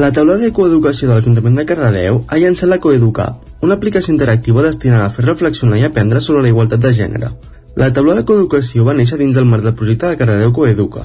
La 0.00 0.10
taula 0.16 0.38
de 0.40 0.50
coeducació 0.56 1.08
de 1.08 1.14
l'Ajuntament 1.14 1.60
de 1.60 1.68
Cardedeu 1.68 2.24
ha 2.26 2.40
llançat 2.40 2.72
la 2.72 2.80
Coeducap, 2.82 3.46
una 3.62 3.76
aplicació 3.78 4.14
interactiva 4.14 4.66
destinada 4.66 5.06
a 5.06 5.14
fer 5.14 5.26
reflexionar 5.28 5.78
i 5.78 5.86
aprendre 5.86 6.20
sobre 6.24 6.42
la 6.42 6.50
igualtat 6.50 6.80
de 6.80 6.94
gènere. 6.96 7.30
La 7.76 7.92
taula 7.94 8.16
de 8.18 8.24
coeducació 8.26 8.84
va 8.88 8.96
néixer 8.98 9.20
dins 9.20 9.36
del 9.36 9.46
marc 9.46 9.62
del 9.62 9.76
projecte 9.78 10.08
de 10.10 10.18
Cardedeu 10.18 10.52
Coeduca, 10.56 11.04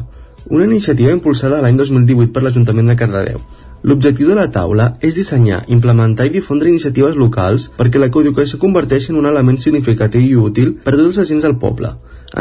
una 0.49 0.65
iniciativa 0.65 1.13
impulsada 1.13 1.61
l'any 1.61 1.77
2018 1.77 2.33
per 2.33 2.43
l'Ajuntament 2.45 2.89
de 2.91 2.95
Cardedeu. 2.99 3.41
L'objectiu 3.85 4.31
de 4.31 4.35
la 4.37 4.47
taula 4.49 4.85
és 5.05 5.13
dissenyar, 5.13 5.59
implementar 5.75 6.25
i 6.25 6.31
difondre 6.33 6.71
iniciatives 6.71 7.17
locals 7.21 7.67
perquè 7.77 7.99
la 8.01 8.09
coeducació 8.15 8.57
converteixi 8.63 9.11
en 9.13 9.19
un 9.19 9.27
element 9.29 9.59
significatiu 9.61 10.23
i 10.25 10.39
útil 10.41 10.71
per 10.85 10.95
a 10.95 10.97
tots 10.97 11.11
els 11.11 11.19
agents 11.25 11.45
del 11.45 11.53
poble, 11.61 11.91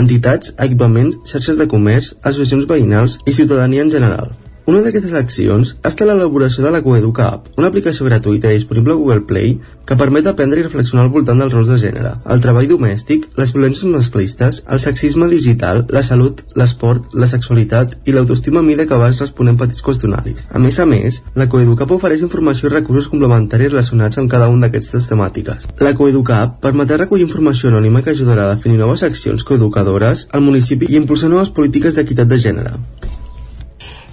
entitats, 0.03 0.55
equipaments, 0.68 1.20
xarxes 1.28 1.61
de 1.61 1.68
comerç, 1.74 2.14
associacions 2.22 2.64
veïnals 2.72 3.18
i 3.28 3.36
ciutadania 3.36 3.84
en 3.84 3.92
general. 3.92 4.32
Una 4.64 4.80
d'aquestes 4.80 5.12
accions 5.18 5.70
ha 5.82 5.90
estat 5.90 6.08
l'elaboració 6.08 6.62
de 6.64 6.70
la 6.72 6.78
Coeduca 6.80 7.24
App, 7.34 7.50
una 7.60 7.68
aplicació 7.68 8.06
gratuïta 8.06 8.48
disponible 8.48 8.94
a 8.94 8.96
Google 8.96 9.26
Play 9.28 9.58
que 9.84 9.96
permet 10.00 10.24
aprendre 10.30 10.62
i 10.62 10.64
reflexionar 10.64 11.02
al 11.04 11.10
voltant 11.12 11.42
dels 11.42 11.52
rols 11.52 11.68
de 11.68 11.76
gènere, 11.82 12.14
el 12.32 12.40
treball 12.40 12.70
domèstic, 12.70 13.26
les 13.36 13.52
violències 13.52 13.92
masclistes, 13.92 14.62
el 14.64 14.80
sexisme 14.80 15.28
digital, 15.28 15.82
la 15.92 16.00
salut, 16.06 16.40
l'esport, 16.56 17.12
la 17.12 17.28
sexualitat 17.28 17.92
i 18.08 18.16
l'autoestima 18.16 18.62
a 18.62 18.66
mida 18.70 18.88
que 18.88 19.02
vas 19.02 19.20
responent 19.20 19.60
petits 19.60 19.84
qüestionaris. 19.84 20.48
A 20.48 20.62
més 20.66 20.80
a 20.80 20.88
més, 20.88 21.20
la 21.36 21.50
Coeduca 21.52 21.84
App 21.84 21.92
ofereix 21.98 22.24
informació 22.24 22.70
i 22.70 22.74
recursos 22.78 23.12
complementaris 23.12 23.74
relacionats 23.74 24.16
amb 24.16 24.32
cada 24.32 24.48
una 24.48 24.70
d'aquestes 24.70 25.10
temàtiques. 25.12 25.68
La 25.84 25.92
Coeduca 25.92 26.40
App 26.40 26.62
permetrà 26.64 27.02
recollir 27.02 27.28
informació 27.28 27.68
anònima 27.68 28.00
que 28.00 28.16
ajudarà 28.16 28.48
a 28.48 28.56
definir 28.56 28.80
noves 28.80 29.04
accions 29.04 29.44
coeducadores 29.44 30.30
al 30.32 30.46
municipi 30.48 30.88
i 30.88 30.96
impulsar 31.02 31.28
noves 31.28 31.52
polítiques 31.52 32.00
d'equitat 32.00 32.32
de 32.32 32.40
gènere. 32.48 32.78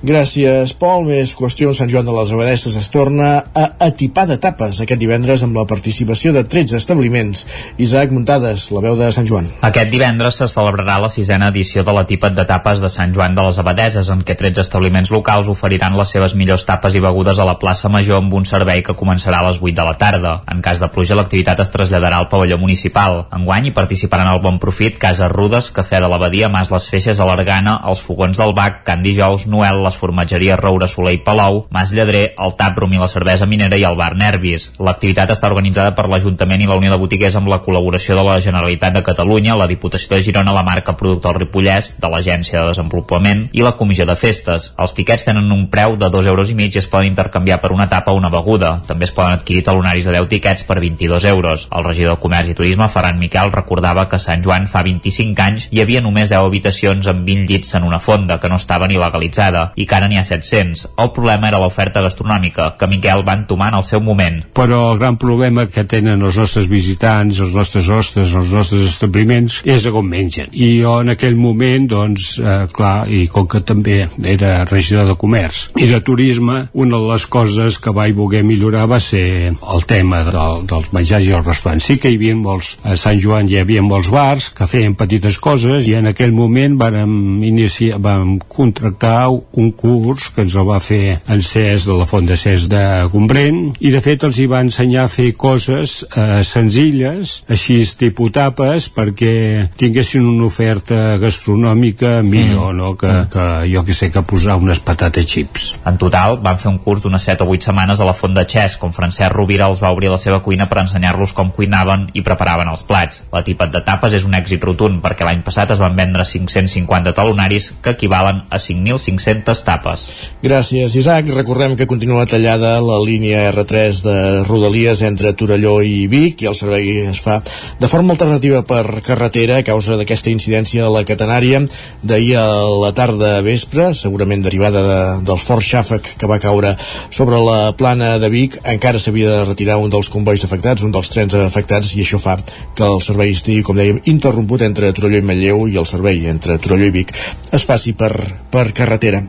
Gràcies, 0.02 0.72
Pol. 0.82 1.04
Més 1.06 1.36
qüestions. 1.38 1.78
Sant 1.78 1.90
Joan 1.92 2.08
de 2.08 2.14
les 2.16 2.32
Abadesses 2.34 2.74
es 2.80 2.88
torna 2.90 3.28
a 3.54 3.66
atipar 3.86 4.24
de 4.26 4.40
tapes 4.42 4.80
aquest 4.82 4.98
divendres 4.98 5.44
amb 5.46 5.60
la 5.60 5.68
participació 5.70 6.32
de 6.34 6.42
13 6.42 6.80
establiments. 6.80 7.44
Isaac 7.78 8.10
Muntades, 8.10 8.64
la 8.74 8.82
veu 8.82 8.98
de 8.98 9.12
Sant 9.14 9.30
Joan. 9.30 9.52
Aquest 9.62 9.92
divendres 9.94 10.40
se 10.42 10.48
celebrarà 10.50 10.96
la 11.04 11.12
sisena 11.14 11.52
edició 11.54 11.84
de 11.86 11.94
la 11.94 12.08
tipet 12.10 12.34
de 12.34 12.46
tapes 12.50 12.82
de 12.82 12.90
Sant 12.90 13.14
Joan 13.14 13.38
de 13.38 13.46
les 13.46 13.60
Abadeses, 13.62 14.10
en 14.10 14.24
què 14.26 14.34
13 14.40 14.64
establiments 14.66 15.12
locals 15.14 15.52
oferiran 15.54 15.98
les 16.00 16.16
seves 16.18 16.34
millors 16.34 16.66
tapes 16.66 16.98
i 16.98 17.04
begudes 17.06 17.38
a 17.38 17.46
la 17.46 17.60
plaça 17.62 17.94
Major 17.94 18.24
amb 18.24 18.34
un 18.34 18.50
servei 18.50 18.82
que 18.82 18.98
començarà 18.98 19.44
a 19.44 19.48
les 19.52 19.62
8 19.62 19.78
de 19.78 19.86
la 19.86 19.94
tarda. 20.02 20.34
En 20.50 20.66
cas 20.66 20.82
de 20.82 20.90
pluja, 20.90 21.20
l'activitat 21.20 21.62
es 21.62 21.70
traslladarà 21.70 22.24
al 22.24 22.30
pavelló 22.34 22.58
municipal. 22.58 23.28
Enguany 23.38 23.70
hi 23.70 23.76
participaran 23.78 24.34
el 24.34 24.42
Bon 24.42 24.58
Profit, 24.58 24.98
Casa 24.98 25.30
Rudes, 25.30 25.70
Cafè 25.70 26.02
de 26.02 26.10
l'Abadia, 26.10 26.50
Mas 26.50 26.74
les 26.74 26.90
Feixes, 26.90 27.22
Alargana, 27.22 27.78
els 27.86 28.02
Fogons 28.02 28.42
del 28.42 28.58
Bac, 28.58 28.82
Can 28.90 29.06
Dijous, 29.06 29.46
Noel, 29.46 29.91
les 29.92 30.00
formatgeries 30.00 30.60
Roura, 30.60 30.88
Soler 30.88 31.18
i 31.18 31.22
Palau, 31.26 31.66
Mas 31.70 31.92
Lledrer, 31.92 32.34
el 32.40 32.56
Taprum 32.58 32.94
i 32.96 33.00
la 33.02 33.10
cervesa 33.12 33.46
minera 33.46 33.78
i 33.78 33.84
el 33.88 33.98
bar 34.00 34.16
Nervis. 34.16 34.72
L'activitat 34.80 35.34
està 35.34 35.50
organitzada 35.52 35.94
per 35.98 36.08
l'Ajuntament 36.10 36.64
i 36.64 36.70
la 36.70 36.78
Unió 36.80 36.94
de 36.94 37.00
Botiguers 37.02 37.36
amb 37.38 37.52
la 37.52 37.62
col·laboració 37.66 38.16
de 38.18 38.26
la 38.26 38.40
Generalitat 38.44 38.96
de 38.96 39.04
Catalunya, 39.04 39.58
la 39.60 39.68
Diputació 39.68 40.16
de 40.16 40.24
Girona, 40.24 40.56
la 40.56 40.64
marca 40.64 40.96
Productor 40.98 41.40
Ripollès, 41.42 41.96
de 42.02 42.12
l'Agència 42.12 42.62
de 42.62 42.72
Desenvolupament 42.72 43.48
i 43.52 43.66
la 43.66 43.76
Comissió 43.80 44.08
de 44.08 44.16
Festes. 44.16 44.72
Els 44.80 44.96
tiquets 44.98 45.28
tenen 45.28 45.52
un 45.52 45.68
preu 45.74 45.98
de 46.00 46.10
2 46.14 46.32
euros 46.32 46.52
i 46.52 46.58
mig 46.58 46.76
i 46.76 46.82
es 46.82 46.90
poden 46.92 47.12
intercanviar 47.12 47.60
per 47.62 47.74
una 47.76 47.90
tapa 47.92 48.16
o 48.16 48.20
una 48.20 48.32
beguda. 48.32 48.78
També 48.88 49.08
es 49.10 49.16
poden 49.16 49.36
adquirir 49.36 49.66
talonaris 49.68 50.08
de 50.08 50.16
10 50.16 50.30
tiquets 50.32 50.66
per 50.68 50.80
22 50.80 51.28
euros. 51.32 51.68
El 51.72 51.88
regidor 51.88 52.16
de 52.16 52.24
Comerç 52.24 52.54
i 52.54 52.58
Turisme, 52.58 52.90
Ferran 52.92 53.20
Miquel, 53.20 53.52
recordava 53.52 54.08
que 54.10 54.22
Sant 54.22 54.44
Joan 54.46 54.70
fa 54.72 54.84
25 54.88 55.46
anys 55.46 55.68
hi 55.72 55.84
havia 55.84 56.04
només 56.04 56.32
10 56.32 56.48
habitacions 56.48 57.10
amb 57.12 57.26
20 57.28 57.50
llits 57.50 57.76
en 57.76 57.88
una 57.88 58.00
fonda 58.00 58.40
que 58.40 58.50
no 58.50 58.60
estava 58.62 58.88
ni 58.88 59.00
legalitzada 59.02 59.72
i 59.82 59.88
que 59.90 59.98
ara 59.98 60.10
n'hi 60.12 60.20
ha 60.22 60.26
700. 60.28 60.88
El 61.02 61.12
problema 61.16 61.50
era 61.50 61.60
l'oferta 61.62 62.04
gastronòmica, 62.06 62.76
que 62.78 62.90
Miquel 62.92 63.26
va 63.28 63.38
entomar 63.40 63.72
en 63.72 63.80
el 63.82 63.86
seu 63.88 64.04
moment. 64.04 64.42
Però 64.58 64.82
el 64.94 65.02
gran 65.02 65.18
problema 65.22 65.68
que 65.72 65.86
tenen 65.90 66.22
els 66.22 66.38
nostres 66.38 66.70
visitants, 66.72 67.42
els 67.42 67.56
nostres 67.58 67.90
hostes, 67.90 68.36
els 68.38 68.54
nostres 68.54 68.86
establiments, 68.90 69.62
és 69.66 69.86
a 69.86 69.94
com 69.94 70.08
mengen. 70.08 70.52
I 70.52 70.74
jo 70.82 71.00
en 71.02 71.14
aquell 71.16 71.38
moment, 71.40 71.88
doncs, 71.92 72.34
eh, 72.40 72.66
clar, 72.74 73.08
i 73.10 73.26
com 73.32 73.48
que 73.50 73.62
també 73.66 74.06
era 74.24 74.66
regidor 74.70 75.08
de 75.10 75.18
comerç 75.20 75.72
i 75.80 75.88
de 75.90 76.00
turisme, 76.06 76.68
una 76.74 76.98
de 76.98 77.12
les 77.12 77.26
coses 77.26 77.78
que 77.82 77.94
vaig 77.96 78.16
voler 78.16 78.44
millorar 78.46 78.88
va 78.90 79.00
ser 79.00 79.52
el 79.52 79.86
tema 79.88 80.22
del, 80.28 80.66
dels 80.70 80.92
menjars 80.96 81.28
i 81.28 81.36
els 81.38 81.48
restaurants. 81.48 81.86
Sí 81.86 81.98
que 82.02 82.12
hi 82.12 82.20
havia 82.20 82.36
molts, 82.38 82.76
a 82.84 82.98
Sant 83.00 83.20
Joan 83.22 83.50
hi 83.50 83.60
havia 83.62 83.84
molts 83.86 84.12
bars 84.14 84.50
que 84.56 84.68
feien 84.70 84.96
petites 85.00 85.40
coses 85.42 85.88
i 85.90 85.96
en 85.98 86.12
aquell 86.12 86.34
moment 86.36 86.78
vam 86.80 87.44
iniciar, 87.48 88.00
vam 88.04 88.38
contractar 88.52 89.30
un 89.32 89.71
curs 89.78 90.30
que 90.36 90.46
ens 90.46 90.56
el 90.56 90.68
va 90.68 90.80
fer 90.84 91.20
en 91.32 91.42
CES 91.42 91.88
de 91.90 91.98
la 91.98 92.08
Font 92.10 92.28
de 92.28 92.38
CES 92.40 92.68
de 92.72 92.84
Gombrèn 93.12 93.62
i 93.80 93.92
de 93.94 94.02
fet 94.04 94.26
els 94.28 94.40
hi 94.40 94.48
va 94.52 94.62
ensenyar 94.64 95.06
a 95.06 95.12
fer 95.12 95.32
coses 95.40 96.02
eh, 96.12 96.42
senzilles, 96.48 97.42
així 97.52 97.82
tipus 97.98 98.32
tapes 98.36 98.88
perquè 98.94 99.34
tinguessin 99.78 100.26
una 100.28 100.48
oferta 100.48 101.18
gastronòmica 101.22 102.20
millor, 102.26 102.74
mm. 102.74 102.78
no? 102.78 102.94
Que, 103.00 103.14
que 103.32 103.48
jo 103.72 103.84
que 103.88 103.96
sé 103.98 104.12
que 104.14 104.24
posar 104.28 104.58
unes 104.62 104.82
patates 104.84 105.28
chips. 105.28 105.72
En 105.88 105.98
total, 106.02 106.38
van 106.44 106.60
fer 106.62 106.72
un 106.72 106.80
curs 106.84 107.04
d'unes 107.04 107.24
7 107.28 107.46
o 107.46 107.50
8 107.56 107.70
setmanes 107.70 108.02
a 108.02 108.08
la 108.08 108.16
Font 108.18 108.36
de 108.36 108.46
Xès, 108.48 108.78
com 108.82 108.94
Francesc 108.96 109.34
Rovira 109.34 109.68
els 109.72 109.82
va 109.84 109.92
obrir 109.94 110.12
la 110.12 110.20
seva 110.22 110.42
cuina 110.46 110.68
per 110.70 110.82
ensenyar-los 110.84 111.34
com 111.38 111.52
cuinaven 111.56 112.10
i 112.18 112.24
preparaven 112.26 112.72
els 112.72 112.84
plats. 112.88 113.24
La 113.34 113.44
tipet 113.48 113.74
de 113.74 113.84
tapes 113.86 114.16
és 114.18 114.28
un 114.28 114.36
èxit 114.38 114.64
rotund 114.64 115.02
perquè 115.04 115.28
l'any 115.28 115.44
passat 115.46 115.74
es 115.76 115.82
van 115.82 115.96
vendre 115.98 116.26
550 116.28 117.14
talonaris 117.18 117.72
que 117.84 117.96
equivalen 117.96 118.44
a 118.50 118.60
5.500 118.62 119.61
tapes. 119.68 120.08
Gràcies, 120.44 120.96
Isaac. 120.96 121.30
Recordem 121.36 121.76
que 121.78 121.88
continua 121.88 122.26
tallada 122.26 122.80
la 122.82 123.00
línia 123.04 123.44
R3 123.52 124.02
de 124.06 124.18
Rodalies 124.48 125.02
entre 125.08 125.34
Torelló 125.38 125.80
i 125.86 126.08
Vic 126.12 126.42
i 126.42 126.50
el 126.50 126.58
servei 126.58 127.08
es 127.12 127.22
fa 127.24 127.40
de 127.80 127.90
forma 127.92 128.16
alternativa 128.16 128.62
per 128.68 129.02
carretera 129.06 129.60
a 129.60 129.66
causa 129.68 129.98
d'aquesta 130.00 130.32
incidència 130.34 130.86
a 130.86 130.92
la 130.94 131.04
catenària 131.08 131.62
d'ahir 132.02 132.36
a 132.40 132.48
la 132.82 132.92
tarda 132.98 133.34
vespre, 133.46 133.92
segurament 133.98 134.44
derivada 134.46 134.82
de, 134.88 135.00
del 135.28 135.42
fort 135.42 135.66
xàfec 135.66 136.14
que 136.18 136.30
va 136.30 136.40
caure 136.42 136.76
sobre 137.10 137.42
la 137.42 137.74
plana 137.78 138.18
de 138.22 138.32
Vic. 138.34 138.58
Encara 138.66 139.00
s'havia 139.00 139.30
de 139.30 139.46
retirar 139.50 139.80
un 139.82 139.92
dels 139.94 140.10
convois 140.10 140.44
afectats, 140.48 140.84
un 140.86 140.94
dels 140.96 141.12
trens 141.14 141.36
afectats, 141.38 141.94
i 141.96 142.06
això 142.06 142.22
fa 142.22 142.38
que 142.76 142.88
el 142.88 143.02
servei 143.06 143.36
estigui, 143.36 143.64
com 143.66 143.78
dèiem, 143.78 144.02
interromput 144.12 144.66
entre 144.66 144.94
Torelló 144.96 145.22
i 145.22 145.28
Manlleu 145.28 145.68
i 145.70 145.78
el 145.82 145.90
servei 145.90 146.26
entre 146.32 146.58
Torelló 146.62 146.90
i 146.90 146.98
Vic 147.02 147.16
es 147.52 147.68
faci 147.68 147.94
per, 147.98 148.14
per 148.52 148.72
carretera. 148.76 149.22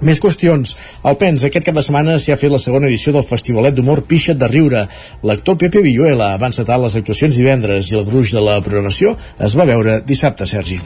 Més 0.00 0.20
qüestions. 0.20 0.76
Al 1.04 1.18
PENS, 1.20 1.42
aquest 1.44 1.66
cap 1.66 1.76
de 1.76 1.82
setmana 1.84 2.14
s'hi 2.16 2.32
ha 2.32 2.38
fet 2.40 2.48
la 2.52 2.60
segona 2.62 2.88
edició 2.88 3.12
del 3.12 3.24
Festivalet 3.26 3.74
d'Humor 3.76 4.00
Pixa't 4.08 4.38
de 4.40 4.48
Riure. 4.48 4.84
L'actor 5.28 5.58
Pepe 5.60 5.82
Villuela 5.84 6.30
va 6.40 6.48
encetar 6.48 6.78
les 6.80 6.96
actuacions 6.96 7.36
divendres 7.36 7.90
i 7.90 7.98
el 7.98 8.06
gruix 8.08 8.32
de 8.32 8.40
la 8.40 8.54
programació 8.64 9.12
es 9.44 9.56
va 9.58 9.66
veure 9.68 9.98
dissabte, 10.06 10.46
Sergi. 10.48 10.78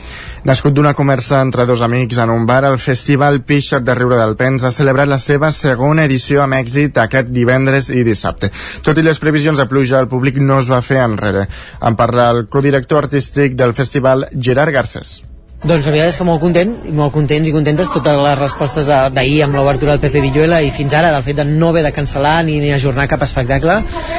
Nascut 0.51 0.75
d'una 0.75 0.97
conversa 0.99 1.39
entre 1.47 1.67
dos 1.67 1.85
amics 1.87 2.19
en 2.19 2.33
un 2.35 2.47
bar, 2.49 2.65
el 2.67 2.81
Festival 2.83 3.43
Pixa't 3.47 3.87
de 3.87 3.95
Riure 3.95 4.19
del 4.19 4.35
PENS 4.41 4.67
ha 4.67 4.73
celebrat 4.75 5.11
la 5.11 5.21
seva 5.23 5.53
segona 5.55 6.09
edició 6.11 6.43
amb 6.43 6.59
èxit 6.59 6.99
aquest 6.99 7.31
divendres 7.35 7.93
i 7.95 8.03
dissabte. 8.07 8.51
Tot 8.83 8.99
i 8.99 9.07
les 9.07 9.23
previsions 9.23 9.61
de 9.61 9.69
pluja, 9.71 10.01
el 10.03 10.11
públic 10.11 10.43
no 10.43 10.59
es 10.59 10.71
va 10.71 10.83
fer 10.83 10.99
enrere. 11.05 11.47
En 11.83 11.95
parla 11.95 12.33
el 12.35 12.49
codirector 12.51 13.07
artístic 13.07 13.55
del 13.55 13.79
festival, 13.79 14.27
Gerard 14.35 14.75
Garces. 14.75 15.23
Doncs 15.65 15.87
la 15.89 15.93
veritat 15.95 16.11
és 16.13 16.17
que 16.21 16.25
molt 16.29 16.43
content, 16.43 16.73
molt 16.93 17.13
contents 17.15 17.49
i 17.49 17.53
contentes 17.55 17.89
totes 17.89 18.19
les 18.21 18.35
respostes 18.37 18.91
d'ahir 19.15 19.39
amb 19.47 19.57
l'obertura 19.57 19.95
del 19.95 20.03
Pepe 20.03 20.21
Villuela 20.21 20.59
i 20.61 20.69
fins 20.77 20.93
ara 20.99 21.13
del 21.15 21.25
fet 21.25 21.39
de 21.41 21.47
no 21.49 21.71
haver 21.73 21.87
de 21.87 21.93
cancel·lar 21.97 22.35
ni, 22.45 22.59
ni 22.61 22.75
ajornar 22.75 23.09
cap 23.09 23.25
espectacle 23.25 23.79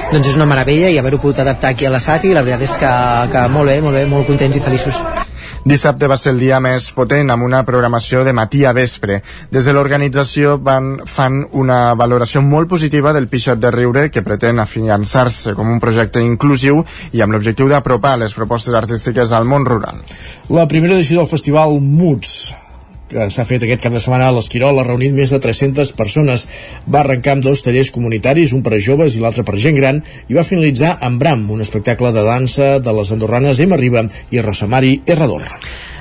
doncs 0.09 0.31
és 0.31 0.39
una 0.39 0.49
meravella 0.49 0.89
i 0.89 0.97
haver-ho 0.97 1.21
pogut 1.21 1.43
adaptar 1.45 1.75
aquí 1.75 1.85
a 1.85 1.93
la 1.93 2.01
SAT 2.01 2.25
i 2.25 2.33
la 2.33 2.41
veritat 2.41 2.65
és 2.65 2.75
que, 2.81 2.97
que 3.35 3.47
molt 3.53 3.69
bé, 3.69 3.79
molt 3.85 4.01
bé, 4.01 4.07
molt 4.09 4.25
contents 4.33 4.57
i 4.57 4.65
feliços. 4.65 5.24
Dissabte 5.65 6.05
va 6.05 6.13
ser 6.21 6.29
el 6.35 6.37
dia 6.43 6.59
més 6.61 6.91
potent 6.93 7.31
amb 7.33 7.41
una 7.41 7.63
programació 7.65 8.19
de 8.21 8.35
matí 8.37 8.59
a 8.69 8.73
vespre. 8.77 9.15
Des 9.49 9.65
de 9.65 9.73
l'organització 9.73 10.59
van 10.61 10.91
fan 11.09 11.39
una 11.57 11.79
valoració 11.97 12.43
molt 12.45 12.69
positiva 12.69 13.13
del 13.15 13.25
Pixat 13.31 13.57
de 13.63 13.71
Riure 13.73 14.03
que 14.13 14.21
pretén 14.21 14.61
afiançar-se 14.61 15.55
com 15.57 15.71
un 15.73 15.81
projecte 15.81 16.21
inclusiu 16.21 16.83
i 17.17 17.23
amb 17.25 17.33
l'objectiu 17.33 17.71
d'apropar 17.71 18.13
les 18.21 18.37
propostes 18.37 18.77
artístiques 18.77 19.33
al 19.33 19.49
món 19.49 19.65
rural. 19.65 20.05
La 20.53 20.67
primera 20.69 20.93
edició 20.99 21.23
del 21.23 21.33
festival 21.33 21.79
MUTS 21.81 22.64
que 23.09 23.29
s'ha 23.29 23.45
fet 23.47 23.63
aquest 23.65 23.83
cap 23.85 23.93
de 23.95 24.01
setmana 24.01 24.29
a 24.29 24.35
l'Esquirol 24.35 24.81
ha 24.81 24.87
reunit 24.87 25.13
més 25.15 25.33
de 25.33 25.39
300 25.41 25.93
persones. 25.97 26.47
Va 26.89 27.03
arrencar 27.03 27.35
amb 27.35 27.45
dos 27.45 27.63
tallers 27.65 27.91
comunitaris, 27.95 28.53
un 28.57 28.63
per 28.65 28.75
a 28.77 28.81
joves 28.81 29.15
i 29.15 29.23
l'altre 29.23 29.45
per 29.47 29.57
a 29.57 29.63
gent 29.67 29.77
gran, 29.79 30.03
i 30.29 30.37
va 30.37 30.47
finalitzar 30.47 30.97
amb 31.05 31.21
Bram, 31.21 31.49
un 31.51 31.65
espectacle 31.65 32.13
de 32.15 32.25
dansa 32.25 32.77
de 32.79 32.99
les 32.99 33.11
andorranes 33.15 33.61
Emma 33.61 33.81
Riba 33.81 34.07
i 34.31 34.41
Rosamari 34.41 35.01
Herrador. 35.05 35.45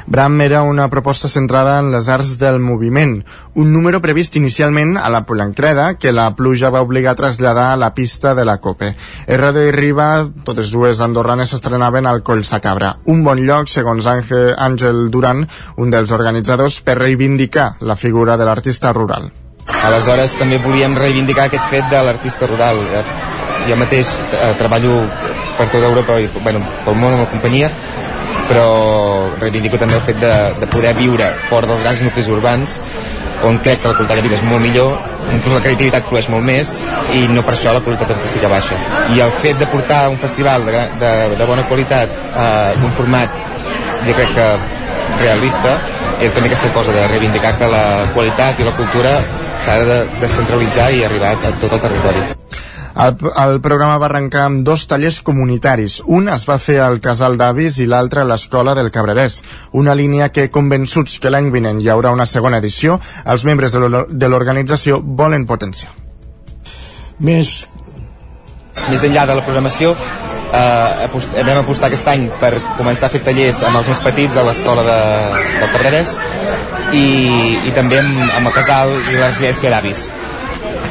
Bram 0.07 0.41
era 0.43 0.63
una 0.63 0.91
proposta 0.91 1.29
centrada 1.29 1.79
en 1.81 1.91
les 1.91 2.09
arts 2.13 2.35
del 2.39 2.59
moviment, 2.61 3.23
un 3.55 3.73
número 3.73 4.03
previst 4.05 4.37
inicialment 4.37 4.99
a 5.01 5.09
la 5.09 5.23
Polancreda 5.25 5.95
que 5.97 6.13
la 6.13 6.27
pluja 6.37 6.69
va 6.69 6.83
obligar 6.85 7.15
a 7.15 7.17
traslladar 7.17 7.71
a 7.73 7.79
la 7.81 7.95
pista 7.95 8.35
de 8.35 8.45
la 8.45 8.59
Cope. 8.61 8.95
Herrado 9.27 9.63
i 9.65 9.73
Riba, 9.73 10.27
totes 10.45 10.69
dues 10.75 11.01
andorranes 11.01 11.55
s'estrenaven 11.55 12.05
al 12.07 12.23
Coll 12.23 12.45
Sacabra, 12.45 12.99
un 13.07 13.25
bon 13.25 13.41
lloc, 13.47 13.73
segons 13.73 14.05
Àngel, 14.05 15.09
Duran, 15.11 15.47
un 15.77 15.91
dels 15.91 16.13
organitzadors, 16.13 16.83
per 16.85 16.99
reivindicar 17.01 17.77
la 17.81 17.97
figura 17.97 18.37
de 18.37 18.45
l'artista 18.45 18.93
rural. 18.93 19.33
Aleshores 19.85 20.37
també 20.37 20.61
volíem 20.61 20.99
reivindicar 21.01 21.49
aquest 21.49 21.65
fet 21.73 21.89
de 21.89 22.05
l'artista 22.05 22.47
rural. 22.47 22.85
Jo 23.65 23.77
mateix 23.81 24.19
eh, 24.21 24.53
treballo 24.61 24.99
per 25.57 25.71
tota 25.73 25.89
Europa 25.89 26.21
i 26.21 26.29
bueno, 26.43 26.61
pel 26.85 26.99
món 27.01 27.15
amb 27.15 27.25
la 27.25 27.31
companyia 27.31 27.71
però 28.49 28.67
reivindico 29.41 29.81
també 29.81 29.97
el 29.99 30.05
fet 30.05 30.21
de, 30.21 30.35
de 30.61 30.69
poder 30.73 30.95
viure 30.99 31.31
fora 31.51 31.71
dels 31.71 31.83
grans 31.85 32.03
nuclis 32.05 32.31
urbans 32.33 32.79
on 33.45 33.59
crec 33.65 33.83
que 33.83 33.89
la 33.89 33.97
qualitat 33.97 34.17
de 34.17 34.25
vida 34.25 34.37
és 34.39 34.45
molt 34.47 34.63
millor, 34.63 34.95
inclús 35.35 35.57
la 35.57 35.63
creativitat 35.65 36.07
flueix 36.09 36.29
molt 36.33 36.47
més 36.47 36.71
i 37.13 37.25
no 37.33 37.43
per 37.45 37.55
això 37.57 37.75
la 37.77 37.83
qualitat 37.85 38.15
artística 38.15 38.49
baixa. 38.49 38.79
I 39.17 39.21
el 39.25 39.33
fet 39.43 39.59
de 39.61 39.69
portar 39.73 40.07
un 40.13 40.17
festival 40.23 40.65
de, 40.69 40.85
de, 41.03 41.13
de 41.37 41.49
bona 41.49 41.67
qualitat 41.69 42.15
eh, 42.31 42.85
un 42.85 42.95
format, 42.97 43.43
jo 44.07 44.17
crec 44.17 44.33
que 44.39 44.49
realista, 45.21 45.77
és 46.21 46.33
també 46.33 46.49
aquesta 46.49 46.73
cosa 46.77 46.95
de 46.95 47.05
reivindicar 47.11 47.57
que 47.59 47.69
la 47.71 47.85
qualitat 48.15 48.63
i 48.63 48.71
la 48.71 48.77
cultura 48.79 49.19
s'ha 49.67 49.77
de 49.91 50.01
descentralitzar 50.23 50.91
i 50.95 51.05
arribar 51.05 51.37
a 51.37 51.53
tot 51.61 51.73
el 51.73 51.85
territori. 51.89 52.44
El, 52.95 53.17
el 53.43 53.61
programa 53.61 53.99
va 53.99 54.07
arrencar 54.07 54.45
amb 54.47 54.63
dos 54.67 54.87
tallers 54.87 55.21
comunitaris. 55.27 55.99
Un 56.07 56.29
es 56.31 56.45
va 56.47 56.61
fer 56.63 56.79
al 56.85 57.01
Casal 57.03 57.39
d'Avis 57.41 57.81
i 57.83 57.89
l'altre 57.91 58.23
a 58.23 58.29
l'Escola 58.29 58.77
del 58.79 58.93
Cabrerès. 58.95 59.41
Una 59.73 59.97
línia 59.99 60.31
que, 60.31 60.47
convençuts 60.55 61.19
que 61.19 61.33
l'any 61.35 61.51
vinent 61.55 61.83
hi 61.83 61.91
haurà 61.91 62.15
una 62.15 62.27
segona 62.31 62.63
edició, 62.63 63.01
els 63.27 63.45
membres 63.45 63.75
de 63.75 64.29
l'organització 64.31 65.01
volen 65.03 65.47
potenciar. 65.47 65.91
Més... 67.19 67.65
Més 68.91 69.05
enllà 69.07 69.23
de 69.31 69.35
la 69.39 69.43
programació, 69.47 69.93
eh, 70.55 71.05
apost 71.07 71.35
vam 71.35 71.61
apostar 71.61 71.87
aquest 71.91 72.09
any 72.11 72.25
per 72.41 72.57
començar 72.79 73.07
a 73.07 73.13
fer 73.13 73.21
tallers 73.27 73.61
amb 73.67 73.79
els 73.81 73.91
més 73.93 74.01
petits 74.03 74.39
a 74.39 74.43
l'escola 74.47 74.83
de, 74.87 74.97
del 75.61 75.71
Cabrerès 75.77 76.17
i, 76.91 77.07
i 77.71 77.75
també 77.77 78.01
amb, 78.03 78.19
amb 78.25 78.51
el 78.51 78.57
casal 78.57 78.97
i 78.99 79.15
la 79.15 79.31
residència 79.31 79.71
d'avis. 79.71 80.09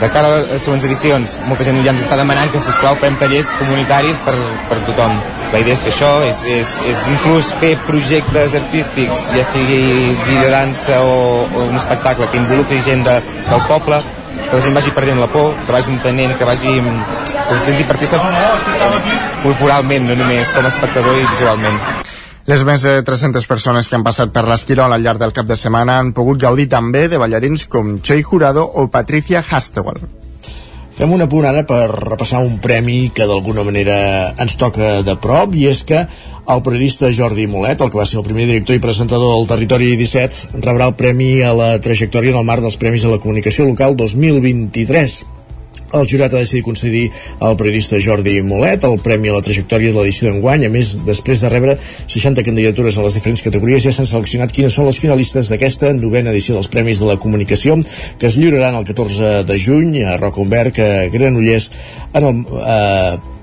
De 0.03 0.09
cara 0.11 0.27
a 0.27 0.39
les 0.49 0.59
següents 0.59 0.83
edicions, 0.83 1.37
molta 1.47 1.63
gent 1.63 1.77
ja 1.79 1.93
ens 1.93 2.01
està 2.03 2.17
demanant 2.19 2.49
que, 2.51 2.59
sisplau, 2.59 2.97
fem 2.99 3.13
tallers 3.21 3.47
comunitaris 3.55 4.17
per, 4.25 4.33
per 4.67 4.81
tothom. 4.89 5.13
La 5.53 5.61
idea 5.63 5.77
és 5.77 5.83
fer 5.85 5.93
això, 5.93 6.09
és, 6.27 6.41
és, 6.57 6.73
és 6.91 7.05
inclús 7.13 7.53
fer 7.61 7.77
projectes 7.87 8.57
artístics, 8.59 9.29
ja 9.31 9.45
sigui 9.47 10.11
videodansa 10.25 10.99
o, 11.07 11.15
o 11.47 11.69
un 11.69 11.79
espectacle 11.79 12.27
que 12.33 12.41
involucri 12.41 12.81
gent 12.83 13.07
de, 13.07 13.15
del 13.47 13.63
poble, 13.69 14.01
que 14.41 14.51
la 14.51 14.63
gent 14.65 14.75
vagi 14.75 14.91
perdent 14.97 15.23
la 15.23 15.29
por, 15.31 15.53
que 15.63 15.77
vagi 15.77 15.95
entenent, 15.95 16.35
que 16.35 16.51
vagi 16.51 16.81
que 16.81 17.53
se 17.53 17.61
senti 17.69 17.87
partícip 17.87 18.19
corporalment, 19.45 20.11
no 20.11 20.19
només 20.19 20.51
com 20.51 20.67
a 20.67 20.73
espectador 20.73 21.15
i 21.15 21.29
visualment. 21.31 21.79
Les 22.43 22.59
més 22.67 22.81
de 22.83 22.97
300 23.07 23.45
persones 23.47 23.87
que 23.87 23.95
han 23.95 24.03
passat 24.03 24.33
per 24.35 24.41
l'Esquirol 24.43 24.91
al 24.91 25.03
llarg 25.05 25.21
del 25.21 25.31
cap 25.31 25.47
de 25.47 25.55
setmana 25.55 25.95
han 26.01 26.09
pogut 26.11 26.41
gaudir 26.41 26.65
també 26.73 27.05
de 27.07 27.19
ballarins 27.21 27.69
com 27.71 27.93
Choi 28.03 28.19
Jurado 28.27 28.65
o 28.67 28.89
Patricia 28.91 29.39
Hastewell. 29.39 30.01
Fem 30.93 31.13
un 31.15 31.23
apunt 31.23 31.47
ara 31.47 31.63
per 31.65 31.87
repassar 31.93 32.43
un 32.43 32.57
premi 32.61 32.97
que 33.15 33.25
d'alguna 33.29 33.63
manera 33.63 33.95
ens 34.43 34.57
toca 34.59 34.99
de 35.07 35.15
prop 35.23 35.55
i 35.55 35.69
és 35.71 35.85
que 35.87 36.03
el 36.03 36.63
periodista 36.67 37.13
Jordi 37.15 37.47
Molet, 37.47 37.79
el 37.79 37.93
que 37.93 38.01
va 38.01 38.05
ser 38.05 38.19
el 38.19 38.27
primer 38.27 38.49
director 38.51 38.75
i 38.75 38.83
presentador 38.83 39.37
del 39.37 39.47
Territori 39.47 39.93
17, 40.03 40.59
rebrà 40.59 40.91
el 40.91 40.97
premi 40.99 41.37
a 41.47 41.55
la 41.55 41.71
trajectòria 41.79 42.35
en 42.35 42.41
el 42.43 42.49
marc 42.51 42.67
dels 42.67 42.75
Premis 42.77 43.07
a 43.07 43.15
la 43.15 43.23
Comunicació 43.23 43.69
Local 43.71 43.95
2023. 43.95 45.15
El 45.93 46.07
jurat 46.09 46.33
ha 46.33 46.39
decidit 46.41 46.65
concedir 46.65 47.03
al 47.45 47.57
periodista 47.57 47.99
Jordi 48.01 48.39
Molet 48.41 48.85
el 48.87 48.95
Premi 49.03 49.29
a 49.29 49.35
la 49.35 49.43
Trajectòria 49.45 49.91
de 49.93 49.99
l'edició 49.99 50.29
d'enguany. 50.29 50.65
A 50.65 50.71
més, 50.73 50.95
després 51.05 51.43
de 51.43 51.51
rebre 51.53 51.75
60 52.09 52.41
candidatures 52.47 52.97
a 52.97 53.03
les 53.05 53.17
diferents 53.19 53.43
categories, 53.45 53.83
ja 53.85 53.93
s'han 53.93 54.09
seleccionat 54.09 54.55
quines 54.55 54.73
són 54.73 54.89
les 54.89 54.97
finalistes 54.97 55.51
d'aquesta 55.53 55.91
novena 55.93 56.33
edició 56.33 56.57
dels 56.57 56.71
Premis 56.73 57.03
de 57.03 57.11
la 57.11 57.19
Comunicació, 57.21 57.77
que 58.17 58.31
es 58.31 58.39
lliuraran 58.41 58.79
el 58.79 58.89
14 58.89 59.43
de 59.45 59.59
juny 59.61 60.01
a 60.01 60.17
Roca 60.17 60.41
Humberg, 60.41 60.81
a 60.81 60.89
Granollers, 61.13 61.69
en 62.13 62.27
el, 62.31 62.41
eh, 62.63 63.33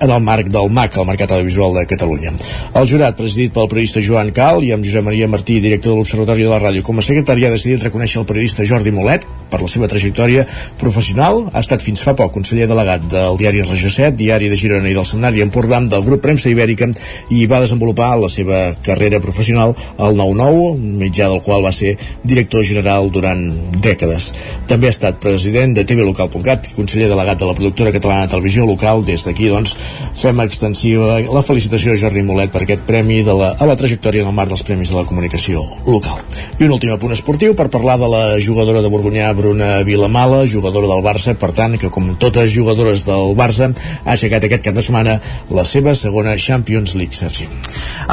en 0.00 0.10
el 0.10 0.20
marc 0.20 0.48
del 0.52 0.68
MAC, 0.70 0.96
el 0.98 1.06
Mercat 1.06 1.32
Audiovisual 1.32 1.74
de 1.80 1.86
Catalunya. 1.86 2.32
El 2.74 2.88
jurat, 2.90 3.16
presidit 3.16 3.54
pel 3.54 3.68
periodista 3.72 4.04
Joan 4.04 4.32
Cal 4.36 4.64
i 4.64 4.72
amb 4.76 4.84
Josep 4.84 5.04
Maria 5.06 5.28
Martí, 5.32 5.60
director 5.64 5.94
de 5.94 6.00
l'Observatori 6.02 6.44
de 6.44 6.52
la 6.52 6.60
Ràdio 6.60 6.84
com 6.84 7.00
a 7.00 7.06
secretari, 7.06 7.46
ha 7.46 7.54
decidit 7.54 7.88
reconèixer 7.88 8.20
el 8.20 8.28
periodista 8.28 8.66
Jordi 8.68 8.92
Molet 8.92 9.24
per 9.50 9.62
la 9.62 9.70
seva 9.70 9.88
trajectòria 9.90 10.46
professional. 10.80 11.46
Ha 11.52 11.62
estat 11.62 11.84
fins 11.84 12.02
fa 12.02 12.16
poc 12.18 12.34
conseller 12.34 12.68
delegat 12.70 13.06
del 13.10 13.38
diari 13.40 13.62
Regió 13.66 13.90
7, 13.92 14.16
diari 14.16 14.50
de 14.52 14.58
Girona 14.58 14.90
i 14.90 14.96
del 14.96 15.06
Setmanari 15.06 15.44
Empordà 15.44 15.80
del 15.84 16.04
grup 16.06 16.22
Premsa 16.24 16.48
Ibèrica 16.48 16.88
i 17.34 17.44
va 17.50 17.60
desenvolupar 17.60 18.14
la 18.20 18.30
seva 18.32 18.60
carrera 18.84 19.20
professional 19.20 19.74
al 19.98 20.16
9-9, 20.16 20.76
mitjà 21.02 21.28
del 21.28 21.42
qual 21.44 21.64
va 21.64 21.72
ser 21.74 21.96
director 22.24 22.64
general 22.64 23.10
durant 23.12 23.42
dècades. 23.82 24.30
També 24.70 24.88
ha 24.88 24.94
estat 24.94 25.20
president 25.22 25.74
de 25.76 25.84
tvlocal.cat 25.88 26.70
i 26.70 26.76
conseller 26.76 27.10
delegat 27.10 27.40
de 27.42 27.48
la 27.48 27.56
productora 27.58 27.92
catalana 27.94 28.26
de 28.26 28.32
televisió 28.34 28.66
local. 28.66 29.04
Des 29.06 29.26
d'aquí, 29.26 29.50
doncs, 29.52 29.76
fem 30.16 30.40
extensiva 30.44 31.20
la 31.20 31.44
felicitació 31.44 31.92
a 31.92 32.00
Jordi 32.00 32.24
Molet 32.26 32.52
per 32.54 32.64
aquest 32.64 32.86
premi 32.88 33.22
de 33.26 33.34
la, 33.36 33.52
a 33.58 33.68
la 33.68 33.76
trajectòria 33.78 34.24
en 34.24 34.32
el 34.32 34.36
marc 34.36 34.52
dels 34.52 34.64
Premis 34.66 34.92
de 34.92 34.98
la 34.98 35.06
Comunicació 35.08 35.62
local. 35.86 36.22
I 36.58 36.66
un 36.66 36.76
últim 36.78 36.94
apunt 36.94 37.14
esportiu 37.14 37.54
per 37.58 37.68
parlar 37.72 37.98
de 38.00 38.10
la 38.10 38.22
jugadora 38.42 38.82
de 38.82 38.90
Borgunyà, 38.92 39.32
Bruna 39.36 39.82
Vilamala, 39.84 40.46
jugadora 40.48 40.88
del 40.88 41.04
Barça, 41.04 41.36
per 41.38 41.52
tant, 41.52 41.76
que 41.78 41.90
com 41.92 42.14
totes 42.16 42.50
jugadores 42.50 43.04
del 43.06 43.36
Barça, 43.38 43.70
ha 44.04 44.14
aixecat 44.16 44.46
aquest 44.48 44.64
cap 44.64 44.76
de 44.76 44.84
setmana 44.84 45.18
la 45.50 45.64
seva 45.68 45.94
segona 45.94 46.36
Champions 46.40 46.96
League, 46.96 47.14
Sergi. 47.14 47.48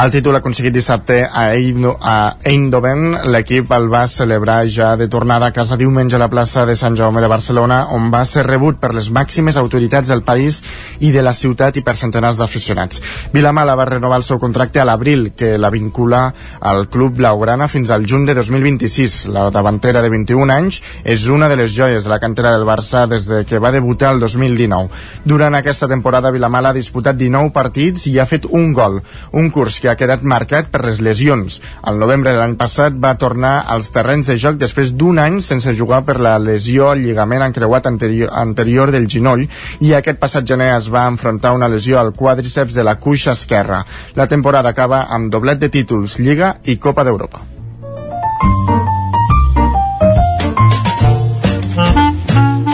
El 0.04 0.12
títol 0.12 0.38
aconseguit 0.38 0.74
dissabte 0.76 1.22
a, 1.26 1.46
a 1.54 2.16
Eindhoven, 2.50 3.04
l'equip 3.32 3.72
el 3.78 3.90
va 3.94 4.06
celebrar 4.12 4.64
ja 4.68 4.94
de 5.00 5.08
tornada 5.08 5.48
a 5.48 5.56
casa 5.56 5.78
diumenge 5.80 6.18
a 6.18 6.22
la 6.22 6.30
plaça 6.32 6.66
de 6.66 6.76
Sant 6.76 6.98
Jaume 7.00 7.22
de 7.22 7.32
Barcelona, 7.32 7.84
on 7.96 8.10
va 8.14 8.26
ser 8.26 8.46
rebut 8.48 8.82
per 8.82 8.94
les 8.96 9.10
màximes 9.14 9.58
autoritats 9.62 10.12
del 10.12 10.24
país 10.28 10.62
i 11.00 11.14
de 11.16 11.24
la 11.24 11.34
ciutat 11.34 11.78
i 11.78 11.86
per 11.86 11.96
centenars 11.96 12.42
d'aficionats. 12.42 13.02
Vilamala 13.34 13.78
va 13.80 13.88
renovar 13.90 14.18
el 14.20 14.28
seu 14.28 14.42
contracte 14.42 14.82
a 14.82 14.88
l'abril, 14.90 15.32
que 15.38 15.58
la 15.58 15.70
vincula 15.70 16.26
al 16.60 16.88
club 16.90 17.16
blaugrana 17.22 17.70
fins 17.70 17.92
al 17.94 18.08
juny 18.10 18.26
de 18.26 18.36
2026. 18.36 19.28
La 19.34 19.50
davantera 19.54 20.02
de 20.02 20.10
21 20.10 20.54
anys 20.54 20.82
és 21.06 21.13
una 21.30 21.48
de 21.48 21.56
les 21.56 21.72
joies 21.76 22.04
de 22.04 22.10
la 22.10 22.18
cantera 22.20 22.52
del 22.52 22.64
Barça 22.66 23.04
des 23.08 23.28
de 23.30 23.44
que 23.46 23.60
va 23.62 23.72
debutar 23.72 24.14
el 24.14 24.20
2019. 24.20 24.90
Durant 25.30 25.54
aquesta 25.54 25.88
temporada, 25.88 26.32
Vilamala 26.34 26.72
ha 26.72 26.78
disputat 26.78 27.18
19 27.20 27.52
partits 27.54 28.08
i 28.10 28.16
ha 28.18 28.26
fet 28.26 28.48
un 28.50 28.72
gol, 28.74 28.98
un 29.32 29.52
curs 29.54 29.78
que 29.84 29.92
ha 29.92 29.96
quedat 30.00 30.24
marcat 30.24 30.72
per 30.74 30.82
les 30.86 31.02
lesions. 31.06 31.60
Al 31.84 32.02
novembre 32.02 32.34
de 32.34 32.42
l'any 32.42 32.56
passat 32.58 32.98
va 32.98 33.14
tornar 33.22 33.54
als 33.76 33.92
terrenys 33.94 34.32
de 34.32 34.40
joc 34.42 34.58
després 34.58 34.96
d'un 34.98 35.22
any 35.22 35.38
sense 35.46 35.76
jugar 35.78 36.02
per 36.08 36.18
la 36.18 36.34
lesió 36.42 36.90
al 36.90 37.06
lligament 37.06 37.46
encreuat 37.46 37.92
anterior, 37.92 38.34
anterior 38.34 38.90
del 38.90 39.06
ginoll 39.06 39.46
i 39.80 39.94
aquest 39.94 40.18
passat 40.24 40.50
gener 40.50 40.74
es 40.80 40.90
va 40.90 41.06
enfrontar 41.14 41.54
una 41.54 41.70
lesió 41.70 42.02
al 42.02 42.16
quàdriceps 42.18 42.74
de 42.74 42.90
la 42.90 42.98
cuixa 42.98 43.38
esquerra. 43.38 43.84
La 44.16 44.28
temporada 44.28 44.74
acaba 44.74 45.06
amb 45.10 45.30
doblet 45.30 45.62
de 45.62 45.70
títols, 45.70 46.18
Lliga 46.18 46.56
i 46.66 46.80
Copa 46.82 47.06
d'Europa. 47.06 47.46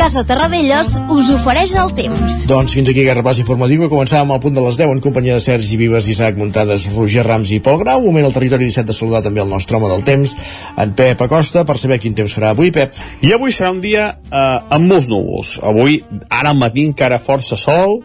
Casa 0.10 0.23
Terradellos 0.26 0.95
us 1.14 1.27
ofereix 1.30 1.76
el 1.77 1.91
temps. 1.94 2.40
Doncs 2.49 2.73
fins 2.73 2.88
aquí 2.90 3.03
aquest 3.03 3.19
repàs 3.19 3.41
informatiu 3.44 3.84
que 3.84 3.90
començàvem 3.91 4.31
al 4.34 4.40
punt 4.41 4.56
de 4.56 4.64
les 4.65 4.80
10 4.80 4.95
en 4.95 5.02
companyia 5.06 5.36
de 5.38 5.44
Sergi 5.44 5.77
Vives, 5.77 6.07
Isaac 6.10 6.40
Muntades, 6.40 6.88
Roger 6.95 7.27
Rams 7.27 7.52
i 7.53 7.60
Pol 7.61 7.77
Grau. 7.84 8.02
Un 8.02 8.07
moment 8.10 8.26
al 8.26 8.34
territori 8.34 8.65
17 8.72 8.90
de 8.90 8.95
saludar 8.98 9.22
també 9.22 9.44
el 9.44 9.52
nostre 9.53 9.77
home 9.77 9.91
del 9.91 10.02
temps, 10.07 10.34
en 10.81 10.95
Pep 10.98 11.22
Acosta, 11.22 11.61
per 11.61 11.77
saber 11.77 11.99
quin 12.02 12.18
temps 12.18 12.34
farà 12.34 12.56
avui, 12.56 12.72
Pep. 12.73 12.98
I 13.22 13.36
avui 13.38 13.53
serà 13.53 13.69
un 13.69 13.84
dia 13.86 14.07
eh, 14.10 14.41
amb 14.41 14.90
molts 14.90 15.11
núvols. 15.14 15.60
Avui, 15.61 16.02
ara 16.26 16.56
al 16.56 16.57
matí 16.57 16.90
encara 16.90 17.22
força 17.22 17.53
sol, 17.53 17.99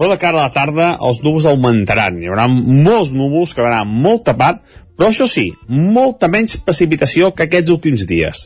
però 0.00 0.08
de 0.08 0.16
cara 0.24 0.40
a 0.40 0.46
la 0.46 0.54
tarda 0.56 0.94
els 1.04 1.20
núvols 1.20 1.50
augmentaran. 1.52 2.16
Hi 2.16 2.32
haurà 2.32 2.48
molts 2.48 3.12
núvols, 3.12 3.52
quedarà 3.52 3.84
molt 3.84 4.24
tapat, 4.30 4.64
però 5.02 5.08
això 5.10 5.26
sí, 5.26 5.48
molta 5.66 6.28
menys 6.30 6.60
precipitació 6.62 7.32
que 7.34 7.48
aquests 7.48 7.72
últims 7.74 8.04
dies. 8.06 8.44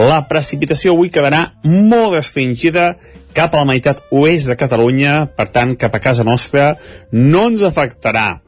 La 0.00 0.22
precipitació 0.24 0.94
avui 0.94 1.10
quedarà 1.12 1.42
molt 1.68 2.14
restringida 2.14 2.94
cap 3.36 3.52
a 3.52 3.60
la 3.60 3.68
meitat 3.68 4.00
oest 4.08 4.48
de 4.48 4.56
Catalunya, 4.56 5.26
per 5.36 5.50
tant, 5.52 5.74
cap 5.76 5.92
a 5.92 6.00
casa 6.00 6.24
nostra, 6.24 6.70
no 7.12 7.44
ens 7.50 7.66
afectarà. 7.68 8.40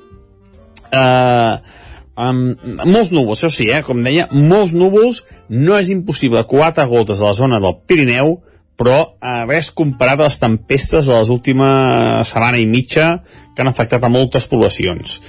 Eh... 0.89 1.83
Um, 2.15 2.55
molts 2.87 3.11
núvols, 3.11 3.41
això 3.43 3.51
sí, 3.51 3.65
eh? 3.75 3.83
com 3.85 4.01
deia, 4.07 4.29
molts 4.33 4.73
núvols, 4.73 5.25
no 5.51 5.77
és 5.77 5.89
impossible 5.93 6.47
quatre 6.49 6.85
gotes 6.87 7.21
a 7.21 7.27
la 7.27 7.37
zona 7.37 7.59
del 7.61 7.75
Pirineu, 7.91 8.37
però 8.79 8.99
eh, 9.23 9.45
res 9.47 9.71
comparat 9.71 10.21
a 10.21 10.29
les 10.29 10.39
tempestes 10.41 11.07
de 11.07 11.15
les 11.15 11.31
últimes 11.31 12.31
setmana 12.31 12.59
i 12.59 12.67
mitja 12.67 13.09
que 13.55 13.63
han 13.63 13.71
afectat 13.71 14.03
a 14.03 14.11
moltes 14.11 14.49
poblacions. 14.51 15.21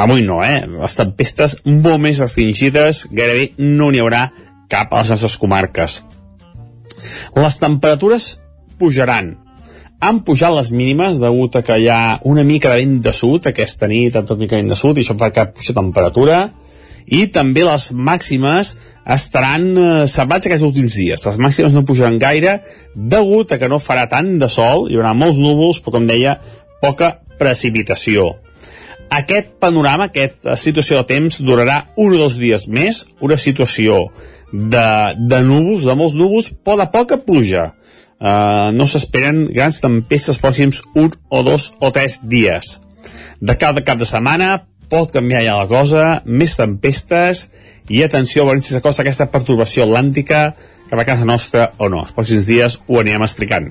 Avui 0.00 0.24
no, 0.26 0.40
eh? 0.44 0.64
Les 0.72 0.96
tempestes 0.96 1.58
molt 1.68 2.00
més 2.00 2.20
restringides, 2.24 3.06
gairebé 3.12 3.50
no 3.60 3.90
n'hi 3.92 4.00
haurà 4.04 4.28
cap 4.72 4.92
a 4.92 5.02
les 5.02 5.12
nostres 5.12 5.36
comarques. 5.40 6.00
Les 7.36 7.60
temperatures 7.60 8.38
pujaran. 8.80 9.34
Han 10.00 10.22
pujat 10.22 10.54
les 10.54 10.70
mínimes 10.70 11.18
degut 11.18 11.56
a 11.58 11.64
que 11.66 11.76
hi 11.76 11.88
ha 11.90 12.18
una 12.30 12.44
mica 12.46 12.70
de 12.70 12.84
vent 12.84 13.00
de 13.02 13.12
sud 13.12 13.48
aquesta 13.50 13.88
nit, 13.90 14.14
ha 14.14 14.22
tot 14.22 14.38
mica 14.38 14.54
de 14.54 14.62
vent 14.62 14.72
de 14.72 14.78
sud, 14.78 14.96
i 14.96 15.04
això 15.04 15.18
fa 15.18 15.32
que 15.34 15.48
puja 15.56 15.74
temperatura, 15.74 16.38
i 17.08 17.26
també 17.34 17.64
les 17.66 17.90
màximes 17.92 18.76
estaran 19.08 19.70
eh, 19.78 20.24
aquests 20.28 20.64
últims 20.66 20.96
dies. 20.98 21.24
Les 21.24 21.38
màximes 21.40 21.72
no 21.72 21.84
pujaran 21.88 22.18
gaire 22.18 22.60
degut 22.94 23.52
a 23.52 23.58
que 23.58 23.68
no 23.68 23.80
farà 23.80 24.08
tant 24.08 24.38
de 24.38 24.48
sol, 24.52 24.88
hi 24.90 24.98
haurà 24.98 25.14
molts 25.14 25.40
núvols, 25.40 25.80
però 25.80 25.96
com 25.96 26.06
deia, 26.06 26.38
poca 26.82 27.18
precipitació. 27.38 28.34
Aquest 29.08 29.54
panorama, 29.60 30.10
aquesta 30.10 30.56
situació 30.60 31.00
de 31.00 31.08
temps, 31.08 31.40
durarà 31.40 31.86
un 31.96 32.12
o 32.12 32.18
dos 32.20 32.36
dies 32.36 32.66
més, 32.68 33.06
una 33.24 33.38
situació 33.40 34.10
de, 34.52 34.88
de 35.16 35.40
núvols, 35.46 35.86
de 35.88 35.96
molts 35.96 36.16
núvols, 36.18 36.52
però 36.64 36.76
de 36.82 36.88
poca 36.92 37.16
pluja. 37.24 37.72
Uh, 38.18 38.74
no 38.74 38.84
s'esperen 38.90 39.46
grans 39.54 39.78
tempestes 39.80 40.40
pròxims 40.42 40.82
un 40.98 41.12
o 41.30 41.42
dos 41.46 41.70
o 41.78 41.92
tres 41.94 42.18
dies. 42.26 42.80
De 43.40 43.54
cada 43.56 43.84
cap 43.86 44.00
de 44.00 44.08
setmana 44.10 44.66
pot 44.90 45.12
canviar 45.14 45.44
ja 45.46 45.58
la 45.60 45.68
cosa, 45.70 46.04
més 46.24 46.56
tempestes 46.58 47.48
i 47.88 48.02
atenció, 48.04 48.44
a 48.44 48.50
veure 48.50 48.64
si 48.64 48.74
s'acosta 48.74 49.04
aquesta 49.04 49.28
perturbació 49.32 49.86
atlàntica 49.86 50.52
cap 50.88 51.00
a 51.00 51.06
casa 51.08 51.28
nostra 51.28 51.70
o 51.78 51.90
no. 51.92 52.02
Els 52.04 52.16
pròxims 52.16 52.48
dies 52.48 52.78
ho 52.86 53.00
anirem 53.00 53.24
explicant. 53.26 53.70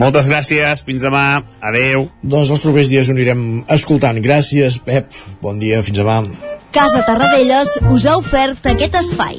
Moltes 0.00 0.26
gràcies, 0.26 0.82
fins 0.82 1.04
demà, 1.06 1.44
adeu. 1.62 2.08
Doncs 2.22 2.50
els 2.50 2.64
propers 2.64 2.90
dies 2.90 3.08
ho 3.08 3.14
anirem 3.14 3.44
escoltant. 3.76 4.18
Gràcies, 4.24 4.80
Pep. 4.82 5.14
Bon 5.44 5.60
dia, 5.60 5.84
fins 5.86 6.00
demà. 6.00 6.22
Casa 6.74 7.04
Tarradellas 7.06 7.76
us 7.92 8.08
ha 8.10 8.18
ofert 8.18 8.66
aquest 8.74 8.98
espai. 9.04 9.38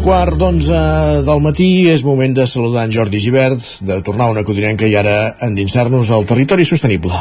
Quart 0.00 0.38
d'onze 0.40 0.76
del 1.26 1.42
matí 1.44 1.66
és 1.92 2.00
moment 2.06 2.32
de 2.32 2.46
saludar 2.48 2.86
en 2.86 2.92
Jordi 2.94 3.20
Givert, 3.20 3.60
de 3.84 3.98
tornar 4.00 4.30
a 4.30 4.32
una 4.32 4.44
codinenca 4.48 4.88
i 4.88 4.94
ara 4.96 5.34
endinsar-nos 5.44 6.08
al 6.16 6.24
territori 6.24 6.64
sostenible. 6.64 7.20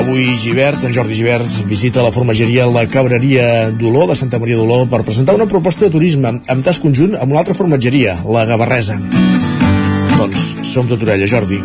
Avui 0.00 0.26
Givert, 0.42 0.84
en 0.84 0.92
Jordi 0.92 1.16
Givert, 1.16 1.60
visita 1.66 2.04
la 2.04 2.12
formageria 2.12 2.68
La 2.68 2.86
Cabreria 2.92 3.70
d'Olor 3.72 4.12
de 4.12 4.20
Santa 4.20 4.38
Maria 4.38 4.60
d'Olor 4.60 4.86
per 4.92 5.02
presentar 5.08 5.34
una 5.34 5.48
proposta 5.48 5.88
de 5.88 5.96
turisme 5.96 6.36
amb 6.36 6.64
tas 6.64 6.80
conjunt 6.84 7.16
amb 7.16 7.32
una 7.32 7.40
altra 7.40 7.56
formatgeria, 7.56 8.18
la 8.28 8.44
Gavarresa. 8.48 9.00
Doncs 10.18 10.60
som 10.74 10.88
tot 10.88 11.08
orella, 11.08 11.28
Jordi. 11.28 11.64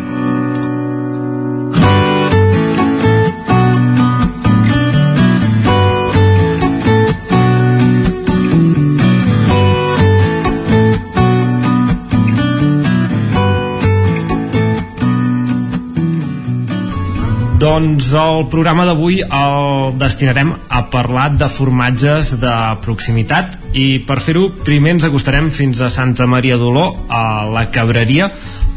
Doncs 17.66 18.12
el 18.14 18.44
programa 18.54 18.84
d'avui 18.86 19.24
el 19.24 19.96
destinarem 19.98 20.52
a 20.70 20.84
parlar 20.94 21.32
de 21.34 21.48
formatges 21.50 22.36
de 22.38 22.52
proximitat 22.84 23.56
i 23.74 23.86
per 24.06 24.20
fer-ho 24.22 24.52
primer 24.68 24.92
ens 24.94 25.08
acostarem 25.08 25.48
fins 25.50 25.82
a 25.82 25.90
Santa 25.90 26.28
Maria 26.30 26.60
d'Oló, 26.62 26.84
a 27.10 27.48
la 27.50 27.64
Cabreria, 27.74 28.28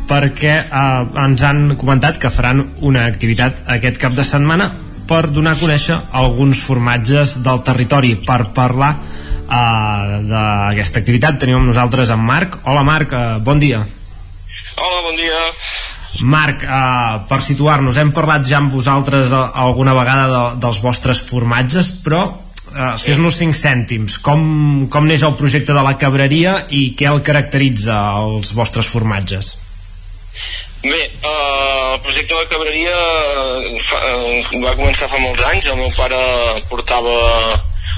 perquè 0.08 0.54
eh, 0.62 1.04
ens 1.26 1.44
han 1.44 1.76
comentat 1.76 2.16
que 2.22 2.32
faran 2.32 2.64
una 2.80 3.04
activitat 3.10 3.60
aquest 3.76 4.00
cap 4.00 4.16
de 4.16 4.24
setmana 4.24 4.70
per 5.10 5.26
donar 5.36 5.58
a 5.58 5.60
conèixer 5.60 6.00
alguns 6.22 6.64
formatges 6.64 7.36
del 7.44 7.60
territori. 7.68 8.14
Per 8.24 8.40
parlar 8.56 8.94
eh, 8.96 10.16
d'aquesta 10.32 11.04
activitat 11.04 11.42
tenim 11.44 11.60
amb 11.60 11.74
nosaltres 11.74 12.16
en 12.16 12.24
Marc. 12.32 12.62
Hola 12.64 12.88
Marc, 12.88 13.12
eh, 13.12 13.36
bon 13.44 13.60
dia. 13.60 13.84
Hola, 14.78 15.04
bon 15.10 15.20
dia. 15.20 15.44
Marc, 16.22 16.64
eh, 16.64 17.20
per 17.28 17.40
situar-nos, 17.44 17.98
hem 18.00 18.12
parlat 18.16 18.46
ja 18.48 18.58
amb 18.62 18.74
vosaltres 18.74 19.32
alguna 19.36 19.94
vegada 19.96 20.26
de, 20.32 20.42
dels 20.62 20.80
vostres 20.82 21.20
formatges, 21.24 21.90
però 22.04 22.24
eh, 22.28 22.94
fes-nos 22.98 23.38
5 23.38 23.56
cèntims. 23.56 24.18
Com, 24.24 24.88
com 24.92 25.08
neix 25.08 25.24
el 25.26 25.36
projecte 25.38 25.76
de 25.76 25.84
la 25.84 25.96
cabreria 26.00 26.64
i 26.74 26.90
què 26.98 27.08
el 27.10 27.22
caracteritza, 27.26 28.00
els 28.24 28.54
vostres 28.56 28.90
formatges? 28.90 29.54
Bé, 30.82 31.00
eh, 31.08 31.94
el 31.94 32.00
projecte 32.04 32.34
de 32.34 32.40
la 32.40 32.50
cabreria 32.50 32.94
eh, 32.94 33.78
fa, 33.82 33.98
eh, 34.06 34.60
va 34.62 34.76
començar 34.78 35.10
fa 35.10 35.18
molts 35.22 35.42
anys. 35.50 35.66
El 35.72 35.80
meu 35.80 35.90
pare 35.96 36.20
portava 36.70 37.16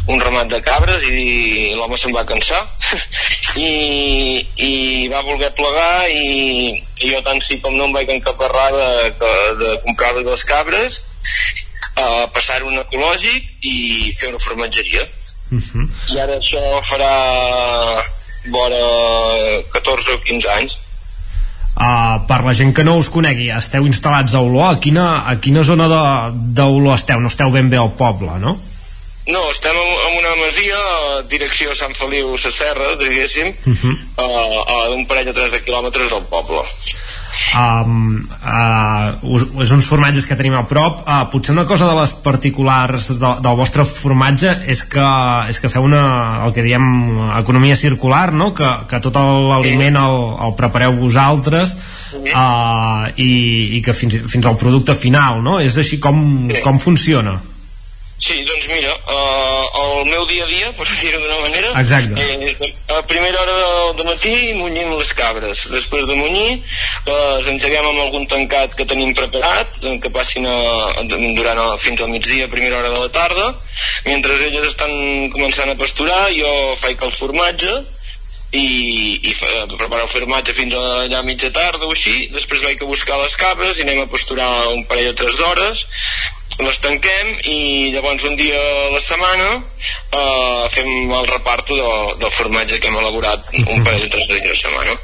un 0.09 0.21
ramat 0.21 0.49
de 0.49 0.61
cabres 0.65 1.05
i 1.05 1.75
l'home 1.77 1.99
se'n 2.01 2.15
va 2.17 2.25
cansar 2.29 2.61
I, 3.61 4.47
i 4.57 4.73
va 5.13 5.23
voler 5.27 5.51
plegar 5.57 6.09
i, 6.09 6.75
i 7.03 7.13
jo 7.13 7.23
tant 7.27 7.41
sí 7.45 7.61
com 7.61 7.77
no 7.77 7.89
em 7.89 7.97
vaig 7.97 8.13
encaparrar 8.17 8.69
de, 8.75 8.91
de, 9.21 9.33
de 9.63 9.73
comprar 9.85 10.13
les 10.17 10.45
cabres 10.49 11.01
uh, 11.97 12.27
passar 12.35 12.63
un 12.65 12.79
ecològic 12.81 13.67
i 13.67 14.13
fer 14.17 14.33
una 14.35 14.43
formatgeria 14.43 15.09
Uh 15.51 15.59
-huh. 15.59 15.85
i 16.15 16.19
ara 16.23 16.37
això 16.39 16.61
farà 16.87 17.11
vora 18.55 18.83
14 19.73 20.13
o 20.15 20.21
15 20.23 20.49
anys 20.49 20.79
Uh, 21.81 22.27
per 22.27 22.43
la 22.45 22.53
gent 22.53 22.75
que 22.75 22.85
no 22.85 22.97
us 22.99 23.09
conegui, 23.09 23.47
esteu 23.55 23.87
instal·lats 23.87 24.35
a 24.35 24.41
Olor, 24.45 24.75
a 24.75 24.81
quina, 24.85 25.05
a 25.31 25.37
quina 25.41 25.63
zona 25.63 25.87
d'Olor 25.89 26.99
esteu? 26.99 27.21
No 27.21 27.31
esteu 27.31 27.51
ben 27.55 27.71
bé 27.71 27.79
al 27.81 27.93
poble, 27.97 28.35
no? 28.43 28.59
No, 29.31 29.43
estem 29.51 29.77
en, 29.77 29.91
en 30.07 30.19
una 30.19 30.33
masia, 30.41 30.79
a 30.79 31.23
direcció 31.31 31.75
Sant 31.79 31.95
Feliu 31.95 32.37
Sacerra, 32.39 32.97
diguéssim, 32.99 33.55
Uh 33.67 33.77
-huh. 33.77 33.97
a, 34.17 34.27
a 34.75 34.91
un 34.91 35.07
parell 35.07 35.31
o 35.31 35.35
tres 35.35 35.53
de 35.53 35.63
quilòmetres 35.63 36.11
del 36.11 36.25
poble. 36.31 36.63
um, 37.55 38.29
uh, 38.45 39.33
us, 39.35 39.45
és 39.63 39.71
uns 39.71 39.87
formatges 39.87 40.27
que 40.27 40.37
tenim 40.39 40.55
a 40.55 40.65
prop 40.69 41.03
uh, 41.07 41.29
potser 41.31 41.55
una 41.55 41.65
cosa 41.67 41.87
de 41.89 41.95
les 41.99 42.13
particulars 42.25 43.09
de, 43.19 43.31
del 43.43 43.57
vostre 43.57 43.85
formatge 43.85 44.53
és 44.67 44.83
que, 44.83 45.07
és 45.51 45.61
que 45.61 45.71
feu 45.73 45.87
una, 45.87 46.45
el 46.47 46.53
que 46.53 46.63
diem 46.63 46.85
economia 47.39 47.77
circular, 47.77 48.33
no? 48.33 48.53
que, 48.55 48.71
que 48.91 49.01
tot 49.01 49.17
l'aliment 49.17 49.97
el, 49.97 50.19
el 50.47 50.57
prepareu 50.59 50.93
vosaltres 50.99 51.77
uh, 52.15 53.07
i, 53.17 53.79
i 53.79 53.83
que 53.83 53.95
fins, 53.95 54.21
fins 54.31 54.47
al 54.47 54.59
producte 54.61 54.95
final 54.95 55.43
no? 55.43 55.61
és 55.61 55.79
així 55.79 56.01
com, 56.03 56.51
com 56.65 56.79
funciona 56.79 57.39
Sí, 58.21 58.43
doncs 58.45 58.67
mira, 58.69 58.93
uh, 59.09 59.81
el 59.81 60.09
meu 60.11 60.27
dia 60.29 60.45
a 60.45 60.49
dia, 60.49 60.67
per 60.77 60.85
dir-ho 60.91 61.19
d'una 61.23 61.39
manera, 61.41 61.71
Exacte. 61.81 62.21
eh, 62.21 62.73
a 62.93 63.01
primera 63.09 63.41
hora 63.41 63.55
del 63.61 63.95
de 63.97 64.05
matí 64.05 64.33
munyim 64.59 64.91
les 64.99 65.13
cabres. 65.17 65.63
Després 65.73 66.05
de 66.07 66.17
munyir, 66.19 66.59
les 67.07 67.49
engeguem 67.55 67.87
amb 67.89 68.03
algun 68.03 68.27
tancat 68.29 68.75
que 68.77 68.85
tenim 68.85 69.15
preparat, 69.17 69.79
eh, 69.83 69.97
que 70.05 70.13
passin 70.13 70.45
a, 70.45 70.59
durant 71.09 71.63
a, 71.63 71.71
fins 71.81 72.03
al 72.05 72.13
migdia, 72.13 72.45
a 72.45 72.53
primera 72.53 72.83
hora 72.83 72.91
de 72.93 73.01
la 73.01 73.09
tarda. 73.15 73.55
Mentre 74.05 74.37
elles 74.51 74.69
estan 74.69 74.93
començant 75.33 75.73
a 75.73 75.79
pasturar, 75.81 76.29
jo 76.37 76.53
faig 76.83 77.01
el 77.01 77.17
formatge, 77.17 77.73
i, 78.53 79.21
i 79.31 79.33
fa, 79.33 79.65
preparar 79.71 80.05
el 80.05 80.13
formatge 80.13 80.53
fins 80.53 80.75
a 80.75 80.85
allà 81.07 81.21
a 81.23 81.27
mitja 81.27 81.53
tarda 81.55 81.87
o 81.87 81.95
així, 81.95 82.29
després 82.35 82.65
vaig 82.67 82.83
a 82.83 82.89
buscar 82.91 83.21
les 83.23 83.37
cabres 83.39 83.79
i 83.79 83.87
anem 83.87 84.03
a 84.03 84.11
pasturar 84.11 84.51
un 84.75 84.85
parell 84.91 85.13
o 85.13 85.17
tres 85.17 85.39
d'hores 85.39 85.85
les 86.67 86.79
tanquem 86.83 87.31
i 87.51 87.91
llavors 87.95 88.25
un 88.29 88.37
dia 88.39 88.59
a 88.59 88.91
la 88.95 89.01
setmana 89.05 89.49
eh, 89.57 90.69
fem 90.75 90.89
el 91.17 91.27
reparto 91.31 91.77
de, 91.79 91.91
del 92.23 92.33
formatge 92.35 92.79
que 92.81 92.89
hem 92.91 92.99
elaborat 93.01 93.51
un 93.61 93.85
parell 93.87 94.07
o 94.07 94.13
tres 94.13 94.29
dies 94.31 94.45
a 94.45 94.55
la 94.55 94.61
setmana. 94.65 94.97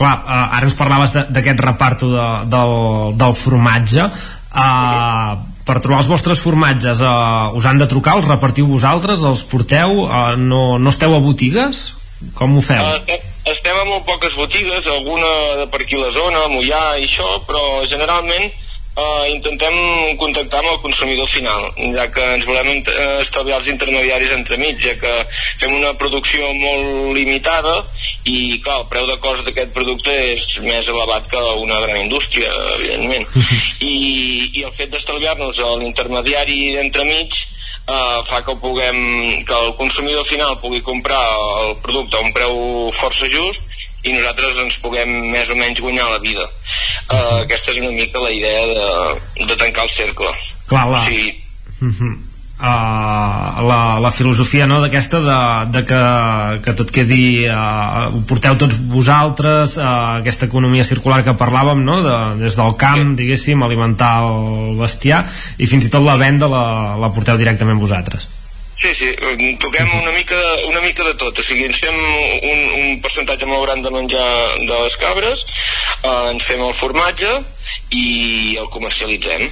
Clar, 0.00 0.14
uh, 0.24 0.56
ara 0.56 0.64
ens 0.64 0.76
parlaves 0.78 1.12
de- 1.12 1.26
d'aquest 1.28 1.60
reparto 1.60 2.08
de, 2.14 2.26
del, 2.52 2.74
del 3.20 3.34
formatge. 3.36 4.06
Uh, 4.50 5.36
per 5.68 5.76
trobar 5.84 6.00
els 6.00 6.08
vostres 6.10 6.40
formatges 6.42 7.02
uh, 7.04 7.52
us 7.54 7.66
han 7.68 7.78
de 7.78 7.86
trucar, 7.90 8.16
els 8.18 8.26
repartiu 8.26 8.66
vosaltres? 8.70 9.22
Els 9.28 9.42
porteu, 9.50 9.92
uh, 10.08 10.32
no, 10.40 10.78
no 10.80 10.90
esteu 10.94 11.14
a 11.14 11.20
botigues? 11.22 11.90
Com 12.34 12.56
ho 12.58 12.62
feu? 12.64 12.80
Eh, 13.08 13.20
estem 13.52 13.76
a 13.76 13.84
molt 13.88 14.04
poques 14.08 14.34
botigues, 14.36 14.88
alguna 14.90 15.30
de 15.60 15.68
per 15.72 15.82
aquí 15.84 16.00
la 16.00 16.10
zona, 16.16 16.48
Mollà 16.52 16.82
i 17.00 17.06
això, 17.06 17.28
però 17.46 17.62
generalment 17.88 18.50
eh, 19.00 19.30
intentem 19.32 19.76
contactar 20.20 20.60
amb 20.62 20.72
el 20.74 20.80
consumidor 20.84 21.28
final, 21.30 21.70
ja 21.96 22.06
que 22.12 22.26
ens 22.36 22.46
volem 22.48 22.70
eh, 22.78 22.82
estalviar 23.20 23.60
els 23.60 23.70
intermediaris 23.72 24.34
entremig, 24.36 24.78
ja 24.82 24.96
que 25.00 25.14
fem 25.32 25.74
una 25.76 25.94
producció 26.00 26.52
molt 26.58 27.14
limitada 27.16 27.76
i, 28.24 28.60
clar, 28.64 28.82
el 28.82 28.88
preu 28.92 29.08
de 29.10 29.18
cost 29.22 29.46
d'aquest 29.46 29.72
producte 29.76 30.14
és 30.32 30.46
més 30.66 30.90
elevat 30.92 31.30
que 31.30 31.44
una 31.62 31.80
gran 31.84 32.02
indústria, 32.02 32.52
evidentment. 32.76 33.26
I, 33.92 33.96
i 34.60 34.66
el 34.66 34.74
fet 34.76 34.92
d'estalviar-nos 34.92 35.62
l'intermediari 35.80 36.76
entremig 36.82 37.40
eh, 37.90 38.20
fa 38.26 38.42
que 38.46 38.56
puguem 38.62 39.44
que 39.46 39.60
el 39.66 39.74
consumidor 39.80 40.24
final 40.24 40.58
pugui 40.60 40.82
comprar 40.84 41.22
el 41.64 41.76
producte 41.84 42.16
a 42.16 42.26
un 42.26 42.34
preu 42.36 42.90
força 42.94 43.28
just 43.30 43.89
i 44.04 44.12
nosaltres 44.16 44.58
ens 44.64 44.78
puguem 44.80 45.10
més 45.32 45.50
o 45.50 45.56
menys 45.58 45.80
guanyar 45.80 46.08
la 46.10 46.18
vida. 46.22 46.46
Uh, 47.10 47.42
aquesta 47.42 47.72
és 47.74 47.78
una 47.82 47.90
mica 47.92 48.22
la 48.22 48.30
idea 48.32 48.66
de, 48.70 49.46
de 49.46 49.56
tancar 49.60 49.84
el 49.84 49.90
cercle. 49.90 50.32
Clar, 50.68 50.88
la- 50.88 51.00
o 51.00 51.04
sigui, 51.04 51.36
Uh 51.80 51.88
-huh. 51.88 52.16
Uh, 52.60 53.62
la, 53.64 53.98
la 54.04 54.10
filosofia 54.12 54.66
no, 54.66 54.82
d'aquesta 54.82 55.18
de, 55.24 55.36
de 55.72 55.80
que, 55.88 56.00
que 56.64 56.72
tot 56.76 56.90
quedi 56.92 57.46
uh, 57.48 58.12
ho 58.12 58.20
porteu 58.28 58.54
tots 58.60 58.76
vosaltres 58.92 59.78
uh, 59.78 60.18
aquesta 60.20 60.44
economia 60.44 60.84
circular 60.84 61.22
que 61.24 61.32
parlàvem 61.40 61.80
no, 61.88 62.02
de, 62.04 62.18
des 62.44 62.56
del 62.60 62.76
camp, 62.76 63.14
diguéssim 63.16 63.62
alimentar 63.64 64.12
el 64.26 64.76
bestiar 64.76 65.22
i 65.56 65.66
fins 65.66 65.86
i 65.86 65.88
tot 65.88 66.04
la 66.04 66.18
venda 66.20 66.46
la, 66.52 66.96
la 67.00 67.08
porteu 67.08 67.38
directament 67.40 67.80
vosaltres 67.80 68.28
Sí, 68.80 68.94
sí, 68.94 69.08
eh, 69.12 69.56
toquem 69.60 69.88
una 69.92 70.12
mica, 70.12 70.36
una 70.68 70.80
mica 70.80 71.04
de 71.04 71.12
tot, 71.20 71.36
o 71.36 71.42
sigui, 71.44 71.66
ens 71.68 71.82
fem 71.82 71.96
un, 71.96 72.60
un 72.78 73.00
percentatge 73.04 73.44
molt 73.44 73.66
gran 73.66 73.82
de 73.84 73.92
menjar 73.92 74.28
de 74.56 74.78
les 74.86 74.96
cabres, 74.96 75.42
eh, 76.00 76.30
ens 76.32 76.46
fem 76.48 76.62
el 76.64 76.72
formatge 76.72 77.28
i 77.92 78.56
el 78.56 78.70
comercialitzem. 78.72 79.50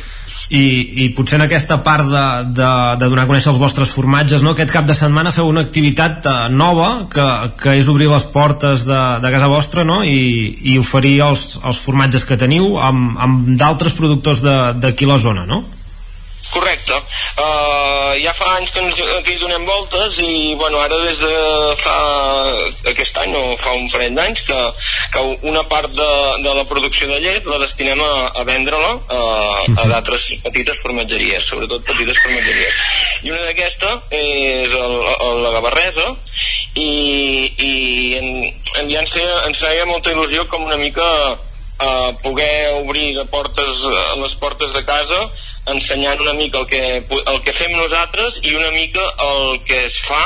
i, 0.48 0.64
i 1.04 1.08
potser 1.12 1.36
en 1.36 1.44
aquesta 1.44 1.76
part 1.84 2.08
de, 2.08 2.24
de, 2.56 2.72
de 3.00 3.08
donar 3.10 3.26
a 3.26 3.28
conèixer 3.28 3.50
els 3.52 3.60
vostres 3.60 3.90
formatges 3.92 4.40
no? 4.44 4.54
aquest 4.54 4.72
cap 4.72 4.86
de 4.88 4.96
setmana 4.96 5.32
feu 5.34 5.48
una 5.48 5.60
activitat 5.66 6.24
uh, 6.24 6.36
nova 6.48 6.88
que, 7.12 7.26
que 7.60 7.74
és 7.76 7.88
obrir 7.92 8.08
les 8.08 8.24
portes 8.32 8.86
de, 8.88 9.00
de 9.20 9.32
casa 9.34 9.50
vostra 9.52 9.84
no? 9.84 10.00
I, 10.04 10.54
i 10.72 10.78
oferir 10.80 11.18
els, 11.26 11.58
els 11.60 11.80
formatges 11.84 12.24
que 12.28 12.40
teniu 12.40 12.78
amb, 12.80 13.18
amb 13.20 13.50
d'altres 13.60 13.96
productors 13.98 14.40
d'aquí 14.44 15.08
la 15.08 15.20
zona 15.20 15.44
no? 15.48 15.64
Correcte. 16.48 16.96
Uh, 17.38 18.14
ja 18.22 18.32
fa 18.36 18.54
anys 18.56 18.72
que, 18.72 18.80
ens, 18.80 18.96
que 19.24 19.34
hi 19.34 19.40
donem 19.40 19.66
voltes 19.68 20.16
i 20.24 20.54
bueno, 20.58 20.80
ara 20.80 20.96
des 21.04 21.20
de 21.20 21.32
fa 21.80 21.96
aquest 22.92 23.18
any 23.20 23.34
o 23.36 23.42
fa 23.60 23.74
un 23.76 23.88
parell 23.92 24.16
d'anys 24.16 24.44
que, 24.48 24.60
que 25.12 25.24
una 25.50 25.64
part 25.68 25.92
de, 25.92 26.10
de 26.44 26.54
la 26.56 26.64
producció 26.70 27.08
de 27.10 27.18
llet 27.24 27.48
la 27.50 27.60
destinem 27.60 28.00
a, 28.04 28.12
a 28.32 28.46
vendre-la 28.48 28.94
a, 28.96 29.20
a 29.84 29.88
d'altres 29.92 30.28
petites 30.46 30.80
formatgeries, 30.84 31.44
sobretot 31.44 31.84
petites 31.88 32.22
formatgeries. 32.24 32.80
I 33.26 33.34
una 33.34 33.44
d'aquesta 33.50 33.92
és 34.14 34.72
el, 34.72 34.96
el, 35.18 35.42
la 35.44 35.52
Gavarresa 35.58 36.06
i, 36.78 36.88
i 37.58 37.74
en, 38.22 38.30
en, 38.48 38.88
ja 38.88 39.04
ens 39.04 39.12
feia, 39.18 39.36
ens 39.50 39.60
feia 39.60 39.84
molta 39.90 40.14
il·lusió 40.14 40.46
com 40.48 40.64
una 40.64 40.80
mica 40.80 41.04
uh, 41.34 42.10
poder 42.22 42.80
obrir 42.80 43.12
de 43.18 43.26
portes, 43.28 43.84
les 44.22 44.38
portes 44.40 44.72
de 44.72 44.84
casa 44.88 45.20
ensenyant 45.74 46.20
una 46.20 46.34
mica 46.34 46.58
el 46.62 46.66
que, 46.66 46.82
el 47.34 47.40
que 47.44 47.52
fem 47.52 47.72
nosaltres 47.76 48.40
i 48.44 48.54
una 48.54 48.70
mica 48.76 49.04
el 49.30 49.60
que 49.64 49.84
es 49.84 49.98
fa 50.08 50.22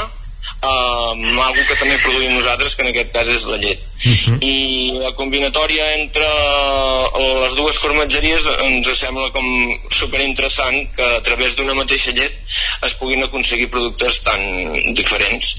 amb 0.62 1.22
um, 1.22 1.38
algo 1.42 1.62
que 1.66 1.74
també 1.78 1.96
produïm 2.02 2.36
nosaltres 2.36 2.74
que 2.76 2.82
en 2.84 2.90
aquest 2.92 3.10
cas 3.14 3.28
és 3.30 3.44
la 3.50 3.56
llet 3.58 3.78
uh 3.82 4.08
Mhm. 4.08 4.14
-huh. 4.26 4.38
i 4.42 4.98
la 5.02 5.12
combinatòria 5.14 5.84
entre 5.94 6.26
les 7.42 7.54
dues 7.54 7.76
formatgeries 7.78 8.46
ens 8.64 8.88
sembla 8.98 9.30
com 9.30 9.44
superinteressant 9.90 10.88
que 10.96 11.02
a 11.18 11.20
través 11.22 11.56
d'una 11.56 11.74
mateixa 11.74 12.10
llet 12.10 12.32
es 12.86 12.94
puguin 12.94 13.22
aconseguir 13.22 13.68
productes 13.70 14.22
tan 14.22 14.40
diferents 14.94 15.54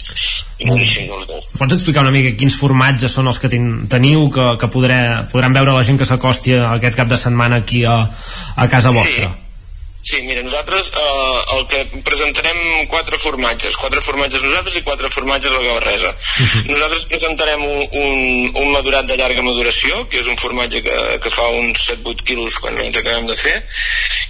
i 0.60 0.66
boníssims 0.66 1.14
els 1.18 1.28
dos 1.28 1.46
Pots 1.58 1.74
explicar 1.74 2.02
una 2.04 2.12
mica 2.12 2.36
quins 2.38 2.56
formatges 2.56 3.12
són 3.12 3.28
els 3.28 3.40
que 3.40 3.50
ten, 3.50 3.88
teniu 3.90 4.30
que, 4.30 4.58
que 4.60 4.68
podré, 4.68 5.00
podran 5.32 5.54
veure 5.54 5.72
la 5.72 5.84
gent 5.84 5.98
que 6.00 6.06
s'acosti 6.06 6.54
aquest 6.54 6.96
cap 6.96 7.08
de 7.08 7.18
setmana 7.18 7.58
aquí 7.58 7.84
a, 7.86 8.10
a 8.56 8.68
casa 8.68 8.92
vostra? 8.92 9.32
Sí. 9.34 9.43
Sí, 10.04 10.22
mira, 10.28 10.42
nosaltres 10.44 10.92
eh, 10.92 11.56
el 11.56 11.68
que 11.72 11.80
presentarem 12.04 12.58
quatre 12.92 13.18
formatges, 13.18 13.78
quatre 13.80 14.02
formatges 14.04 14.44
nosaltres 14.44 14.76
i 14.76 14.84
quatre 14.84 15.10
formatges 15.10 15.54
a 15.54 15.62
la 15.62 15.64
Gavarresa. 15.64 16.12
Uh 16.12 16.44
-huh. 16.44 16.64
Nosaltres 16.74 17.06
presentarem 17.06 17.64
un, 17.64 17.88
un, 18.04 18.52
un 18.64 18.72
madurat 18.72 19.06
de 19.06 19.16
llarga 19.18 19.42
maduració, 19.42 20.04
que 20.10 20.20
és 20.20 20.28
un 20.28 20.38
formatge 20.38 20.82
que, 20.84 20.98
que 21.24 21.30
fa 21.30 21.48
uns 21.48 21.88
7-8 21.90 22.24
quilos 22.28 22.60
quan 22.60 22.78
ens 22.78 22.98
acabem 22.98 23.26
de 23.28 23.36
fer, 23.36 23.64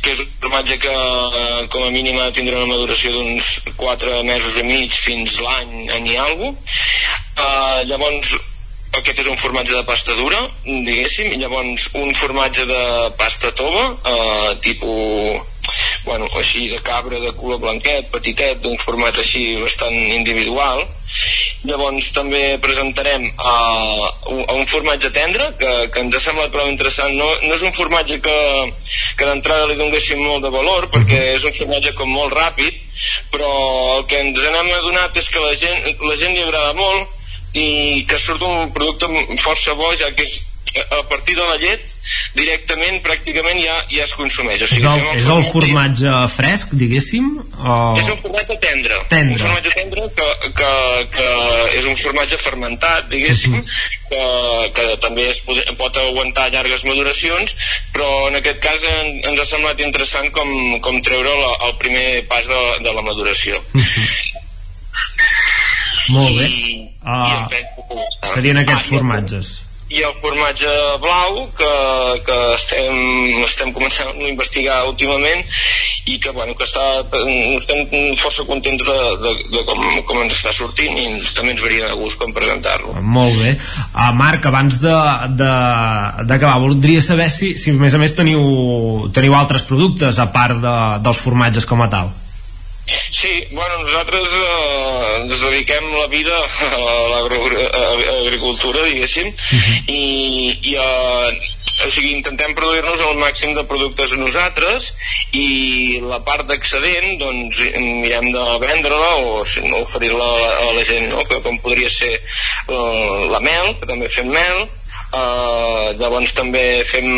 que 0.01 0.11
és 0.11 0.19
un 0.19 0.29
formatge 0.41 0.77
que 0.77 0.93
eh, 0.93 1.67
com 1.69 1.83
a 1.83 1.89
mínim 1.89 2.19
ha 2.19 2.29
de 2.29 2.37
tindre 2.37 2.55
una 2.55 2.73
maduració 2.75 3.11
d'uns 3.11 3.61
4 3.75 4.23
mesos 4.23 4.55
i 4.55 4.63
mig 4.63 4.91
fins 4.91 5.39
l'any, 5.39 5.89
any 5.89 6.07
i 6.13 6.17
alguna 6.17 6.57
uh, 7.37 7.81
Llavors, 7.89 8.35
aquest 8.99 9.23
és 9.23 9.29
un 9.31 9.39
formatge 9.41 9.73
de 9.73 9.85
pasta 9.87 10.13
dura, 10.17 10.41
diguéssim, 10.65 11.31
i 11.33 11.39
llavors 11.41 11.89
un 11.99 12.13
formatge 12.17 12.67
de 12.69 12.83
pasta 13.17 13.51
tova, 13.57 13.89
eh, 14.13 14.53
tipus 14.61 15.49
bueno, 16.03 16.27
així 16.37 16.67
de 16.67 16.79
cabra 16.83 17.19
de 17.19 17.31
color 17.37 17.59
blanquet, 17.61 18.09
petitet, 18.11 18.59
d'un 18.63 18.75
format 18.77 19.17
així 19.17 19.55
bastant 19.61 19.95
individual. 19.95 20.83
Llavors 21.63 22.09
també 22.15 22.57
presentarem 22.61 23.29
uh, 23.31 24.09
un, 24.33 24.43
un 24.57 24.67
formatge 24.67 25.13
tendre 25.15 25.47
que, 25.59 25.71
que 25.93 26.03
ens 26.03 26.17
ha 26.17 26.23
semblat 26.25 26.51
prou 26.51 26.67
interessant. 26.71 27.15
No, 27.15 27.29
no 27.45 27.55
és 27.55 27.63
un 27.63 27.75
formatge 27.75 28.19
que, 28.25 28.37
que 29.17 29.29
d'entrada 29.29 29.69
li 29.71 29.79
donéssim 29.79 30.19
molt 30.19 30.43
de 30.43 30.51
valor 30.53 30.89
perquè 30.91 31.21
és 31.37 31.47
un 31.47 31.55
formatge 31.55 31.95
com 31.95 32.11
molt 32.11 32.35
ràpid, 32.35 32.83
però 33.31 33.51
el 33.97 34.07
que 34.11 34.19
ens 34.25 34.43
n'hem 34.43 34.71
adonat 34.81 35.15
és 35.23 35.31
que 35.31 35.43
la 35.43 35.55
gent, 35.55 35.93
la 36.03 36.19
gent 36.19 36.35
li 36.35 36.43
agrada 36.43 36.75
molt 36.75 37.22
que 37.53 38.17
surt 38.19 38.41
un 38.41 38.73
producte 38.73 39.07
força 39.41 39.77
bo 39.77 39.93
ja 39.99 40.09
que 40.17 40.25
és 40.25 40.41
a 40.73 41.03
partir 41.07 41.35
de 41.35 41.45
la 41.45 41.55
llet 41.61 41.91
directament 42.33 42.97
pràcticament 43.05 43.59
ja, 43.61 43.75
ja 43.93 44.05
es 44.07 44.13
consumeix 44.17 44.63
o 44.65 44.67
sigui, 44.69 44.87
és 44.87 44.95
el, 44.97 45.17
és 45.19 45.27
el 45.29 45.43
formatge 45.51 46.13
fresc 46.33 46.73
diguéssim 46.79 47.27
o... 47.37 47.75
és 48.01 48.09
un 48.09 48.17
formatge 48.23 48.57
tendre, 48.63 48.97
tendre. 49.11 49.35
un 49.35 49.43
formatge 49.43 49.73
tendre 49.75 50.07
que, 50.17 50.29
que, 50.57 50.71
que 51.13 51.27
és 51.77 51.89
un 51.89 51.97
formatge 51.99 52.39
fermentat 52.41 53.09
diguéssim 53.11 53.53
uh 53.53 53.61
-huh. 53.61 53.73
que, 54.09 54.23
que 54.79 54.97
també 55.03 55.27
es 55.29 55.41
pot, 55.45 55.61
pot 55.77 55.97
aguantar 55.97 56.49
llargues 56.51 56.85
maduracions 56.89 57.53
però 57.93 58.09
en 58.29 58.39
aquest 58.41 58.59
cas 58.63 58.83
en, 58.83 59.21
ens 59.29 59.39
ha 59.39 59.45
semblat 59.45 59.79
interessant 59.79 60.31
com, 60.31 60.79
com 60.81 61.01
treure 61.01 61.29
la, 61.29 61.51
el 61.67 61.77
primer 61.77 62.25
pas 62.27 62.47
de, 62.47 62.63
de 62.81 62.93
la 62.93 63.01
maduració 63.01 63.61
uh 63.61 63.81
-huh. 63.81 64.33
molt 66.09 66.37
bé 66.39 66.82
uh, 67.03 67.45
serien 68.33 68.63
aquests 68.63 68.87
ah, 68.87 68.89
formatges 68.95 69.53
i 69.93 70.01
el 70.01 70.13
formatge 70.23 70.69
blau 71.03 71.43
que, 71.57 71.73
que 72.25 72.37
estem, 72.55 72.95
estem 73.45 73.73
començant 73.75 74.09
a 74.09 74.29
investigar 74.29 74.79
últimament 74.89 75.43
i 76.09 76.17
que, 76.23 76.31
bueno, 76.35 76.55
que 76.57 76.65
està, 76.65 77.03
estem 77.59 78.15
força 78.19 78.45
contents 78.47 78.81
de, 78.87 78.97
de, 79.21 79.33
de 79.53 79.61
com, 79.67 79.83
com 80.07 80.23
ens 80.23 80.33
està 80.39 80.53
sortint 80.55 80.97
i 80.97 81.05
ens, 81.11 81.33
també 81.37 81.53
ens 81.53 81.61
veuria 81.63 81.91
de 81.91 81.99
gust 81.99 82.17
com 82.19 82.33
presentar-lo. 82.35 82.95
Molt 83.03 83.37
bé. 83.39 83.53
Uh, 83.91 84.09
Marc, 84.17 84.49
abans 84.49 84.81
d'acabar, 84.81 86.57
voldria 86.63 87.03
saber 87.05 87.29
si, 87.31 87.53
si 87.61 87.75
a 87.75 87.79
més 87.79 87.93
a 87.93 88.01
més 88.01 88.17
teniu, 88.17 88.41
teniu 89.13 89.37
altres 89.37 89.67
productes 89.69 90.19
a 90.19 90.31
part 90.33 90.57
de, 90.63 90.75
dels 91.05 91.21
formatges 91.21 91.69
com 91.69 91.85
a 91.85 91.91
tal. 91.93 92.11
Sí, 92.85 93.47
bueno, 93.51 93.77
nosaltres 93.79 94.27
eh, 94.35 95.21
ens 95.21 95.39
dediquem 95.39 95.85
la 95.95 96.07
vida 96.11 96.35
a 96.67 96.81
l'agricultura, 97.13 98.83
diguéssim, 98.89 99.27
uh 99.27 99.33
-huh. 99.33 99.83
i, 99.87 100.59
i 100.71 100.75
eh, 100.75 101.53
o 101.81 101.89
sigui, 101.89 102.11
intentem 102.13 102.53
produir-nos 102.53 103.01
el 103.01 103.17
màxim 103.17 103.53
de 103.57 103.63
productes 103.65 104.13
a 104.13 104.19
nosaltres 104.19 104.91
i 105.33 105.99
la 106.05 106.19
part 106.27 106.45
d'excedent 106.45 107.17
doncs 107.17 107.63
mirem 108.03 108.29
de 108.35 108.43
vendre-la 108.61 109.11
o 109.23 109.41
no, 109.69 109.81
oferir-la 109.81 110.29
a 110.67 110.69
la 110.77 110.83
gent 110.85 111.09
no? 111.09 111.23
que 111.25 111.41
com 111.41 111.57
podria 111.63 111.89
ser 111.89 112.13
uh, 112.67 113.25
la 113.31 113.41
mel, 113.41 113.73
que 113.79 113.89
també 113.89 114.09
fem 114.09 114.29
mel 114.29 114.59
uh, 114.67 115.97
llavors 115.97 116.35
també 116.37 116.83
fem, 116.85 117.09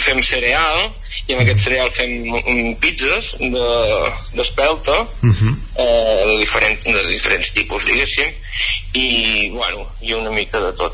fem 0.00 0.22
cereal 0.22 0.88
i 1.26 1.34
amb 1.34 1.42
aquest 1.44 1.64
cereal 1.64 1.90
fem 1.94 2.74
pizzas 2.80 3.34
d'espelta 3.40 4.96
de, 5.22 5.28
uh 5.28 5.34
-huh. 5.34 5.54
eh, 5.76 6.22
de, 6.28 6.36
diferent, 6.38 6.82
de 6.84 7.02
diferents 7.08 7.52
tipus 7.52 7.86
diguéssim 7.86 8.30
i 8.92 9.50
bueno, 9.50 9.86
i 10.00 10.12
una 10.12 10.30
mica 10.30 10.60
de 10.60 10.72
tot 10.72 10.92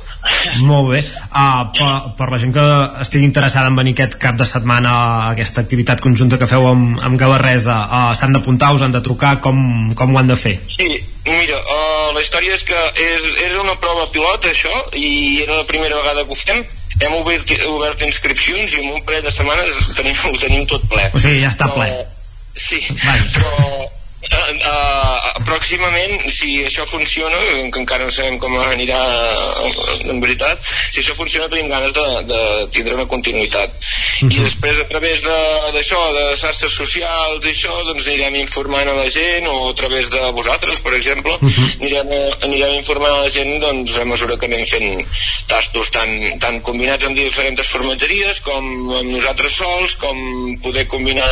molt 0.63 0.91
bé 0.91 1.01
uh, 1.03 1.69
per, 1.77 2.15
per 2.17 2.31
la 2.31 2.39
gent 2.39 2.55
que 2.55 2.67
estigui 3.03 3.25
interessada 3.25 3.67
en 3.69 3.77
venir 3.77 3.93
aquest 3.93 4.17
cap 4.23 4.37
de 4.37 4.45
setmana 4.45 4.91
a 4.91 5.31
aquesta 5.33 5.61
activitat 5.61 6.01
conjunta 6.01 6.39
que 6.39 6.47
feu 6.47 6.67
amb, 6.67 7.01
amb 7.01 7.19
Gavarresa 7.19 7.77
uh, 7.87 8.15
s'han 8.15 8.33
d'apuntar, 8.33 8.73
us 8.75 8.83
han 8.83 8.93
de 8.93 9.01
trucar 9.01 9.41
com, 9.41 9.95
com 9.95 10.15
ho 10.15 10.19
han 10.19 10.29
de 10.29 10.37
fer? 10.37 10.59
Sí, 10.77 10.89
mira, 11.27 11.59
uh, 11.59 12.15
la 12.15 12.21
història 12.21 12.55
és 12.55 12.65
que 12.65 12.81
és, 12.97 13.25
és 13.47 13.57
una 13.61 13.77
prova 13.77 14.07
pilot 14.13 14.45
això 14.45 14.73
i 14.95 15.43
era 15.43 15.57
la 15.57 15.65
primera 15.65 15.97
vegada 15.97 16.25
que 16.25 16.33
ho 16.33 16.35
fem 16.37 16.65
hem 17.01 17.17
obert, 17.21 17.55
obert 17.69 18.03
inscripcions 18.07 18.75
i 18.77 18.83
en 18.85 18.97
un 18.97 19.05
parell 19.07 19.25
de 19.27 19.33
setmanes 19.35 19.95
tenim, 19.97 20.17
ho 20.17 20.37
tenim 20.41 20.67
tot 20.71 20.85
ple. 20.91 21.07
O 21.15 21.23
sigui, 21.23 21.41
ja 21.45 21.53
està 21.53 21.71
ple. 21.73 21.89
Uh, 21.89 22.37
sí, 22.57 22.81
Vai. 23.05 23.19
però 23.37 23.89
uh, 24.29 24.53
uh, 24.71 25.45
pròximament, 25.47 26.27
si 26.33 26.61
això 26.67 26.85
funciona, 26.89 27.39
que 27.73 27.81
encara 27.81 28.07
no 28.07 28.13
sabem 28.15 28.39
com 28.43 28.57
anirà 28.61 29.01
uh, 29.01 30.11
en 30.13 30.21
veritat, 30.23 30.61
si 30.65 31.01
això 31.03 31.17
funciona 31.19 31.49
tenim 31.49 31.71
ganes 31.73 31.95
de, 31.97 32.07
de 32.29 32.41
tindre 32.75 32.97
una 32.99 33.09
continuïtat. 33.11 33.71
Uh 33.71 34.29
-huh. 34.29 34.33
I 34.37 34.43
després 34.45 34.81
a 34.81 34.89
través 34.89 35.23
d'això, 35.23 36.01
de, 36.13 36.25
de 36.31 36.37
xarxes 36.37 36.73
socials 36.73 37.45
i 37.47 37.53
això, 37.55 37.73
doncs 37.87 38.07
anirem 38.07 38.37
informant 38.43 38.89
a 38.89 38.95
la 38.95 39.09
gent 39.11 39.47
o 39.47 39.71
a 39.71 39.75
través 39.75 40.11
de 40.11 40.21
vosaltres, 40.33 40.81
per 40.81 40.95
exemple, 40.95 41.33
uh 41.33 41.41
-huh. 41.41 41.69
anirem, 41.81 42.09
anirem 42.43 42.75
informant 42.75 43.15
a 43.15 43.23
la 43.25 43.31
gent 43.31 43.61
doncs, 43.61 43.97
a 43.97 44.05
mesura 44.05 44.37
que 44.37 44.47
anem 44.47 44.67
fent 44.67 45.07
tastos 45.47 45.91
tan, 45.91 46.39
tan 46.39 46.61
combinats 46.61 47.05
amb 47.05 47.17
diferents 47.17 47.69
formatgeries 47.69 48.41
com 48.41 48.65
amb 49.01 49.11
nosaltres 49.11 49.53
sols, 49.53 49.97
com 49.97 50.17
poder 50.63 50.87
combinar 50.87 51.29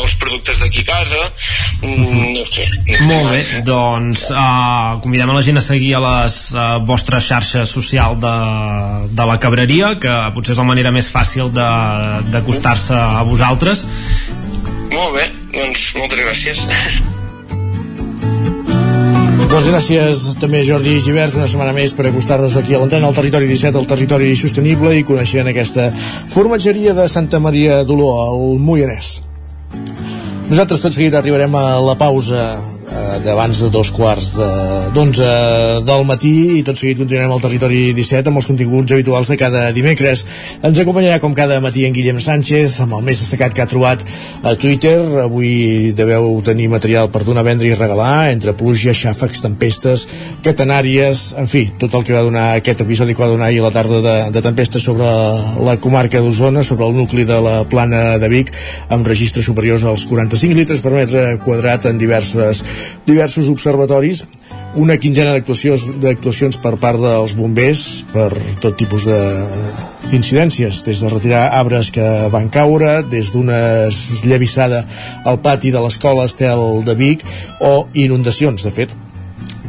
els 0.00 0.14
productes 0.16 0.58
d'aquí 0.58 0.80
a 0.80 0.90
casa, 0.92 1.32
mm, 1.82 2.31
no 2.32 2.44
sé. 2.48 2.66
Molt 3.06 3.30
bé, 3.30 3.42
doncs 3.66 4.26
uh, 4.32 4.98
convidem 5.04 5.32
a 5.32 5.38
la 5.38 5.44
gent 5.46 5.60
a 5.60 5.64
seguir 5.64 5.94
a 5.98 6.02
les 6.04 6.38
uh, 6.56 6.66
vostres 6.88 7.28
xarxes 7.28 7.72
social 7.72 8.18
de, 8.20 8.34
de 9.12 9.28
la 9.28 9.38
cabreria, 9.42 9.94
que 10.02 10.18
potser 10.36 10.56
és 10.56 10.62
la 10.62 10.68
manera 10.68 10.92
més 10.94 11.08
fàcil 11.12 11.52
d'acostar-se 11.54 12.96
a 12.96 13.24
vosaltres. 13.28 13.86
Molt 14.92 15.16
bé, 15.16 15.28
doncs 15.54 15.92
moltes 15.96 16.24
gràcies. 16.26 16.66
Doncs 19.52 19.66
gràcies 19.68 20.20
també 20.40 20.62
Jordi 20.64 20.94
Givert 21.04 21.34
una 21.36 21.44
setmana 21.50 21.74
més 21.76 21.92
per 21.92 22.06
acostar-nos 22.08 22.54
aquí 22.56 22.72
a 22.72 22.78
l'antena 22.80 23.10
al 23.10 23.16
territori 23.16 23.50
17, 23.50 23.76
al 23.76 23.88
territori 23.90 24.30
sostenible 24.40 24.94
i 24.96 25.04
coneixent 25.04 25.50
aquesta 25.50 25.90
formatgeria 26.32 26.94
de 26.96 27.04
Santa 27.12 27.36
Maria 27.36 27.82
d'Oló, 27.84 28.08
al 28.22 28.56
Moianès. 28.64 29.18
Nosaltres 30.50 30.82
tot 30.82 30.94
seguit 30.94 31.14
arribarem 31.14 31.54
a 31.54 31.66
la 31.80 31.94
pausa 31.98 32.42
d'abans 33.22 33.58
de 33.62 33.68
dos 33.70 33.90
quarts 33.94 34.32
d'onze 34.94 35.22
de, 35.22 35.82
del 35.86 36.04
matí 36.08 36.32
i 36.58 36.62
tot 36.66 36.78
seguit 36.78 36.98
continuarem 36.98 37.32
al 37.34 37.42
territori 37.42 37.80
17 37.94 38.30
amb 38.30 38.40
els 38.40 38.48
continguts 38.48 38.94
habituals 38.94 39.30
de 39.30 39.36
cada 39.40 39.62
dimecres. 39.74 40.24
Ens 40.64 40.80
acompanyarà 40.82 41.20
com 41.22 41.34
cada 41.36 41.60
matí 41.62 41.84
en 41.86 41.94
Guillem 41.94 42.18
Sánchez 42.22 42.80
amb 42.84 42.96
el 42.98 43.04
més 43.06 43.20
destacat 43.22 43.54
que 43.54 43.62
ha 43.64 43.68
trobat 43.70 44.02
a 44.42 44.54
Twitter. 44.58 44.96
Avui 45.24 45.92
deveu 45.96 46.40
tenir 46.44 46.68
material 46.72 47.10
per 47.12 47.22
donar, 47.26 47.44
vendre 47.46 47.68
i 47.68 47.76
regalar 47.78 48.32
entre 48.32 48.56
pluja, 48.58 48.94
xàfecs, 48.96 49.44
tempestes, 49.44 50.06
catenàries, 50.44 51.24
en 51.38 51.50
fi, 51.50 51.66
tot 51.78 51.94
el 51.98 52.06
que 52.08 52.16
va 52.16 52.24
donar 52.26 52.48
aquest 52.56 52.82
episodi 52.84 53.14
que 53.14 53.24
va 53.24 53.30
donar 53.30 53.50
ahir 53.50 53.62
a 53.62 53.68
la 53.68 53.74
tarda 53.74 54.02
de, 54.02 54.16
de 54.34 54.44
tempestes 54.44 54.82
sobre 54.82 55.06
la 55.62 55.78
comarca 55.80 56.20
d'Osona, 56.20 56.64
sobre 56.66 56.88
el 56.88 56.96
nucli 56.96 57.26
de 57.28 57.38
la 57.44 57.56
plana 57.70 58.18
de 58.22 58.32
Vic, 58.32 58.52
amb 58.92 59.06
registres 59.06 59.46
superiors 59.46 59.86
als 59.88 60.08
45 60.10 60.58
litres 60.58 60.82
per 60.82 60.94
metre 60.96 61.26
quadrat 61.44 61.86
en 61.90 62.00
diverses 62.00 62.64
diversos 63.06 63.48
observatoris 63.52 64.24
una 64.74 64.96
quinzena 64.96 65.34
d'actuacions 65.36 66.56
per 66.62 66.76
part 66.80 67.00
dels 67.00 67.34
bombers 67.36 67.82
per 68.12 68.30
tot 68.62 68.76
tipus 68.80 69.04
de 69.08 69.20
d'incidències, 70.12 70.82
des 70.84 71.00
de 71.00 71.08
retirar 71.08 71.44
arbres 71.56 71.88
que 71.94 72.04
van 72.32 72.50
caure, 72.52 72.98
des 73.08 73.30
d'una 73.32 73.86
esllavissada 73.86 74.82
al 75.24 75.38
pati 75.40 75.70
de 75.72 75.80
l'escola 75.80 76.26
Estel 76.28 76.82
de 76.84 76.96
Vic 76.98 77.24
o 77.60 77.86
inundacions, 77.94 78.66
de 78.66 78.74
fet 78.74 78.92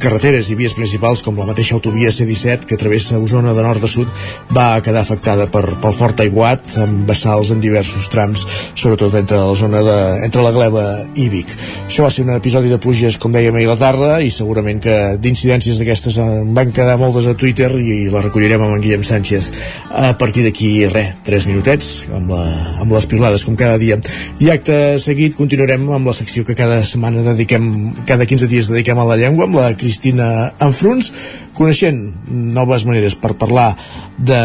carreteres 0.01 0.49
i 0.49 0.57
vies 0.57 0.73
principals 0.73 1.21
com 1.25 1.37
la 1.37 1.47
mateixa 1.47 1.75
autovia 1.77 2.11
C-17 2.11 2.67
que 2.69 2.77
travessa 2.79 3.19
Osona 3.21 3.53
de 3.53 3.63
nord 3.65 3.83
a 3.83 3.89
sud 3.89 4.09
va 4.55 4.81
quedar 4.85 5.03
afectada 5.03 5.47
per, 5.51 5.63
pel 5.81 5.95
fort 5.95 6.23
aiguat 6.23 6.77
amb 6.81 7.07
vessals 7.09 7.51
en 7.53 7.61
diversos 7.63 8.09
trams 8.13 8.45
sobretot 8.73 9.13
entre 9.19 9.39
la 9.39 9.55
zona 9.57 9.83
de, 9.85 9.97
entre 10.25 10.43
la 10.43 10.53
Gleva 10.55 10.85
i 11.19 11.27
Vic. 11.31 11.51
Això 11.87 12.07
va 12.07 12.11
ser 12.13 12.25
un 12.25 12.33
episodi 12.35 12.71
de 12.71 12.79
pluges 12.81 13.17
com 13.21 13.33
dèiem 13.33 13.55
ahir 13.59 13.69
a 13.69 13.73
la 13.73 13.79
tarda 13.79 14.11
i 14.23 14.31
segurament 14.33 14.81
que 14.83 14.97
d'incidències 15.21 15.79
d'aquestes 15.79 16.17
en 16.23 16.53
van 16.57 16.73
quedar 16.75 16.97
moltes 17.01 17.27
a 17.29 17.35
Twitter 17.37 17.69
i 17.77 18.07
la 18.13 18.23
recollirem 18.25 18.63
amb 18.63 18.77
en 18.77 18.83
Guillem 18.83 19.05
Sánchez 19.05 19.51
a 19.89 20.13
partir 20.19 20.45
d'aquí, 20.47 20.71
res, 20.91 21.13
3 21.27 21.49
minutets 21.51 21.91
amb, 22.13 22.33
la, 22.33 22.43
amb 22.81 22.95
les 22.95 23.07
pilades 23.09 23.45
com 23.45 23.57
cada 23.59 23.77
dia 23.81 23.99
i 24.41 24.49
acte 24.53 24.97
seguit 25.01 25.37
continuarem 25.37 25.85
amb 25.93 26.09
la 26.09 26.17
secció 26.17 26.45
que 26.47 26.57
cada 26.57 26.81
setmana 26.87 27.23
dediquem 27.29 27.69
cada 28.09 28.27
15 28.29 28.49
dies 28.51 28.71
dediquem 28.71 28.99
a 28.99 29.07
la 29.07 29.19
llengua 29.19 29.47
amb 29.47 29.59
la 29.59 29.69
Cristina 29.83 30.53
Enfruns, 30.63 31.11
coneixent 31.57 31.99
noves 32.31 32.87
maneres 32.87 33.17
per 33.19 33.35
parlar 33.35 33.73
de 34.17 34.39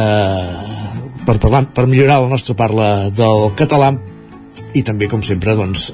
per, 1.29 1.37
parlar, 1.39 1.67
per 1.75 1.87
millorar 1.87 2.23
la 2.25 2.33
nostra 2.33 2.57
parla 2.59 3.09
del 3.15 3.53
català 3.59 3.93
i 4.77 4.83
també, 4.85 5.09
com 5.09 5.23
sempre, 5.25 5.55
doncs, 5.57 5.89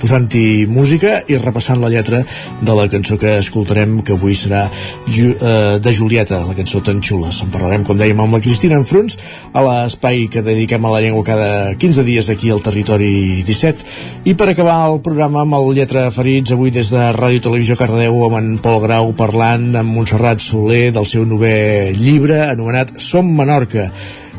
posant-hi 0.00 0.66
música 0.68 1.18
i 1.30 1.38
repassant 1.40 1.80
la 1.80 1.90
lletra 1.92 2.20
de 2.60 2.74
la 2.76 2.88
cançó 2.92 3.16
que 3.20 3.38
escoltarem, 3.40 4.00
que 4.04 4.16
avui 4.16 4.36
serà 4.36 4.66
Ju 5.08 5.30
eh, 5.32 5.78
de 5.80 5.92
Julieta, 5.94 6.42
la 6.46 6.56
cançó 6.58 6.82
tan 6.84 7.00
xula. 7.04 7.30
En 7.32 7.52
parlarem, 7.54 7.86
com 7.88 7.98
dèiem, 7.98 8.20
amb 8.20 8.36
la 8.36 8.42
Cristina 8.44 8.78
Enfruns, 8.80 9.18
a 9.52 9.64
l'espai 9.64 10.26
que 10.32 10.44
dediquem 10.44 10.84
a 10.84 10.92
la 10.92 11.00
llengua 11.04 11.24
cada 11.26 11.74
15 11.80 12.04
dies 12.06 12.28
aquí 12.32 12.52
al 12.52 12.62
Territori 12.64 13.42
17. 13.46 13.86
I 14.28 14.36
per 14.38 14.50
acabar 14.52 14.80
el 14.90 15.00
programa 15.04 15.44
amb 15.44 15.58
el 15.58 15.72
Lletra 15.78 16.08
Ferits, 16.14 16.52
avui 16.54 16.74
des 16.74 16.92
de 16.92 17.08
Ràdio 17.16 17.46
Televisió 17.48 17.78
Cardeu, 17.80 18.20
amb 18.26 18.40
en 18.40 18.52
Pol 18.62 18.80
Grau 18.84 19.14
parlant 19.18 19.70
amb 19.78 19.94
Montserrat 19.94 20.42
Soler 20.44 20.88
del 20.94 21.08
seu 21.08 21.24
novè 21.28 21.94
llibre 21.96 22.44
anomenat 22.48 22.98
Som 23.02 23.32
Menorca. 23.38 23.88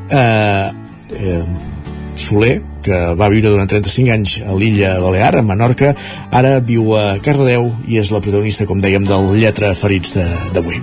Eh, 0.09 0.69
eh, 1.19 1.43
Soler, 2.19 2.59
que 2.83 2.97
va 3.19 3.29
viure 3.31 3.51
durant 3.51 3.69
35 3.69 4.11
anys 4.13 4.35
a 4.45 4.55
l'illa 4.57 4.93
Balear, 5.01 5.39
a 5.39 5.43
Menorca, 5.45 5.93
ara 6.35 6.57
viu 6.63 6.93
a 6.97 7.17
Cardedeu 7.23 7.69
i 7.87 7.99
és 8.01 8.11
la 8.13 8.21
protagonista, 8.23 8.67
com 8.69 8.81
dèiem, 8.83 9.05
del 9.07 9.31
Lletra 9.39 9.71
Ferits 9.77 10.15
d'avui. 10.55 10.79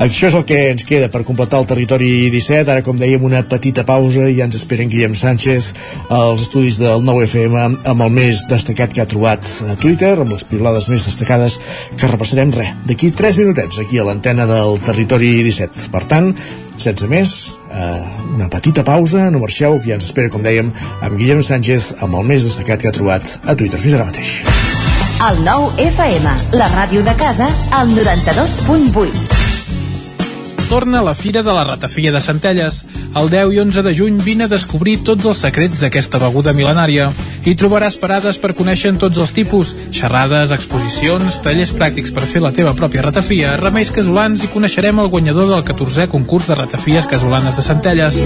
Això 0.00 0.30
és 0.30 0.36
el 0.38 0.46
que 0.48 0.60
ens 0.70 0.86
queda 0.88 1.10
per 1.12 1.22
completar 1.28 1.60
el 1.62 1.68
territori 1.70 2.30
17. 2.32 2.70
Ara, 2.70 2.84
com 2.86 2.98
dèiem, 3.00 3.24
una 3.26 3.42
petita 3.48 3.84
pausa 3.88 4.28
i 4.28 4.38
ja 4.38 4.46
ens 4.48 4.58
esperen 4.60 4.90
Guillem 4.92 5.16
Sánchez 5.18 5.72
als 6.08 6.46
estudis 6.46 6.80
del 6.80 7.04
9FM 7.06 7.84
amb 7.90 8.06
el 8.06 8.14
més 8.14 8.46
destacat 8.50 8.94
que 8.94 9.04
ha 9.04 9.10
trobat 9.10 9.46
a 9.68 9.76
Twitter, 9.80 10.16
amb 10.18 10.34
les 10.34 10.46
pilades 10.48 10.88
més 10.92 11.06
destacades 11.08 11.60
que 11.96 12.10
repassarem 12.10 12.54
res. 12.56 12.74
D'aquí 12.88 13.12
3 13.16 13.42
minutets, 13.42 13.82
aquí 13.82 14.00
a 14.00 14.08
l'antena 14.08 14.48
del 14.48 14.80
territori 14.86 15.36
17. 15.46 15.90
Per 15.92 16.04
tant, 16.10 16.34
sense 16.80 17.08
més, 17.10 17.34
eh, 17.70 18.00
una 18.34 18.48
petita 18.52 18.84
pausa, 18.86 19.28
no 19.30 19.42
marxeu, 19.42 19.78
que 19.80 19.92
ja 19.92 19.98
ens 19.98 20.08
espera, 20.10 20.30
com 20.32 20.44
dèiem, 20.44 20.72
amb 21.00 21.18
Guillem 21.18 21.42
Sánchez, 21.42 21.94
amb 22.00 22.16
el 22.20 22.24
més 22.32 22.46
destacat 22.48 22.82
que 22.82 22.90
ha 22.90 22.96
trobat 22.96 23.36
a 23.44 23.54
Twitter. 23.54 23.80
Fins 23.80 23.98
ara 23.98 24.08
mateix. 24.08 24.40
El 25.30 25.44
nou 25.44 25.68
FM, 25.76 26.32
la 26.56 26.70
ràdio 26.72 27.04
de 27.04 27.14
casa, 27.20 27.50
al 27.76 27.92
92.8 27.92 29.39
torna 30.70 31.00
a 31.00 31.02
la 31.02 31.16
Fira 31.16 31.42
de 31.42 31.52
la 31.52 31.64
Ratafia 31.64 32.12
de 32.12 32.20
Centelles. 32.20 32.84
El 33.18 33.28
10 33.28 33.52
i 33.52 33.58
11 33.58 33.82
de 33.82 33.92
juny 33.98 34.20
vine 34.22 34.44
a 34.46 34.48
descobrir 34.52 35.00
tots 35.02 35.26
els 35.26 35.40
secrets 35.42 35.80
d'aquesta 35.82 36.20
beguda 36.22 36.54
mil·lenària. 36.54 37.08
Hi 37.42 37.56
trobaràs 37.58 37.96
parades 37.98 38.38
per 38.38 38.52
conèixer 38.54 38.92
tots 39.02 39.18
els 39.18 39.34
tipus, 39.34 39.74
xerrades, 39.90 40.54
exposicions, 40.54 41.40
tallers 41.42 41.74
pràctics 41.74 42.14
per 42.14 42.22
fer 42.22 42.44
la 42.46 42.54
teva 42.54 42.76
pròpia 42.78 43.02
ratafia, 43.08 43.56
remeis 43.58 43.90
casolans 43.90 44.46
i 44.46 44.52
coneixerem 44.54 45.02
el 45.02 45.10
guanyador 45.10 45.50
del 45.50 45.66
14è 45.66 46.06
concurs 46.06 46.46
de 46.46 46.60
ratafies 46.62 47.10
casolanes 47.10 47.58
de 47.58 47.66
Centelles. 47.66 48.22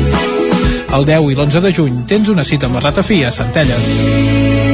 El 0.93 1.09
10 1.09 1.33
i 1.33 1.41
l'11 1.41 1.65
de 1.65 1.73
juny 1.81 2.05
tens 2.13 2.29
una 2.29 2.45
cita 2.45 2.69
amb 2.69 2.77
la 2.77 2.89
ratafia 2.91 3.33
a 3.33 3.37
Centelles. 3.41 4.74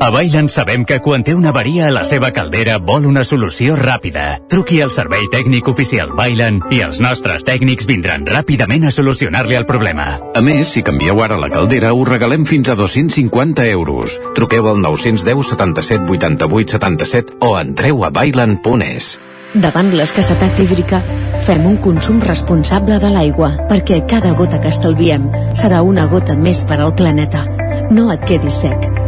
A 0.00 0.10
Bailen 0.10 0.46
sabem 0.48 0.84
que 0.86 1.00
quan 1.02 1.24
té 1.26 1.32
una 1.34 1.50
avaria 1.50 1.88
a 1.88 1.90
la 1.90 2.04
seva 2.06 2.28
caldera 2.30 2.76
vol 2.78 3.08
una 3.08 3.24
solució 3.26 3.74
ràpida. 3.74 4.38
Truqui 4.46 4.78
al 4.80 4.92
servei 4.94 5.24
tècnic 5.32 5.66
oficial 5.66 6.12
Bailen 6.14 6.60
i 6.70 6.78
els 6.86 7.00
nostres 7.02 7.42
tècnics 7.42 7.88
vindran 7.88 8.22
ràpidament 8.28 8.86
a 8.86 8.92
solucionar-li 8.94 9.58
el 9.58 9.66
problema. 9.66 10.06
A 10.38 10.42
més, 10.44 10.70
si 10.70 10.84
canvieu 10.86 11.18
ara 11.24 11.38
la 11.42 11.50
caldera, 11.50 11.90
us 11.98 12.06
regalem 12.08 12.46
fins 12.46 12.70
a 12.70 12.76
250 12.78 13.66
euros. 13.72 14.20
Truqueu 14.38 14.68
al 14.70 14.78
910 14.84 15.50
77 15.50 16.06
88 16.06 16.78
77 16.78 17.40
o 17.42 17.56
entreu 17.58 18.06
a 18.06 18.12
bailen.es. 18.14 19.16
Davant 19.58 19.90
l'escassetat 19.98 20.62
hídrica, 20.62 21.02
fem 21.42 21.66
un 21.66 21.80
consum 21.82 22.22
responsable 22.22 23.00
de 23.02 23.10
l'aigua, 23.10 23.50
perquè 23.66 24.04
cada 24.06 24.30
gota 24.38 24.62
que 24.62 24.70
estalviem 24.70 25.26
serà 25.58 25.82
una 25.82 26.06
gota 26.06 26.38
més 26.38 26.62
per 26.70 26.78
al 26.78 26.94
planeta. 26.94 27.42
No 27.90 28.12
et 28.14 28.22
quedis 28.28 28.62
sec 28.62 29.07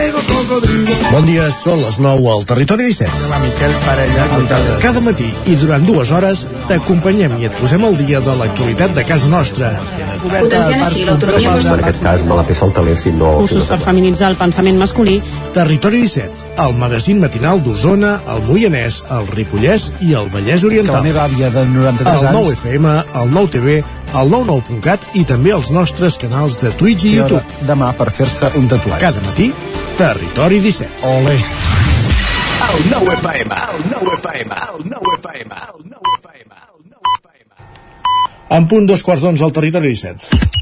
Bon 1.11 1.25
dia, 1.27 1.49
són 1.51 1.81
les 1.83 1.97
9 1.99 2.27
al 2.31 2.45
Territori 2.47 2.85
17. 2.87 3.25
La 3.27 3.37
Miquel 3.43 3.73
Parella. 3.83 4.27
Cada 4.79 5.01
matí 5.03 5.25
i 5.51 5.57
durant 5.59 5.83
dues 5.83 6.07
hores 6.15 6.45
t'acompanyem 6.69 7.33
i 7.41 7.49
et 7.49 7.57
posem 7.59 7.83
al 7.83 7.97
dia 7.99 8.21
de 8.23 8.35
l'actualitat 8.39 8.93
de 8.95 9.03
casa 9.09 9.27
nostra. 9.27 9.73
Potenciant 10.21 10.85
així 10.85 11.03
l'autonomia 11.03 11.57
En 11.59 11.83
aquest 11.83 11.99
cas 12.05 12.23
me 12.23 12.37
la 12.39 12.45
peça 12.47 12.69
el 12.69 12.95
si 13.01 13.11
no... 13.11 13.33
Cursos 13.41 13.67
per 13.67 13.81
feminitzar 13.83 14.29
el 14.31 14.37
pensament 14.39 14.79
masculí. 14.79 15.17
Territori 15.51 15.99
17, 16.05 16.53
el 16.63 16.77
magazín 16.79 17.19
matinal 17.19 17.59
d'Osona, 17.65 18.13
el 18.31 18.45
Moianès, 18.47 19.01
el 19.11 19.27
Ripollès 19.35 19.91
i 19.99 20.13
el 20.15 20.31
Vallès 20.31 20.63
Oriental. 20.63 20.95
Que 20.95 21.01
la 21.01 21.09
meva 21.09 21.25
àvia 21.27 21.51
de 21.51 21.65
93 21.73 22.07
el 22.07 22.29
anys... 22.29 22.39
9 22.39 22.55
FM, 22.55 22.95
el 23.23 23.35
9 23.35 23.51
TV, 23.57 23.81
el 24.15 24.31
99.cat 24.31 25.11
i 25.19 25.25
també 25.27 25.51
els 25.55 25.73
nostres 25.75 26.15
canals 26.23 26.61
de 26.63 26.71
Twitch 26.79 27.03
i 27.11 27.17
hora 27.19 27.41
YouTube. 27.41 27.67
demà 27.67 27.91
per 27.99 28.09
fer-se 28.15 28.53
un 28.55 28.71
tatuatge. 28.71 29.03
Cada 29.03 29.27
matí, 29.27 29.51
Territori 30.01 30.59
17. 30.59 31.05
Ole. 31.05 31.35
El 32.73 32.89
9 32.89 33.13
FM, 33.13 33.53
el 33.53 33.83
9 33.91 34.17
FM, 34.17 34.55
el 34.55 34.89
9 34.89 35.05
FM, 35.19 35.53
el 35.53 35.83
9 35.85 36.01
FM. 36.23 36.55
En 38.49 38.67
punt 38.67 38.89
dos 38.89 39.03
quarts 39.05 39.21
d'onze 39.21 39.45
al 39.45 39.53
Territori 39.53 39.93
17. 39.93 40.60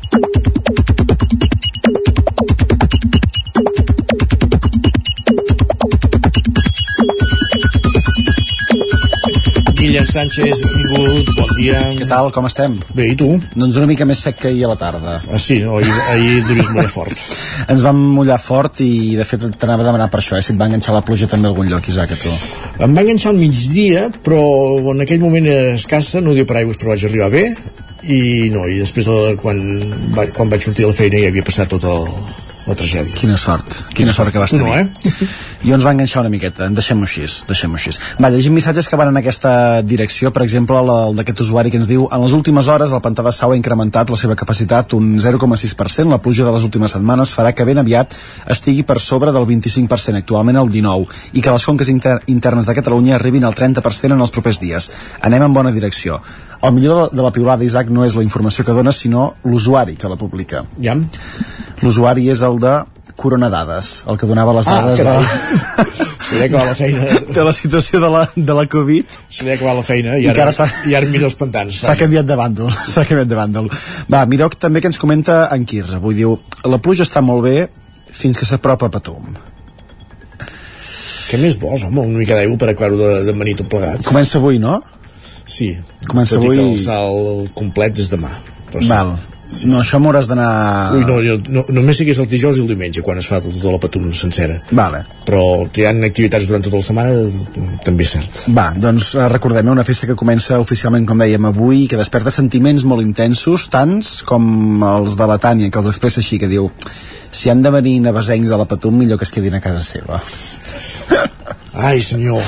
Guillem 9.79 10.05
Sánchez, 10.05 10.59
benvingut, 10.59 11.29
bon 11.37 11.51
dia. 11.55 11.79
Què 11.95 12.03
tal, 12.09 12.33
com 12.35 12.43
estem? 12.49 12.73
Bé, 12.91 13.05
i 13.13 13.15
tu? 13.15 13.29
Doncs 13.55 13.77
una 13.79 13.87
mica 13.87 14.03
més 14.07 14.19
sec 14.25 14.35
que 14.41 14.49
ahir 14.49 14.65
a 14.67 14.71
la 14.73 14.75
tarda. 14.75 15.13
Ah, 15.23 15.39
sí, 15.39 15.61
no? 15.63 15.77
ahir, 15.79 15.93
ahir 16.11 16.41
devies 16.49 16.67
mullar 16.73 16.89
fort. 16.91 17.23
Ens 17.71 17.85
vam 17.85 18.01
mullar 18.17 18.41
fort 18.43 18.81
i, 18.83 19.15
de 19.15 19.27
fet, 19.29 19.45
t'anava 19.61 19.85
a 19.85 19.87
demanar 19.87 20.09
per 20.11 20.19
això, 20.19 20.35
eh? 20.35 20.43
si 20.43 20.51
et 20.51 20.59
va 20.59 20.67
enganxar 20.67 20.97
la 20.97 21.03
pluja 21.07 21.29
també 21.31 21.47
a 21.47 21.53
algun 21.53 21.71
lloc, 21.71 21.87
Isaac, 21.93 22.11
a 22.11 22.19
tu. 22.19 22.33
Em 22.83 22.97
va 22.97 23.05
enganxar 23.05 23.31
al 23.31 23.39
migdia, 23.39 24.09
però 24.27 24.41
en 24.91 25.05
aquell 25.07 25.23
moment 25.23 25.47
escassa, 25.53 26.19
no 26.19 26.35
diu 26.35 26.49
per 26.49 26.59
aigües, 26.59 26.81
però 26.81 26.91
vaig 26.91 27.07
arribar 27.07 27.31
bé, 27.31 27.45
i 28.03 28.21
no, 28.51 28.67
i 28.67 28.81
després 28.83 29.07
de, 29.07 29.33
quan, 29.39 29.63
quan 30.35 30.51
vaig 30.51 30.67
sortir 30.67 30.89
a 30.89 30.91
la 30.91 30.99
feina 30.99 31.23
ja 31.23 31.31
havia 31.31 31.47
passat 31.47 31.71
tot 31.71 31.87
el, 31.87 32.11
la 32.69 32.77
tragèdia. 32.77 33.15
Quina 33.17 33.37
sort, 33.37 33.75
quina 33.97 34.13
sort 34.13 34.31
que 34.33 34.41
vas 34.41 34.53
tenir. 34.53 34.67
no, 34.67 34.75
eh? 34.77 35.27
I 35.67 35.73
ens 35.75 35.83
va 35.83 35.91
enganxar 35.91 36.21
una 36.21 36.31
miqueta, 36.31 36.69
deixem-ho 36.71 37.03
així, 37.03 37.25
deixem-ho 37.49 37.75
així. 37.75 37.91
Va, 38.21 38.29
llegim 38.31 38.53
missatges 38.55 38.87
que 38.87 38.99
van 38.99 39.09
en 39.11 39.19
aquesta 39.19 39.81
direcció, 39.83 40.31
per 40.35 40.45
exemple, 40.45 40.77
el, 40.79 40.91
el 41.09 41.19
d'aquest 41.19 41.41
usuari 41.43 41.73
que 41.73 41.81
ens 41.81 41.89
diu 41.89 42.05
en 42.07 42.23
les 42.23 42.35
últimes 42.37 42.69
hores 42.71 42.93
el 42.95 43.03
pantà 43.03 43.25
de 43.25 43.33
Sau 43.35 43.51
ha 43.51 43.57
incrementat 43.59 44.13
la 44.13 44.19
seva 44.19 44.37
capacitat 44.39 44.93
un 44.95 45.17
0,6%, 45.19 46.07
la 46.13 46.21
pluja 46.23 46.47
de 46.47 46.53
les 46.55 46.67
últimes 46.67 46.95
setmanes 46.95 47.33
farà 47.35 47.51
que 47.51 47.67
ben 47.67 47.81
aviat 47.81 48.15
estigui 48.55 48.85
per 48.87 48.99
sobre 49.03 49.33
del 49.35 49.47
25%, 49.49 50.21
actualment 50.21 50.61
el 50.61 50.71
19%, 50.71 51.19
i 51.33 51.43
que 51.43 51.55
les 51.55 51.65
conques 51.65 51.91
inter 51.91 52.19
internes 52.31 52.69
de 52.69 52.77
Catalunya 52.77 53.17
arribin 53.17 53.43
al 53.49 53.57
30% 53.57 54.15
en 54.15 54.21
els 54.21 54.35
propers 54.35 54.61
dies. 54.63 54.91
Anem 55.25 55.49
en 55.49 55.57
bona 55.57 55.75
direcció. 55.75 56.21
El 56.61 56.73
millor 56.75 57.09
de, 57.11 57.21
la 57.23 57.31
piulada, 57.31 57.63
Isaac, 57.63 57.87
no 57.91 58.03
és 58.03 58.15
la 58.19 58.23
informació 58.25 58.65
que 58.67 58.75
dona, 58.75 58.91
sinó 58.91 59.33
l'usuari 59.47 59.95
que 59.95 60.11
la 60.11 60.19
publica. 60.19 60.63
Ja. 60.83 60.97
L'usuari 61.81 62.29
és 62.29 62.41
el 62.45 62.59
de 62.59 62.77
Coronadades, 63.19 64.03
el 64.07 64.17
que 64.17 64.27
donava 64.29 64.53
les 64.55 64.67
Ah, 64.67 64.77
dades 64.81 65.01
carai. 65.01 65.23
de, 65.23 66.05
Se 66.29 66.35
li 66.35 66.41
ha 66.43 66.45
acabat 66.45 66.67
la 66.69 66.75
feina. 66.75 67.05
de 67.35 67.43
la 67.43 67.51
situació 67.53 67.99
de 67.99 68.09
la, 68.13 68.21
de 68.35 68.53
la 68.53 68.65
Covid. 68.69 69.05
Se 69.29 69.43
li 69.43 69.51
ha 69.51 69.55
acabat 69.57 69.75
la 69.79 69.83
feina 69.83 70.17
i 70.19 70.27
I 70.27 70.33
que 70.33 70.41
ara, 70.43 70.67
i 70.87 70.95
ara 70.95 71.07
mira 71.09 71.25
els 71.27 71.35
pantans. 71.35 71.79
S'ha 71.83 71.95
canviat 71.99 72.25
de 72.29 72.35
bàndol, 72.39 72.71
s'ha 72.93 73.03
canviat 73.09 73.27
de 73.27 73.35
bàndol. 73.35 73.69
Va, 74.13 74.25
que 74.29 74.59
també 74.59 74.79
que 74.81 74.87
ens 74.91 74.99
comenta 75.01 75.49
en 75.55 75.65
Quirze. 75.65 75.97
Avui 75.97 76.15
diu, 76.15 76.37
la 76.63 76.77
pluja 76.79 77.03
està 77.03 77.21
molt 77.25 77.43
bé 77.43 77.67
fins 78.11 78.37
que 78.37 78.45
s'apropa 78.45 78.87
a 78.87 78.93
Patum. 78.93 79.33
Què 81.29 81.37
més 81.41 81.57
vols, 81.61 81.83
home? 81.85 82.01
Una 82.01 82.17
mica 82.23 82.33
d'aigua 82.37 82.57
per 82.57 82.69
aclarar-ho 82.71 82.97
de, 82.97 83.23
de 83.27 83.33
manir 83.37 83.55
tot 83.59 83.67
plegat. 83.69 84.01
Comença 84.07 84.39
avui, 84.39 84.57
no? 84.61 84.79
Sí. 85.45 85.75
Comença 86.07 86.37
Tot 86.39 86.45
i 86.45 86.49
que 86.49 86.55
avui- 86.61 86.71
el 86.71 86.79
salt 86.81 87.51
complet 87.57 87.99
és 88.01 88.09
demà. 88.13 88.31
Però 88.71 88.81
sí. 88.81 88.89
Val. 89.49 89.69
No, 89.69 89.79
això 89.81 89.97
m'hauràs 90.01 90.27
d'anar... 90.29 90.49
Ui, 90.93 91.03
no, 91.07 91.17
jo, 91.25 91.37
no, 91.49 91.63
només 91.73 91.97
sé 91.97 92.05
que 92.05 92.13
és 92.13 92.21
el 92.21 92.27
dijous 92.29 92.59
i 92.59 92.63
el 92.63 92.69
diumenge 92.69 93.01
quan 93.05 93.17
es 93.21 93.27
fa 93.29 93.39
tota 93.43 93.73
la 93.73 93.81
patum 93.81 94.05
sencera. 94.13 94.59
Vale. 94.77 95.01
Però 95.25 95.41
que 95.73 95.83
hi 95.83 95.87
ha 95.89 95.93
activitats 96.05 96.47
durant 96.49 96.65
tota 96.65 96.79
la 96.79 96.85
setmana 96.85 97.75
també 97.85 98.05
és 98.05 98.13
cert. 98.13 98.43
Va, 98.55 98.69
doncs 98.77 99.11
eh, 99.17 99.27
recordem, 99.33 99.65
eh, 99.65 99.73
una 99.73 99.85
festa 99.87 100.09
que 100.09 100.17
comença 100.19 100.59
oficialment, 100.61 101.07
com 101.09 101.21
dèiem, 101.21 101.49
avui, 101.49 101.87
que 101.89 101.99
desperta 101.99 102.33
sentiments 102.33 102.85
molt 102.89 103.05
intensos, 103.05 103.67
tants 103.73 104.19
com 104.29 104.83
els 104.95 105.17
de 105.19 105.29
la 105.29 105.39
Tània, 105.41 105.71
que 105.73 105.81
els 105.81 105.89
expressa 105.93 106.21
així, 106.23 106.39
que 106.41 106.51
diu 106.51 106.69
si 107.31 107.49
han 107.49 107.65
de 107.65 107.73
venir 107.73 107.99
nevesencs 108.05 108.53
a 108.53 108.61
la 108.61 108.69
Patum, 108.69 109.01
millor 109.01 109.19
que 109.19 109.27
es 109.27 109.33
quedin 109.33 109.57
a 109.57 109.63
casa 109.65 109.81
seva. 109.85 110.21
Ai, 111.73 112.01
senyor. 112.01 112.41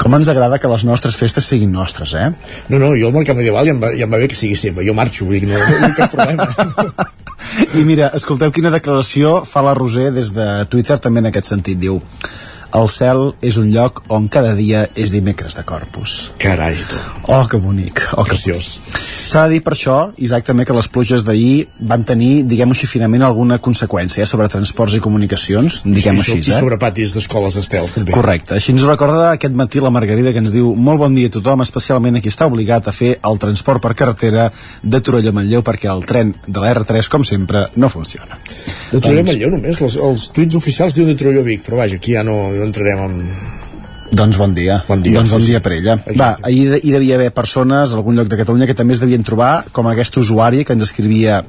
Com 0.00 0.16
ens 0.18 0.28
agrada 0.28 0.58
que 0.58 0.70
les 0.70 0.84
nostres 0.88 1.16
festes 1.18 1.46
siguin 1.46 1.70
nostres, 1.72 2.14
eh? 2.18 2.30
No, 2.68 2.80
no, 2.80 2.94
jo 2.98 3.10
el 3.10 3.14
mercat 3.14 3.38
medieval 3.38 3.68
ja 3.68 3.74
em, 3.76 3.82
va, 3.82 3.92
ja 3.94 4.08
em 4.08 4.12
va 4.12 4.20
bé 4.22 4.28
que 4.32 4.38
sigui 4.38 4.58
seva. 4.58 4.84
Jo 4.86 4.94
marxo, 4.96 5.28
vull 5.28 5.38
dir 5.38 5.50
no, 5.52 5.60
no 5.60 5.78
tinc 5.84 6.00
cap 6.00 6.12
problema. 6.16 7.06
I 7.78 7.84
mira, 7.86 8.10
escolteu 8.18 8.50
quina 8.52 8.72
declaració 8.74 9.38
fa 9.46 9.62
la 9.64 9.74
Roser 9.76 10.10
des 10.14 10.32
de 10.34 10.48
Twitter 10.72 10.98
també 11.02 11.22
en 11.22 11.30
aquest 11.30 11.52
sentit. 11.52 11.78
Diu, 11.80 12.00
el 12.74 12.88
cel 12.90 13.34
és 13.44 13.56
un 13.60 13.70
lloc 13.72 14.02
on 14.12 14.26
cada 14.32 14.54
dia 14.58 14.86
és 14.94 15.12
dimecres 15.14 15.54
de 15.56 15.62
Corpus. 15.64 16.32
Carai, 16.42 16.74
tu. 16.88 16.98
Oh, 17.28 17.44
que 17.48 17.56
bonic. 17.62 18.02
Oh, 18.16 18.24
que... 18.24 18.34
Preciós. 18.36 18.80
S'ha 19.26 19.46
de 19.46 19.56
dir 19.56 19.62
per 19.66 19.72
això, 19.74 19.96
Isaac, 20.22 20.44
també 20.46 20.64
que 20.66 20.74
les 20.76 20.86
pluges 20.92 21.24
d'ahir 21.26 21.66
van 21.80 22.04
tenir, 22.06 22.44
diguem-ho 22.46 22.76
així, 22.76 22.86
finament 22.86 23.24
alguna 23.26 23.58
conseqüència 23.58 24.22
eh, 24.22 24.28
sobre 24.28 24.46
transports 24.52 24.94
i 24.94 25.00
comunicacions, 25.02 25.80
diguem-ho 25.84 26.22
so- 26.22 26.36
així, 26.36 26.50
I 26.50 26.54
eh? 26.54 26.60
sobre 26.60 26.78
patis 26.78 27.14
d'escoles 27.16 27.56
estels, 27.58 27.96
també. 27.98 28.14
Correcte. 28.14 28.54
Així 28.58 28.72
ens 28.74 28.84
recorda 28.86 29.32
aquest 29.32 29.56
matí 29.58 29.82
la 29.82 29.90
Margarida 29.90 30.32
que 30.32 30.42
ens 30.44 30.52
diu 30.54 30.74
molt 30.76 31.00
bon 31.02 31.14
dia 31.16 31.30
a 31.30 31.34
tothom, 31.38 31.64
especialment 31.66 32.20
a 32.20 32.22
qui 32.22 32.30
està 32.30 32.46
obligat 32.46 32.86
a 32.86 32.94
fer 32.94 33.16
el 33.26 33.40
transport 33.42 33.82
per 33.82 33.94
carretera 33.98 34.50
de 34.82 35.00
Torelló 35.00 35.32
a 35.34 35.38
Manlleu 35.40 35.64
perquè 35.66 35.90
el 35.90 36.04
tren 36.06 36.34
de 36.46 36.62
la 36.62 36.70
R3, 36.76 37.08
com 37.10 37.24
sempre, 37.26 37.66
no 37.76 37.90
funciona. 37.90 38.38
De 38.92 39.00
Torelló 39.00 39.24
Doncs- 39.24 39.32
Manlleu 39.32 39.50
només, 39.56 39.82
els, 39.82 39.96
els 39.98 40.28
tuits 40.36 40.54
oficials 40.60 40.94
diuen 40.94 41.10
de 41.14 41.18
Torelló 41.18 41.42
Vic, 41.46 41.64
però 41.66 41.80
vaja, 41.82 41.98
aquí 41.98 42.14
ja 42.14 42.22
no, 42.26 42.36
no 42.58 42.66
entrarem 42.70 43.04
en... 43.06 43.22
Doncs 44.16 44.36
bon 44.38 44.52
dia. 44.54 44.78
Bon 44.86 45.00
dia, 45.02 45.18
doncs 45.18 45.32
bon 45.34 45.42
dia 45.42 45.58
per 45.60 45.72
ella. 45.76 45.96
Va, 46.16 46.36
ahir 46.46 46.78
hi 46.78 46.92
devia 46.94 47.16
haver 47.18 47.32
persones 47.34 47.90
a 47.92 47.98
algun 47.98 48.16
lloc 48.16 48.30
de 48.30 48.38
Catalunya 48.38 48.68
que 48.70 48.76
també 48.78 48.94
es 48.94 49.02
devien 49.02 49.24
trobar, 49.26 49.66
com 49.74 49.88
aquesta 49.90 50.22
usuària 50.22 50.64
que 50.64 50.76
ens 50.76 50.86
escrivia 50.86 51.42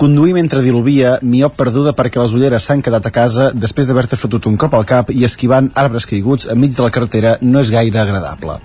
Conduir 0.00 0.32
mentre 0.32 0.62
diluvia, 0.64 1.18
miop 1.20 1.58
perduda 1.58 1.92
perquè 1.92 2.16
les 2.22 2.32
ulleres 2.32 2.64
s'han 2.64 2.80
quedat 2.80 3.04
a 3.04 3.10
casa 3.12 3.50
després 3.52 3.84
d'haver-te 3.84 4.16
fotut 4.16 4.46
un 4.48 4.56
cop 4.56 4.72
al 4.78 4.86
cap 4.88 5.10
i 5.12 5.26
esquivant 5.28 5.68
arbres 5.82 6.06
caiguts 6.08 6.48
enmig 6.54 6.72
de 6.72 6.86
la 6.86 6.88
carretera 6.94 7.34
no 7.42 7.60
és 7.60 7.68
gaire 7.74 8.00
agradable. 8.00 8.56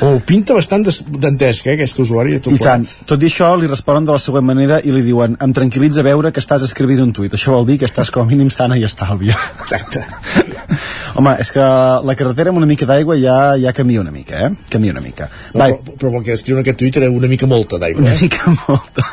Oh, 0.00 0.16
pinta 0.24 0.56
bastant 0.56 0.88
dantesc, 0.88 1.68
eh, 1.68 1.76
aquest 1.76 2.00
usuari. 2.00 2.40
Tot 2.40 2.56
I 2.56 2.62
tant. 2.64 2.88
Tot 3.04 3.20
i 3.20 3.28
això, 3.28 3.52
li 3.60 3.68
responen 3.68 4.08
de 4.08 4.16
la 4.16 4.24
següent 4.24 4.48
manera 4.54 4.80
i 4.80 4.96
li 4.96 5.04
diuen 5.04 5.36
em 5.36 5.52
tranquil·litza 5.52 6.06
veure 6.06 6.32
que 6.32 6.40
estàs 6.40 6.64
escrivint 6.64 7.04
un 7.04 7.12
tuit. 7.12 7.36
Això 7.36 7.52
vol 7.52 7.68
dir 7.68 7.82
que 7.82 7.90
estàs 7.90 8.08
com 8.10 8.24
a 8.24 8.30
mínim 8.32 8.48
sana 8.48 8.80
i 8.80 8.88
estàlvia. 8.88 9.36
Exacte. 9.60 10.06
Home, 11.14 11.36
és 11.38 11.50
que 11.54 11.62
la 12.08 12.14
carretera 12.18 12.50
amb 12.50 12.58
una 12.58 12.66
mica 12.66 12.86
d'aigua 12.88 13.14
ja, 13.20 13.36
ja 13.60 13.72
canvia 13.76 14.00
una 14.02 14.10
mica, 14.14 14.48
eh? 14.48 14.50
Canvia 14.70 14.92
una 14.96 15.02
mica. 15.04 15.28
No, 15.54 15.60
però, 15.68 15.94
però 16.00 16.10
el 16.18 16.24
que 16.26 16.34
descriu 16.34 16.56
en 16.58 16.64
aquest 16.64 16.80
tuit 16.80 16.96
era 16.98 17.10
una 17.10 17.30
mica 17.30 17.46
molta 17.46 17.78
d'aigua. 17.78 18.02
Una 18.02 18.14
Eh? 18.16 18.18
mica 18.22 18.50
molta. 18.66 19.06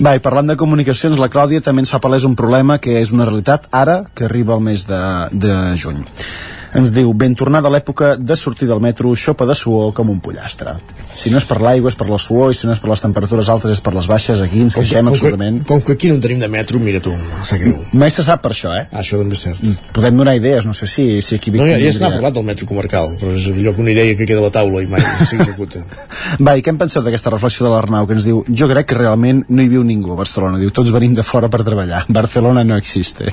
Va, 0.00 0.14
i 0.16 0.20
parlant 0.24 0.48
de 0.48 0.56
comunicacions, 0.56 1.18
la 1.20 1.28
Clàudia 1.32 1.60
també 1.64 1.84
ens 1.84 1.92
fa 1.92 2.00
palès 2.02 2.24
un 2.28 2.34
problema 2.36 2.78
que 2.82 2.96
és 3.00 3.12
una 3.12 3.24
realitat 3.28 3.68
ara 3.70 4.00
que 4.14 4.24
arriba 4.26 4.54
al 4.56 4.64
mes 4.64 4.86
de, 4.88 5.02
de 5.32 5.54
juny. 5.80 6.00
Ens 6.76 6.90
diu, 6.94 7.12
ben 7.14 7.36
tornada 7.38 7.70
l'època 7.72 8.14
de 8.18 8.36
sortir 8.36 8.68
del 8.68 8.80
metro, 8.82 9.14
xopa 9.16 9.46
de 9.46 9.54
suor 9.54 9.92
com 9.96 10.10
un 10.10 10.20
pollastre. 10.20 10.76
Si 11.12 11.30
no 11.32 11.38
és 11.40 11.46
per 11.48 11.60
l'aigua, 11.62 11.92
és 11.92 11.98
per 11.98 12.08
la 12.10 12.18
suor, 12.18 12.52
i 12.52 12.58
si 12.58 12.66
no 12.66 12.74
és 12.74 12.82
per 12.82 12.90
les 12.90 13.04
temperatures 13.04 13.50
altes, 13.52 13.76
és 13.78 13.82
per 13.84 13.94
les 13.94 14.08
baixes, 14.10 14.42
aquí 14.42 14.64
ens 14.64 14.76
queixem 14.76 15.12
absolutament. 15.12 15.62
Com 15.68 15.84
que 15.84 15.96
aquí 15.96 16.10
no 16.10 16.18
en 16.18 16.24
tenim 16.24 16.42
de 16.42 16.50
metro, 16.52 16.80
mira 16.82 17.00
tu, 17.04 17.14
sap 17.46 17.62
greu. 17.62 17.78
Mai 17.92 18.12
se 18.14 18.24
sap 18.26 18.42
per 18.44 18.52
això, 18.56 18.74
eh? 18.76 18.86
Ah, 18.90 19.02
això 19.04 19.20
també 19.22 19.38
és 19.38 19.44
cert. 19.46 19.62
Podem 19.96 20.18
donar 20.18 20.36
idees, 20.38 20.66
no 20.66 20.74
sé 20.76 20.90
si, 20.90 21.06
si 21.22 21.38
aquí... 21.38 21.54
No, 21.54 21.68
ja, 21.68 21.78
ja 21.80 21.94
n'ha 22.00 22.12
parlat 22.18 22.36
del 22.36 22.46
metro 22.46 22.68
comarcal, 22.68 23.14
però 23.20 23.32
és 23.36 23.48
allò 23.52 23.74
que 23.76 23.84
una 23.84 23.94
idea 23.94 24.16
que 24.18 24.28
queda 24.28 24.42
a 24.42 24.48
la 24.48 24.52
taula 24.54 24.82
i 24.84 24.90
mai 24.90 25.04
s'executa. 25.30 25.84
Va, 26.40 26.56
i 26.58 26.64
què 26.64 26.74
en 26.74 26.80
penseu 26.80 27.04
d'aquesta 27.06 27.32
reflexió 27.32 27.66
de 27.66 27.72
l'Arnau 27.72 28.06
que 28.08 28.16
ens 28.16 28.26
diu 28.26 28.42
jo 28.48 28.68
crec 28.70 28.90
que 28.90 28.98
realment 28.98 29.44
no 29.48 29.62
hi 29.62 29.70
viu 29.72 29.84
ningú 29.86 30.14
a 30.14 30.20
Barcelona 30.20 30.60
diu 30.62 30.72
tots 30.74 30.94
venim 30.94 31.16
de 31.16 31.24
fora 31.26 31.50
per 31.52 31.64
treballar 31.66 32.04
Barcelona 32.20 32.64
no 32.66 32.78
existe 32.80 33.32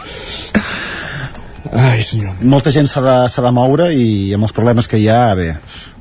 Ai, 1.72 2.02
senyor. 2.04 2.36
molta 2.42 2.74
gent 2.76 2.90
s'ha 2.92 3.02
de, 3.02 3.18
de 3.46 3.52
moure 3.56 3.88
i 3.96 4.34
amb 4.36 4.44
els 4.44 4.56
problemes 4.56 4.90
que 4.92 5.00
hi 5.00 5.08
ha, 5.08 5.34
bé 5.40 5.54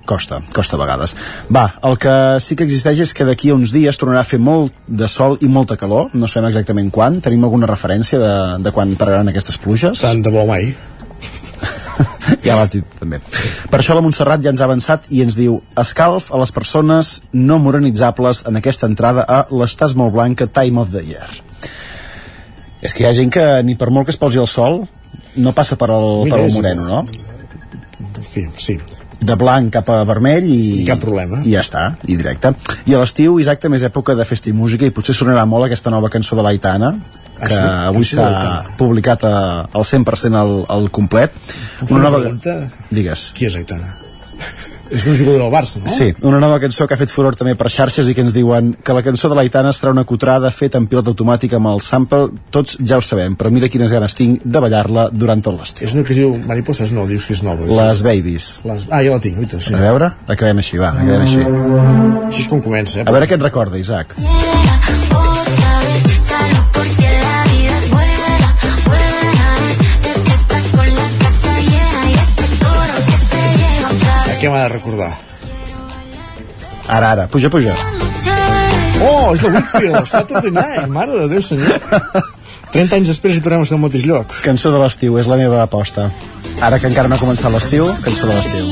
costa, 0.04 0.40
costa 0.52 0.76
a 0.76 0.80
vegades. 0.80 1.14
Va, 1.54 1.66
el 1.86 1.98
que 1.98 2.14
sí 2.42 2.56
que 2.58 2.66
existeix 2.66 3.02
és 3.04 3.12
que 3.14 3.26
d'aquí 3.26 3.52
a 3.52 3.56
uns 3.56 3.72
dies 3.74 3.98
tornarà 3.98 4.22
a 4.22 4.28
fer 4.28 4.40
molt 4.42 4.74
de 4.86 5.08
sol 5.08 5.38
i 5.40 5.50
molta 5.50 5.78
calor, 5.78 6.10
no 6.14 6.28
sabem 6.28 6.50
exactament 6.50 6.90
quan, 6.94 7.20
tenim 7.24 7.44
alguna 7.46 7.70
referència 7.70 8.18
de, 8.18 8.32
de 8.64 8.72
quan 8.74 8.96
pararan 8.98 9.30
aquestes 9.30 9.60
pluges? 9.62 10.02
Tant 10.02 10.22
de 10.22 10.32
bo 10.34 10.44
mai. 10.48 10.72
ja 12.46 12.56
l'has 12.58 12.72
dit 12.72 12.96
també. 12.98 13.20
Per 13.70 13.78
això 13.80 13.94
la 13.96 14.02
Montserrat 14.04 14.42
ja 14.42 14.52
ens 14.52 14.62
ha 14.62 14.68
avançat 14.68 15.06
i 15.10 15.22
ens 15.24 15.38
diu 15.38 15.60
escalf 15.78 16.32
a 16.32 16.40
les 16.42 16.52
persones 16.54 17.20
no 17.32 17.60
morenitzables 17.62 18.44
en 18.48 18.58
aquesta 18.58 18.90
entrada 18.90 19.26
a 19.28 19.44
l'Estàs 19.54 19.94
molt 19.98 20.14
blanca 20.16 20.50
Time 20.50 20.82
of 20.82 20.90
the 20.94 21.04
Year. 21.06 21.30
És 22.82 22.94
que 22.94 23.04
hi 23.04 23.06
ha 23.06 23.14
gent 23.14 23.30
que 23.30 23.46
ni 23.62 23.76
per 23.78 23.92
molt 23.94 24.08
que 24.08 24.14
es 24.14 24.18
posi 24.18 24.42
el 24.42 24.50
sol 24.50 24.82
no 25.36 25.52
passa 25.56 25.78
per 25.80 25.90
el, 25.94 26.24
Mira, 26.24 26.36
per 26.36 26.42
el 26.44 26.50
és 26.50 26.58
moreno, 26.58 26.88
no? 26.88 27.04
Fi, 28.22 28.44
sí. 28.60 28.76
de 29.22 29.34
blanc 29.38 29.72
cap 29.74 29.88
a 29.90 30.02
vermell 30.08 30.46
i... 30.50 30.84
Cap 30.86 31.00
problema. 31.02 31.40
I 31.46 31.56
ja 31.56 31.62
està, 31.64 31.88
i 32.06 32.18
directe. 32.18 32.52
I 32.86 32.94
a 32.94 33.02
l'estiu, 33.02 33.38
Isaac, 33.42 33.62
també 33.62 33.80
és 33.80 33.86
època 33.88 34.14
de 34.18 34.26
festa 34.28 34.50
i 34.50 34.54
música 34.56 34.86
i 34.86 34.94
potser 34.94 35.14
sonarà 35.16 35.44
molt 35.48 35.66
aquesta 35.68 35.90
nova 35.94 36.10
cançó 36.12 36.38
de 36.38 36.46
l'Aitana, 36.46 36.96
Ah, 37.42 37.48
que 37.48 37.54
sí? 37.54 37.60
avui 37.60 38.04
s'ha 38.06 38.26
publicat 38.78 39.24
a, 39.26 39.36
al 39.74 39.82
100% 39.82 40.38
al, 40.38 40.52
al 40.70 40.90
complet. 40.94 41.34
Una 41.90 42.10
pregunta? 42.12 42.54
Digues. 42.90 43.32
Qui 43.34 43.48
és 43.48 43.56
Aitana? 43.58 43.88
És 44.92 45.06
un 45.08 45.16
jugador 45.16 45.40
del 45.40 45.52
Barça, 45.52 45.80
no? 45.80 45.88
Sí, 45.88 46.10
una 46.28 46.38
nova 46.42 46.58
cançó 46.60 46.86
que 46.86 46.94
ha 46.94 47.00
fet 47.00 47.12
furor 47.12 47.36
també 47.38 47.54
per 47.58 47.70
xarxes 47.72 48.08
i 48.10 48.14
que 48.16 48.22
ens 48.24 48.34
diuen 48.36 48.74
que 48.84 48.96
la 48.96 49.02
cançó 49.06 49.30
de 49.32 49.38
l'Aitana 49.38 49.72
serà 49.72 49.92
una 49.94 50.04
cutrada 50.08 50.50
feta 50.52 50.80
en 50.80 50.88
pilot 50.90 51.08
automàtic 51.12 51.56
amb 51.56 51.70
el 51.72 51.80
sample, 51.84 52.28
tots 52.54 52.76
ja 52.78 52.98
ho 53.00 53.04
sabem, 53.04 53.36
però 53.38 53.52
mira 53.54 53.70
quines 53.72 53.92
ganes 53.94 54.16
tinc 54.18 54.44
de 54.44 54.64
ballar-la 54.64 55.08
durant 55.12 55.42
tot 55.44 55.56
l'estiu. 55.58 55.88
És 55.88 55.96
una 55.96 56.04
que 56.06 56.12
es 56.14 56.20
diu 56.20 56.36
Mariposas? 56.48 56.92
No, 56.92 57.06
dius 57.08 57.26
que 57.28 57.36
és 57.38 57.44
nova. 57.46 57.68
Les 57.72 58.04
Babies. 58.04 58.50
Les... 58.68 58.86
Ah, 58.90 59.02
ja 59.04 59.16
la 59.16 59.22
tinc, 59.24 59.40
oita, 59.40 59.60
sí. 59.62 59.74
A 59.76 59.82
veure, 59.82 60.12
acabem 60.36 60.60
així, 60.62 60.80
va, 60.82 60.92
acabem 60.92 61.26
així. 61.26 61.40
Així 62.28 62.44
és 62.44 62.52
com 62.52 62.60
comença, 62.64 63.00
eh? 63.00 63.08
A 63.08 63.16
veure 63.16 63.30
què 63.30 63.40
et 63.40 63.48
recorda, 63.48 63.80
Isaac. 63.80 64.16
Otra 64.20 65.78
vez 65.88 66.62
porque 66.72 67.11
què 74.42 74.50
m'ha 74.50 74.64
de 74.66 74.70
recordar? 74.74 75.12
Ara, 76.90 77.12
ara, 77.14 77.26
puja, 77.30 77.48
puja. 77.50 77.76
Oh, 79.02 79.32
és 79.34 79.40
de 79.42 79.48
Whitfield, 79.54 80.06
Saturday 80.10 80.50
Night, 80.54 80.88
mare 80.90 81.14
de 81.24 81.28
Déu 81.30 81.42
senyor. 81.42 81.78
30 82.72 82.96
anys 82.98 83.10
després 83.12 83.36
hi 83.36 83.42
tornem 83.44 83.62
a 83.64 83.68
ser 83.68 83.76
al 83.76 83.82
mateix 83.82 84.04
lloc. 84.08 84.32
Cançó 84.44 84.70
de 84.74 84.78
l'estiu, 84.82 85.18
és 85.20 85.28
la 85.30 85.36
meva 85.40 85.62
aposta. 85.64 86.08
Ara 86.62 86.78
que 86.78 86.88
encara 86.90 87.10
no 87.10 87.16
ha 87.18 87.20
començat 87.22 87.50
l'estiu, 87.54 87.88
cançó 88.04 88.28
de 88.30 88.36
l'estiu. 88.38 88.70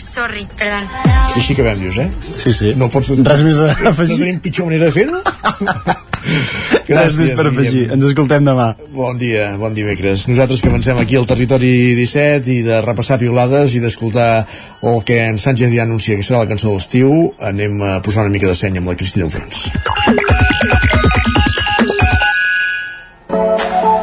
Sorry, 0.00 0.44
perdón. 0.56 0.86
I 1.34 1.40
així 1.40 1.52
acabem, 1.56 1.80
dius, 1.82 1.96
eh? 2.00 2.06
Sí, 2.38 2.52
sí. 2.56 2.72
No 2.78 2.86
pots... 2.92 3.10
Res 3.26 3.42
més 3.44 3.58
a 3.60 3.72
No 3.82 3.90
afegir. 3.90 4.16
tenim 4.20 4.38
pitjor 4.40 4.68
manera 4.70 4.86
de 4.88 4.94
fer-ho? 4.94 5.20
Més 6.88 7.32
per 7.36 7.46
afegir. 7.50 7.84
Ens 7.94 8.06
escoltem 8.08 8.46
demà. 8.46 8.70
Bon 8.94 9.18
dia, 9.20 9.50
bon 9.60 9.74
dimecres. 9.76 10.26
Nosaltres 10.30 10.62
que 10.62 10.70
avancem 10.72 11.00
aquí 11.00 11.18
al 11.18 11.28
territori 11.30 11.72
17 11.98 12.52
i 12.54 12.60
de 12.66 12.80
repassar 12.84 13.18
piulades 13.22 13.76
i 13.76 13.82
d'escoltar 13.84 14.30
el 14.84 15.02
que 15.06 15.20
en 15.28 15.40
Sánchez 15.40 15.72
ja 15.74 15.84
anuncia 15.88 16.16
que 16.18 16.26
serà 16.26 16.44
la 16.44 16.50
cançó 16.50 16.70
de 16.70 16.78
l'estiu, 16.80 17.12
anem 17.40 17.80
a 17.82 17.98
posar 18.04 18.26
una 18.26 18.34
mica 18.34 18.50
de 18.50 18.56
seny 18.58 18.80
amb 18.80 18.92
la 18.92 18.98
Cristina 18.98 19.28
Enfrons. 19.28 19.68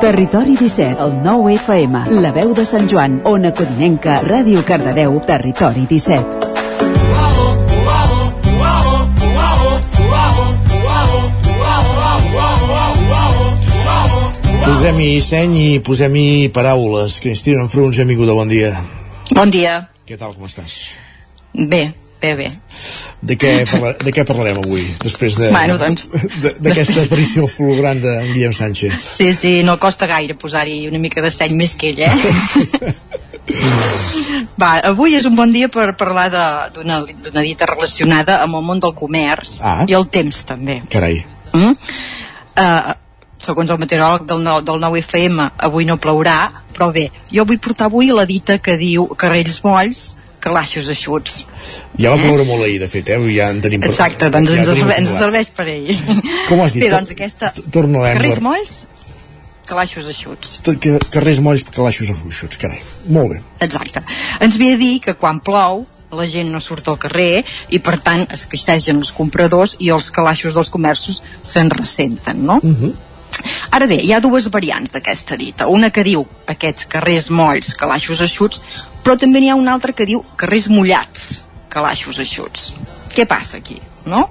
Territori 0.02 0.56
17, 0.58 0.98
el 0.98 1.20
9 1.24 1.54
FM, 1.60 2.06
la 2.24 2.34
veu 2.34 2.56
de 2.58 2.66
Sant 2.66 2.90
Joan, 2.90 3.22
Ona 3.30 3.54
Codinenca, 3.54 4.18
Ràdio 4.26 4.66
Cardedeu, 4.66 5.20
Territori 5.30 5.86
17. 5.86 6.41
Posem-hi 14.62 15.18
seny 15.24 15.54
i 15.58 15.68
posem-hi 15.84 16.50
paraules. 16.54 17.18
Cristina 17.24 17.64
Enfrons, 17.66 17.98
benvinguda, 17.98 18.34
bon 18.38 18.50
dia. 18.52 18.70
Bon 19.34 19.50
dia. 19.52 19.88
Què 20.08 20.18
tal, 20.20 20.36
com 20.38 20.46
estàs? 20.46 20.76
Bé, 21.54 21.82
bé, 22.22 22.32
bé. 22.38 22.48
De 23.26 23.38
què, 23.42 23.52
parla, 23.70 23.94
de 23.98 24.14
què 24.14 24.24
parlarem 24.28 24.60
avui, 24.62 24.84
després 25.02 25.36
de- 25.40 25.50
Bueno, 25.52 25.78
doncs, 25.82 26.08
de- 26.44 26.54
d'aquesta 26.60 27.04
aparició 27.08 27.48
fulgurant 27.48 28.00
de 28.02 28.14
Guillem 28.34 28.54
Sánchez? 28.54 28.94
Sí, 29.18 29.34
sí, 29.34 29.64
no 29.64 29.78
costa 29.80 30.08
gaire 30.08 30.36
posar-hi 30.36 30.88
una 30.88 31.00
mica 31.00 31.22
de 31.22 31.32
seny 31.32 31.56
més 31.56 31.76
que 31.76 31.90
ell, 31.90 32.00
eh? 32.00 32.12
Va, 34.62 34.76
avui 34.94 35.16
és 35.18 35.26
un 35.26 35.36
bon 35.36 35.52
dia 35.52 35.68
per 35.74 35.96
parlar 35.98 36.30
d'una 36.74 37.02
dita 37.42 37.66
relacionada 37.66 38.42
amb 38.44 38.56
el 38.56 38.62
món 38.64 38.80
del 38.80 38.94
comerç 38.94 39.60
Ah. 39.64 39.86
i 39.88 39.94
el 39.98 40.08
temps, 40.08 40.44
també. 40.46 40.82
Carai. 40.90 41.24
Mm? 41.54 41.74
Uh, 42.52 42.94
segons 43.44 43.72
el 43.74 43.80
meteoròleg 43.82 44.26
del, 44.30 44.42
nou, 44.46 44.62
del 44.66 44.82
9FM, 44.84 45.46
avui 45.68 45.88
no 45.90 45.98
plourà, 46.02 46.40
però 46.76 46.92
bé, 46.94 47.10
jo 47.32 47.46
vull 47.48 47.62
portar 47.62 47.90
avui 47.90 48.12
la 48.14 48.26
dita 48.30 48.60
que 48.64 48.78
diu 48.80 49.08
carrells 49.20 49.62
molls, 49.66 50.04
calaixos 50.42 50.90
eixuts. 50.90 51.44
Ja 52.02 52.14
va 52.14 52.22
ploure 52.22 52.46
molt 52.48 52.66
ahir, 52.66 52.80
de 52.82 52.90
fet, 52.90 53.12
eh? 53.14 53.20
Ja 53.36 53.52
en 53.54 53.62
tenim... 53.62 53.84
Exacte, 53.86 54.32
doncs 54.34 54.50
ja 54.54 54.64
ens, 54.64 54.72
serveix, 54.72 55.04
ens 55.04 55.18
serveix 55.20 55.52
per 55.58 55.68
ell. 55.70 55.92
Com 56.50 56.64
has 56.64 56.78
dit? 56.78 56.88
Bé, 56.88 56.90
doncs 56.96 57.14
aquesta... 57.14 57.54
Torno 57.74 58.02
a 58.02 58.16
Carrers 58.16 58.42
molls, 58.44 58.82
calaixos 59.70 60.10
eixuts. 60.12 60.58
Tot 60.66 60.82
que, 60.82 60.98
carrers 61.14 61.40
molls, 61.44 61.64
calaixos 61.70 62.12
afuixots, 62.14 62.60
carai. 62.62 62.82
Molt 63.14 63.36
bé. 63.36 63.42
Exacte. 63.68 64.04
Ens 64.44 64.58
ve 64.60 64.74
a 64.76 64.80
dir 64.82 64.96
que 65.06 65.16
quan 65.20 65.40
plou 65.44 65.86
la 66.12 66.26
gent 66.28 66.50
no 66.52 66.60
surt 66.60 66.90
al 66.92 66.98
carrer 67.00 67.44
i 67.72 67.80
per 67.80 67.96
tant 68.04 68.26
es 68.36 68.44
queixegen 68.52 69.00
els 69.00 69.14
compradors 69.16 69.78
i 69.80 69.92
els 69.96 70.10
calaixos 70.12 70.58
dels 70.58 70.72
comerços 70.74 71.22
se'n 71.48 71.72
ressenten, 71.72 72.44
no? 72.50 72.60
Uh 72.62 72.76
-huh. 72.82 72.92
Ara 73.72 73.88
bé, 73.90 74.00
hi 74.04 74.14
ha 74.14 74.22
dues 74.24 74.50
variants 74.54 74.94
d'aquesta 74.94 75.38
dita. 75.40 75.68
Una 75.68 75.92
que 75.94 76.04
diu 76.08 76.26
aquests 76.52 76.88
carrers 76.92 77.30
molls, 77.34 77.74
calaixos 77.80 78.22
eixuts, 78.26 78.62
però 79.04 79.18
també 79.20 79.42
n'hi 79.42 79.52
ha 79.52 79.60
una 79.60 79.74
altra 79.74 79.96
que 79.98 80.08
diu 80.10 80.24
carrers 80.38 80.70
mullats, 80.72 81.44
calaixos 81.72 82.20
eixuts. 82.20 82.72
Què 83.16 83.26
passa 83.28 83.58
aquí, 83.58 83.80
no? 84.06 84.28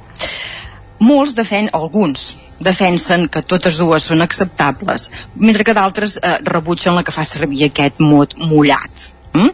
Molts 1.01 1.35
defen, 1.37 1.70
alguns, 1.77 2.35
defensen 2.61 3.27
que 3.32 3.43
totes 3.43 3.78
dues 3.81 4.05
són 4.11 4.20
acceptables, 4.20 5.09
mentre 5.35 5.65
que 5.65 5.74
d'altres 5.77 6.19
eh, 6.20 6.37
rebutgen 6.45 6.97
la 6.97 7.05
que 7.05 7.15
fa 7.15 7.24
servir 7.24 7.65
aquest 7.66 8.01
mot 8.05 8.37
mullat. 8.43 9.12
Mm? 9.32 9.53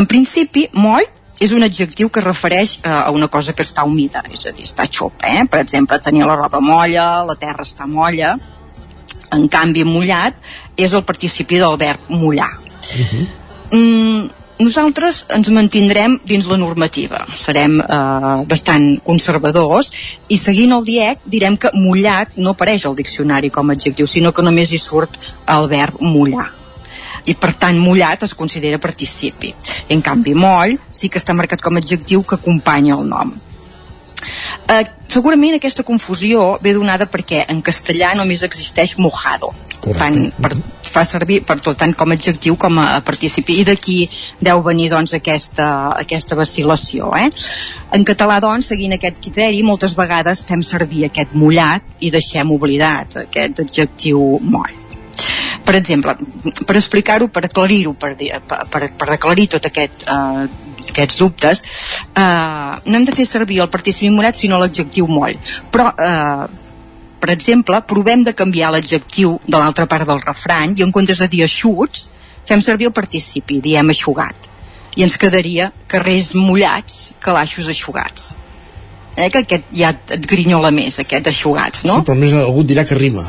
En 0.00 0.06
principi, 0.08 0.66
moll 0.72 1.04
és 1.40 1.54
un 1.56 1.64
adjectiu 1.64 2.10
que 2.12 2.20
es 2.20 2.26
refereix 2.26 2.76
eh, 2.82 2.90
a 2.92 3.10
una 3.16 3.28
cosa 3.32 3.54
que 3.56 3.64
està 3.64 3.86
humida, 3.88 4.22
és 4.28 4.44
a 4.46 4.52
dir, 4.52 4.68
està 4.68 4.86
xopa, 4.86 5.24
eh? 5.32 5.46
Per 5.50 5.62
exemple, 5.64 5.98
tenir 6.04 6.26
la 6.28 6.36
roba 6.36 6.60
molla, 6.60 7.24
la 7.24 7.36
terra 7.40 7.64
està 7.64 7.88
molla. 7.88 8.34
En 9.32 9.46
canvi, 9.48 9.86
mullat 9.86 10.36
és 10.76 10.92
el 10.92 11.06
participi 11.06 11.60
del 11.62 11.78
verb 11.80 12.10
mullar. 12.10 12.50
Mm, 13.70 14.28
nosaltres 14.60 15.22
ens 15.32 15.48
mantindrem 15.54 16.18
dins 16.26 16.48
la 16.50 16.58
normativa, 16.60 17.22
serem 17.38 17.78
eh, 17.80 18.36
bastant 18.50 18.90
conservadors 19.06 19.92
i 20.28 20.36
seguint 20.36 20.76
el 20.76 20.84
DIEC 20.84 21.24
direm 21.24 21.56
que 21.56 21.72
mullat 21.78 22.36
no 22.36 22.52
apareix 22.52 22.84
al 22.84 22.98
diccionari 22.98 23.54
com 23.54 23.70
a 23.70 23.78
adjectiu, 23.78 24.10
sinó 24.10 24.34
que 24.36 24.44
només 24.44 24.74
hi 24.74 24.82
surt 24.82 25.16
el 25.48 25.70
verb 25.72 26.02
mullar 26.04 26.50
i 27.26 27.34
per 27.34 27.52
tant 27.60 27.78
mullat 27.80 28.24
es 28.26 28.34
considera 28.34 28.78
participi. 28.78 29.52
En 29.88 30.02
canvi 30.02 30.34
moll 30.34 30.78
sí 30.90 31.08
que 31.08 31.20
està 31.20 31.36
marcat 31.36 31.62
com 31.62 31.76
a 31.76 31.84
adjectiu 31.84 32.24
que 32.24 32.40
acompanya 32.40 32.96
el 32.96 33.08
nom. 33.08 33.32
Eh, 34.70 34.84
segurament 35.08 35.56
aquesta 35.56 35.82
confusió 35.82 36.58
ve 36.62 36.74
donada 36.76 37.06
perquè 37.10 37.46
en 37.50 37.62
castellà 37.64 38.12
només 38.18 38.44
existeix 38.46 38.96
mojado 39.00 39.50
tant 39.96 40.18
per, 40.36 40.52
fa 40.84 41.02
servir 41.08 41.40
per 41.48 41.56
tot 41.64 41.78
tant 41.80 41.94
com 41.96 42.12
a 42.12 42.16
adjectiu 42.18 42.56
com 42.60 42.78
a 42.78 43.00
participi 43.06 43.56
i 43.62 43.64
d'aquí 43.66 43.96
deu 44.38 44.60
venir 44.66 44.90
doncs 44.92 45.16
aquesta, 45.16 45.68
aquesta 45.96 46.36
vacil·lació 46.38 47.10
eh? 47.16 47.30
en 47.96 48.04
català 48.06 48.38
doncs 48.44 48.70
seguint 48.74 48.98
aquest 48.98 49.22
criteri 49.24 49.64
moltes 49.66 49.96
vegades 49.98 50.44
fem 50.46 50.62
servir 50.62 51.06
aquest 51.08 51.34
mullat 51.34 52.04
i 52.04 52.12
deixem 52.12 52.52
oblidat 52.54 53.22
aquest 53.24 53.64
adjectiu 53.64 54.20
moll 54.42 54.76
per 55.70 55.78
exemple, 55.78 56.16
per 56.66 56.74
explicar-ho, 56.74 57.28
per 57.30 57.44
aclarir-ho, 57.46 57.92
per, 57.94 58.16
per, 58.18 58.88
per, 58.98 59.08
aclarir 59.14 59.44
tot 59.52 59.68
aquest, 59.68 60.02
eh, 60.02 60.46
aquests 60.90 61.18
dubtes, 61.20 61.60
eh, 62.10 62.22
no 62.90 62.96
hem 62.98 63.04
de 63.06 63.14
fer 63.14 63.26
servir 63.30 63.60
el 63.62 63.68
participi 63.70 64.10
mullat 64.10 64.34
sinó 64.34 64.58
l'adjectiu 64.58 65.06
moll. 65.06 65.36
Però, 65.70 65.84
eh, 65.94 66.48
per 67.22 67.30
exemple, 67.30 67.78
provem 67.86 68.24
de 68.26 68.34
canviar 68.34 68.72
l'adjectiu 68.74 69.36
de 69.46 69.60
l'altra 69.60 69.86
part 69.86 70.08
del 70.08 70.18
refrany 70.24 70.74
i 70.80 70.82
en 70.82 70.90
comptes 70.90 71.22
de 71.22 71.28
dir 71.30 71.44
eixuts, 71.46 72.08
fem 72.48 72.64
servir 72.66 72.88
el 72.90 72.96
participi, 72.96 73.60
diem 73.62 73.94
eixugat. 73.94 74.48
I 74.98 75.06
ens 75.06 75.14
quedaria 75.22 75.68
carrers 75.86 76.32
mullats, 76.34 77.12
calaixos 77.22 77.70
eixugats. 77.70 78.32
Eh, 79.14 79.30
que 79.30 79.44
aquest 79.44 79.70
ja 79.70 79.94
et 79.94 80.26
grinyola 80.26 80.74
més, 80.74 80.98
aquest 80.98 81.30
eixugats, 81.30 81.86
no? 81.86 82.00
Sí, 82.00 82.08
però 82.10 82.18
més 82.18 82.34
algú 82.34 82.66
dirà 82.66 82.82
que 82.88 82.98
rima. 82.98 83.28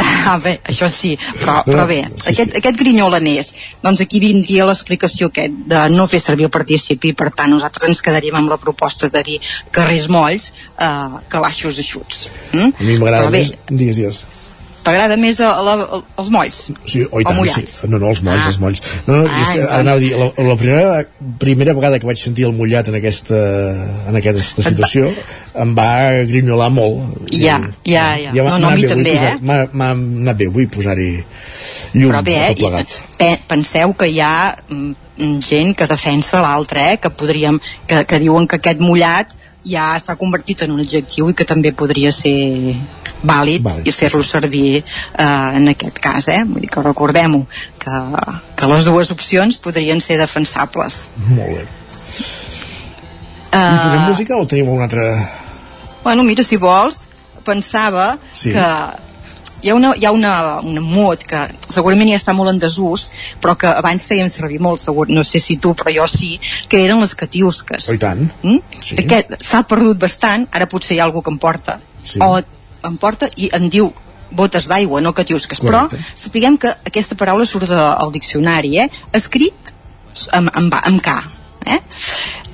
Ah, 0.00 0.38
bé, 0.38 0.54
això 0.64 0.88
sí, 0.90 1.12
però, 1.40 1.58
No, 1.60 1.64
però 1.66 1.86
bé, 1.88 2.00
sí, 2.16 2.30
aquest, 2.32 2.56
aquest 2.60 2.78
grinyola 2.78 3.18
n'és. 3.20 3.52
Doncs 3.82 4.04
aquí 4.04 4.20
vindria 4.22 4.66
l'explicació 4.68 5.28
aquest 5.28 5.56
de 5.68 5.82
no 5.92 6.06
fer 6.10 6.20
servir 6.22 6.46
el 6.48 6.54
participi, 6.54 7.12
per 7.18 7.32
tant 7.36 7.52
nosaltres 7.52 7.90
ens 7.90 8.04
quedaríem 8.04 8.38
amb 8.40 8.52
la 8.52 8.60
proposta 8.62 9.10
de 9.12 9.24
dir 9.26 9.40
carrers 9.74 10.08
molls, 10.12 10.52
eh, 10.78 11.18
calaixos 11.32 11.82
eixuts. 11.82 12.28
Mm? 12.52 12.70
A 12.72 12.88
mi 12.88 13.00
m'agrada 13.02 13.34
més... 13.34 13.52
Digues, 13.68 14.00
digues. 14.00 14.24
T'agrada 14.82 15.14
més 15.16 15.38
a, 15.40 15.50
la, 15.62 15.72
a, 15.84 15.98
els 16.18 16.30
molls? 16.34 16.60
Sí, 16.90 17.04
oi 17.14 17.22
tant, 17.22 17.38
sí. 17.54 17.62
No, 17.86 18.00
no, 18.02 18.08
els 18.10 18.22
molls, 18.26 18.42
Ah. 18.42 18.48
els 18.50 18.58
molls. 18.58 18.80
No, 19.06 19.20
no, 19.20 19.28
Ah, 19.30 19.42
és 19.42 19.60
anava 19.78 19.96
a 19.96 20.00
dir, 20.02 20.10
la, 20.18 20.26
la 20.48 20.56
primera, 20.58 21.04
primera 21.38 21.72
vegada 21.76 22.00
que 22.02 22.06
vaig 22.08 22.18
sentir 22.18 22.46
el 22.48 22.52
mullat 22.58 22.88
en 22.90 22.96
aquesta, 22.98 23.38
en 24.10 24.16
aquesta 24.18 24.62
situació 24.66 25.12
em 25.62 25.74
va 25.78 25.88
grinyolar 26.26 26.70
molt. 26.74 27.28
Ja, 27.30 27.60
ja, 27.86 28.06
ja. 28.18 28.32
m'ha- 28.34 28.50
No, 28.50 28.58
no, 28.58 28.68
a 28.68 28.74
mi 28.74 28.88
també, 28.90 29.12
posar- 29.14 29.36
eh? 29.36 29.68
M'ha 29.72 29.90
anat 29.92 30.36
bé, 30.36 30.48
vull 30.48 30.66
posar-hi 30.66 31.12
llum 31.94 32.10
Però 32.10 32.22
bé, 32.26 32.36
a 32.44 32.48
tot 32.48 32.58
plegat. 32.58 32.96
pe- 33.18 33.38
penseu 33.48 33.94
que 33.94 34.08
hi 34.10 34.18
ha 34.20 34.56
mm, 34.68 34.94
mm, 35.18 35.38
gent 35.40 35.76
que 35.76 35.86
defensa 35.86 36.40
l'altre, 36.42 36.92
eh, 36.94 36.98
que 36.98 37.10
podríem, 37.10 37.60
que, 37.86 38.04
que 38.04 38.18
diuen 38.18 38.48
que 38.48 38.56
aquest 38.58 38.80
mullat 38.80 39.30
ja 39.64 39.92
s'ha 40.02 40.16
convertit 40.18 40.62
en 40.62 40.72
un 40.72 40.80
adjectiu 40.80 41.28
i 41.30 41.34
que 41.38 41.44
també 41.44 41.70
podria 41.72 42.10
ser 42.10 42.74
vàlid 43.22 43.62
Vàlid, 43.64 43.86
i 43.88 43.92
fer-lo 43.94 44.22
servir 44.26 44.82
eh, 44.82 45.24
en 45.58 45.68
aquest 45.74 45.98
cas, 46.02 46.28
eh? 46.28 46.42
Vull 46.48 46.60
dir 46.64 46.70
que 46.72 46.82
recordem-ho, 46.82 47.44
que, 47.78 48.00
que 48.58 48.70
les 48.74 48.84
dues 48.90 49.10
opcions 49.14 49.58
podrien 49.62 50.00
ser 50.00 50.18
defensables. 50.20 51.08
Molt 51.28 51.56
bé. 51.60 51.66
I 53.52 53.78
posem 53.82 54.02
música 54.08 54.36
o 54.40 54.46
tenim 54.48 54.68
una 54.72 54.84
altra... 54.88 55.06
Bueno, 56.02 56.24
mira, 56.24 56.42
si 56.42 56.56
vols, 56.56 57.06
pensava 57.44 58.16
Sí. 58.32 58.50
que 58.54 58.64
hi 59.62 59.70
ha, 59.70 59.74
una, 59.76 59.92
hi 59.94 60.06
ha 60.08 60.10
una, 60.10 60.32
una 60.66 60.80
mot 60.82 61.20
que 61.28 61.42
segurament 61.70 62.08
ja 62.10 62.16
està 62.18 62.32
molt 62.34 62.50
en 62.50 62.58
desús, 62.58 63.04
però 63.42 63.54
que 63.58 63.68
abans 63.70 64.08
fèiem 64.10 64.30
servir 64.32 64.58
molt, 64.58 64.80
segur, 64.82 65.06
no 65.12 65.22
sé 65.22 65.38
si 65.38 65.58
tu, 65.62 65.74
però 65.78 65.92
jo 65.94 66.08
sí, 66.10 66.32
que 66.68 66.80
eren 66.82 66.98
les 67.04 67.14
catiusques. 67.14 67.86
Oh, 67.92 67.94
i 67.94 68.00
tant. 68.02 68.24
Mm? 68.42 68.80
Sí. 68.80 68.96
Aquest 69.04 69.36
s'ha 69.44 69.62
perdut 69.70 70.00
bastant, 70.02 70.48
ara 70.50 70.66
potser 70.66 70.96
hi 70.96 71.00
ha 71.02 71.06
algú 71.06 71.22
que 71.22 71.30
em 71.30 71.38
porta, 71.38 71.78
Sí. 72.02 72.18
o 72.18 72.40
em 72.88 72.96
porta 73.00 73.28
i 73.36 73.50
em 73.56 73.68
diu 73.72 73.92
botes 74.32 74.66
d'aigua, 74.68 75.00
no 75.04 75.12
catiusques. 75.12 75.60
Correcte. 75.60 75.98
Però 75.98 76.16
sapiguem 76.24 76.56
que 76.56 76.72
aquesta 76.88 77.18
paraula 77.18 77.46
surt 77.48 77.68
de, 77.68 77.78
al 77.78 78.12
diccionari, 78.14 78.78
eh? 78.80 78.88
escrit 79.12 79.72
amb, 80.32 80.50
amb, 80.56 80.76
amb 80.80 81.02
K. 81.04 81.16
Eh? 81.72 81.78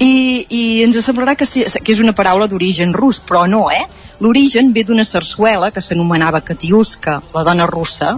I, 0.04 0.12
I 0.50 0.62
ens 0.84 0.98
semblarà 1.04 1.36
que, 1.38 1.46
sí, 1.48 1.64
que 1.64 1.94
és 1.94 2.02
una 2.02 2.14
paraula 2.16 2.48
d'origen 2.50 2.92
rus, 2.94 3.22
però 3.24 3.46
no, 3.50 3.68
eh? 3.72 3.86
L'origen 4.20 4.72
ve 4.74 4.82
d'una 4.82 5.04
sarsuela 5.06 5.70
que 5.70 5.80
s'anomenava 5.80 6.40
Katiuska, 6.42 7.20
la 7.34 7.44
dona 7.46 7.66
russa, 7.70 8.16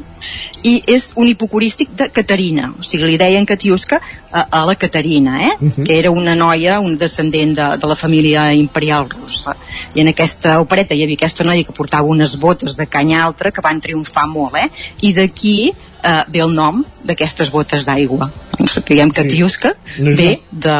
i 0.64 0.82
és 0.89 1.10
un 1.20 1.28
hipocorístic 1.28 1.93
de 1.97 2.09
Caterina, 2.12 2.70
o 2.78 2.85
sigui, 2.85 3.06
li 3.09 3.18
deien 3.20 3.47
Katiuska 3.48 3.98
a, 4.31 4.47
a 4.60 4.62
la 4.68 4.77
Caterina, 4.81 5.39
eh? 5.44 5.52
Mhm. 5.59 5.85
que 5.85 5.98
era 5.98 6.10
una 6.10 6.35
noia, 6.35 6.78
un 6.81 6.97
descendent 6.98 7.56
de, 7.56 7.68
de 7.81 7.86
la 7.86 7.97
família 7.97 8.52
imperial 8.55 9.09
russa. 9.10 9.56
I 9.94 10.01
en 10.01 10.09
aquesta 10.12 10.59
opereta 10.60 10.94
hi 10.94 11.05
havia 11.05 11.20
aquesta 11.20 11.44
noia 11.44 11.64
que 11.64 11.77
portava 11.77 12.09
unes 12.09 12.36
botes 12.40 12.77
de 12.77 12.86
canya 12.86 13.24
altra 13.24 13.52
que 13.52 13.64
van 13.64 13.81
triomfar 13.81 14.27
molt, 14.28 14.56
eh? 14.56 14.68
I 15.02 15.12
d'aquí 15.16 15.72
eh, 15.72 16.22
ve 16.28 16.40
el 16.40 16.55
nom 16.55 16.85
d'aquestes 17.05 17.51
botes 17.52 17.85
d'aigua. 17.85 18.31
Sapiguem 18.72 19.10
que 19.10 19.22
Sí. 19.22 19.36
Tiusca 19.36 19.74
No 19.98 20.12
ve 20.16 20.40
de, 20.51 20.77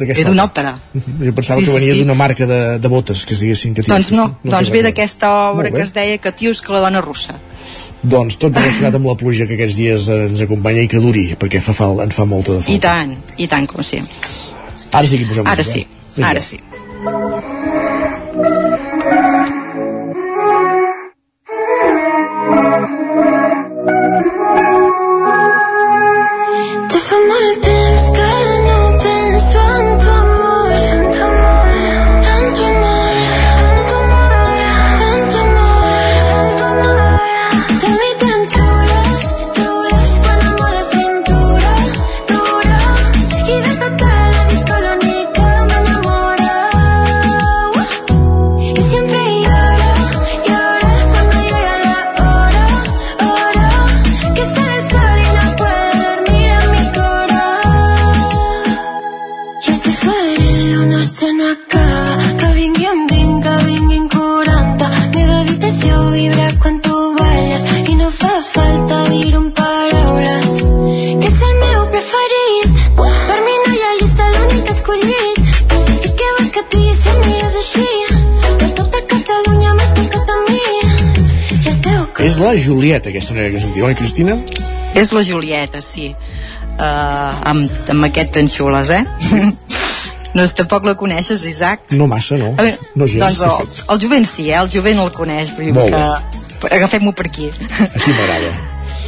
D'aquesta 0.00 0.24
ve 0.24 0.30
d'una 0.30 0.46
òpera. 0.48 0.72
Jo 0.96 1.32
pensava 1.36 1.60
Sí, 1.60 1.66
que 1.68 1.74
venia 1.76 1.94
sí. 1.94 2.00
d'una 2.02 2.14
marca 2.18 2.46
de, 2.48 2.60
de 2.80 2.88
botes, 2.88 3.24
que 3.28 3.34
es 3.36 3.40
diguessin 3.44 3.74
que 3.76 3.82
Doncs 3.86 4.10
no, 4.16 4.28
té 4.42 4.50
doncs 4.54 4.70
ve 4.74 4.82
d'aquesta 4.86 5.30
obra 5.52 5.70
que 5.70 5.82
es 5.84 5.92
deia 5.94 6.18
Katiuska, 6.18 6.72
la 6.72 6.80
dona 6.88 7.00
russa. 7.04 7.36
Doncs 8.02 8.38
tot 8.40 8.56
relacionat 8.56 8.94
amb 8.96 9.06
la 9.12 9.14
pluja 9.20 9.46
que 9.46 9.54
aquests 9.58 9.76
dies 9.76 10.08
ens 10.08 10.40
acompanya 10.46 10.82
i 10.86 10.88
que 10.88 11.00
duri, 11.04 11.26
perquè 11.38 11.60
fa 11.60 11.74
fal, 11.76 12.00
en 12.00 12.10
fa 12.16 12.24
molta 12.24 12.52
de 12.56 12.60
I 12.60 12.62
falta. 12.72 12.80
tant, 12.88 13.16
i 13.36 13.46
tant 13.46 13.66
com 13.68 13.84
sí. 13.84 14.00
Ara 14.92 15.06
sí 15.06 15.18
que 15.20 15.26
posem 15.28 15.46
Ara 15.46 15.60
música. 15.62 15.72
sí, 15.78 15.86
Vinga. 16.16 16.28
ara 16.30 16.42
sí. 16.42 17.59
És 82.40 82.46
la 82.46 82.56
Julieta, 82.56 83.10
aquesta 83.10 83.34
noia 83.36 83.50
que 83.52 83.60
sentiu, 83.60 83.84
oi, 83.84 83.92
Cristina? 83.92 84.32
És 84.96 85.10
la 85.12 85.20
Julieta, 85.20 85.82
sí. 85.84 86.06
Uh, 86.70 87.34
amb, 87.50 87.74
amb 87.92 88.06
aquest 88.06 88.32
tan 88.32 88.46
xules, 88.48 88.88
eh? 88.96 89.02
no, 90.38 90.46
tampoc 90.56 90.88
la 90.88 90.94
coneixes, 90.96 91.44
Isaac? 91.44 91.92
No 91.92 92.06
massa, 92.08 92.38
no. 92.40 92.54
A 92.56 92.64
veure, 92.64 92.88
no 92.96 93.08
gens, 93.12 93.42
doncs 93.42 93.82
el, 93.82 93.90
el 93.92 94.00
jovent 94.06 94.24
sí, 94.30 94.46
eh? 94.48 94.56
El 94.56 94.72
jovent 94.72 95.02
el 95.04 95.12
coneix. 95.18 95.52
Vull 95.58 95.68
dir 95.68 95.74
Molt 95.76 95.92
que... 95.92 96.70
Agafem-ho 96.78 97.12
per 97.18 97.28
aquí. 97.28 97.50
Així 97.50 98.16
m'agrada. 98.16 98.54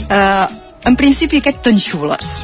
Uh, 0.03 0.61
en 0.93 1.01
principi 1.01 1.41
aquest 1.41 1.65
tanxules 1.65 2.37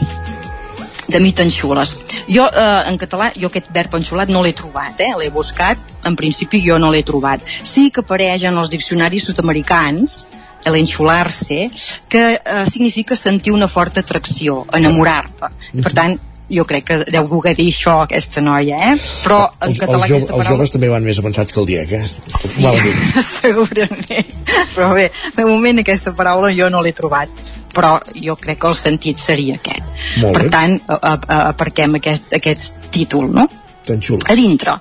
de 1.13 1.21
mi 1.21 1.35
tanxules 1.37 1.95
jo 2.29 2.49
eh, 2.49 2.83
en 2.89 2.97
català, 3.01 3.31
jo 3.37 3.49
aquest 3.49 3.69
verb 3.73 3.95
enxulat 3.97 4.29
no 4.29 4.43
l'he 4.45 4.53
trobat, 4.57 5.01
eh? 5.01 5.15
l'he 5.17 5.31
buscat 5.33 5.81
en 6.09 6.17
principi 6.17 6.61
jo 6.65 6.77
no 6.81 6.91
l'he 6.93 7.01
trobat 7.05 7.45
sí 7.65 7.89
que 7.93 8.05
apareix 8.05 8.45
en 8.49 8.61
els 8.61 8.69
diccionaris 8.73 9.29
sud-americans 9.31 10.19
l'enxular-se 10.71 11.71
que 12.09 12.23
eh, 12.37 12.65
significa 12.71 13.17
sentir 13.17 13.53
una 13.53 13.69
forta 13.69 14.01
atracció 14.01 14.65
enamorar-te 14.73 15.53
per 15.83 15.93
tant 15.93 16.19
jo 16.49 16.65
crec 16.65 16.85
que 16.89 16.97
deu 17.13 17.27
voler 17.29 17.53
dir 17.59 17.67
això 17.69 17.99
aquesta 18.07 18.41
noia, 18.41 18.79
eh? 18.93 18.95
però 19.23 19.43
en 19.61 19.69
Els, 19.69 19.81
català 19.83 19.99
els, 20.07 20.09
jo, 20.09 20.17
aquesta 20.17 20.33
els 20.33 20.39
paraula 20.41 20.57
joves 20.57 20.71
també 20.73 20.89
van 20.89 21.05
més 21.05 21.19
avançats 21.21 21.53
que 21.53 21.61
el 21.61 21.67
dia, 21.69 21.83
eh? 21.85 21.99
Sí, 22.09 22.65
a 22.65 22.73
dir. 22.73 22.95
segurament. 23.43 24.31
Però 24.73 24.89
bé, 24.97 25.11
de 25.37 25.45
moment 25.45 25.83
aquesta 25.83 26.15
paraula 26.17 26.49
jo 26.57 26.71
no 26.73 26.81
l'he 26.81 26.95
trobat 26.97 27.29
però 27.75 27.99
jo 28.17 28.35
crec 28.41 28.59
que 28.63 28.67
el 28.73 28.75
sentit 28.81 29.21
seria 29.21 29.55
aquest. 29.61 29.85
Molt 30.23 30.35
per 30.35 30.47
bé. 30.47 30.51
tant, 30.51 30.79
a- 30.89 31.13
a- 31.21 31.43
aparquem 31.51 31.99
aquest, 32.01 32.33
aquest 32.41 32.89
títol, 32.91 33.29
no? 33.31 33.45
Tan 33.87 34.01
xulo. 34.03 34.25
A 34.27 34.35
dintre. 34.35 34.75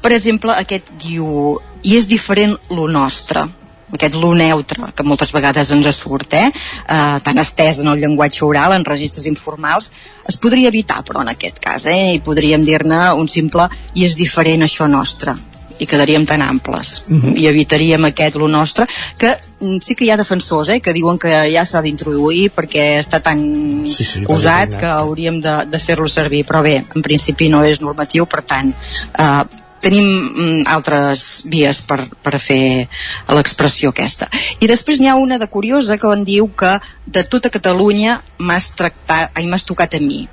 Per 0.00 0.10
exemple, 0.16 0.56
aquest 0.56 0.90
diu 1.04 1.58
i 1.84 1.96
és 2.00 2.08
diferent 2.08 2.56
lo 2.70 2.88
nostre 2.88 3.44
aquest 3.92 4.16
lo 4.20 4.32
neutre, 4.34 4.92
que 4.96 5.06
moltes 5.06 5.32
vegades 5.32 5.70
ens 5.70 5.96
surt, 5.96 6.34
eh? 6.34 6.50
eh 6.88 7.20
tan 7.22 7.38
estès 7.38 7.80
en 7.80 7.88
el 7.88 8.00
llenguatge 8.00 8.44
oral, 8.44 8.72
en 8.72 8.84
registres 8.84 9.26
informals, 9.26 9.92
es 10.28 10.36
podria 10.36 10.68
evitar, 10.68 11.02
però 11.04 11.22
en 11.22 11.32
aquest 11.34 11.58
cas, 11.60 11.86
eh? 11.86 12.14
I 12.14 12.20
podríem 12.20 12.64
dir-ne 12.64 13.12
un 13.14 13.28
simple 13.28 13.68
i 13.94 14.06
és 14.06 14.16
diferent 14.16 14.62
això 14.62 14.88
nostre 14.88 15.36
i 15.82 15.86
quedaríem 15.86 16.24
tan 16.26 16.42
amples 16.42 17.04
Mhm. 17.06 17.34
i 17.36 17.46
evitaríem 17.46 18.04
aquest 18.04 18.36
lo 18.36 18.48
nostre 18.48 18.86
que 19.18 19.36
mm, 19.60 19.78
sí 19.80 19.94
que 19.94 20.04
hi 20.04 20.10
ha 20.10 20.16
defensors 20.16 20.68
eh, 20.68 20.80
que 20.80 20.92
diuen 20.92 21.18
que 21.18 21.32
ja 21.50 21.64
s'ha 21.64 21.82
d'introduir 21.82 22.52
perquè 22.52 23.00
està 23.00 23.22
tan 23.22 23.84
Sí, 23.86 24.04
sí, 24.04 24.24
usat 24.28 24.78
que 24.78 24.86
hauríem 24.86 25.40
de, 25.40 25.66
de 25.66 25.78
fer-lo 25.78 26.08
servir 26.08 26.44
però 26.46 26.62
bé, 26.62 26.84
en 26.94 27.02
principi 27.02 27.48
no 27.48 27.64
és 27.64 27.80
normatiu 27.80 28.26
per 28.26 28.42
tant 28.42 28.72
eh, 28.72 29.61
tenim 29.82 30.06
mm, 30.06 30.60
altres 30.70 31.42
vies 31.50 31.82
per, 31.86 32.00
per 32.22 32.38
fer 32.38 32.88
l'expressió 33.34 33.90
aquesta 33.90 34.28
i 34.60 34.68
després 34.70 35.00
n'hi 35.00 35.10
ha 35.10 35.16
una 35.18 35.40
de 35.42 35.48
curiosa 35.50 35.98
que 35.98 36.10
en 36.12 36.24
diu 36.28 36.48
que 36.56 36.76
de 37.06 37.24
tota 37.24 37.50
Catalunya 37.50 38.20
m'has 38.38 38.72
tractat, 38.78 39.34
ai, 39.34 39.46
m'has 39.50 39.66
tocat 39.68 39.98
a 39.98 40.00
mi 40.02 40.24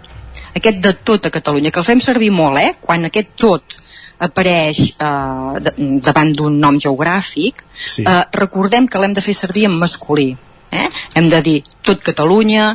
aquest 0.55 0.79
de 0.83 0.93
tota 0.93 1.29
Catalunya, 1.31 1.71
que 1.71 1.79
el 1.79 1.85
fem 1.87 2.01
servir 2.01 2.31
molt, 2.33 2.57
eh? 2.59 2.73
Quan 2.81 3.05
aquest 3.07 3.35
tot 3.39 3.77
apareix 4.19 4.81
eh, 4.99 5.73
davant 6.03 6.31
d'un 6.35 6.57
nom 6.59 6.79
geogràfic, 6.79 7.63
Sí. 7.79 8.03
eh, 8.03 8.23
recordem 8.35 8.87
que 8.87 8.99
l'hem 8.99 9.13
de 9.15 9.21
fer 9.23 9.33
servir 9.33 9.65
en 9.69 9.77
masculí. 9.79 10.35
Eh? 10.71 10.87
Hem 11.15 11.29
de 11.29 11.41
dir 11.41 11.63
tot 11.81 12.01
Catalunya, 12.03 12.73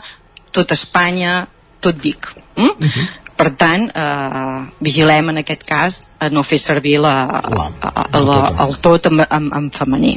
tot 0.51 0.72
Espanya, 0.72 1.46
tot 1.80 2.01
Vic. 2.01 2.30
Mm? 2.56 2.88
Per 3.36 3.51
tant 3.59 3.89
eh, 3.90 4.59
vigilem 4.85 5.32
en 5.32 5.43
aquest 5.43 5.65
cas 5.69 6.01
a 6.23 6.31
no 6.32 6.44
fer 6.47 6.61
servir 6.62 6.98
la, 7.02 7.15
la, 7.51 7.69
la, 7.82 8.23
la, 8.28 8.39
el 8.66 8.77
tot 8.85 9.11
en, 9.11 9.24
en, 9.24 9.51
en 9.59 9.70
femení. 9.74 10.15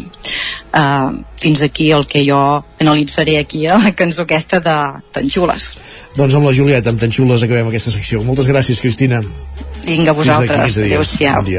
Eh, 0.73 1.09
fins 1.41 1.63
aquí 1.65 1.91
el 1.91 2.07
que 2.09 2.23
jo 2.27 2.41
analitzaré 2.79 3.39
aquí 3.39 3.65
a 3.67 3.79
la 3.81 3.93
cançó 3.97 4.27
aquesta 4.27 4.61
de 4.63 4.77
Tan 5.13 5.31
Xules 5.31 5.77
doncs 6.17 6.33
amb 6.33 6.49
la 6.49 6.53
Julieta, 6.57 6.89
amb 6.89 6.97
Tan 7.01 7.11
Xules 7.13 7.43
acabem 7.45 7.67
aquesta 7.69 7.93
secció. 7.93 8.23
Moltes 8.25 8.49
gràcies 8.49 8.81
Cristina. 8.81 9.21
Vinga 9.85 10.17
vosaltres, 10.17 10.81
adeu-siau 10.81 11.45
bon 11.45 11.53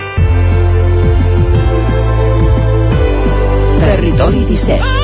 Territori 3.78 4.44
17. 4.46 4.99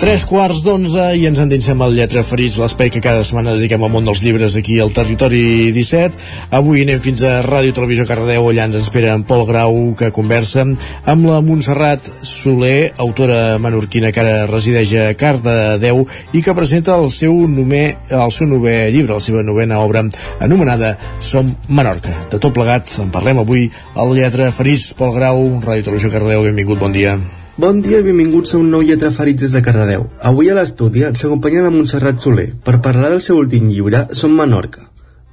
Tres 0.00 0.22
quarts 0.24 0.62
d'onze 0.64 1.02
i 1.20 1.26
ens 1.28 1.42
endinsem 1.42 1.82
al 1.84 1.92
Lletra 1.92 2.22
Ferits, 2.24 2.54
l'espai 2.56 2.88
que 2.88 3.02
cada 3.04 3.20
setmana 3.20 3.52
dediquem 3.52 3.82
al 3.84 3.90
món 3.92 4.06
dels 4.08 4.22
llibres 4.24 4.54
aquí 4.56 4.78
al 4.80 4.94
Territori 4.96 5.42
17. 5.76 6.16
Avui 6.56 6.86
anem 6.86 7.02
fins 7.04 7.20
a 7.20 7.34
Ràdio 7.44 7.74
Televisió 7.76 8.06
Cardedeu, 8.08 8.46
allà 8.48 8.64
ens 8.64 8.78
espera 8.78 9.10
en 9.12 9.26
Pol 9.28 9.44
Grau, 9.44 9.74
que 10.00 10.08
conversa 10.16 10.64
amb 10.64 11.28
la 11.28 11.42
Montserrat 11.44 12.08
Soler, 12.24 12.94
autora 12.96 13.58
menorquina 13.60 14.08
que 14.08 14.22
ara 14.22 14.46
resideix 14.48 14.94
a 14.96 15.10
Cardedeu 15.20 16.06
i 16.32 16.40
que 16.40 16.56
presenta 16.56 16.96
el 16.96 17.12
seu, 17.12 17.36
nomé, 17.44 17.82
el 18.08 18.32
seu 18.32 18.48
novè 18.48 18.78
llibre, 18.94 19.18
la 19.18 19.26
seva 19.26 19.44
novena 19.44 19.82
obra, 19.84 20.06
anomenada 20.40 20.94
Som 21.20 21.52
Menorca. 21.68 22.16
De 22.32 22.40
tot 22.40 22.56
plegat, 22.56 22.88
en 23.04 23.12
parlem 23.12 23.44
avui 23.44 23.68
al 24.00 24.16
Lletra 24.16 24.48
Ferits. 24.48 24.94
Pol 24.96 25.12
Grau, 25.12 25.44
Ràdio 25.60 25.90
Televisió 25.90 26.14
Cardedeu, 26.16 26.48
benvingut, 26.48 26.80
bon 26.80 26.96
dia. 26.96 27.18
Bon 27.58 27.80
dia 27.82 27.98
i 27.98 28.04
benvinguts 28.06 28.54
a 28.54 28.58
un 28.60 28.68
nou 28.70 28.84
Lletra 28.86 29.10
Ferits 29.10 29.42
des 29.42 29.56
de 29.56 29.62
Cardedeu. 29.66 30.04
Avui 30.22 30.50
a 30.50 30.54
l'estudi 30.54 31.02
ens 31.08 31.24
acompanya 31.26 31.64
la 31.64 31.72
Montserrat 31.74 32.22
Soler 32.22 32.46
per 32.64 32.78
parlar 32.84 33.10
del 33.10 33.24
seu 33.26 33.40
últim 33.42 33.66
llibre, 33.66 34.06
Som 34.14 34.38
Menorca. 34.38 34.89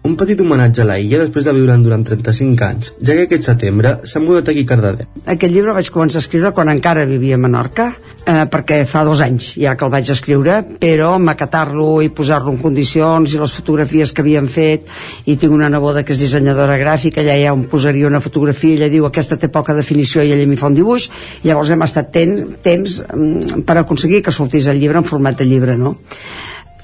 Un 0.08 0.14
petit 0.16 0.40
homenatge 0.40 0.80
a 0.80 0.88
la 0.88 0.96
illa 1.04 1.18
després 1.20 1.44
de 1.44 1.52
viure 1.52 1.76
durant 1.84 2.04
35 2.08 2.64
anys, 2.64 2.92
ja 3.04 3.16
que 3.18 3.26
aquest 3.26 3.50
setembre 3.50 3.90
s'ha 4.08 4.22
mudat 4.24 4.48
aquí 4.54 4.64
a 4.64 4.70
Cardedeu. 4.70 5.10
Aquest 5.34 5.52
llibre 5.52 5.74
vaig 5.76 5.90
començar 5.92 6.22
a 6.22 6.24
escriure 6.24 6.54
quan 6.56 6.72
encara 6.72 7.04
vivia 7.10 7.36
a 7.36 7.42
Menorca, 7.44 7.90
eh, 8.24 8.46
perquè 8.54 8.78
fa 8.88 9.04
dos 9.04 9.20
anys 9.26 9.50
ja 9.60 9.76
que 9.76 9.84
el 9.84 9.92
vaig 9.92 10.14
escriure, 10.16 10.62
però 10.80 11.12
maquetar-lo 11.20 11.90
i 12.06 12.08
posar-lo 12.22 12.56
en 12.56 12.62
condicions 12.64 13.36
i 13.36 13.44
les 13.44 13.58
fotografies 13.60 14.16
que 14.16 14.24
havíem 14.24 14.48
fet, 14.48 14.88
i 15.26 15.36
tinc 15.36 15.52
una 15.52 15.68
neboda 15.68 16.06
que 16.08 16.16
és 16.16 16.24
dissenyadora 16.24 16.80
gràfica, 16.80 17.20
ella 17.20 17.36
ja 17.44 17.52
em 17.52 17.68
posaria 17.68 18.08
una 18.08 18.24
fotografia, 18.24 18.80
ella 18.80 18.94
diu 18.94 19.12
aquesta 19.12 19.36
té 19.36 19.52
poca 19.52 19.76
definició 19.76 20.24
i 20.24 20.32
ella 20.32 20.48
m'hi 20.48 20.62
fa 20.62 20.72
un 20.72 20.80
dibuix, 20.80 21.12
llavors 21.44 21.76
hem 21.76 21.84
estat 21.84 22.14
ten, 22.16 22.38
temps 22.64 23.02
mm, 23.12 23.66
per 23.68 23.82
aconseguir 23.84 24.24
que 24.24 24.32
sortís 24.32 24.72
el 24.72 24.80
llibre 24.80 25.04
en 25.04 25.16
format 25.16 25.36
de 25.36 25.52
llibre, 25.52 25.76
no? 25.76 25.98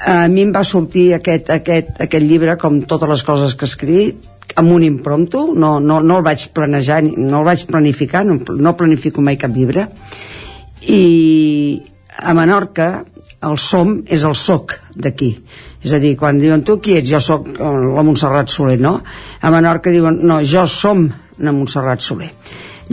A 0.06 0.28
mi 0.28 0.44
em 0.44 0.52
va 0.56 0.64
sortir 0.68 1.14
aquest, 1.16 1.50
aquest, 1.54 1.96
aquest 2.04 2.26
llibre 2.28 2.58
com 2.60 2.82
totes 2.90 3.10
les 3.10 3.24
coses 3.24 3.56
que 3.56 3.66
he 3.66 3.72
escrit 3.72 4.30
amb 4.60 4.74
un 4.76 4.84
impromptu, 4.84 5.46
no, 5.56 5.78
no, 5.80 6.02
no 6.04 6.20
el 6.20 6.26
vaig 6.26 6.50
planejar, 6.54 7.02
no 7.04 7.40
el 7.40 7.48
vaig 7.48 7.64
planificar, 7.70 8.26
no, 8.28 8.38
no 8.44 8.76
planifico 8.78 9.24
mai 9.24 9.40
cap 9.40 9.56
llibre. 9.56 9.88
I 10.84 11.82
a 12.20 12.36
Menorca 12.38 12.90
el 13.44 13.58
som 13.60 13.96
és 14.06 14.26
el 14.28 14.36
soc 14.38 14.76
d'aquí. 14.96 15.32
És 15.84 15.96
a 15.96 16.00
dir, 16.04 16.14
quan 16.20 16.40
diuen 16.40 16.62
tu 16.64 16.78
qui 16.84 16.98
ets? 17.00 17.10
Jo 17.10 17.24
sóc 17.24 17.48
eh, 17.56 17.72
la 17.96 18.04
Montserrat 18.06 18.52
Soler, 18.52 18.78
no? 18.84 19.00
a 19.42 19.52
Menorca 19.52 19.92
diuen, 19.92 20.22
no, 20.28 20.42
jo 20.44 20.68
som 20.68 21.08
la 21.40 21.56
Montserrat 21.56 22.04
Soler 22.04 22.30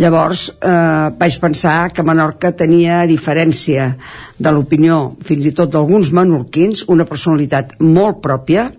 llavors 0.00 0.48
eh, 0.50 1.10
vaig 1.20 1.36
pensar 1.42 1.90
que 1.92 2.04
Menorca 2.06 2.54
tenia 2.56 3.00
a 3.02 3.08
diferència 3.10 3.90
de 4.38 4.52
l'opinió 4.54 5.00
fins 5.26 5.46
i 5.46 5.54
tot 5.56 5.72
d'alguns 5.74 6.12
menorquins 6.16 6.86
una 6.88 7.06
personalitat 7.08 7.76
molt 7.84 8.22
pròpia 8.24 8.70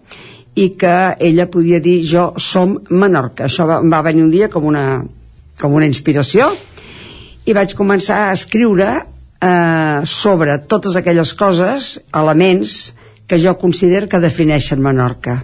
i 0.57 0.71
que 0.75 0.95
ella 1.19 1.47
podia 1.51 1.79
dir 1.79 2.01
jo 2.07 2.31
som 2.41 2.75
Menorca 2.89 3.45
això 3.47 3.67
va, 3.69 3.79
va 3.81 4.03
venir 4.09 4.25
un 4.25 4.33
dia 4.33 4.49
com 4.51 4.65
una, 4.67 4.85
com 5.61 5.77
una 5.77 5.87
inspiració 5.87 6.49
i 7.45 7.53
vaig 7.57 7.75
començar 7.77 8.25
a 8.27 8.33
escriure 8.35 8.89
eh, 8.97 10.01
sobre 10.05 10.57
totes 10.69 10.97
aquelles 10.97 11.33
coses, 11.37 11.95
elements 12.13 12.93
que 13.31 13.39
jo 13.39 13.53
considero 13.55 14.09
que 14.11 14.19
defineixen 14.19 14.81
Menorca, 14.83 15.37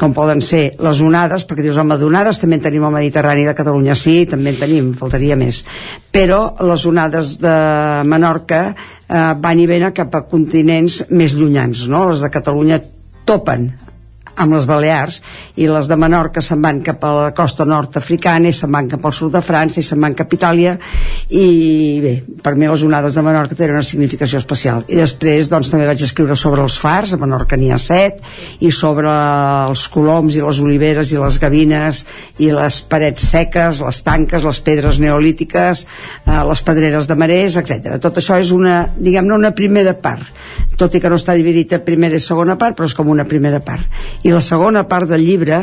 com 0.00 0.14
poden 0.16 0.40
ser 0.40 0.62
les 0.80 1.02
onades, 1.04 1.44
perquè 1.44 1.66
dius, 1.66 1.76
home, 1.76 1.98
d'onades 2.00 2.40
també 2.40 2.56
en 2.56 2.64
tenim 2.64 2.86
al 2.88 2.94
Mediterrani 2.94 3.44
de 3.44 3.52
Catalunya, 3.58 3.92
sí, 4.00 4.22
també 4.30 4.54
en 4.54 4.60
tenim, 4.62 4.88
faltaria 4.96 5.36
més, 5.36 5.60
però 6.08 6.54
les 6.64 6.86
onades 6.88 7.36
de 7.44 7.56
Menorca 8.08 8.62
eh, 8.72 9.34
van 9.44 9.60
i 9.60 9.68
venen 9.68 9.92
cap 9.92 10.16
a 10.16 10.24
continents 10.30 11.02
més 11.12 11.36
llunyans, 11.36 11.84
no? 11.92 12.06
Les 12.08 12.24
de 12.24 12.32
Catalunya 12.32 12.80
topen 13.28 13.74
amb 14.36 14.56
les 14.56 14.66
Balears 14.66 15.20
i 15.60 15.68
les 15.70 15.88
de 15.90 15.96
Menorca 16.00 16.42
se'n 16.42 16.62
van 16.62 16.80
cap 16.84 17.02
a 17.06 17.12
la 17.14 17.30
costa 17.36 17.66
nord-africana 17.68 18.50
i 18.50 18.56
se'n 18.56 18.72
van 18.72 18.88
cap 18.90 19.04
al 19.04 19.14
sud 19.14 19.34
de 19.34 19.42
França 19.44 19.80
i 19.80 19.86
se'n 19.86 20.00
van 20.02 20.16
cap 20.18 20.32
a 20.32 20.36
Itàlia 20.38 20.74
i 21.30 21.46
bé, 22.02 22.14
per 22.42 22.54
mi 22.58 22.68
les 22.70 22.82
onades 22.86 23.14
de 23.14 23.24
Menorca 23.24 23.56
tenen 23.58 23.78
una 23.78 23.86
significació 23.86 24.40
especial. 24.42 24.84
I 24.88 24.98
després 24.98 25.50
doncs 25.52 25.70
també 25.72 25.86
vaig 25.88 26.02
escriure 26.04 26.36
sobre 26.38 26.64
els 26.64 26.76
fars 26.80 27.14
a 27.14 27.20
Menorca 27.20 27.58
n'hi 27.60 27.70
ha 27.74 27.78
set 27.80 28.22
i 28.64 28.72
sobre 28.74 29.10
els 29.68 29.86
coloms 29.92 30.36
i 30.36 30.42
les 30.44 30.60
oliveres 30.64 31.12
i 31.14 31.20
les 31.20 31.38
gavines 31.42 32.04
i 32.42 32.50
les 32.54 32.80
parets 32.90 33.30
seques, 33.34 33.82
les 33.84 34.02
tanques, 34.06 34.44
les 34.44 34.62
pedres 34.64 35.00
neolítiques 35.02 35.84
eh, 35.84 36.40
les 36.48 36.64
pedreres 36.66 37.08
de 37.10 37.18
marès, 37.18 37.58
etc. 37.60 37.98
Tot 38.02 38.18
això 38.20 38.38
és 38.42 38.50
una, 38.54 38.84
diguem-ne, 38.98 39.34
una 39.36 39.54
primera 39.56 39.94
part. 39.94 40.26
Tot 40.78 40.94
i 40.96 41.00
que 41.00 41.10
no 41.10 41.18
està 41.20 41.36
dividit 41.38 41.72
en 41.76 41.84
primera 41.86 42.18
i 42.18 42.22
segona 42.22 42.58
part 42.58 42.74
però 42.74 42.88
és 42.88 42.96
com 42.96 43.10
una 43.12 43.26
primera 43.28 43.60
part 43.62 43.86
i 44.24 44.32
la 44.32 44.42
segona 44.44 44.84
part 44.88 45.10
del 45.10 45.24
llibre 45.24 45.62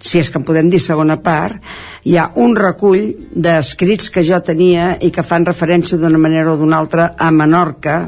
si 0.00 0.18
és 0.18 0.30
que 0.32 0.40
en 0.40 0.46
podem 0.48 0.70
dir 0.72 0.80
segona 0.82 1.18
part 1.22 1.60
hi 2.08 2.16
ha 2.16 2.30
un 2.40 2.54
recull 2.56 3.10
d'escrits 3.30 4.10
que 4.12 4.24
jo 4.26 4.38
tenia 4.44 4.94
i 5.04 5.10
que 5.14 5.24
fan 5.26 5.46
referència 5.46 5.98
d'una 6.00 6.20
manera 6.20 6.54
o 6.54 6.58
d'una 6.60 6.78
altra 6.80 7.10
a 7.18 7.30
Menorca 7.30 7.98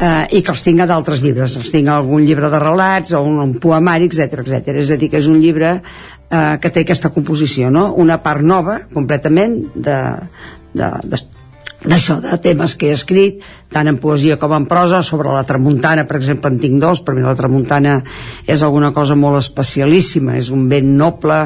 eh, 0.00 0.24
i 0.38 0.40
que 0.42 0.54
els 0.54 0.64
tinc 0.64 0.80
a 0.80 0.88
d'altres 0.88 1.20
llibres 1.24 1.58
els 1.60 1.72
tinc 1.74 1.92
algun 1.92 2.24
llibre 2.24 2.50
de 2.52 2.62
relats 2.62 3.12
o 3.12 3.20
un, 3.26 3.38
un 3.44 3.58
poemari, 3.60 4.08
etc 4.08 4.40
etc. 4.40 4.72
és 4.80 4.94
a 4.94 4.98
dir 5.00 5.10
que 5.12 5.20
és 5.20 5.28
un 5.28 5.38
llibre 5.42 5.76
eh, 5.76 6.56
que 6.62 6.72
té 6.72 6.86
aquesta 6.86 7.12
composició 7.12 7.70
no? 7.70 7.90
una 8.00 8.18
part 8.24 8.42
nova 8.42 8.80
completament 8.94 9.60
de, 9.74 10.00
de, 10.72 10.90
de 11.04 11.22
d'això, 11.80 12.18
de 12.20 12.36
temes 12.42 12.74
que 12.76 12.90
he 12.90 12.96
escrit 12.96 13.40
tant 13.72 13.88
en 13.88 13.98
poesia 14.02 14.36
com 14.40 14.52
en 14.56 14.66
prosa 14.68 15.00
sobre 15.06 15.32
la 15.32 15.44
tramuntana, 15.48 16.04
per 16.08 16.18
exemple, 16.18 16.50
en 16.50 16.58
tinc 16.60 16.80
dos. 16.82 17.00
Per 17.06 17.14
mi 17.16 17.24
la 17.24 17.36
tramuntana 17.38 18.00
és 18.46 18.62
alguna 18.62 18.92
cosa 18.92 19.16
molt 19.16 19.40
especialíssima, 19.40 20.36
és 20.36 20.50
un 20.52 20.68
vent 20.68 20.90
noble 20.98 21.42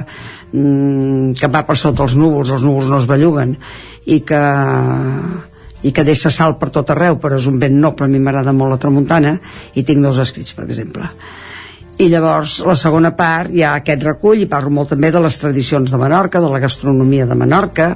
mmm, 0.53 1.35
que 1.39 1.51
va 1.51 1.65
per 1.67 1.77
sota 1.79 2.05
els 2.07 2.17
núvols 2.19 2.55
els 2.55 2.67
núvols 2.67 2.91
no 2.91 3.01
es 3.03 3.11
belluguen 3.11 3.57
i 4.07 4.21
que 4.27 4.43
i 5.85 5.93
que 5.93 6.05
deixa 6.07 6.33
sal 6.33 6.57
per 6.57 6.71
tot 6.73 6.91
arreu 6.95 7.19
però 7.21 7.37
és 7.37 7.49
un 7.51 7.59
vent 7.61 7.75
noble, 7.77 8.07
a 8.07 8.11
mi 8.11 8.21
m'agrada 8.23 8.55
molt 8.57 8.73
la 8.73 8.81
tramuntana 8.81 9.37
i 9.75 9.85
tinc 9.85 10.01
dos 10.05 10.21
escrits, 10.23 10.55
per 10.57 10.65
exemple 10.65 11.11
i 12.03 12.09
llavors 12.11 12.57
la 12.67 12.75
segona 12.75 13.13
part 13.15 13.53
hi 13.55 13.63
ha 13.63 13.77
aquest 13.79 14.03
recull 14.03 14.41
i 14.43 14.49
parlo 14.51 14.73
molt 14.75 14.91
també 14.91 15.13
de 15.15 15.21
les 15.23 15.37
tradicions 15.39 15.91
de 15.91 15.99
Menorca, 16.01 16.41
de 16.43 16.51
la 16.51 16.61
gastronomia 16.63 17.27
de 17.31 17.37
Menorca. 17.39 17.91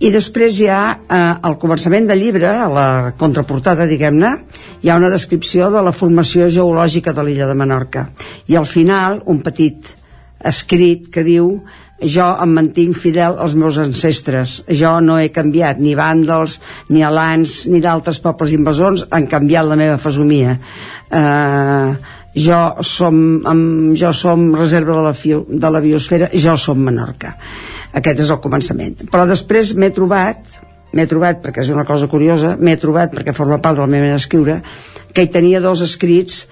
I 0.00 0.10
després 0.12 0.58
hi 0.60 0.68
ha 0.68 0.82
eh, 0.92 1.20
al 1.48 1.56
començament 1.62 2.08
del 2.10 2.20
llibre, 2.20 2.50
a 2.50 2.68
la 2.68 2.88
contraportada 3.20 3.88
diguem-ne, 3.88 4.34
hi 4.82 4.90
ha 4.90 4.98
una 5.00 5.12
descripció 5.12 5.70
de 5.72 5.80
la 5.84 5.94
formació 5.96 6.50
geològica 6.52 7.16
de 7.16 7.24
l'illa 7.24 7.48
de 7.48 7.56
Menorca. 7.56 8.10
I 8.48 8.60
al 8.60 8.68
final 8.68 9.22
un 9.24 9.40
petit 9.46 9.94
escrit 10.44 11.08
que 11.12 11.24
diu 11.24 11.54
jo 12.00 12.26
em 12.40 12.54
mantinc 12.56 12.96
fidel 12.96 13.36
als 13.38 13.54
meus 13.54 13.76
ancestres. 13.78 14.60
Jo 14.68 14.98
no 15.04 15.18
he 15.20 15.28
canviat 15.32 15.80
ni 15.80 15.92
vàndals 15.96 16.58
ni 16.88 17.04
alans 17.04 17.66
ni 17.68 17.80
d'altres 17.84 18.22
pobles 18.24 18.54
invasors. 18.56 19.04
Han 19.10 19.28
canviat 19.28 19.68
la 19.68 19.76
meva 19.76 19.98
fesomia. 20.00 20.56
Eh, 21.10 21.92
jo 22.36 22.60
som, 22.86 23.20
amb, 23.50 23.92
jo 23.98 24.12
som 24.14 24.50
reserva 24.54 24.96
de 24.96 25.04
la, 25.08 25.14
fio, 25.16 25.44
de 25.48 25.70
la 25.70 25.82
biosfera 25.82 26.30
jo 26.34 26.56
som 26.56 26.78
Menorca 26.78 27.34
aquest 27.92 28.26
és 28.26 28.30
el 28.30 28.42
començament 28.42 29.06
però 29.10 29.26
després 29.28 29.74
m'he 29.76 29.90
trobat 29.94 30.60
m'he 30.90 31.06
trobat, 31.06 31.38
perquè 31.42 31.62
és 31.62 31.70
una 31.70 31.84
cosa 31.86 32.08
curiosa 32.10 32.56
m'he 32.58 32.76
trobat, 32.80 33.12
perquè 33.14 33.34
forma 33.34 33.60
part 33.62 33.78
de 33.78 33.84
la 33.84 33.90
meva 33.90 34.08
manera 34.10 34.60
que 35.14 35.22
hi 35.22 35.30
tenia 35.30 35.60
dos 35.62 35.82
escrits 35.86 36.46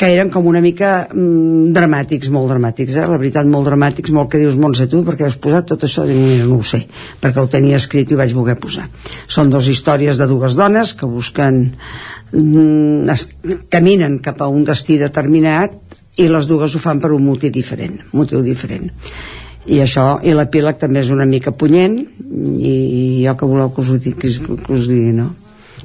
que 0.00 0.08
eren 0.08 0.30
com 0.32 0.46
una 0.48 0.62
mica 0.64 1.08
mm, 1.12 1.74
dramàtics, 1.76 2.30
molt 2.32 2.48
dramàtics, 2.48 2.94
eh? 2.96 3.04
la 3.04 3.18
veritat, 3.20 3.48
molt 3.50 3.66
dramàtics, 3.68 4.12
molt 4.16 4.30
que 4.32 4.38
dius, 4.40 4.56
Montse, 4.56 4.86
tu, 4.88 5.02
perquè 5.04 5.26
has 5.26 5.36
posat 5.36 5.66
tot 5.68 5.84
això? 5.84 6.06
"Mira, 6.08 6.46
no 6.48 6.56
ho 6.56 6.64
sé, 6.64 6.86
perquè 7.20 7.42
ho 7.42 7.50
tenia 7.52 7.76
escrit 7.76 8.08
i 8.08 8.16
ho 8.16 8.20
vaig 8.20 8.32
voler 8.32 8.56
posar. 8.56 8.86
Són 9.28 9.50
dues 9.52 9.68
històries 9.68 10.16
de 10.16 10.26
dues 10.30 10.56
dones 10.56 10.94
que 10.94 11.04
busquen, 11.04 11.76
es, 12.32 13.26
caminen 13.72 14.18
cap 14.22 14.40
a 14.42 14.48
un 14.48 14.64
destí 14.64 14.98
determinat 15.00 15.72
i 16.20 16.28
les 16.28 16.46
dues 16.50 16.74
ho 16.74 16.80
fan 16.82 17.00
per 17.00 17.10
un 17.16 17.24
motiu 17.24 17.50
diferent, 17.50 18.00
motiu 18.12 18.42
diferent 18.46 18.90
i 19.70 19.78
això, 19.84 20.18
i 20.24 20.32
l'epíleg 20.34 20.78
també 20.80 21.00
és 21.02 21.10
una 21.12 21.26
mica 21.28 21.52
punyent 21.52 21.98
i, 22.00 22.70
i 22.72 23.02
jo 23.26 23.34
que 23.36 23.46
voleu 23.46 23.70
que 23.74 23.82
us 23.82 23.90
ho 23.92 23.98
digui, 23.98 24.16
que, 24.18 24.28
us- 24.32 24.40
que 24.40 24.72
us 24.72 24.86
digui 24.88 25.12
no? 25.16 25.30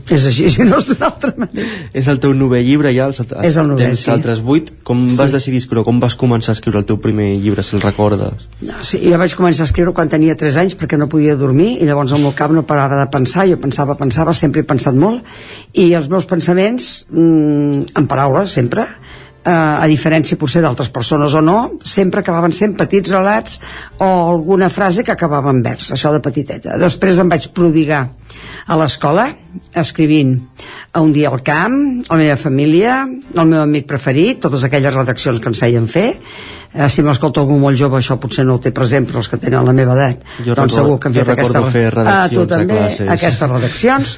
És 0.10 0.26
així, 0.30 0.50
si 0.54 0.66
no 0.68 0.78
és 0.78 0.86
d'una 0.90 1.08
altra 1.08 1.32
manera 1.38 1.66
És 1.94 2.08
el 2.12 2.20
teu 2.22 2.34
novè 2.38 2.60
llibre 2.66 2.92
ja? 2.94 3.08
Els, 3.10 3.22
És 3.42 3.58
el 3.58 3.70
novè, 3.72 3.88
tens 3.88 4.04
sí. 4.06 4.12
altres 4.14 4.42
vuit. 4.46 4.72
Com 4.86 5.08
Sí. 5.10 5.18
vas 5.18 5.32
decidir 5.34 5.58
escriure? 5.64 5.84
Com 5.88 6.00
vas 6.00 6.16
començar 6.16 6.52
a 6.54 6.58
escriure 6.58 6.80
el 6.80 6.86
teu 6.86 7.00
primer 7.02 7.32
llibre, 7.42 7.64
si 7.64 7.76
el 7.76 7.82
recordes? 7.82 8.48
No, 8.62 8.84
sí, 8.86 9.00
jo 9.02 9.18
vaig 9.18 9.34
començar 9.36 9.66
a 9.66 9.70
escriure 9.70 9.94
quan 9.98 10.10
tenia 10.12 10.36
3 10.38 10.58
anys 10.62 10.78
perquè 10.78 10.98
no 10.98 11.08
podia 11.10 11.36
dormir 11.36 11.78
i 11.82 11.86
llavors 11.90 12.14
el 12.14 12.22
meu 12.22 12.34
cap 12.38 12.52
no 12.52 12.64
parava 12.68 13.00
de 13.02 13.08
pensar, 13.12 13.48
jo 13.50 13.58
pensava, 13.62 13.96
pensava, 13.98 14.34
sempre 14.34 14.62
he 14.62 14.68
pensat 14.68 14.94
molt 14.96 15.24
i 15.74 15.92
els 15.94 16.10
meus 16.10 16.26
pensaments, 16.30 17.08
mm, 17.10 17.96
en 17.98 18.08
paraules 18.08 18.50
sempre, 18.52 18.86
eh, 19.46 19.52
a 19.52 19.86
diferència 19.88 20.38
potser 20.42 20.62
d'altres 20.66 20.90
persones 20.90 21.34
o 21.38 21.42
no, 21.42 21.58
sempre 21.86 22.22
acabaven 22.22 22.54
sent 22.54 22.76
petits 22.78 23.12
relats 23.14 23.60
o 24.00 24.08
alguna 24.34 24.70
frase 24.70 25.04
que 25.06 25.14
acabava 25.14 25.54
en 25.54 25.62
vers, 25.64 25.92
això 25.96 26.12
de 26.14 26.20
petiteta. 26.26 26.78
Després 26.82 27.20
em 27.22 27.30
vaig 27.30 27.48
prodigar 27.54 28.08
a 28.68 28.76
l'escola, 28.78 29.30
escrivint 29.78 30.36
a 30.92 31.02
un 31.06 31.14
dia 31.14 31.30
al 31.30 31.42
camp, 31.46 31.78
la 32.10 32.18
meva 32.20 32.36
família, 32.42 33.04
el 33.38 33.48
meu 33.48 33.62
amic 33.62 33.86
preferit, 33.88 34.42
totes 34.44 34.66
aquelles 34.68 34.94
redaccions 34.94 35.40
que 35.40 35.52
ens 35.54 35.62
feien 35.62 35.88
fer. 35.88 36.10
Eh, 36.76 36.90
si 36.92 37.06
m'escolta 37.06 37.40
algú 37.40 37.56
molt 37.62 37.78
jove, 37.80 38.02
això 38.02 38.18
potser 38.20 38.44
no 38.44 38.58
ho 38.58 38.60
té 38.64 38.74
present, 38.76 39.06
però 39.08 39.22
els 39.22 39.30
que 39.32 39.38
tenen 39.40 39.64
la 39.64 39.72
meva 39.78 39.94
edat, 39.96 40.26
Jo 40.44 40.56
doncs 40.58 40.74
recordo- 40.74 40.76
segur 40.82 41.00
que 41.00 41.08
han 41.08 41.14
jo 41.16 41.22
fet 41.24 41.30
recordo 41.30 41.60
aquesta... 41.62 41.72
fer 41.72 41.86
redaccions 41.94 42.26
ah, 42.26 42.36
tu 42.36 42.42
a 42.42 42.48
també, 42.58 42.80
classes. 42.82 43.10
aquestes 43.16 43.50
redaccions. 43.54 44.18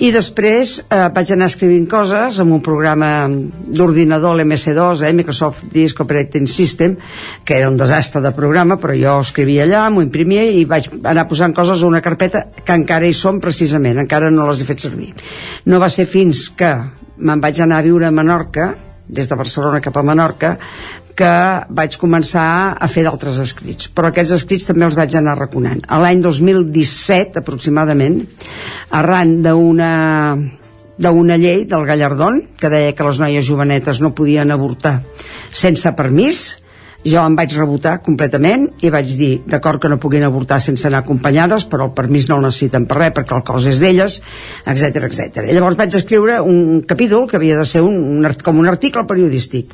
I 0.00 0.08
després 0.14 0.78
eh, 0.80 0.98
vaig 1.12 1.28
anar 1.34 1.50
escrivint 1.50 1.84
coses 1.84 2.38
amb 2.40 2.54
un 2.56 2.62
programa 2.64 3.10
d'ordinador, 3.28 4.32
l'MS2, 4.38 5.02
eh, 5.04 5.10
Microsoft 5.12 5.66
Disk 5.74 6.00
Operating 6.00 6.46
System, 6.48 6.94
que 7.44 7.58
era 7.58 7.68
un 7.68 7.76
desastre 7.76 8.22
de 8.24 8.32
programa, 8.32 8.78
però 8.80 8.96
jo 8.96 9.18
escrivia 9.20 9.66
allà, 9.66 9.82
m'ho 9.92 10.00
imprimia 10.00 10.46
i 10.48 10.64
vaig 10.64 10.88
anar 11.04 11.26
posant 11.28 11.52
coses 11.52 11.82
a 11.82 11.90
una 11.90 12.00
carpeta 12.00 12.46
que 12.64 12.78
encara 12.80 13.10
hi 13.10 13.12
som 13.12 13.42
precisament, 13.44 14.00
encara 14.00 14.32
no 14.32 14.48
les 14.48 14.62
he 14.62 14.68
fet 14.70 14.80
servir. 14.88 15.12
No 15.68 15.82
va 15.84 15.92
ser 15.92 16.08
fins 16.08 16.46
que 16.56 16.72
me'n 17.20 17.44
vaig 17.44 17.60
anar 17.60 17.82
a 17.82 17.88
viure 17.90 18.08
a 18.08 18.14
Menorca, 18.14 18.72
des 19.10 19.28
de 19.28 19.36
Barcelona 19.36 19.82
cap 19.84 20.00
a 20.00 20.06
Menorca, 20.06 20.54
que 21.20 21.32
vaig 21.76 21.96
començar 22.00 22.76
a 22.80 22.88
fer 22.88 23.04
d'altres 23.04 23.40
escrits. 23.42 23.90
Però 23.92 24.08
aquests 24.08 24.38
escrits 24.38 24.68
també 24.70 24.86
els 24.88 24.96
vaig 24.96 25.16
anar 25.18 25.36
raconant. 25.38 25.82
A 25.88 26.00
l'any 26.00 26.22
2017, 26.24 27.42
aproximadament, 27.42 28.22
arran 29.02 29.40
d'una 29.44 29.92
d'una 31.00 31.38
llei 31.40 31.64
del 31.64 31.86
Gallardón 31.88 32.42
que 32.60 32.68
deia 32.68 32.92
que 32.92 33.04
les 33.06 33.18
noies 33.22 33.46
jovenetes 33.46 34.02
no 34.04 34.10
podien 34.12 34.50
avortar 34.52 34.98
sense 35.48 35.88
permís 35.96 36.59
jo 37.04 37.22
em 37.24 37.36
vaig 37.36 37.54
rebotar 37.56 37.98
completament 38.04 38.66
i 38.84 38.90
vaig 38.92 39.14
dir, 39.16 39.30
d'acord 39.48 39.80
que 39.80 39.88
no 39.88 39.98
puguin 40.00 40.24
avortar 40.26 40.60
sense 40.60 40.86
anar 40.88 41.00
acompanyades, 41.00 41.64
però 41.70 41.86
el 41.88 41.94
permís 41.96 42.28
no 42.28 42.36
el 42.36 42.44
necessiten 42.44 42.86
per 42.90 42.98
res, 42.98 43.14
perquè 43.16 43.36
el 43.36 43.44
cos 43.46 43.66
és 43.70 43.80
d'elles, 43.80 44.18
etc 44.68 45.06
etc. 45.08 45.46
I 45.46 45.56
llavors 45.56 45.78
vaig 45.78 45.96
escriure 45.96 46.40
un 46.44 46.82
capítol 46.88 47.26
que 47.28 47.38
havia 47.38 47.56
de 47.56 47.64
ser 47.64 47.82
un, 47.86 47.96
un, 47.96 48.28
com 48.44 48.60
un 48.60 48.68
article 48.68 49.06
periodístic. 49.08 49.72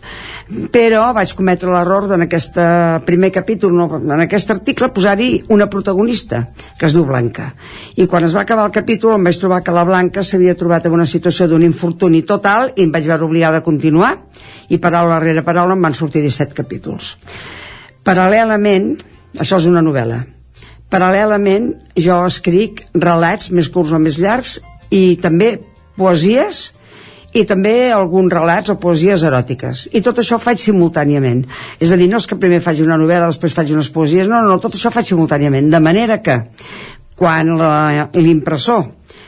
Però 0.73 1.09
vaig 1.16 1.35
cometre 1.39 1.73
l'error 1.73 2.07
d'en 2.12 2.27
aquest 2.27 2.61
primer 3.07 3.32
capítol, 3.35 3.74
no, 3.74 3.89
en 3.98 4.27
aquest 4.27 4.55
article, 4.55 4.93
posar-hi 4.94 5.31
una 5.55 5.66
protagonista, 5.73 6.44
que 6.78 6.86
es 6.86 6.94
diu 6.94 7.07
Blanca. 7.09 7.51
I 7.97 8.07
quan 8.07 8.27
es 8.27 8.36
va 8.36 8.44
acabar 8.47 8.69
el 8.69 8.74
capítol 8.74 9.16
em 9.16 9.27
vaig 9.27 9.40
trobar 9.43 9.62
que 9.66 9.74
la 9.74 9.86
Blanca 9.89 10.23
s'havia 10.23 10.55
trobat 10.59 10.86
en 10.86 10.94
una 10.94 11.09
situació 11.11 11.48
d'un 11.51 11.66
infortuni 11.66 12.23
total 12.23 12.70
i 12.77 12.86
em 12.86 12.94
vaig 12.94 13.11
veure 13.11 13.27
obligada 13.27 13.62
a 13.62 13.66
continuar 13.66 14.15
i 14.69 14.78
paraula 14.82 15.20
rere 15.23 15.44
paraula 15.47 15.77
em 15.77 15.82
van 15.89 15.94
sortir 15.94 16.23
17 16.24 16.55
capítols. 16.55 17.15
Paral·lelament, 18.06 18.94
això 19.38 19.59
és 19.59 19.66
una 19.66 19.82
novel·la, 19.82 20.22
paral·lelament 20.93 21.72
jo 21.98 22.20
escric 22.28 22.84
relats 22.94 23.51
més 23.51 23.68
curts 23.72 23.93
o 23.93 24.01
més 24.02 24.20
llargs 24.22 24.60
i 24.94 25.16
també 25.22 25.56
poesies 25.98 26.68
i 27.36 27.43
també 27.44 27.90
alguns 27.93 28.32
relats 28.32 28.70
o 28.72 28.78
poesies 28.80 29.24
eròtiques. 29.26 29.86
I 29.93 30.01
tot 30.05 30.22
això 30.22 30.38
faig 30.40 30.60
simultàniament. 30.62 31.43
És 31.82 31.93
a 31.93 31.98
dir, 32.01 32.09
no 32.09 32.20
és 32.22 32.28
que 32.28 32.38
primer 32.40 32.62
faig 32.64 32.80
una 32.84 32.97
novel·la, 32.97 33.28
després 33.28 33.56
faig 33.56 33.74
unes 33.74 33.90
poesies, 33.93 34.30
no, 34.30 34.40
no, 34.40 34.55
no, 34.55 34.60
tot 34.62 34.78
això 34.78 34.93
faig 34.94 35.10
simultàniament. 35.10 35.68
De 35.72 35.80
manera 35.84 36.22
que, 36.24 36.38
quan 37.18 37.52
l'impressor 38.14 38.86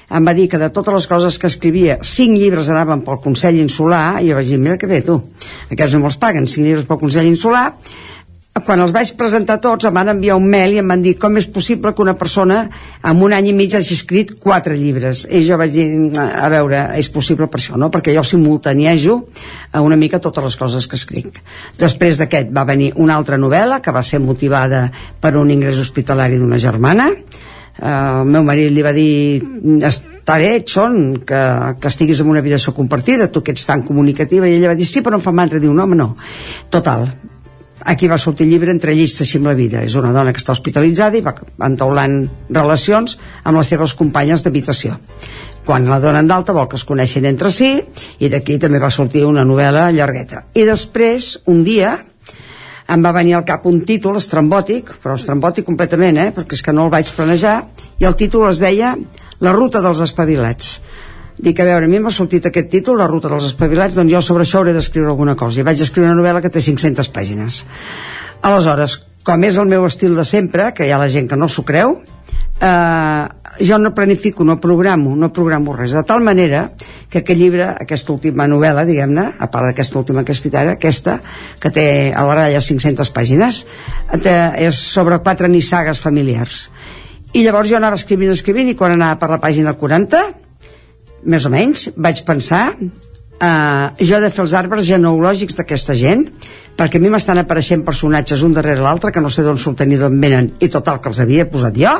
em 0.08 0.24
va 0.24 0.34
dir 0.36 0.48
que 0.48 0.60
de 0.60 0.70
totes 0.74 0.94
les 0.94 1.08
coses 1.10 1.38
que 1.38 1.50
escrivia, 1.50 1.98
cinc 2.02 2.36
llibres 2.38 2.70
anaven 2.72 3.04
pel 3.06 3.20
Consell 3.24 3.58
Insular, 3.60 4.20
i 4.22 4.30
jo 4.30 4.38
vaig 4.38 4.52
dir, 4.52 4.60
mira 4.62 4.78
que 4.80 4.88
bé, 4.88 5.02
tu, 5.04 5.20
aquests 5.68 5.96
no 5.96 6.04
me'ls 6.04 6.20
paguen, 6.20 6.48
cinc 6.48 6.64
llibres 6.64 6.88
pel 6.88 7.00
Consell 7.02 7.28
Insular, 7.28 7.66
quan 8.64 8.80
els 8.82 8.92
vaig 8.94 9.10
presentar 9.18 9.58
tots 9.62 9.86
em 9.86 9.94
van 9.94 10.10
enviar 10.10 10.36
un 10.38 10.46
mail 10.50 10.74
i 10.74 10.80
em 10.82 10.88
van 10.90 11.02
dir 11.02 11.14
com 11.20 11.36
és 11.38 11.46
possible 11.52 11.92
que 11.94 12.02
una 12.02 12.16
persona 12.18 12.60
en 13.06 13.22
un 13.22 13.34
any 13.36 13.50
i 13.50 13.54
mig 13.56 13.74
hagi 13.76 13.94
escrit 13.94 14.34
quatre 14.42 14.76
llibres? 14.78 15.24
I 15.30 15.44
jo 15.46 15.58
vaig 15.60 15.74
dir, 15.74 15.86
a 16.18 16.48
veure, 16.52 16.82
és 16.98 17.10
possible 17.12 17.48
per 17.50 17.60
això, 17.60 17.78
no? 17.80 17.90
perquè 17.94 18.14
jo 18.16 18.24
simultaniejo 18.26 19.18
una 19.78 19.98
mica 20.00 20.22
totes 20.22 20.44
les 20.44 20.56
coses 20.58 20.88
que 20.88 20.98
escric. 20.98 21.42
Després 21.78 22.18
d'aquest 22.18 22.50
va 22.54 22.66
venir 22.68 22.92
una 22.96 23.18
altra 23.18 23.38
novel·la 23.38 23.82
que 23.84 23.94
va 23.94 24.02
ser 24.02 24.20
motivada 24.24 24.88
per 25.20 25.36
un 25.38 25.52
ingrés 25.54 25.78
hospitalari 25.78 26.40
d'una 26.40 26.58
germana 26.58 27.12
el 27.78 28.26
meu 28.26 28.42
marit 28.46 28.72
li 28.74 28.82
va 28.82 28.92
dir 28.92 29.42
està 29.86 30.36
bé, 30.40 30.64
John, 30.66 31.22
que, 31.24 31.40
que 31.80 31.88
estiguis 31.88 32.20
en 32.20 32.28
una 32.28 32.42
habitació 32.42 32.74
compartida, 32.76 33.30
tu 33.32 33.42
que 33.42 33.54
ets 33.54 33.64
tan 33.68 33.84
comunicativa. 33.86 34.48
I 34.48 34.58
ella 34.58 34.74
va 34.74 34.78
dir, 34.78 34.86
sí, 34.88 35.00
però 35.00 35.16
em 35.16 35.24
fa 35.24 35.32
mandra 35.32 35.60
diu, 35.62 35.72
no, 35.72 35.86
home, 35.86 35.96
no. 35.96 36.10
Total, 36.74 37.06
aquí 37.88 38.08
va 38.08 38.18
sortir 38.18 38.46
el 38.46 38.52
llibre 38.52 38.74
entre 38.74 38.94
llista 38.94 39.24
així 39.24 39.38
amb 39.38 39.48
la 39.48 39.56
vida. 39.56 39.82
És 39.86 39.96
una 39.96 40.12
dona 40.12 40.34
que 40.34 40.42
està 40.42 40.52
hospitalitzada 40.52 41.16
i 41.16 41.24
va 41.24 41.34
entaulant 41.64 42.20
relacions 42.50 43.16
amb 43.44 43.56
les 43.60 43.72
seves 43.72 43.94
companyes 43.96 44.44
d'habitació. 44.44 44.98
Quan 45.68 45.88
la 45.88 46.00
donen 46.00 46.28
d'alta 46.28 46.54
vol 46.56 46.68
que 46.68 46.78
es 46.80 46.84
coneixin 46.88 47.26
entre 47.28 47.52
si 47.52 47.74
i 48.18 48.30
d'aquí 48.32 48.56
també 48.60 48.80
va 48.80 48.90
sortir 48.90 49.26
una 49.28 49.44
novel·la 49.48 49.90
llargueta. 49.92 50.46
I 50.56 50.64
després, 50.68 51.38
un 51.46 51.64
dia 51.64 51.98
em 52.88 53.04
va 53.04 53.12
venir 53.12 53.34
al 53.36 53.44
cap 53.48 53.66
un 53.68 53.82
títol 53.84 54.16
estrambòtic, 54.20 54.94
però 55.02 55.16
estrambòtic 55.18 55.66
completament, 55.68 56.16
eh? 56.16 56.30
perquè 56.34 56.56
és 56.56 56.64
que 56.64 56.72
no 56.72 56.86
el 56.86 56.92
vaig 56.94 57.10
planejar, 57.16 57.58
i 58.00 58.08
el 58.08 58.16
títol 58.16 58.48
es 58.50 58.62
deia 58.62 58.96
La 59.44 59.52
ruta 59.54 59.78
dels 59.84 60.00
espavilats. 60.02 60.78
Dic, 61.38 61.60
a 61.60 61.66
veure, 61.68 61.86
a 61.86 61.90
mi 61.90 62.00
m'ha 62.02 62.10
sortit 62.10 62.48
aquest 62.48 62.70
títol, 62.72 62.98
La 62.98 63.06
ruta 63.06 63.30
dels 63.30 63.44
espavilats, 63.46 63.94
doncs 63.94 64.10
jo 64.10 64.22
sobre 64.24 64.42
això 64.42 64.58
hauré 64.58 64.72
d'escriure 64.74 65.12
alguna 65.12 65.36
cosa. 65.38 65.60
I 65.60 65.66
vaig 65.68 65.84
escriure 65.84 66.10
una 66.10 66.18
novel·la 66.18 66.42
que 66.42 66.50
té 66.50 66.64
500 66.64 67.12
pàgines. 67.14 67.60
Aleshores, 68.42 68.98
com 69.22 69.44
és 69.44 69.60
el 69.60 69.68
meu 69.70 69.86
estil 69.86 70.16
de 70.16 70.24
sempre, 70.24 70.72
que 70.74 70.88
hi 70.88 70.90
ha 70.90 70.98
la 70.98 71.10
gent 71.12 71.28
que 71.30 71.38
no 71.38 71.46
s'ho 71.46 71.62
creu, 71.68 71.98
eh, 72.60 73.28
jo 73.60 73.78
no 73.78 73.94
planifico, 73.94 74.44
no 74.44 74.58
programo, 74.60 75.16
no 75.16 75.32
programo 75.32 75.74
res, 75.76 75.92
de 75.92 76.02
tal 76.06 76.20
manera 76.22 76.68
que 77.10 77.22
aquest 77.22 77.40
llibre, 77.40 77.66
aquesta 77.70 78.12
última 78.14 78.46
novel·la, 78.50 78.84
diguem-ne, 78.86 79.26
a 79.38 79.48
part 79.50 79.70
d'aquesta 79.70 79.98
última 79.98 80.24
que 80.24 80.32
he 80.32 80.38
escrit 80.38 80.54
ara, 80.54 80.76
aquesta, 80.78 81.18
que 81.60 81.72
té 81.74 81.88
a 82.14 82.26
la 82.28 82.38
ratlla 82.42 82.62
500 82.62 83.10
pàgines, 83.14 83.64
té, 84.22 84.36
és 84.68 84.78
sobre 84.78 85.18
quatre 85.24 85.50
nissagues 85.50 86.00
familiars. 86.02 86.68
I 87.34 87.42
llavors 87.44 87.68
jo 87.70 87.76
anava 87.76 87.98
escrivint, 87.98 88.32
escrivint, 88.32 88.70
i 88.70 88.78
quan 88.78 88.94
anava 88.94 89.18
per 89.20 89.32
la 89.34 89.42
pàgina 89.42 89.74
40, 89.76 90.22
més 91.28 91.44
o 91.44 91.52
menys, 91.52 91.88
vaig 91.98 92.22
pensar 92.24 92.62
eh, 93.40 93.86
jo 94.00 94.16
he 94.16 94.22
de 94.22 94.30
fer 94.30 94.44
els 94.44 94.54
arbres 94.58 94.86
genealògics 94.88 95.58
d'aquesta 95.58 95.96
gent 95.98 96.26
perquè 96.78 96.98
a 96.98 97.02
mi 97.02 97.10
m'estan 97.10 97.40
apareixent 97.42 97.84
personatges 97.86 98.42
un 98.46 98.54
darrere 98.54 98.82
l'altre 98.84 99.12
que 99.14 99.22
no 99.22 99.30
sé 99.30 99.42
d'on 99.46 99.58
surten 99.58 99.90
ni 99.90 99.98
d'on 99.98 100.18
venen 100.20 100.52
i 100.60 100.70
total 100.72 101.00
que 101.02 101.10
els 101.10 101.20
havia 101.22 101.48
posat 101.50 101.78
jo 101.78 101.94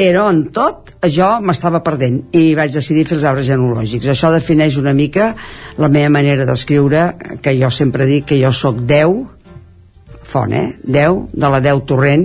però 0.00 0.30
en 0.32 0.46
tot 0.54 0.94
jo 1.12 1.26
m'estava 1.44 1.82
perdent 1.84 2.22
i 2.36 2.54
vaig 2.56 2.72
decidir 2.72 3.02
fer 3.08 3.18
els 3.18 3.26
arbres 3.28 3.50
genealògics 3.50 4.08
això 4.08 4.30
defineix 4.32 4.78
una 4.80 4.94
mica 4.96 5.34
la 5.76 5.90
meva 5.92 6.08
manera 6.14 6.46
d'escriure 6.48 7.02
que 7.44 7.52
jo 7.58 7.68
sempre 7.74 8.06
dic 8.08 8.30
que 8.30 8.38
jo 8.40 8.48
sóc 8.56 8.80
10 8.80 9.18
font, 10.30 10.54
eh? 10.56 10.78
10 10.86 11.34
de 11.34 11.50
la 11.52 11.60
10 11.60 11.84
torrent 11.90 12.24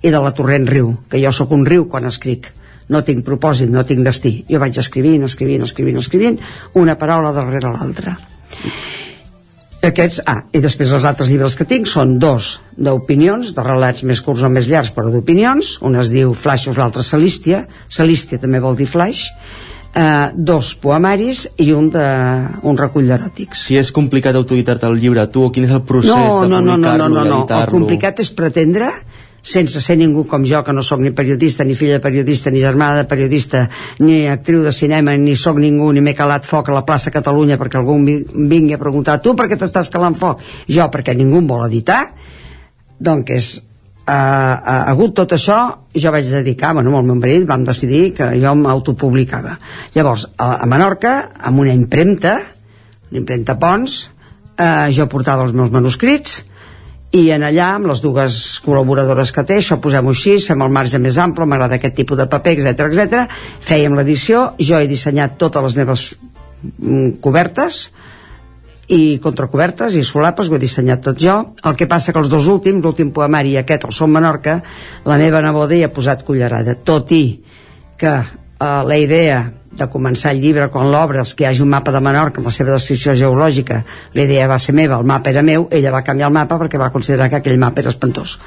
i 0.00 0.08
de 0.14 0.22
la 0.22 0.32
torrent 0.32 0.64
riu, 0.70 0.94
que 1.10 1.20
jo 1.20 1.32
sóc 1.34 1.52
un 1.52 1.66
riu 1.66 1.88
quan 1.90 2.06
escric. 2.08 2.48
No 2.90 3.02
tinc 3.06 3.24
propòsit, 3.26 3.68
no 3.70 3.84
tinc 3.86 4.06
destí. 4.06 4.32
Jo 4.48 4.62
vaig 4.62 4.78
escrivint, 4.80 5.26
escrivint, 5.26 5.66
escrivint, 5.66 6.00
escrivint 6.00 6.40
una 6.80 6.96
paraula 6.98 7.34
darrere 7.36 7.74
l'altra 7.74 8.16
aquests, 9.86 10.20
ah, 10.28 10.42
i 10.52 10.60
després 10.60 10.92
els 10.92 11.06
altres 11.08 11.30
llibres 11.30 11.56
que 11.56 11.66
tinc 11.68 11.88
són 11.88 12.18
dos 12.20 12.58
d'opinions, 12.76 13.54
de 13.56 13.64
relats 13.64 14.04
més 14.04 14.20
curts 14.24 14.44
o 14.44 14.50
més 14.52 14.68
llargs, 14.68 14.92
però 14.96 15.12
d'opinions, 15.12 15.78
un 15.86 15.96
es 16.00 16.12
diu 16.12 16.34
Flaixos, 16.36 16.76
l'altre 16.80 17.04
Celístia, 17.06 17.64
Celístia 17.88 18.40
també 18.42 18.60
vol 18.60 18.76
dir 18.76 18.88
flaix, 18.90 19.24
eh, 19.94 20.30
dos 20.34 20.74
poemaris 20.80 21.46
i 21.58 21.70
un, 21.72 21.88
de, 21.94 22.06
un 22.62 22.78
recull 22.78 23.08
d'eròtics. 23.08 23.64
Si 23.70 23.78
és 23.80 23.92
complicat 23.94 24.36
autoeditar-te 24.36 24.88
el 24.90 25.00
llibre, 25.00 25.26
tu, 25.32 25.48
quin 25.54 25.66
és 25.68 25.74
el 25.74 25.82
procés 25.86 26.12
no, 26.12 26.42
de 26.44 26.52
no, 26.52 26.60
no, 26.60 26.76
no, 26.76 26.76
publicar-lo 26.76 27.08
no, 27.08 27.24
no, 27.24 27.26
i 27.26 27.32
no. 27.32 27.60
El 27.60 27.72
complicat 27.72 28.22
és 28.24 28.32
pretendre 28.36 28.92
sense 29.42 29.80
ser 29.80 29.96
ningú 30.00 30.26
com 30.28 30.44
jo, 30.44 30.62
que 30.64 30.72
no 30.72 30.82
sóc 30.82 31.00
ni 31.00 31.12
periodista, 31.16 31.64
ni 31.64 31.74
filla 31.74 31.98
de 31.98 32.04
periodista, 32.04 32.50
ni 32.50 32.60
germana 32.60 33.02
de 33.02 33.08
periodista, 33.08 33.68
ni 33.98 34.26
actriu 34.28 34.62
de 34.62 34.72
cinema, 34.72 35.16
ni 35.16 35.36
sóc 35.36 35.58
ningú, 35.58 35.92
ni 35.92 36.04
m'he 36.04 36.14
calat 36.14 36.46
foc 36.46 36.68
a 36.68 36.76
la 36.80 36.84
plaça 36.84 37.10
Catalunya 37.10 37.58
perquè 37.60 37.80
algú 37.80 37.96
vingui 38.04 38.76
a 38.76 38.82
preguntar 38.82 39.20
tu 39.20 39.34
per 39.36 39.48
què 39.50 39.58
t'estàs 39.58 39.90
calant 39.92 40.18
foc? 40.18 40.44
Jo 40.68 40.90
perquè 40.92 41.16
ningú 41.16 41.40
em 41.40 41.50
vol 41.50 41.66
editar, 41.66 42.04
doncs 43.00 43.36
és 43.36 43.50
a, 44.10 44.84
hagut 44.90 45.14
tot 45.16 45.32
això 45.36 45.58
jo 45.94 46.12
vaig 46.12 46.28
dedicar, 46.30 46.74
bueno, 46.74 46.92
amb 46.92 47.00
el 47.00 47.10
meu 47.10 47.18
marit 47.20 47.46
vam 47.48 47.64
decidir 47.66 48.12
que 48.16 48.30
jo 48.40 48.54
m'autopublicava 48.58 49.56
llavors, 49.94 50.26
a, 50.36 50.62
a 50.64 50.68
Menorca 50.70 51.14
amb 51.38 51.64
una 51.64 51.74
impremta 51.76 52.38
una 53.10 53.22
impremta 53.22 53.58
Pons 53.60 54.00
eh, 54.56 54.88
jo 54.96 55.08
portava 55.10 55.46
els 55.46 55.54
meus 55.56 55.72
manuscrits 55.74 56.40
i 57.10 57.24
en 57.34 57.42
allà, 57.42 57.72
amb 57.74 57.88
les 57.90 58.00
dues 58.04 58.36
col·laboradores 58.62 59.32
que 59.34 59.42
té, 59.46 59.56
això 59.58 59.80
posem-ho 59.82 60.12
així, 60.14 60.36
fem 60.46 60.62
el 60.62 60.70
marge 60.70 61.00
més 61.02 61.18
ample, 61.18 61.46
m'agrada 61.46 61.80
aquest 61.80 61.96
tipus 61.98 62.20
de 62.20 62.28
paper, 62.30 62.54
etc 62.60 62.86
etc. 62.86 63.24
fèiem 63.66 63.96
l'edició, 63.98 64.44
jo 64.62 64.78
he 64.78 64.86
dissenyat 64.90 65.34
totes 65.40 65.66
les 65.66 65.76
meves 65.80 66.06
mm, 66.78 67.18
cobertes 67.24 67.88
i 68.94 69.18
contracobertes 69.22 69.96
i 69.98 70.04
solapes, 70.06 70.50
ho 70.50 70.58
he 70.58 70.62
dissenyat 70.62 71.02
tot 71.02 71.18
jo. 71.18 71.36
El 71.66 71.76
que 71.78 71.86
passa 71.90 72.14
que 72.14 72.22
els 72.22 72.30
dos 72.30 72.46
últims, 72.50 72.82
l'últim 72.82 73.10
poemari 73.14 73.54
i 73.54 73.60
aquest, 73.60 73.86
el 73.86 73.94
Som 73.94 74.14
Menorca, 74.14 74.60
la 75.06 75.18
meva 75.18 75.42
neboda 75.42 75.74
hi 75.78 75.84
ha 75.86 75.92
posat 75.94 76.22
cullerada, 76.26 76.74
tot 76.74 77.10
i 77.14 77.24
que 77.98 78.14
eh, 78.18 78.82
la 78.86 78.98
idea 78.98 79.44
de 79.70 79.86
començar 79.86 80.32
el 80.34 80.40
llibre 80.42 80.66
quan 80.72 80.90
l'obres, 80.90 81.32
que 81.34 81.44
hi 81.44 81.48
hagi 81.50 81.62
un 81.62 81.70
mapa 81.70 81.92
de 81.94 82.00
Menorca 82.02 82.40
amb 82.40 82.48
la 82.50 82.54
seva 82.54 82.72
descripció 82.74 83.14
geològica, 83.18 83.80
la 84.16 84.24
idea 84.26 84.48
va 84.50 84.58
ser 84.58 84.74
meva, 84.74 84.98
el 84.98 85.06
mapa 85.06 85.30
era 85.30 85.44
meu, 85.46 85.68
ella 85.70 85.92
va 85.94 86.02
canviar 86.06 86.28
el 86.28 86.34
mapa 86.34 86.58
perquè 86.58 86.78
va 86.80 86.90
considerar 86.90 87.28
que 87.30 87.38
aquell 87.38 87.58
mapa 87.62 87.84
era 87.84 87.92
espantós. 87.94 88.38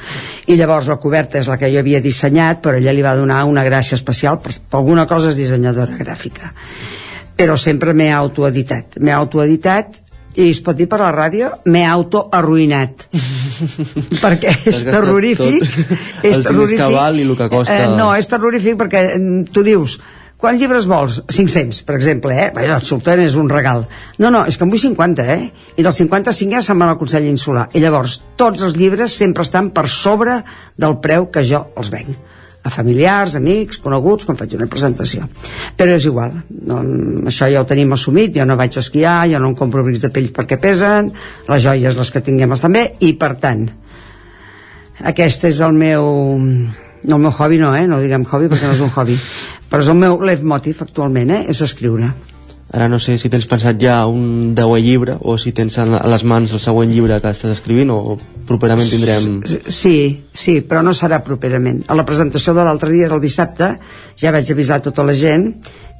I 0.47 0.57
llavors 0.59 0.89
la 0.91 0.99
coberta 0.99 1.39
és 1.39 1.47
la 1.47 1.57
que 1.57 1.71
jo 1.71 1.79
havia 1.79 2.03
dissenyat, 2.03 2.59
però 2.63 2.75
ella 2.77 2.91
li 2.91 3.05
va 3.05 3.15
donar 3.15 3.43
una 3.47 3.63
gràcia 3.63 3.95
especial, 3.95 4.41
per, 4.43 4.57
per 4.59 4.81
alguna 4.81 5.07
cosa 5.07 5.31
és 5.31 5.39
dissenyadora 5.39 5.95
gràfica. 5.99 6.51
Però 7.39 7.55
sempre 7.57 7.95
m'he 7.97 8.11
autoeditat. 8.13 8.99
M'he 8.99 9.13
autoeditat 9.15 10.01
i 10.35 10.49
es 10.49 10.59
pot 10.65 10.75
dir 10.75 10.89
per 10.89 10.99
la 10.99 11.11
ràdio, 11.13 11.51
m'he 11.69 11.85
autoarruïnat. 11.87 13.07
perquè 14.23 14.57
és 14.69 14.83
terrorífic. 14.89 15.63
tot. 15.63 15.93
és 16.25 16.41
diners 16.41 16.43
terrorífic. 16.49 16.81
que 16.83 16.89
val 16.97 17.21
i 17.21 17.23
el 17.23 17.37
que 17.39 17.49
costa. 17.53 17.79
Eh, 17.79 17.87
no, 17.95 18.09
és 18.17 18.27
terrorífic 18.27 18.77
perquè 18.81 19.05
mm, 19.13 19.47
tu 19.55 19.63
dius 19.63 19.97
quants 20.43 20.59
llibres 20.59 20.87
vols? 20.91 21.21
500, 21.31 21.79
per 21.87 21.95
exemple, 21.95 22.35
eh? 22.35 22.49
El 22.65 22.83
sortent 22.83 23.21
és 23.23 23.37
un 23.39 23.47
regal. 23.51 23.85
No, 24.19 24.29
no, 24.33 24.43
és 24.49 24.59
que 24.59 24.67
en 24.67 24.73
vull 24.73 24.81
50, 24.81 25.23
eh? 25.23 25.47
I 25.79 25.85
dels 25.85 26.01
55 26.03 26.57
ja 26.57 26.61
se'n 26.65 26.83
van 26.83 26.91
al 26.91 26.99
Consell 26.99 27.29
Insular. 27.31 27.69
I 27.73 27.83
llavors, 27.83 28.19
tots 28.39 28.65
els 28.67 28.75
llibres 28.75 29.15
sempre 29.15 29.47
estan 29.47 29.71
per 29.75 29.87
sobre 29.87 30.41
del 30.75 30.99
preu 31.03 31.29
que 31.31 31.45
jo 31.47 31.65
els 31.79 31.91
venc 31.93 32.31
a 32.63 32.71
familiars, 32.71 33.35
amics, 33.35 33.79
coneguts, 33.83 34.23
quan 34.23 34.37
faig 34.39 34.53
una 34.55 34.69
presentació. 34.71 35.25
Però 35.75 35.97
és 35.97 36.05
igual, 36.07 36.37
no, 36.63 36.77
això 37.27 37.49
ja 37.51 37.59
ho 37.59 37.67
tenim 37.67 37.91
assumit, 37.91 38.31
jo 38.37 38.45
no 38.47 38.55
vaig 38.59 38.77
esquiar, 38.79 39.17
jo 39.31 39.41
no 39.43 39.51
em 39.51 39.57
compro 39.59 39.83
abrics 39.83 40.05
de 40.05 40.11
pell 40.15 40.31
perquè 40.35 40.59
pesen, 40.63 41.11
les 41.49 41.65
joies 41.65 41.99
les 41.99 42.13
que 42.13 42.23
tinguem 42.23 42.55
estan 42.55 42.79
bé, 42.79 42.85
i 43.03 43.11
per 43.19 43.33
tant, 43.43 43.67
aquest 45.11 45.43
és 45.51 45.59
el 45.65 45.75
meu 45.75 46.07
el 47.07 47.19
meu 47.19 47.31
hobby 47.31 47.59
no, 47.61 47.73
eh? 47.75 47.87
no 47.87 48.01
diguem 48.03 48.27
hobby 48.29 48.51
perquè 48.51 48.69
no 48.69 48.77
és 48.77 48.83
un 48.83 48.93
hobby. 48.97 49.17
Però 49.69 49.81
és 49.83 49.89
el 49.89 49.99
meu 49.99 50.21
leitmotiv 50.21 50.85
actualment 50.85 51.33
eh? 51.33 51.41
és 51.51 51.63
escriure. 51.65 52.13
Ara 52.73 52.87
no 52.89 52.97
sé 52.97 53.19
si 53.21 53.29
tens 53.29 53.45
pensat 53.45 53.77
ja 53.77 53.99
un 54.09 54.55
deuè 54.57 54.79
llibre 54.81 55.13
o 55.21 55.35
si 55.37 55.51
tens 55.53 55.75
a 55.77 55.83
les 55.85 56.23
mans 56.25 56.55
el 56.57 56.61
següent 56.61 56.89
llibre 56.89 57.19
que 57.21 57.29
estàs 57.29 57.51
escrivint 57.53 57.91
o 57.93 58.15
properament 58.49 58.89
tindrem... 58.89 59.35
sí, 59.69 60.23
sí, 60.33 60.55
però 60.65 60.81
no 60.81 60.95
serà 60.97 61.19
properament. 61.21 61.83
A 61.85 61.93
la 61.93 62.05
presentació 62.07 62.55
de 62.57 62.65
l'altre 62.65 62.89
dia, 62.89 63.11
el 63.13 63.21
dissabte 63.21 63.75
ja 64.17 64.33
vaig 64.33 64.49
avisar 64.49 64.79
tota 64.81 65.05
la 65.05 65.13
gent 65.13 65.51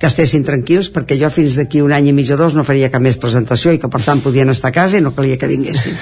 que 0.02 0.10
estessin 0.10 0.42
tranquils 0.48 0.90
perquè 0.96 1.20
jo 1.22 1.30
fins 1.30 1.60
d'aquí 1.62 1.84
un 1.86 1.94
any 1.94 2.10
i 2.10 2.16
mig 2.18 2.34
o 2.34 2.40
dos 2.42 2.58
no 2.58 2.66
faria 2.66 2.90
cap 2.90 3.06
més 3.06 3.22
presentació 3.22 3.76
i 3.76 3.78
que 3.78 3.92
per 3.94 4.02
tant 4.02 4.26
podien 4.26 4.50
estar 4.50 4.74
a 4.74 4.78
casa 4.82 4.98
i 4.98 5.06
no 5.06 5.14
calia 5.14 5.38
que 5.38 5.52
vinguessin. 5.52 6.02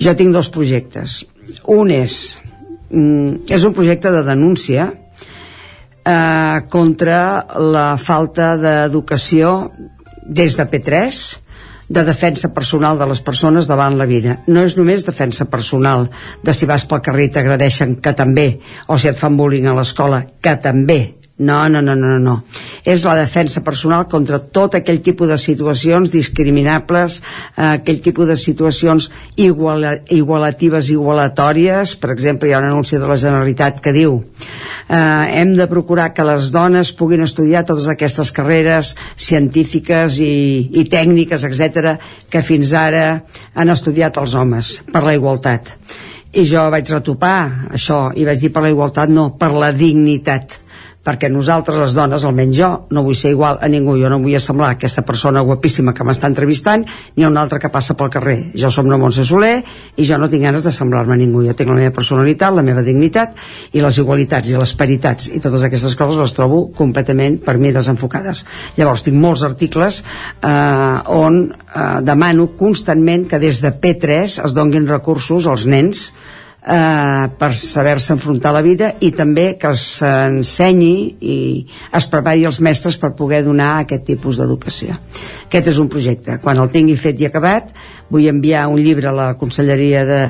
Jo 0.00 0.16
tinc 0.16 0.32
dos 0.32 0.48
projectes. 0.48 1.26
Un 1.68 1.92
és 1.92 2.38
mm, 2.90 3.46
és 3.48 3.64
un 3.64 3.74
projecte 3.76 4.12
de 4.12 4.22
denúncia 4.26 4.90
eh, 6.04 6.58
contra 6.70 7.18
la 7.58 7.94
falta 7.96 8.54
d'educació 8.60 9.54
des 10.24 10.56
de 10.56 10.66
P3 10.68 11.22
de 11.88 12.04
defensa 12.04 12.48
personal 12.54 12.98
de 12.98 13.06
les 13.06 13.20
persones 13.20 13.68
davant 13.68 13.98
la 13.98 14.08
vida. 14.08 14.38
No 14.46 14.64
és 14.64 14.76
només 14.76 15.04
defensa 15.04 15.44
personal 15.52 16.08
de 16.42 16.54
si 16.56 16.66
vas 16.66 16.86
pel 16.88 17.02
carrer 17.04 17.28
i 17.28 17.34
t'agradeixen, 17.34 17.98
que 18.00 18.14
també, 18.16 18.48
o 18.88 18.96
si 18.98 19.10
et 19.10 19.20
fan 19.20 19.36
bullying 19.36 19.68
a 19.68 19.76
l'escola, 19.76 20.24
que 20.40 20.56
també, 20.64 21.00
no, 21.36 21.68
no, 21.68 21.82
no, 21.82 21.96
no, 21.96 22.18
no. 22.18 22.34
És 22.86 23.02
la 23.02 23.16
defensa 23.18 23.64
personal 23.66 24.06
contra 24.06 24.38
tot 24.38 24.76
aquell 24.78 25.00
tipus 25.02 25.32
de 25.32 25.38
situacions 25.40 26.12
discriminables, 26.12 27.20
eh, 27.56 27.74
aquell 27.74 27.98
tipus 28.04 28.28
de 28.30 28.36
situacions 28.38 29.10
iguala, 29.36 29.96
igualatives, 30.14 30.92
igualatòries. 30.94 31.96
Per 31.98 32.12
exemple, 32.14 32.48
hi 32.48 32.54
ha 32.54 32.62
un 32.62 32.68
anunci 32.70 33.00
de 33.02 33.10
la 33.10 33.18
Generalitat 33.18 33.82
que 33.82 33.94
diu 33.96 34.20
eh, 34.22 35.40
hem 35.40 35.56
de 35.58 35.66
procurar 35.66 36.12
que 36.14 36.26
les 36.26 36.52
dones 36.54 36.94
puguin 36.94 37.26
estudiar 37.26 37.64
totes 37.66 37.90
aquestes 37.90 38.30
carreres 38.34 38.94
científiques 39.16 40.20
i, 40.22 40.70
i 40.70 40.86
tècniques, 40.90 41.42
etc 41.50 41.98
que 42.30 42.42
fins 42.42 42.72
ara 42.74 43.22
han 43.54 43.70
estudiat 43.70 44.18
els 44.22 44.34
homes 44.34 44.78
per 44.90 45.04
la 45.04 45.14
igualtat. 45.14 45.74
I 46.34 46.42
jo 46.50 46.64
vaig 46.70 46.90
retopar 46.90 47.70
això 47.76 48.08
i 48.18 48.26
vaig 48.26 48.40
dir 48.42 48.50
per 48.54 48.64
la 48.64 48.72
igualtat, 48.74 49.10
no, 49.10 49.28
per 49.38 49.52
la 49.54 49.70
dignitat 49.74 50.63
perquè 51.04 51.28
nosaltres 51.28 51.76
les 51.78 51.94
dones, 51.94 52.24
almenys 52.24 52.56
jo, 52.56 52.68
no 52.96 53.02
vull 53.04 53.16
ser 53.18 53.34
igual 53.34 53.58
a 53.60 53.68
ningú, 53.68 53.98
jo 54.00 54.08
no 54.08 54.18
vull 54.22 54.40
semblar 54.40 54.72
aquesta 54.72 55.04
persona 55.04 55.42
guapíssima 55.44 55.92
que 55.94 56.04
m'està 56.06 56.30
entrevistant 56.30 56.86
ni 57.16 57.24
a 57.24 57.28
una 57.28 57.42
altra 57.44 57.60
que 57.60 57.68
passa 57.68 57.96
pel 57.98 58.10
carrer. 58.10 58.38
Jo 58.56 58.70
som 58.72 58.88
la 58.88 58.96
Montse 59.00 59.26
Soler 59.28 59.58
i 59.96 60.06
jo 60.08 60.18
no 60.18 60.30
tinc 60.32 60.46
ganes 60.46 60.64
de 60.64 60.72
semblar-me 60.72 61.14
a 61.14 61.20
ningú. 61.20 61.44
Jo 61.44 61.54
tinc 61.54 61.68
la 61.68 61.76
meva 61.76 61.92
personalitat, 61.94 62.54
la 62.56 62.64
meva 62.64 62.82
dignitat 62.82 63.36
i 63.76 63.84
les 63.84 63.98
igualitats 64.00 64.48
i 64.50 64.56
les 64.58 64.74
paritats 64.80 65.28
i 65.28 65.42
totes 65.44 65.66
aquestes 65.68 65.96
coses 66.00 66.20
les 66.20 66.36
trobo 66.36 66.64
completament 66.76 67.36
per 67.44 67.58
mi 67.60 67.72
desenfocades. 67.74 68.44
Llavors 68.78 69.04
tinc 69.04 69.20
molts 69.20 69.44
articles 69.44 70.00
eh, 70.00 71.12
on 71.12 71.42
eh, 71.52 72.00
demano 72.06 72.48
constantment 72.56 73.28
que 73.28 73.42
des 73.42 73.60
de 73.60 73.74
P3 73.76 74.40
es 74.48 74.56
donguin 74.56 74.88
recursos 74.88 75.46
als 75.50 75.68
nens 75.68 76.08
eh, 76.64 77.28
per 77.38 77.52
saber-se 77.54 78.14
enfrontar 78.14 78.52
la 78.54 78.62
vida 78.64 78.92
i 79.04 79.10
també 79.16 79.54
que 79.60 79.72
s'ensenyi 79.78 80.94
i 81.20 81.38
es 81.94 82.06
prepari 82.10 82.46
els 82.48 82.60
mestres 82.64 82.96
per 83.00 83.14
poder 83.16 83.42
donar 83.44 83.80
aquest 83.82 84.06
tipus 84.08 84.38
d'educació. 84.40 84.96
Aquest 85.48 85.74
és 85.74 85.82
un 85.82 85.90
projecte. 85.92 86.38
Quan 86.42 86.60
el 86.60 86.72
tingui 86.72 86.96
fet 86.96 87.20
i 87.20 87.28
acabat, 87.28 87.74
vull 88.10 88.28
enviar 88.30 88.68
un 88.72 88.80
llibre 88.80 89.10
a 89.10 89.16
la 89.16 89.34
Conselleria 89.38 90.04
de 90.08 90.22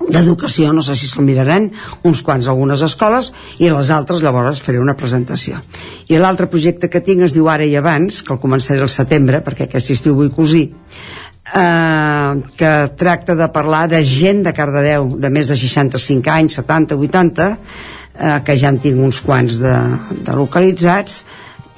d'educació, 0.00 0.72
no 0.72 0.80
sé 0.82 0.94
si 0.96 1.06
se'l 1.06 1.26
miraran 1.26 1.66
uns 2.08 2.22
quants 2.24 2.48
algunes 2.48 2.80
escoles 2.82 3.30
i 3.60 3.68
les 3.68 3.90
altres 3.92 4.24
llavors 4.24 4.62
faré 4.64 4.80
una 4.80 4.96
presentació 4.96 5.60
i 6.08 6.16
l'altre 6.16 6.48
projecte 6.48 6.88
que 6.88 7.02
tinc 7.04 7.26
es 7.26 7.34
diu 7.36 7.50
Ara 7.52 7.68
i 7.68 7.76
Abans 7.76 8.22
que 8.24 8.32
el 8.32 8.40
començaré 8.40 8.80
al 8.80 8.88
setembre 8.88 9.42
perquè 9.44 9.68
aquest 9.68 9.92
estiu 9.92 10.16
vull 10.16 10.32
cosir 10.32 10.70
eh, 11.54 12.42
que 12.56 12.72
tracta 12.96 13.34
de 13.34 13.48
parlar 13.52 13.88
de 13.88 14.02
gent 14.04 14.44
de 14.46 14.52
Cardedeu 14.56 15.08
de 15.20 15.30
més 15.30 15.50
de 15.50 15.56
65 15.56 16.30
anys, 16.30 16.58
70, 16.60 16.96
80 16.96 17.48
eh, 17.50 18.40
que 18.44 18.56
ja 18.56 18.72
en 18.72 18.80
tinc 18.82 19.00
uns 19.00 19.22
quants 19.24 19.60
de, 19.62 19.76
de 20.26 20.36
localitzats 20.36 21.22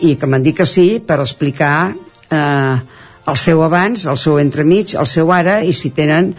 i 0.02 0.16
que 0.18 0.26
m'han 0.26 0.42
dit 0.42 0.56
que 0.56 0.66
sí 0.66 0.98
per 1.06 1.20
explicar 1.22 1.92
eh, 1.92 2.76
el 3.22 3.38
seu 3.38 3.62
abans, 3.62 4.06
el 4.10 4.18
seu 4.18 4.40
entremig, 4.42 4.96
el 4.98 5.06
seu 5.06 5.30
ara 5.32 5.60
i 5.62 5.72
si 5.76 5.92
tenen, 5.94 6.32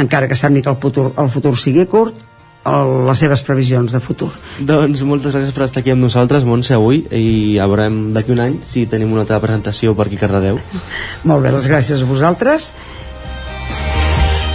encara 0.00 0.28
que 0.28 0.38
sembli 0.38 0.62
que 0.64 0.72
el 0.72 0.80
futur, 0.80 1.10
el 1.20 1.28
futur 1.28 1.56
sigui 1.58 1.84
curt, 1.90 2.29
el, 2.68 2.92
les 3.08 3.20
seves 3.22 3.42
previsions 3.46 3.92
de 3.94 4.00
futur. 4.04 4.30
Doncs 4.60 5.02
moltes 5.08 5.34
gràcies 5.34 5.54
per 5.56 5.66
estar 5.66 5.82
aquí 5.82 5.94
amb 5.94 6.04
nosaltres, 6.04 6.44
Montse, 6.48 6.74
avui, 6.76 7.02
i 7.10 7.56
ja 7.56 7.68
veurem 7.70 8.10
d'aquí 8.16 8.34
un 8.34 8.42
any 8.44 8.58
si 8.68 8.86
tenim 8.90 9.12
una 9.14 9.24
altra 9.24 9.40
presentació 9.42 9.94
per 9.96 10.08
aquí 10.08 10.20
a 10.20 10.24
Cardedeu. 10.26 10.60
Molt 11.24 11.46
bé, 11.46 11.54
les 11.56 11.68
gràcies 11.70 12.02
a 12.04 12.08
vosaltres. 12.08 12.72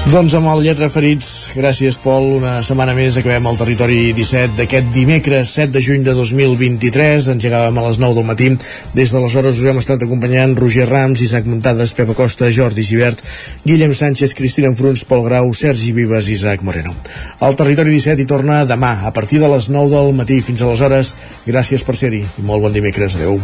Doncs 0.05 0.35
amb 0.37 0.45
el 0.51 0.59
Lletra 0.61 0.85
Ferits, 0.93 1.27
gràcies 1.57 1.95
Pol, 1.97 2.27
una 2.37 2.59
setmana 2.63 2.93
més 2.93 3.15
acabem 3.17 3.47
el 3.49 3.55
territori 3.57 4.11
17 4.13 4.53
d'aquest 4.59 4.91
dimecres 4.93 5.49
7 5.57 5.73
de 5.73 5.81
juny 5.81 6.03
de 6.05 6.13
2023, 6.13 7.31
engegàvem 7.33 7.79
a 7.81 7.85
les 7.87 7.97
9 8.03 8.13
del 8.19 8.27
matí, 8.27 8.51
des 8.93 9.09
d'aleshores 9.11 9.57
us 9.57 9.71
hem 9.71 9.81
estat 9.81 10.05
acompanyant 10.05 10.53
Roger 10.61 10.85
Rams, 10.91 11.25
Isaac 11.25 11.49
Muntades, 11.49 11.95
Pepa 11.97 12.13
Costa, 12.13 12.51
Jordi 12.53 12.85
Givert, 12.85 13.25
Guillem 13.65 13.97
Sánchez, 13.97 14.37
Cristina 14.37 14.69
Enfruns, 14.69 15.07
Pol 15.09 15.25
Grau, 15.25 15.49
Sergi 15.57 15.89
Vives 15.97 16.29
i 16.29 16.37
Isaac 16.37 16.61
Moreno. 16.61 16.93
El 17.41 17.57
territori 17.57 17.97
17 17.97 18.21
hi 18.21 18.29
torna 18.29 18.61
demà, 18.69 18.93
a 19.09 19.11
partir 19.11 19.41
de 19.41 19.49
les 19.49 19.73
9 19.73 19.89
del 19.97 20.13
matí. 20.13 20.37
Fins 20.45 20.61
aleshores, 20.61 21.15
gràcies 21.49 21.81
per 21.81 21.97
ser-hi 21.97 22.21
i 22.21 22.45
molt 22.45 22.61
bon 22.61 22.77
dimecres. 22.77 23.17
Adeu. 23.17 23.41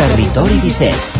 Territori 0.00 0.62
17, 0.64 1.19